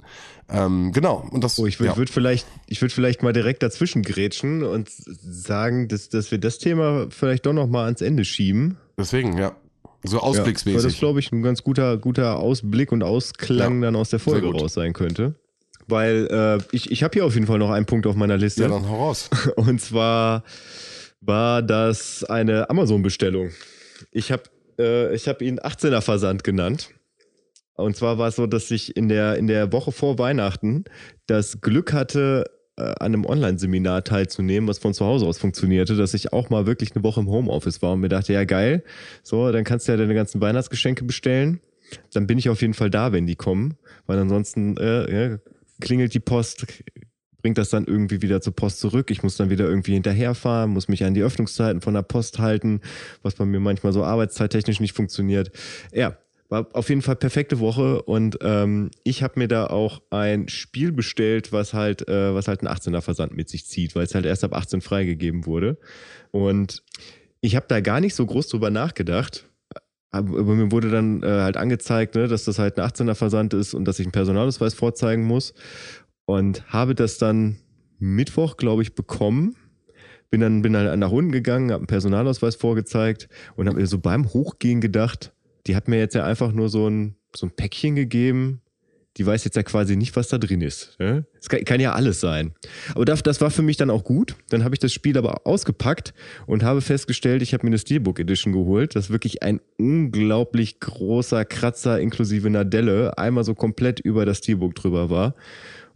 Ähm, 0.50 0.92
genau. 0.94 1.28
Und 1.32 1.44
das. 1.44 1.60
Oh, 1.60 1.66
ich 1.66 1.80
würde 1.80 1.92
ja. 1.92 1.98
würd 1.98 2.10
vielleicht, 2.10 2.48
ich 2.68 2.82
würde 2.82 2.94
vielleicht 2.94 3.24
mal 3.24 3.34
direkt 3.34 3.64
dazwischen 3.64 4.02
grätschen 4.02 4.64
und 4.64 4.90
sagen, 4.90 5.88
dass, 5.88 6.10
dass 6.10 6.32
wir 6.32 6.40
das 6.40 6.58
Thema 6.58 7.08
vielleicht 7.10 7.46
doch 7.46 7.54
noch 7.54 7.68
mal 7.68 7.86
ans 7.86 8.02
Ende 8.02 8.26
schieben. 8.26 8.78
Deswegen, 8.98 9.38
ja. 9.38 9.56
So 10.08 10.18
Ja, 10.18 10.24
weil 10.24 10.32
das 10.32 10.40
ausblicksmäßig. 10.40 11.00
glaube 11.00 11.20
ich 11.20 11.32
ein 11.32 11.42
ganz 11.42 11.64
guter, 11.64 11.98
guter 11.98 12.38
Ausblick 12.38 12.92
und 12.92 13.04
Ausklang 13.04 13.82
Ja, 13.82 13.88
dann 13.88 13.96
aus 13.96 14.10
der 14.10 14.20
Folge 14.20 14.48
raus 14.48 14.74
sein 14.74 14.94
könnte. 14.94 15.36
Weil 15.88 16.28
äh, 16.32 16.76
ich, 16.76 16.92
ich 16.92 17.04
habe 17.04 17.14
hier 17.14 17.26
auf 17.26 17.36
jeden 17.36 17.48
Fall 17.48 17.60
noch 17.60 17.70
einen 17.70 17.86
Punkt 17.86 18.08
auf 18.08 18.16
meiner 18.16 18.38
Liste. 18.38 18.64
ja, 18.64 18.70
dann 18.70 18.90
hau 18.90 19.08
raus. 19.08 19.30
Und 19.56 19.80
zwar 19.82 20.44
war 21.22 21.62
das 21.62 22.24
eine 22.24 22.70
Amazon-Bestellung. 22.70 23.52
Ich 24.12 24.32
habe 24.32 24.44
äh, 24.80 25.14
ich 25.14 25.28
hab 25.28 25.42
ihn 25.42 25.60
18er 25.60 26.02
Versand 26.02 26.44
genannt. 26.44 26.90
Und 27.76 27.96
zwar 27.98 28.18
war 28.18 28.30
es 28.30 28.38
so, 28.38 28.48
dass 28.48 28.72
ich 28.72 28.96
in 28.96 29.10
der, 29.10 29.36
in 29.36 29.48
der 29.48 29.72
Woche 29.74 29.92
vor 29.92 30.18
Weihnachten 30.18 30.86
das 31.28 31.60
Glück 31.62 31.94
hatte, 31.94 32.46
äh, 32.78 32.84
an 32.84 33.14
einem 33.14 33.26
Online-Seminar 33.26 34.04
teilzunehmen, 34.04 34.68
was 34.68 34.80
von 34.80 34.94
zu 34.94 35.06
Hause 35.06 35.26
aus 35.26 35.38
funktionierte, 35.38 35.96
dass 35.96 36.14
ich 36.14 36.34
auch 36.34 36.50
mal 36.50 36.66
wirklich 36.66 36.96
eine 36.96 37.04
Woche 37.04 37.22
im 37.22 37.30
Homeoffice 37.30 37.82
war 37.82 37.94
und 37.94 38.02
mir 38.02 38.10
dachte, 38.10 38.34
ja 38.34 38.44
geil, 38.44 38.84
so, 39.24 39.52
dann 39.52 39.64
kannst 39.64 39.88
du 39.88 39.94
ja 39.94 39.98
deine 39.98 40.14
ganzen 40.14 40.42
Weihnachtsgeschenke 40.42 41.06
bestellen. 41.06 41.60
Dann 42.14 42.28
bin 42.28 42.38
ich 42.38 42.50
auf 42.50 42.62
jeden 42.62 42.74
Fall 42.74 42.90
da, 42.90 43.12
wenn 43.12 43.28
die 43.28 43.36
kommen, 43.36 43.76
weil 44.08 44.18
ansonsten 44.18 44.76
äh, 44.78 45.30
ja, 45.30 45.38
klingelt 45.80 46.14
die 46.14 46.20
Post, 46.20 46.66
bringt 47.42 47.58
das 47.60 47.70
dann 47.70 47.86
irgendwie 47.86 48.24
wieder 48.24 48.42
zur 48.42 48.56
Post 48.56 48.80
zurück. 48.80 49.12
Ich 49.12 49.22
muss 49.22 49.38
dann 49.38 49.52
wieder 49.52 49.66
irgendwie 49.66 49.94
hinterherfahren, 49.94 50.72
muss 50.72 50.88
mich 50.88 51.04
an 51.04 51.14
die 51.14 51.22
Öffnungszeiten 51.22 51.80
von 51.80 51.94
der 51.94 52.02
Post 52.02 52.40
halten, 52.40 52.82
was 53.22 53.36
bei 53.36 53.46
mir 53.46 53.60
manchmal 53.60 53.94
so 53.94 54.04
arbeitszeittechnisch 54.04 54.80
nicht 54.80 54.94
funktioniert. 54.94 55.52
Ja, 55.94 56.18
war 56.50 56.68
auf 56.74 56.90
jeden 56.90 57.02
Fall 57.02 57.16
perfekte 57.16 57.60
Woche 57.60 58.02
und 58.04 58.38
ähm, 58.42 58.92
ich 59.04 59.24
habe 59.24 59.40
mir 59.40 59.48
da 59.48 59.68
auch 59.68 60.02
ein 60.12 60.48
Spiel 60.48 60.92
bestellt, 60.92 61.52
was 61.52 61.74
halt, 61.74 62.08
äh, 62.08 62.34
was 62.36 62.48
halt 62.48 62.62
ein 62.62 62.68
18er 62.68 63.02
Versand 63.02 63.36
mit 63.36 63.50
sich 63.50 63.66
zieht, 63.66 63.96
weil 63.96 64.04
es 64.04 64.14
halt 64.14 64.26
erst 64.26 64.44
ab 64.44 64.54
18 64.54 64.82
freigegeben 64.82 65.46
wurde. 65.46 65.78
Und 66.32 66.84
ich 67.42 67.56
habe 67.56 67.66
da 67.68 67.80
gar 67.80 68.00
nicht 68.00 68.16
so 68.16 68.26
groß 68.26 68.48
drüber 68.48 68.70
nachgedacht. 68.70 69.50
Aber 70.12 70.56
mir 70.56 70.72
wurde 70.72 70.90
dann 70.90 71.24
äh, 71.24 71.28
halt 71.28 71.58
angezeigt, 71.58 72.16
ne, 72.16 72.28
dass 72.28 72.46
das 72.46 72.58
halt 72.58 72.80
ein 72.80 72.90
18er 72.90 73.16
Versand 73.16 73.54
ist 73.54 73.74
und 73.74 73.86
dass 73.86 74.00
ich 74.00 74.06
einen 74.06 74.14
Personalausweis 74.14 74.74
vorzeigen 74.74 75.26
muss. 75.26 75.54
Und 76.26 76.66
habe 76.72 76.96
das 76.96 77.18
dann 77.18 77.58
Mittwoch, 78.00 78.58
glaube 78.58 78.82
ich, 78.82 78.96
bekommen. 78.96 79.56
Bin 80.30 80.42
dann, 80.42 80.62
bin 80.62 80.74
dann 80.74 81.00
nach 81.00 81.12
unten 81.12 81.32
gegangen, 81.32 81.72
habe 81.72 81.82
einen 81.82 81.88
Personalausweis 81.88 82.56
vorgezeigt 82.56 83.30
und 83.56 83.68
habe 83.68 83.78
mir 83.80 83.88
so 83.88 84.00
beim 84.00 84.34
Hochgehen 84.34 84.82
gedacht, 84.82 85.35
die 85.68 85.76
hat 85.76 85.88
mir 85.88 85.98
jetzt 85.98 86.16
ja 86.16 86.26
einfach 86.26 86.52
nur 86.52 86.70
so 86.70 86.88
ein, 86.90 87.16
so 87.36 87.46
ein 87.48 87.52
Päckchen 87.52 87.96
gegeben. 87.96 88.62
Die 89.18 89.26
weiß 89.26 89.46
jetzt 89.46 89.56
ja 89.56 89.64
quasi 89.64 89.96
nicht, 89.96 90.18
was 90.18 90.28
da 90.28 90.38
drin 90.38 90.60
ist. 90.60 91.00
Ne? 91.00 91.26
Es 91.40 91.48
kann, 91.48 91.80
ja 91.80 91.94
alles 91.94 92.20
sein. 92.20 92.54
Aber 92.96 93.06
das, 93.06 93.24
das 93.24 93.40
war 93.40 93.50
für 93.50 93.62
mich 93.62 93.78
dann 93.78 93.90
auch 93.90 94.04
gut. 94.04 94.36
Dann 94.50 94.66
habe 94.66 94.76
ich 94.76 94.80
das 94.80 94.92
Spiel 94.92 95.18
aber 95.18 95.48
ausgepackt 95.48 96.14
und 96.48 96.64
habe 96.64 96.82
festgestellt, 96.82 97.42
ich 97.42 97.54
habe 97.54 97.66
mir 97.66 97.70
eine 97.70 97.78
Steelbook 97.78 98.20
Edition 98.20 98.52
geholt, 98.52 98.94
das 98.94 99.10
wirklich 99.10 99.42
ein 99.42 99.62
unglaublich 99.78 100.82
großer 100.82 101.46
Kratzer 101.46 102.00
inklusive 102.02 102.48
einer 102.48 102.66
Delle 102.66 103.18
einmal 103.18 103.46
so 103.46 103.56
komplett 103.56 104.02
über 104.02 104.26
das 104.26 104.40
Steelbook 104.40 104.76
drüber 104.76 105.10
war. 105.10 105.34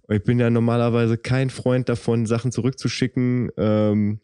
Und 0.08 0.16
ich 0.16 0.24
bin 0.24 0.40
ja 0.40 0.50
normalerweise 0.50 1.18
kein 1.18 1.50
Freund 1.50 1.90
davon, 1.90 2.26
Sachen 2.26 2.54
zurückzuschicken. 2.54 3.52
Ähm, 3.58 4.22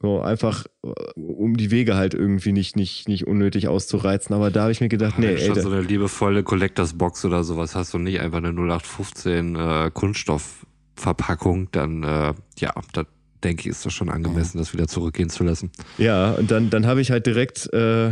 so 0.00 0.20
einfach, 0.20 0.66
äh, 0.84 0.88
um 1.14 1.56
die 1.56 1.70
Wege 1.70 1.96
halt 1.96 2.14
irgendwie 2.14 2.52
nicht, 2.52 2.76
nicht, 2.76 3.08
nicht 3.08 3.26
unnötig 3.26 3.68
auszureizen. 3.68 4.34
Aber 4.34 4.50
da 4.50 4.62
habe 4.62 4.72
ich 4.72 4.80
mir 4.80 4.88
gedacht, 4.88 5.18
nee, 5.18 5.28
Wenn 5.28 5.36
ey, 5.36 5.60
so 5.60 5.70
eine 5.70 5.82
liebevolle 5.82 6.42
Collectors 6.42 6.94
Box 6.94 7.24
oder 7.24 7.44
sowas 7.44 7.74
hast 7.74 7.94
und 7.94 8.04
nicht 8.04 8.20
einfach 8.20 8.38
eine 8.38 8.48
0815 8.48 9.56
äh, 9.56 9.90
Kunststoffverpackung, 9.92 11.70
dann 11.72 12.02
äh, 12.02 12.34
ja, 12.58 12.72
da 12.92 13.04
denke 13.42 13.62
ich, 13.62 13.66
ist 13.68 13.86
das 13.86 13.92
schon 13.92 14.08
angemessen, 14.08 14.58
das 14.58 14.72
wieder 14.72 14.88
zurückgehen 14.88 15.30
zu 15.30 15.44
lassen. 15.44 15.70
Ja, 15.98 16.32
und 16.32 16.50
dann, 16.50 16.70
dann 16.70 16.86
habe 16.86 17.00
ich 17.00 17.10
halt 17.10 17.26
direkt, 17.26 17.72
äh, 17.72 18.10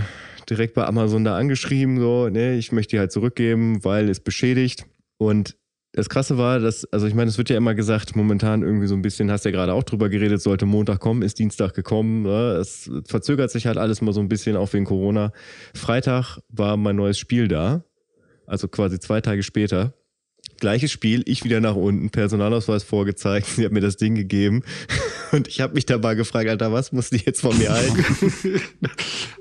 direkt 0.49 0.75
bei 0.75 0.85
Amazon 0.87 1.25
da 1.25 1.37
angeschrieben, 1.37 1.99
so, 1.99 2.29
nee, 2.29 2.57
ich 2.57 2.73
möchte 2.73 2.97
die 2.97 3.01
halt 3.01 3.13
zurückgeben, 3.13 3.85
weil 3.85 4.09
es 4.09 4.21
beschädigt. 4.21 4.87
Und 5.17 5.57
das 5.97 6.09
Krasse 6.09 6.37
war, 6.39 6.59
dass, 6.59 6.85
also 6.93 7.07
ich 7.07 7.15
meine, 7.15 7.29
es 7.31 7.39
wird 7.39 7.51
ja 7.51 7.57
immer 7.57 7.75
gesagt, 7.75 8.17
momentan 8.17 8.63
irgendwie 8.63 8.89
so 8.89 8.95
ein 8.97 9.03
bisschen, 9.03 9.31
hast 9.31 9.45
ja 9.45 9.53
gerade 9.53 9.73
auch 9.73 9.85
drüber 9.85 10.09
geredet, 10.09 10.43
sollte 10.43 10.67
Montag 10.67 10.99
kommen, 10.99 11.23
ist 11.23 11.39
Dienstag 11.39 11.73
gekommen. 11.73 12.23
Ne? 12.23 12.57
Es 12.61 12.91
verzögert 13.07 13.53
sich 13.53 13.67
halt 13.69 13.79
alles 13.79 14.01
mal 14.03 14.13
so 14.13 14.19
ein 14.21 14.29
bisschen, 14.29 14.57
auch 14.57 14.73
wegen 14.73 14.85
Corona. 14.87 15.33
Freitag 15.73 16.39
war 16.49 16.77
mein 16.77 16.97
neues 16.97 17.17
Spiel 17.17 17.47
da, 17.47 17.85
also 18.47 18.67
quasi 18.67 18.99
zwei 18.99 19.21
Tage 19.21 19.45
später. 19.45 19.95
Gleiches 20.61 20.91
Spiel, 20.93 21.23
ich 21.27 21.43
wieder 21.45 21.61
nach 21.61 21.75
unten, 21.77 22.11
Personalausweis 22.11 22.83
vorgezeigt, 22.83 23.47
sie 23.55 23.65
hat 23.65 23.71
mir 23.73 23.81
das 23.81 23.97
Ding 23.97 24.17
gegeben 24.17 24.63
und 25.33 25.47
ich 25.47 25.61
habe 25.61 25.75
mich 25.75 25.87
dabei 25.87 26.17
gefragt, 26.17 26.49
Alter, 26.49 26.73
was 26.73 26.91
muss 26.91 27.11
die 27.11 27.23
jetzt 27.25 27.41
von 27.41 27.57
mir 27.57 27.71
halten? 27.73 28.05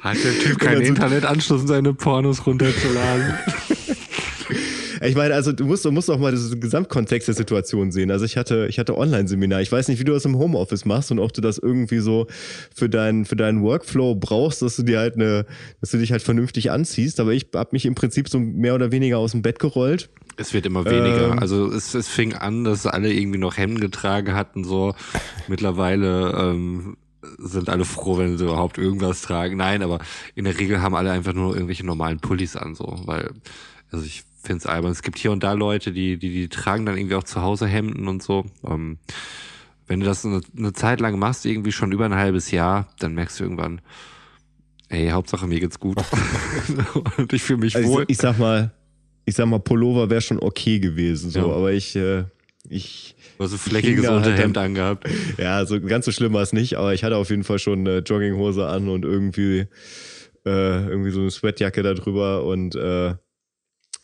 Hat 0.02 0.18
der 0.24 0.40
Typ 0.40 0.60
keinen 0.60 0.78
Also- 0.78 0.90
Internetanschluss, 0.90 1.62
um 1.62 1.68
seine 1.68 1.94
Pornos 1.96 2.46
runterzuladen? 2.46 3.34
Ich 5.06 5.16
meine, 5.16 5.34
also 5.34 5.52
du 5.52 5.66
musst, 5.66 5.84
du 5.84 5.92
musst 5.92 6.10
auch 6.10 6.18
mal 6.18 6.32
diesen 6.32 6.60
Gesamtkontext 6.60 7.28
der 7.28 7.36
Situation 7.36 7.92
sehen. 7.92 8.10
Also 8.10 8.24
ich 8.26 8.38
hatte, 8.38 8.68
ich 8.70 8.80
hatte 8.80 8.98
Online-Seminar. 8.98 9.62
Ich 9.62 9.72
weiß 9.72 9.90
nicht, 9.90 10.00
wie 10.00 10.06
du 10.06 10.14
das 10.14 10.24
im 10.26 10.38
Homeoffice 10.38 10.86
machst 10.86 11.12
und 11.12 11.20
ob 11.20 11.34
du 11.34 11.42
das 11.42 11.58
irgendwie 11.58 12.00
so 12.00 12.28
für 12.74 12.90
deinen, 12.90 13.26
für 13.26 13.36
deinen 13.36 13.62
Workflow 13.64 14.16
brauchst, 14.16 14.62
dass 14.62 14.78
du 14.78 14.84
dir 14.84 15.00
halt 15.00 15.16
eine, 15.16 15.46
dass 15.82 15.92
du 15.92 15.98
dich 15.98 16.12
halt 16.12 16.22
vernünftig 16.22 16.72
anziehst. 16.72 17.20
Aber 17.20 17.34
ich 17.34 17.48
habe 17.54 17.70
mich 17.74 17.86
im 17.86 17.96
Prinzip 17.96 18.30
so 18.30 18.40
mehr 18.40 18.76
oder 18.76 18.92
weniger 18.92 19.18
aus 19.18 19.32
dem 19.32 19.42
Bett 19.42 19.60
gerollt. 19.60 20.10
Es 20.38 20.54
wird 20.54 20.66
immer 20.66 20.86
weniger. 20.86 21.34
Ähm. 21.34 21.40
also 21.40 21.68
es, 21.72 21.94
es 21.94 22.08
fing 22.08 22.34
an, 22.34 22.64
dass 22.64 22.88
alle 22.88 23.12
irgendwie 23.12 23.40
noch 23.40 23.58
Hemden 23.58 23.82
getragen 23.82 24.34
hatten. 24.34 24.64
So 24.64 24.96
mittlerweile 25.48 26.32
ähm, 26.32 26.98
sind 27.40 27.70
alle 27.70 27.86
froh, 27.86 28.18
wenn 28.18 28.38
sie 28.38 28.46
überhaupt 28.46 28.78
irgendwas 28.78 29.22
tragen. 29.22 29.58
Nein, 29.58 29.84
aber 29.84 30.00
in 30.36 30.46
der 30.46 30.58
Regel 30.58 30.82
haben 30.82 30.96
alle 30.96 31.12
einfach 31.12 31.34
nur 31.34 31.54
irgendwelche 31.54 31.86
normalen 31.86 32.20
Pullis 32.20 32.56
an. 32.56 32.74
So, 32.76 33.02
weil 33.06 33.32
also 33.92 34.06
ich 34.06 34.24
finde 34.44 34.60
es 34.60 34.66
albern. 34.66 34.92
Es 34.92 35.02
gibt 35.02 35.18
hier 35.18 35.32
und 35.32 35.44
da 35.44 35.54
Leute, 35.54 35.92
die 35.92 36.18
die 36.18 36.30
die 36.32 36.50
tragen 36.50 36.86
dann 36.86 36.98
irgendwie 36.98 37.16
auch 37.16 37.24
zu 37.24 37.42
Hause 37.42 37.66
Hemden 37.68 38.08
und 38.08 38.22
so. 38.22 38.46
Ähm, 38.68 38.98
wenn 39.88 40.00
du 40.00 40.06
das 40.06 40.26
eine, 40.26 40.42
eine 40.58 40.74
Zeit 40.74 41.00
lang 41.02 41.18
machst, 41.20 41.46
irgendwie 41.46 41.72
schon 41.72 41.92
über 41.92 42.06
ein 42.06 42.16
halbes 42.16 42.52
Jahr, 42.52 42.88
dann 43.00 43.14
merkst 43.16 43.40
du 43.40 43.44
irgendwann, 43.44 43.82
ey, 44.90 45.10
Hauptsache 45.10 45.46
mir 45.48 45.60
geht's 45.60 45.80
gut 45.80 45.98
und 47.18 47.34
ich 47.34 47.42
fühle 47.44 47.60
mich 47.60 47.76
Also 47.76 47.90
wohl. 47.90 48.04
ich, 48.04 48.12
ich 48.12 48.18
sag 48.18 48.38
mal, 48.40 48.72
ich 49.26 49.36
sag 49.36 49.46
mal, 49.48 49.60
Pullover 49.60 50.10
wäre 50.10 50.22
schon 50.22 50.40
okay 50.40 50.80
gewesen, 50.80 51.30
so, 51.32 51.40
Ja. 51.40 51.46
aber 51.56 51.72
ich, 51.74 51.96
äh, 51.96 52.24
ich, 52.70 53.16
Du 53.38 53.44
hast 53.46 53.54
ein 53.68 53.74
hat 53.76 54.10
Unterhemd 54.10 54.56
dann- 54.56 54.66
angehabt. 54.66 55.08
Ja, 55.38 55.66
so 55.66 55.82
ganz 55.82 56.06
so 56.06 56.12
schlimm 56.12 56.34
war 56.34 56.44
es 56.44 56.54
nicht, 56.54 56.76
aber 56.76 56.94
ich 56.94 57.04
hatte 57.04 57.18
auf 57.18 57.30
jeden 57.30 57.44
Fall 57.44 57.60
schon 57.60 57.80
eine 57.80 58.00
Jogginghose 58.00 58.66
an 58.68 58.88
und 58.88 59.04
irgendwie, 59.04 59.66
äh, 60.46 60.88
irgendwie 60.88 61.12
so 61.12 61.20
eine 61.20 61.32
Sweatjacke 61.32 61.84
da 61.84 61.94
drüber 61.94 62.46
und 62.46 62.76
äh, 62.76 63.16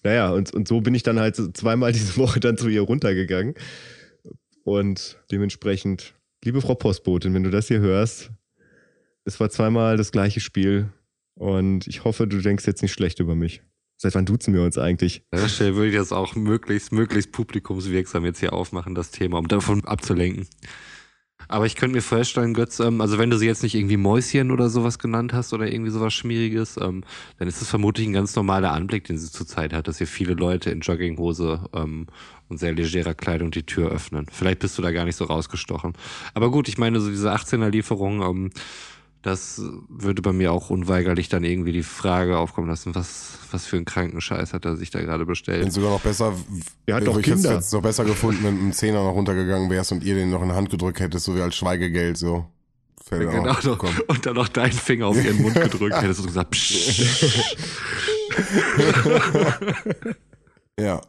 naja, 0.03 0.31
und, 0.31 0.53
und 0.53 0.67
so 0.67 0.81
bin 0.81 0.95
ich 0.95 1.03
dann 1.03 1.19
halt 1.19 1.35
zweimal 1.35 1.91
diese 1.93 2.17
Woche 2.17 2.39
dann 2.39 2.57
zu 2.57 2.69
ihr 2.69 2.81
runtergegangen. 2.81 3.55
Und 4.63 5.17
dementsprechend, 5.31 6.13
liebe 6.43 6.61
Frau 6.61 6.75
Postbotin, 6.75 7.33
wenn 7.33 7.43
du 7.43 7.49
das 7.49 7.67
hier 7.67 7.79
hörst, 7.79 8.31
es 9.25 9.39
war 9.39 9.49
zweimal 9.49 9.97
das 9.97 10.11
gleiche 10.11 10.39
Spiel 10.39 10.89
und 11.35 11.87
ich 11.87 12.03
hoffe, 12.03 12.27
du 12.27 12.41
denkst 12.41 12.65
jetzt 12.67 12.81
nicht 12.81 12.93
schlecht 12.93 13.19
über 13.19 13.35
mich. 13.35 13.61
Seit 13.97 14.15
wann 14.15 14.25
duzen 14.25 14.53
wir 14.53 14.63
uns 14.63 14.77
eigentlich? 14.77 15.23
An 15.31 15.39
der 15.59 15.75
würde 15.75 15.89
ich 15.89 15.95
das 15.95 16.13
auch 16.13 16.35
möglichst, 16.35 16.93
möglichst 16.93 17.33
publikumswirksam 17.33 18.23
jetzt 18.25 18.39
hier 18.39 18.53
aufmachen, 18.53 18.95
das 18.95 19.11
Thema, 19.11 19.39
um 19.39 19.47
davon 19.47 19.83
abzulenken. 19.85 20.47
Aber 21.47 21.65
ich 21.65 21.75
könnte 21.75 21.95
mir 21.95 22.01
vorstellen, 22.01 22.53
Götz, 22.53 22.79
ähm, 22.79 23.01
also 23.01 23.17
wenn 23.17 23.29
du 23.29 23.37
sie 23.37 23.47
jetzt 23.47 23.63
nicht 23.63 23.75
irgendwie 23.75 23.97
Mäuschen 23.97 24.51
oder 24.51 24.69
sowas 24.69 24.99
genannt 24.99 25.33
hast 25.33 25.53
oder 25.53 25.71
irgendwie 25.71 25.91
sowas 25.91 26.13
Schmieriges, 26.13 26.77
ähm, 26.77 27.03
dann 27.39 27.47
ist 27.47 27.61
es 27.61 27.69
vermutlich 27.69 28.07
ein 28.07 28.13
ganz 28.13 28.35
normaler 28.35 28.71
Anblick, 28.71 29.05
den 29.05 29.17
sie 29.17 29.31
zurzeit 29.31 29.73
hat, 29.73 29.87
dass 29.87 29.97
hier 29.97 30.07
viele 30.07 30.33
Leute 30.33 30.69
in 30.69 30.81
Jogginghose 30.81 31.61
ähm, 31.73 32.07
und 32.49 32.59
sehr 32.59 32.73
legerer 32.73 33.13
Kleidung 33.13 33.51
die 33.51 33.65
Tür 33.65 33.91
öffnen. 33.91 34.27
Vielleicht 34.31 34.59
bist 34.59 34.77
du 34.77 34.81
da 34.81 34.91
gar 34.91 35.05
nicht 35.05 35.15
so 35.15 35.25
rausgestochen. 35.25 35.93
Aber 36.33 36.51
gut, 36.51 36.67
ich 36.67 36.77
meine, 36.77 36.99
so 36.99 37.09
diese 37.09 37.33
18er-Lieferung, 37.33 38.21
ähm, 38.21 38.49
das 39.21 39.61
würde 39.89 40.21
bei 40.21 40.31
mir 40.31 40.51
auch 40.53 40.69
unweigerlich 40.69 41.27
dann 41.29 41.43
irgendwie 41.43 41.73
die 41.73 41.83
Frage 41.83 42.37
aufkommen 42.37 42.69
lassen, 42.69 42.95
was, 42.95 43.33
was 43.51 43.65
für 43.65 43.75
einen 43.75 43.85
kranken 43.85 44.21
Scheiß 44.21 44.53
hat 44.53 44.63
er 44.65 44.77
sich 44.77 44.91
da 44.91 45.01
gerade 45.01 45.25
bestellt. 45.25 45.63
Wenn 45.63 45.71
sogar 45.71 45.91
noch 45.91 45.99
besser, 46.01 46.33
Der 46.87 46.95
hat 46.95 47.01
äh, 47.03 47.05
doch 47.05 47.17
ich 47.19 47.27
hätte 47.27 47.35
Kinder. 47.41 47.57
es 47.57 47.71
noch 47.73 47.81
besser 47.81 48.05
gefunden, 48.05 48.43
wenn 48.43 48.57
dem 48.57 48.71
Zehner 48.73 49.03
noch 49.03 49.13
runtergegangen 49.13 49.69
wärst 49.69 49.91
und 49.91 50.03
ihr 50.03 50.15
den 50.15 50.29
noch 50.29 50.41
in 50.41 50.49
die 50.49 50.55
Hand 50.55 50.69
gedrückt 50.69 50.99
hättest, 51.01 51.25
so 51.25 51.35
wie 51.35 51.41
als 51.41 51.55
Schweigegeld, 51.55 52.17
so. 52.17 52.45
Fällt 53.05 53.25
mir 53.25 53.31
Genau, 53.31 53.51
auch 53.51 53.63
noch. 53.63 53.83
Und 54.07 54.25
dann 54.25 54.35
noch 54.35 54.47
deinen 54.49 54.71
Finger 54.71 55.07
auf 55.07 55.21
ihren 55.23 55.41
Mund 55.41 55.55
gedrückt 55.59 55.95
hättest 56.01 56.19
und 56.21 56.27
gesagt, 56.27 56.51
Psch. 56.51 57.01
Ja, 60.79 61.01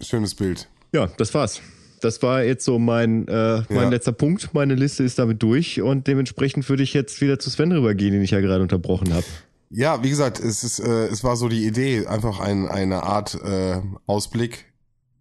schönes 0.00 0.34
Bild. 0.34 0.68
Ja, 0.92 1.06
das 1.18 1.34
war's. 1.34 1.60
Das 2.00 2.22
war 2.22 2.42
jetzt 2.42 2.64
so 2.64 2.78
mein, 2.78 3.26
äh, 3.28 3.62
mein 3.68 3.76
Ja. 3.84 3.88
letzter 3.88 4.12
Punkt. 4.12 4.54
Meine 4.54 4.74
Liste 4.74 5.04
ist 5.04 5.18
damit 5.18 5.42
durch 5.42 5.80
und 5.80 6.06
dementsprechend 6.06 6.68
würde 6.68 6.82
ich 6.82 6.94
jetzt 6.94 7.20
wieder 7.20 7.38
zu 7.38 7.50
Sven 7.50 7.72
rübergehen, 7.72 8.12
den 8.12 8.22
ich 8.22 8.30
ja 8.30 8.40
gerade 8.40 8.62
unterbrochen 8.62 9.12
habe. 9.12 9.26
Ja, 9.70 10.02
wie 10.02 10.10
gesagt, 10.10 10.40
es 10.40 10.64
ist, 10.64 10.78
äh, 10.78 11.06
es 11.06 11.24
war 11.24 11.36
so 11.36 11.48
die 11.48 11.66
Idee, 11.66 12.06
einfach 12.06 12.40
ein, 12.40 12.68
eine 12.68 13.02
Art 13.02 13.34
äh, 13.42 13.80
Ausblick 14.06 14.72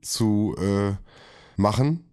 zu 0.01 0.55
äh, 0.57 0.93
machen. 1.57 2.05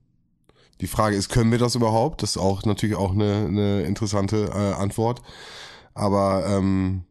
Die 0.80 0.88
Frage 0.88 1.14
ist, 1.14 1.28
können 1.28 1.52
wir 1.52 1.58
das 1.58 1.76
überhaupt? 1.76 2.22
Das 2.22 2.30
ist 2.30 2.36
auch 2.38 2.64
natürlich 2.64 2.96
auch 2.96 3.12
eine, 3.12 3.46
eine 3.46 3.82
interessante 3.82 4.50
äh, 4.52 4.72
Antwort. 4.74 5.22
Aber 5.94 6.44
ähm, 6.48 7.04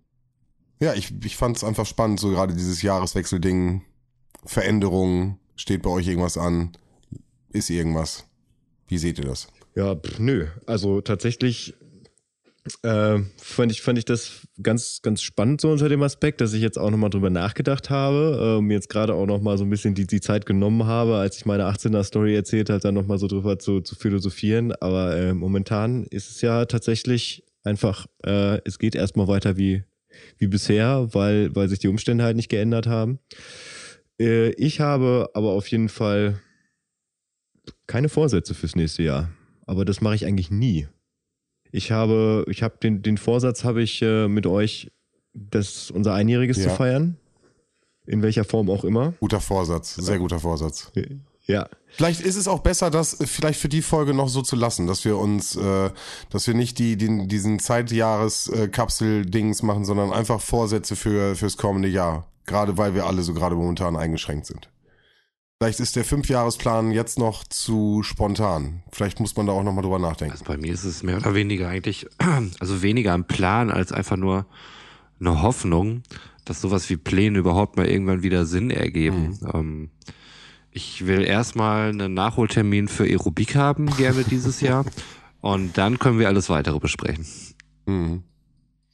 ja, 0.81 0.93
ich, 0.93 1.13
ich 1.23 1.37
fand 1.37 1.55
es 1.55 1.63
einfach 1.63 1.85
spannend, 1.85 2.19
so 2.19 2.29
gerade 2.29 2.53
dieses 2.53 2.81
Jahreswechselding, 2.81 3.83
Veränderungen, 4.45 5.39
steht 5.55 5.83
bei 5.83 5.89
euch 5.89 6.07
irgendwas 6.07 6.37
an? 6.37 6.73
Ist 7.53 7.69
irgendwas? 7.69 8.25
Wie 8.87 8.97
seht 8.97 9.19
ihr 9.19 9.25
das? 9.25 9.47
Ja, 9.75 9.95
pff, 9.95 10.19
nö. 10.19 10.47
Also 10.65 11.01
tatsächlich 11.01 11.75
äh, 12.81 13.19
fand, 13.37 13.71
ich, 13.71 13.81
fand 13.81 13.97
ich 13.97 14.05
das 14.05 14.47
ganz, 14.61 15.01
ganz 15.01 15.21
spannend 15.21 15.61
so 15.61 15.69
unter 15.69 15.89
dem 15.89 16.01
Aspekt, 16.01 16.41
dass 16.41 16.53
ich 16.53 16.61
jetzt 16.61 16.79
auch 16.79 16.89
nochmal 16.89 17.09
drüber 17.09 17.29
nachgedacht 17.29 17.89
habe, 17.89 18.57
ähm, 18.59 18.71
jetzt 18.71 18.89
gerade 18.89 19.13
auch 19.13 19.25
nochmal 19.25 19.57
so 19.57 19.65
ein 19.65 19.69
bisschen 19.69 19.95
die, 19.95 20.07
die 20.07 20.21
Zeit 20.21 20.45
genommen 20.45 20.85
habe, 20.85 21.17
als 21.17 21.37
ich 21.37 21.45
meine 21.45 21.65
18er-Story 21.65 22.35
erzählt 22.35 22.69
habe, 22.69 22.79
dann 22.79 22.95
nochmal 22.95 23.17
so 23.19 23.27
drüber 23.27 23.59
zu, 23.59 23.81
zu 23.81 23.95
philosophieren. 23.95 24.71
Aber 24.73 25.15
äh, 25.15 25.33
momentan 25.33 26.05
ist 26.05 26.31
es 26.31 26.41
ja 26.41 26.65
tatsächlich 26.65 27.43
einfach, 27.63 28.07
äh, 28.25 28.59
es 28.65 28.79
geht 28.79 28.95
erstmal 28.95 29.27
weiter 29.27 29.57
wie, 29.57 29.83
wie 30.37 30.47
bisher, 30.47 31.09
weil, 31.13 31.55
weil 31.55 31.69
sich 31.69 31.79
die 31.79 31.87
Umstände 31.87 32.23
halt 32.23 32.37
nicht 32.37 32.49
geändert 32.49 32.87
haben. 32.87 33.19
Äh, 34.19 34.51
ich 34.51 34.79
habe 34.79 35.29
aber 35.33 35.51
auf 35.51 35.67
jeden 35.67 35.89
Fall 35.89 36.39
keine 37.87 38.09
Vorsätze 38.09 38.53
fürs 38.53 38.75
nächste 38.75 39.03
Jahr. 39.03 39.29
Aber 39.65 39.85
das 39.85 40.01
mache 40.01 40.15
ich 40.15 40.25
eigentlich 40.25 40.51
nie. 40.51 40.87
Ich 41.71 41.91
habe, 41.91 42.45
ich 42.49 42.61
habe 42.63 42.75
den, 42.81 43.01
den 43.01 43.17
Vorsatz 43.17 43.63
habe 43.63 43.81
ich 43.81 44.01
äh, 44.01 44.27
mit 44.27 44.45
euch, 44.45 44.91
das 45.33 45.89
unser 45.89 46.13
Einjähriges 46.13 46.57
Ja. 46.57 46.69
zu 46.69 46.75
feiern. 46.75 47.17
In 48.05 48.21
welcher 48.21 48.43
Form 48.43 48.69
auch 48.69 48.83
immer. 48.83 49.13
Guter 49.21 49.39
Vorsatz, 49.39 49.95
sehr 49.95 50.19
guter 50.19 50.39
Vorsatz. 50.39 50.91
Ja. 51.45 51.67
Vielleicht 51.87 52.19
ist 52.21 52.35
es 52.35 52.47
auch 52.49 52.59
besser, 52.59 52.91
das 52.91 53.17
vielleicht 53.25 53.59
für 53.59 53.69
die 53.69 53.81
Folge 53.81 54.13
noch 54.13 54.27
so 54.27 54.41
zu 54.41 54.57
lassen, 54.57 54.87
dass 54.87 55.05
wir 55.05 55.17
uns, 55.17 55.55
äh, 55.55 55.89
dass 56.29 56.47
wir 56.47 56.53
nicht 56.53 56.79
die, 56.79 56.97
den, 56.97 57.29
diesen 57.29 57.59
Zeitjahres-Kapsel-Dings 57.59 59.63
machen, 59.63 59.85
sondern 59.85 60.11
einfach 60.11 60.41
Vorsätze 60.41 60.95
für 60.95 61.35
fürs 61.35 61.57
kommende 61.57 61.87
Jahr. 61.87 62.27
Gerade 62.45 62.77
weil 62.77 62.93
wir 62.93 63.05
alle 63.05 63.23
so 63.23 63.33
gerade 63.33 63.55
momentan 63.55 63.95
eingeschränkt 63.95 64.47
sind. 64.47 64.69
Vielleicht 65.63 65.79
ist 65.79 65.95
der 65.95 66.03
Fünfjahresplan 66.03 66.91
jetzt 66.91 67.17
noch 67.17 67.45
zu 67.45 68.03
spontan. 68.03 68.83
Vielleicht 68.91 69.21
muss 69.21 69.37
man 69.37 69.45
da 69.45 69.53
auch 69.53 69.63
nochmal 69.63 69.81
drüber 69.81 69.97
nachdenken. 69.97 70.33
Also 70.33 70.43
bei 70.43 70.57
mir 70.57 70.73
ist 70.73 70.83
es 70.83 71.03
mehr 71.03 71.15
oder 71.15 71.35
weniger 71.35 71.69
eigentlich, 71.69 72.05
also 72.59 72.81
weniger 72.81 73.13
ein 73.13 73.23
Plan 73.27 73.71
als 73.71 73.93
einfach 73.93 74.17
nur 74.17 74.45
eine 75.21 75.41
Hoffnung, 75.41 76.03
dass 76.43 76.59
sowas 76.59 76.89
wie 76.89 76.97
Pläne 76.97 77.39
überhaupt 77.39 77.77
mal 77.77 77.87
irgendwann 77.87 78.23
wieder 78.23 78.45
Sinn 78.45 78.71
ergeben. 78.71 79.39
Ähm, 79.53 79.89
ich 80.69 81.07
will 81.07 81.23
erstmal 81.23 81.91
einen 81.91 82.13
Nachholtermin 82.13 82.89
für 82.89 83.05
Aerobik 83.05 83.55
haben, 83.55 83.85
gerne 83.95 84.25
dieses 84.25 84.59
Jahr. 84.59 84.83
Und 85.39 85.77
dann 85.77 85.97
können 85.97 86.19
wir 86.19 86.27
alles 86.27 86.49
weitere 86.49 86.79
besprechen. 86.79 87.25
Mhm. 87.85 88.23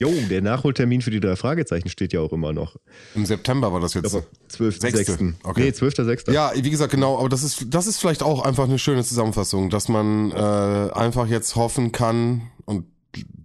Jo, 0.02 0.14
der 0.30 0.42
Nachholtermin 0.42 1.02
für 1.02 1.12
die 1.12 1.20
drei 1.20 1.36
Fragezeichen 1.36 1.90
steht 1.90 2.14
ja 2.14 2.22
auch 2.22 2.32
immer 2.32 2.54
noch. 2.54 2.78
Im 3.16 3.26
September 3.26 3.74
war 3.74 3.82
das 3.82 3.94
jetzt. 3.96 4.16
Aber 4.16 4.24
12.6. 4.50 4.80
Sechste, 4.80 5.34
okay. 5.44 5.64
Nee, 5.64 5.70
12.6. 5.70 6.32
Ja, 6.32 6.54
wie 6.56 6.70
gesagt, 6.70 6.92
genau, 6.92 7.20
aber 7.20 7.28
das 7.28 7.44
ist, 7.44 7.66
das 7.68 7.86
ist 7.86 8.00
vielleicht 8.00 8.24
auch 8.24 8.46
einfach 8.46 8.64
eine 8.64 8.80
schöne 8.80 9.04
Zusammenfassung, 9.04 9.70
dass 9.70 9.90
man 9.90 10.32
äh, 10.32 10.94
einfach 10.94 11.28
jetzt 11.28 11.58
hoffen 11.58 11.92
kann 11.92 12.44
und 12.64 12.86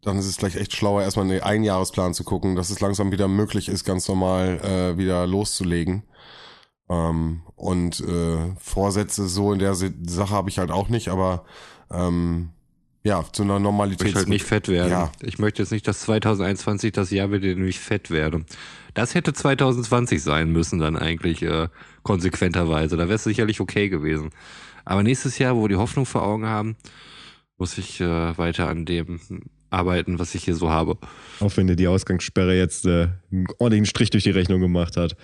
dann 0.03 0.17
ist 0.19 0.27
es 0.27 0.37
vielleicht 0.37 0.57
echt 0.57 0.77
schlauer, 0.77 1.03
erstmal 1.03 1.29
einen 1.29 1.41
Einjahresplan 1.41 2.15
zu 2.15 2.23
gucken, 2.23 2.55
dass 2.55 2.71
es 2.71 2.79
langsam 2.79 3.11
wieder 3.11 3.27
möglich 3.27 3.69
ist, 3.69 3.85
ganz 3.85 4.07
normal 4.07 4.61
äh, 4.63 4.97
wieder 4.97 5.27
loszulegen. 5.27 6.05
Ähm, 6.89 7.43
und 7.57 8.01
äh, 8.01 8.55
Vorsätze 8.59 9.27
so 9.27 9.53
in 9.53 9.59
der 9.59 9.75
Sache 9.75 10.31
habe 10.31 10.51
ich 10.51 10.59
halt 10.59 10.71
auch 10.71 10.89
nicht, 10.89 11.09
aber 11.09 11.47
ähm, 11.91 12.51
ja, 13.05 13.25
zu 13.33 13.43
einer 13.43 13.57
Ich 13.57 13.63
Normalität. 13.63 14.03
möchte 14.03 14.19
halt 14.19 14.29
nicht 14.29 14.45
fett 14.45 14.69
werden. 14.69 14.91
Ja. 14.91 15.13
Ich 15.23 15.39
möchte 15.39 15.63
jetzt 15.63 15.71
nicht, 15.71 15.87
dass 15.87 16.01
2021 16.01 16.93
das 16.93 17.11
Jahr 17.11 17.31
wird, 17.31 17.45
in 17.45 17.59
dem 17.59 17.69
ich 17.69 17.79
fett 17.79 18.11
werde. 18.11 18.45
Das 18.95 19.15
hätte 19.15 19.33
2020 19.33 20.23
sein 20.23 20.51
müssen 20.51 20.79
dann 20.79 20.97
eigentlich 20.97 21.43
äh, 21.43 21.69
konsequenterweise. 22.03 22.97
Da 22.97 23.05
wäre 23.05 23.17
es 23.17 23.25
sicherlich 23.25 23.61
okay 23.61 23.89
gewesen. 23.89 24.31
Aber 24.85 25.03
nächstes 25.03 25.39
Jahr, 25.39 25.57
wo 25.57 25.63
wir 25.63 25.69
die 25.69 25.77
Hoffnung 25.77 26.07
vor 26.07 26.23
Augen 26.23 26.47
haben, 26.47 26.77
muss 27.59 27.79
ich 27.79 28.01
äh, 28.01 28.37
weiter 28.39 28.69
an 28.69 28.85
dem 28.85 29.21
arbeiten, 29.71 30.19
was 30.19 30.35
ich 30.35 30.45
hier 30.45 30.55
so 30.55 30.71
habe. 30.71 30.97
Auch 31.41 31.57
wenn 31.57 31.67
dir 31.67 31.77
die 31.77 31.89
Ausgangssperre 31.89 32.57
jetzt 32.57 32.87
äh, 32.87 33.09
einen 33.31 33.47
ordentlichen 33.59 33.87
Strich 33.87 34.11
durch 34.11 34.25
die 34.25 34.31
Rechnung 34.31 34.61
gemacht 34.61 34.97
hat. 34.97 35.17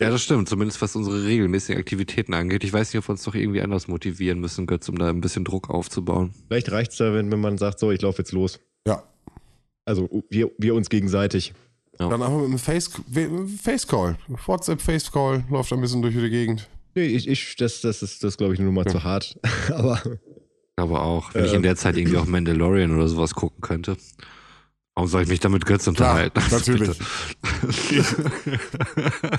Ja, 0.00 0.10
das 0.10 0.22
stimmt. 0.22 0.48
Zumindest 0.48 0.80
was 0.80 0.96
unsere 0.96 1.24
regelmäßigen 1.24 1.78
Aktivitäten 1.80 2.32
angeht. 2.34 2.64
Ich 2.64 2.72
weiß 2.72 2.92
nicht, 2.92 2.98
ob 2.98 3.08
wir 3.08 3.12
uns 3.12 3.22
doch 3.24 3.34
irgendwie 3.34 3.60
anders 3.60 3.86
motivieren 3.86 4.40
müssen, 4.40 4.66
Götz, 4.66 4.88
um 4.88 4.98
da 4.98 5.08
ein 5.10 5.20
bisschen 5.20 5.44
Druck 5.44 5.68
aufzubauen. 5.70 6.32
Vielleicht 6.48 6.72
reicht's 6.72 6.96
da, 6.96 7.12
wenn, 7.12 7.30
wenn 7.30 7.40
man 7.40 7.58
sagt, 7.58 7.78
so, 7.78 7.90
ich 7.90 8.00
laufe 8.00 8.18
jetzt 8.18 8.32
los. 8.32 8.60
Ja. 8.86 9.02
Also 9.84 10.08
wir, 10.30 10.50
wir 10.58 10.74
uns 10.74 10.88
gegenseitig. 10.88 11.52
Dann 11.98 12.12
einfach 12.14 12.36
mit 12.38 12.46
einem 12.46 12.58
Face, 12.58 12.90
Face 13.62 13.86
Call. 13.86 14.16
WhatsApp 14.46 14.80
Face 14.80 15.12
Call 15.12 15.44
läuft 15.50 15.70
ein 15.72 15.80
bisschen 15.82 16.00
durch 16.00 16.14
die 16.14 16.30
Gegend. 16.30 16.68
Nee, 16.94 17.04
ich, 17.06 17.28
ich, 17.28 17.56
das, 17.56 17.82
das 17.82 18.02
ist, 18.02 18.24
das 18.24 18.38
glaube 18.38 18.54
ich, 18.54 18.60
nur 18.60 18.72
mal 18.72 18.86
zu 18.86 19.04
hart. 19.04 19.38
Aber 19.70 20.00
Aber 20.76 21.02
auch, 21.02 21.34
wenn 21.34 21.44
ich 21.44 21.50
in 21.50 21.56
Ähm. 21.56 21.62
der 21.62 21.76
Zeit 21.76 21.98
irgendwie 21.98 22.16
auch 22.16 22.24
Mandalorian 22.24 22.96
oder 22.96 23.06
sowas 23.06 23.34
gucken 23.34 23.60
könnte. 23.60 23.98
Warum 24.94 25.08
soll 25.08 25.22
ich 25.22 25.28
mich 25.28 25.40
damit 25.40 25.66
Götz 25.66 25.86
unterhalten? 25.86 26.40
natürlich. 26.50 26.98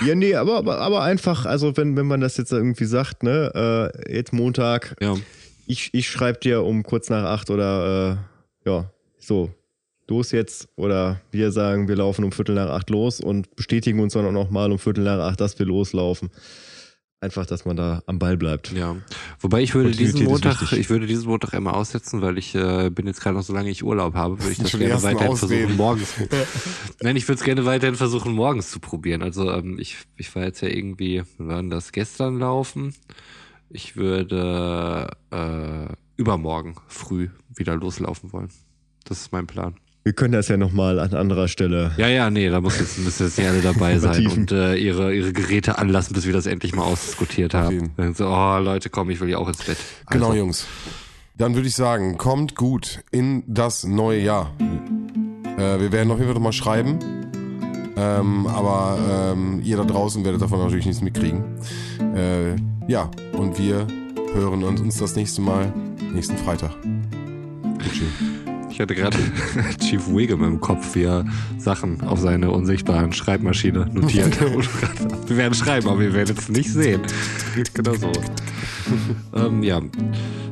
ja, 0.06 0.16
nee, 0.16 0.36
aber, 0.36 0.58
aber, 0.58 0.80
aber 0.80 1.02
einfach, 1.04 1.46
also 1.46 1.76
wenn, 1.78 1.96
wenn 1.98 2.08
man 2.08 2.22
das 2.22 2.38
jetzt 2.38 2.52
irgendwie 2.52 2.86
sagt, 2.86 3.24
ne, 3.24 3.92
äh, 4.08 4.16
jetzt 4.16 4.34
Montag, 4.34 4.96
ja. 5.02 5.16
ich, 5.68 5.94
ich 5.94 6.10
schreibe 6.10 6.40
dir 6.40 6.64
um 6.64 6.84
kurz 6.84 7.10
nach 7.10 7.26
acht 7.26 7.50
oder 7.50 8.18
äh, 8.66 8.70
ja, 8.70 8.92
so, 9.20 9.52
los 10.12 10.32
jetzt. 10.32 10.68
Oder 10.76 11.22
wir 11.32 11.52
sagen, 11.52 11.88
wir 11.88 11.96
laufen 11.96 12.24
um 12.24 12.32
Viertel 12.32 12.56
nach 12.56 12.70
acht 12.70 12.90
los 12.92 13.20
und 13.20 13.56
bestätigen 13.56 14.00
uns 14.00 14.14
dann 14.14 14.26
auch 14.26 14.32
nochmal 14.32 14.72
um 14.72 14.78
Viertel 14.78 15.04
nach 15.04 15.20
acht, 15.20 15.42
dass 15.42 15.58
wir 15.58 15.66
loslaufen. 15.66 16.30
Einfach, 17.22 17.46
dass 17.46 17.66
man 17.66 17.78
da 17.78 18.02
am 18.08 18.18
Ball 18.18 18.36
bleibt. 18.36 18.72
Ja, 18.72 18.96
wobei 19.40 19.62
ich 19.62 19.76
würde 19.76 19.92
diesen 19.92 20.24
Montag, 20.24 20.72
ich 20.72 20.90
würde 20.90 21.06
diesen 21.06 21.30
Montag 21.30 21.54
immer 21.54 21.76
aussetzen, 21.76 22.24
weil 22.24 22.40
ich 22.40 22.56
äh, 22.56 22.90
bin 22.90 23.06
jetzt 23.06 23.22
gerade 23.22 23.38
noch, 23.38 23.44
solange 23.44 23.70
ich 23.70 23.84
Urlaub 23.84 24.16
habe, 24.16 24.40
würde 24.40 24.54
ich 24.54 24.58
das 24.58 24.72
gerne 24.72 25.04
weiterhin 25.04 25.30
Ausreden. 25.30 25.68
versuchen 25.68 25.78
morgens. 25.78 26.16
Nein, 27.00 27.16
ich 27.16 27.28
würde 27.28 27.38
es 27.38 27.46
gerne 27.46 27.64
weiterhin 27.66 27.96
versuchen 27.96 28.34
morgens 28.34 28.72
zu 28.72 28.80
probieren. 28.80 29.22
Also 29.22 29.52
ähm, 29.52 29.78
ich, 29.78 29.98
ich 30.18 30.36
war 30.36 30.46
jetzt 30.46 30.62
ja 30.62 30.70
irgendwie, 30.70 31.22
wann 31.38 31.48
war 31.48 31.58
denn 31.58 31.70
das 31.70 31.92
gestern 31.92 32.40
laufen? 32.40 32.96
Ich 33.70 33.96
würde 33.96 35.12
äh, 35.30 35.94
übermorgen 36.18 36.76
früh 36.88 37.30
wieder 37.56 37.76
loslaufen 37.76 38.34
wollen. 38.34 38.50
Das 39.04 39.22
ist 39.22 39.32
mein 39.32 39.46
Plan. 39.46 39.76
Wir 40.04 40.14
können 40.14 40.34
das 40.34 40.48
ja 40.48 40.58
nochmal 40.58 41.00
an 41.00 41.14
anderer 41.14 41.48
Stelle. 41.48 41.92
Ja, 41.98 42.08
ja, 42.08 42.32
nee, 42.32 42.50
da 42.50 42.60
muss 42.60 42.80
jetzt, 42.80 42.98
müssen 42.98 43.24
jetzt 43.26 43.38
nicht 43.38 43.48
alle 43.48 43.62
dabei 43.62 44.00
sein 44.00 44.26
und 44.28 44.52
äh, 44.52 44.76
ihre, 44.76 45.14
ihre 45.14 45.32
Geräte 45.32 45.78
anlassen, 45.78 46.16
bis 46.16 46.26
wir 46.26 46.34
das 46.34 46.48
endlich 46.48 46.74
mal 46.74 46.84
ausdiskutiert 46.84 47.54
haben. 47.54 47.92
Dann 47.98 48.16
so, 48.16 48.28
oh 48.28 48.58
Leute, 48.58 48.90
komm, 48.90 49.12
ich 49.12 49.20
will 49.20 49.30
ja 49.30 49.38
auch 49.38 49.48
ins 49.48 49.64
Bett. 49.64 49.78
Genau, 50.10 50.28
Also, 50.28 50.38
Jungs. 50.38 50.66
Dann 51.38 51.54
würde 51.54 51.68
ich 51.68 51.76
sagen, 51.76 52.18
kommt 52.18 52.56
gut 52.56 53.02
in 53.12 53.44
das 53.48 53.84
neue 53.84 54.22
Jahr. 54.22 54.54
Äh, 55.58 55.80
wir 55.80 55.92
werden 55.92 56.10
auf 56.12 56.18
jeden 56.18 56.30
Fall 56.30 56.36
noch 56.36 56.42
mal 56.42 56.52
schreiben. 56.52 56.98
Ähm, 57.96 58.48
aber 58.48 58.98
ähm, 59.34 59.62
ihr 59.64 59.78
da 59.78 59.84
draußen 59.84 60.24
werdet 60.26 60.42
davon 60.42 60.60
natürlich 60.60 60.86
nichts 60.88 61.02
mitkriegen. 61.02 61.44
Äh, 62.16 62.56
ja, 62.88 63.12
und 63.34 63.60
wir 63.60 63.86
hören 64.34 64.64
uns, 64.64 64.82
uns 64.82 64.98
das 64.98 65.16
nächste 65.16 65.42
Mal 65.42 65.72
nächsten 66.14 66.38
Freitag. 66.38 66.72
Gucci. 67.84 68.06
Ich 68.72 68.80
hatte 68.80 68.96
gerade 68.96 69.18
Chief 69.80 70.02
Wiggum 70.08 70.44
im 70.44 70.60
Kopf, 70.62 70.96
wie 70.96 71.04
er 71.04 71.26
Sachen 71.58 72.02
auf 72.02 72.20
seine 72.20 72.52
unsichtbaren 72.52 73.12
Schreibmaschine 73.12 73.90
notiert. 73.94 74.40
wir 75.28 75.38
werden 75.38 75.54
schreiben, 75.54 75.90
aber 75.90 76.00
wir 76.00 76.14
werden 76.14 76.36
es 76.38 76.50
nicht 76.50 76.72
sehen. 76.72 77.02
Genau 77.74 77.94
so. 77.94 78.12
ähm, 79.36 79.62
ja, 79.62 79.82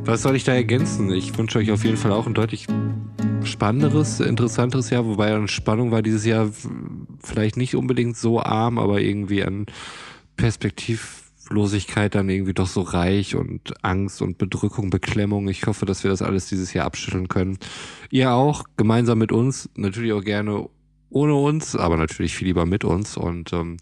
was 0.04 0.22
soll 0.22 0.36
ich 0.36 0.44
da 0.44 0.54
ergänzen? 0.54 1.12
Ich 1.12 1.38
wünsche 1.38 1.60
euch 1.60 1.72
auf 1.72 1.84
jeden 1.84 1.98
Fall 1.98 2.12
auch 2.12 2.28
ein 2.28 2.34
deutlich 2.34 2.68
spannenderes, 3.44 4.20
interessanteres 4.20 4.90
Jahr, 4.90 5.06
wobei 5.06 5.34
an 5.34 5.48
Spannung 5.48 5.92
war 5.92 6.02
dieses 6.02 6.26
Jahr 6.26 6.50
vielleicht 7.24 7.58
nicht 7.58 7.76
unbedingt 7.76 8.18
so 8.18 8.42
arm, 8.42 8.78
aber 8.78 9.02
irgendwie 9.02 9.44
an 9.44 9.66
Perspektivlosigkeit 11.50 12.16
dann 12.16 12.30
irgendwie 12.30 12.54
doch 12.54 12.68
so 12.68 12.82
reich 12.82 13.36
und 13.36 13.74
Angst 13.84 14.22
und 14.22 14.38
Bedrückung, 14.38 14.90
Beklemmung. 14.90 15.48
Ich 15.48 15.66
hoffe, 15.66 15.86
dass 15.86 16.04
wir 16.04 16.12
das 16.12 16.22
alles 16.22 16.48
dieses 16.48 16.74
Jahr 16.74 16.86
abschütteln 16.86 17.28
können. 17.28 17.58
Ihr 18.12 18.32
auch, 18.32 18.64
gemeinsam 18.78 19.18
mit 19.18 19.32
uns, 19.32 19.70
natürlich 19.76 20.14
auch 20.14 20.24
gerne 20.24 20.70
ohne 21.12 21.34
uns, 21.34 21.76
aber 21.76 21.98
natürlich 21.98 22.36
viel 22.36 22.48
lieber 22.48 22.68
mit 22.68 22.84
uns 22.84 23.18
und 23.18 23.52
ähm, 23.52 23.78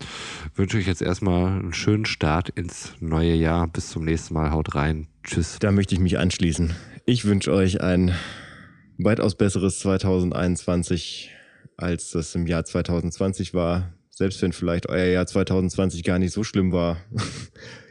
wünsche 0.55 0.77
euch 0.77 0.87
jetzt 0.87 1.01
erstmal 1.01 1.59
einen 1.59 1.73
schönen 1.73 2.05
Start 2.05 2.49
ins 2.49 2.93
neue 3.01 3.33
Jahr. 3.33 3.67
Bis 3.67 3.89
zum 3.89 4.05
nächsten 4.05 4.33
Mal. 4.33 4.51
Haut 4.51 4.75
rein. 4.75 5.07
Tschüss. 5.23 5.57
Da 5.59 5.71
möchte 5.73 5.93
ich 5.93 5.99
mich 5.99 6.17
anschließen. 6.17 6.73
Ich 7.05 7.25
wünsche 7.25 7.51
euch 7.51 7.81
ein 7.81 8.13
weitaus 8.97 9.35
besseres 9.35 9.79
2021, 9.79 11.31
als 11.75 12.11
das 12.11 12.33
im 12.33 12.47
Jahr 12.47 12.63
2020 12.63 13.53
war. 13.53 13.96
Selbst 14.17 14.41
wenn 14.41 14.51
vielleicht 14.51 14.89
euer 14.89 15.05
Jahr 15.05 15.27
2020 15.27 16.03
gar 16.03 16.17
nicht 16.17 16.33
so 16.33 16.43
schlimm 16.43 16.71
war. 16.71 16.97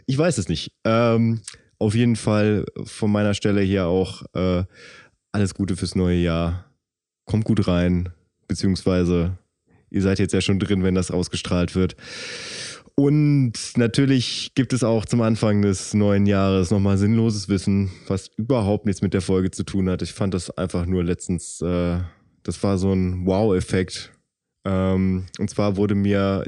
Ich 0.08 0.16
weiß 0.16 0.38
es 0.38 0.48
nicht. 0.48 0.70
Ähm, 0.84 1.40
auf 1.80 1.96
jeden 1.96 2.14
Fall 2.14 2.64
von 2.84 3.10
meiner 3.10 3.34
Stelle 3.34 3.60
hier 3.60 3.88
auch 3.88 4.22
äh, 4.34 4.62
alles 5.32 5.52
Gute 5.54 5.74
fürs 5.74 5.96
neue 5.96 6.18
Jahr. 6.18 6.70
Kommt 7.24 7.44
gut 7.44 7.66
rein, 7.66 8.10
beziehungsweise 8.46 9.36
ihr 9.90 10.02
seid 10.02 10.20
jetzt 10.20 10.32
ja 10.32 10.40
schon 10.40 10.60
drin, 10.60 10.84
wenn 10.84 10.94
das 10.94 11.10
ausgestrahlt 11.10 11.74
wird. 11.74 11.96
Und 12.94 13.54
natürlich 13.74 14.52
gibt 14.54 14.72
es 14.72 14.84
auch 14.84 15.06
zum 15.06 15.22
Anfang 15.22 15.60
des 15.62 15.92
neuen 15.92 16.26
Jahres 16.26 16.70
nochmal 16.70 16.98
sinnloses 16.98 17.48
Wissen, 17.48 17.90
was 18.06 18.30
überhaupt 18.36 18.86
nichts 18.86 19.02
mit 19.02 19.12
der 19.12 19.22
Folge 19.22 19.50
zu 19.50 19.64
tun 19.64 19.90
hat. 19.90 20.02
Ich 20.02 20.12
fand 20.12 20.34
das 20.34 20.56
einfach 20.56 20.86
nur 20.86 21.02
letztens, 21.02 21.60
äh, 21.62 21.98
das 22.44 22.62
war 22.62 22.78
so 22.78 22.92
ein 22.92 23.26
Wow-Effekt. 23.26 24.12
Ähm, 24.66 25.26
und 25.38 25.48
zwar 25.48 25.76
wurde 25.76 25.94
mir 25.94 26.44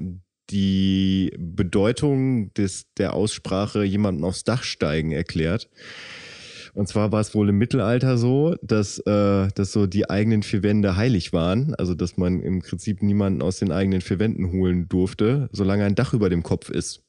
die 0.50 1.32
Bedeutung 1.38 2.52
des, 2.54 2.86
der 2.96 3.14
Aussprache 3.14 3.84
jemanden 3.84 4.24
aufs 4.24 4.44
Dach 4.44 4.64
steigen 4.64 5.12
erklärt. 5.12 5.70
Und 6.74 6.88
zwar 6.88 7.12
war 7.12 7.20
es 7.20 7.34
wohl 7.34 7.48
im 7.48 7.58
Mittelalter 7.58 8.18
so, 8.18 8.54
dass, 8.62 8.98
äh, 9.00 9.48
dass 9.54 9.72
so 9.72 9.86
die 9.86 10.10
eigenen 10.10 10.42
vier 10.42 10.62
Wände 10.62 10.96
heilig 10.96 11.32
waren. 11.32 11.74
Also 11.74 11.94
dass 11.94 12.16
man 12.16 12.40
im 12.40 12.60
Prinzip 12.60 13.02
niemanden 13.02 13.42
aus 13.42 13.58
den 13.58 13.72
eigenen 13.72 14.00
vier 14.00 14.18
Wänden 14.18 14.52
holen 14.52 14.88
durfte, 14.88 15.48
solange 15.52 15.84
ein 15.84 15.94
Dach 15.94 16.12
über 16.12 16.28
dem 16.28 16.42
Kopf 16.42 16.70
ist. 16.70 17.02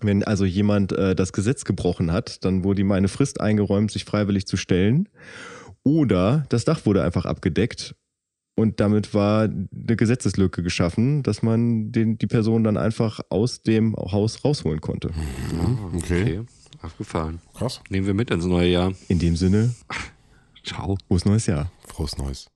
Wenn 0.00 0.24
also 0.24 0.44
jemand 0.44 0.92
äh, 0.92 1.14
das 1.14 1.32
Gesetz 1.32 1.64
gebrochen 1.64 2.12
hat, 2.12 2.44
dann 2.44 2.64
wurde 2.64 2.80
ihm 2.80 2.92
eine 2.92 3.08
Frist 3.08 3.40
eingeräumt, 3.40 3.90
sich 3.90 4.04
freiwillig 4.04 4.46
zu 4.46 4.56
stellen. 4.56 5.08
Oder 5.84 6.44
das 6.48 6.64
Dach 6.64 6.84
wurde 6.86 7.02
einfach 7.02 7.24
abgedeckt 7.24 7.94
und 8.54 8.80
damit 8.80 9.14
war 9.14 9.44
eine 9.44 9.96
Gesetzeslücke 9.96 10.62
geschaffen, 10.62 11.22
dass 11.22 11.42
man 11.42 11.90
den, 11.92 12.18
die 12.18 12.26
Person 12.26 12.64
dann 12.64 12.76
einfach 12.76 13.20
aus 13.30 13.62
dem 13.62 13.96
Haus 13.96 14.44
rausholen 14.44 14.80
konnte. 14.80 15.08
Mhm, 15.08 15.96
okay. 15.96 16.22
Okay, 16.22 16.40
abgefahren. 16.82 17.40
Krass. 17.54 17.80
Nehmen 17.88 18.06
wir 18.06 18.14
mit 18.14 18.30
ins 18.30 18.44
neue 18.44 18.68
Jahr. 18.68 18.92
In 19.08 19.18
dem 19.18 19.36
Sinne, 19.36 19.74
Ciao. 20.64 20.96
frohes 21.08 21.24
neues 21.24 21.46
Jahr. 21.46 21.72
Frohes 21.88 22.18
Neues. 22.18 22.51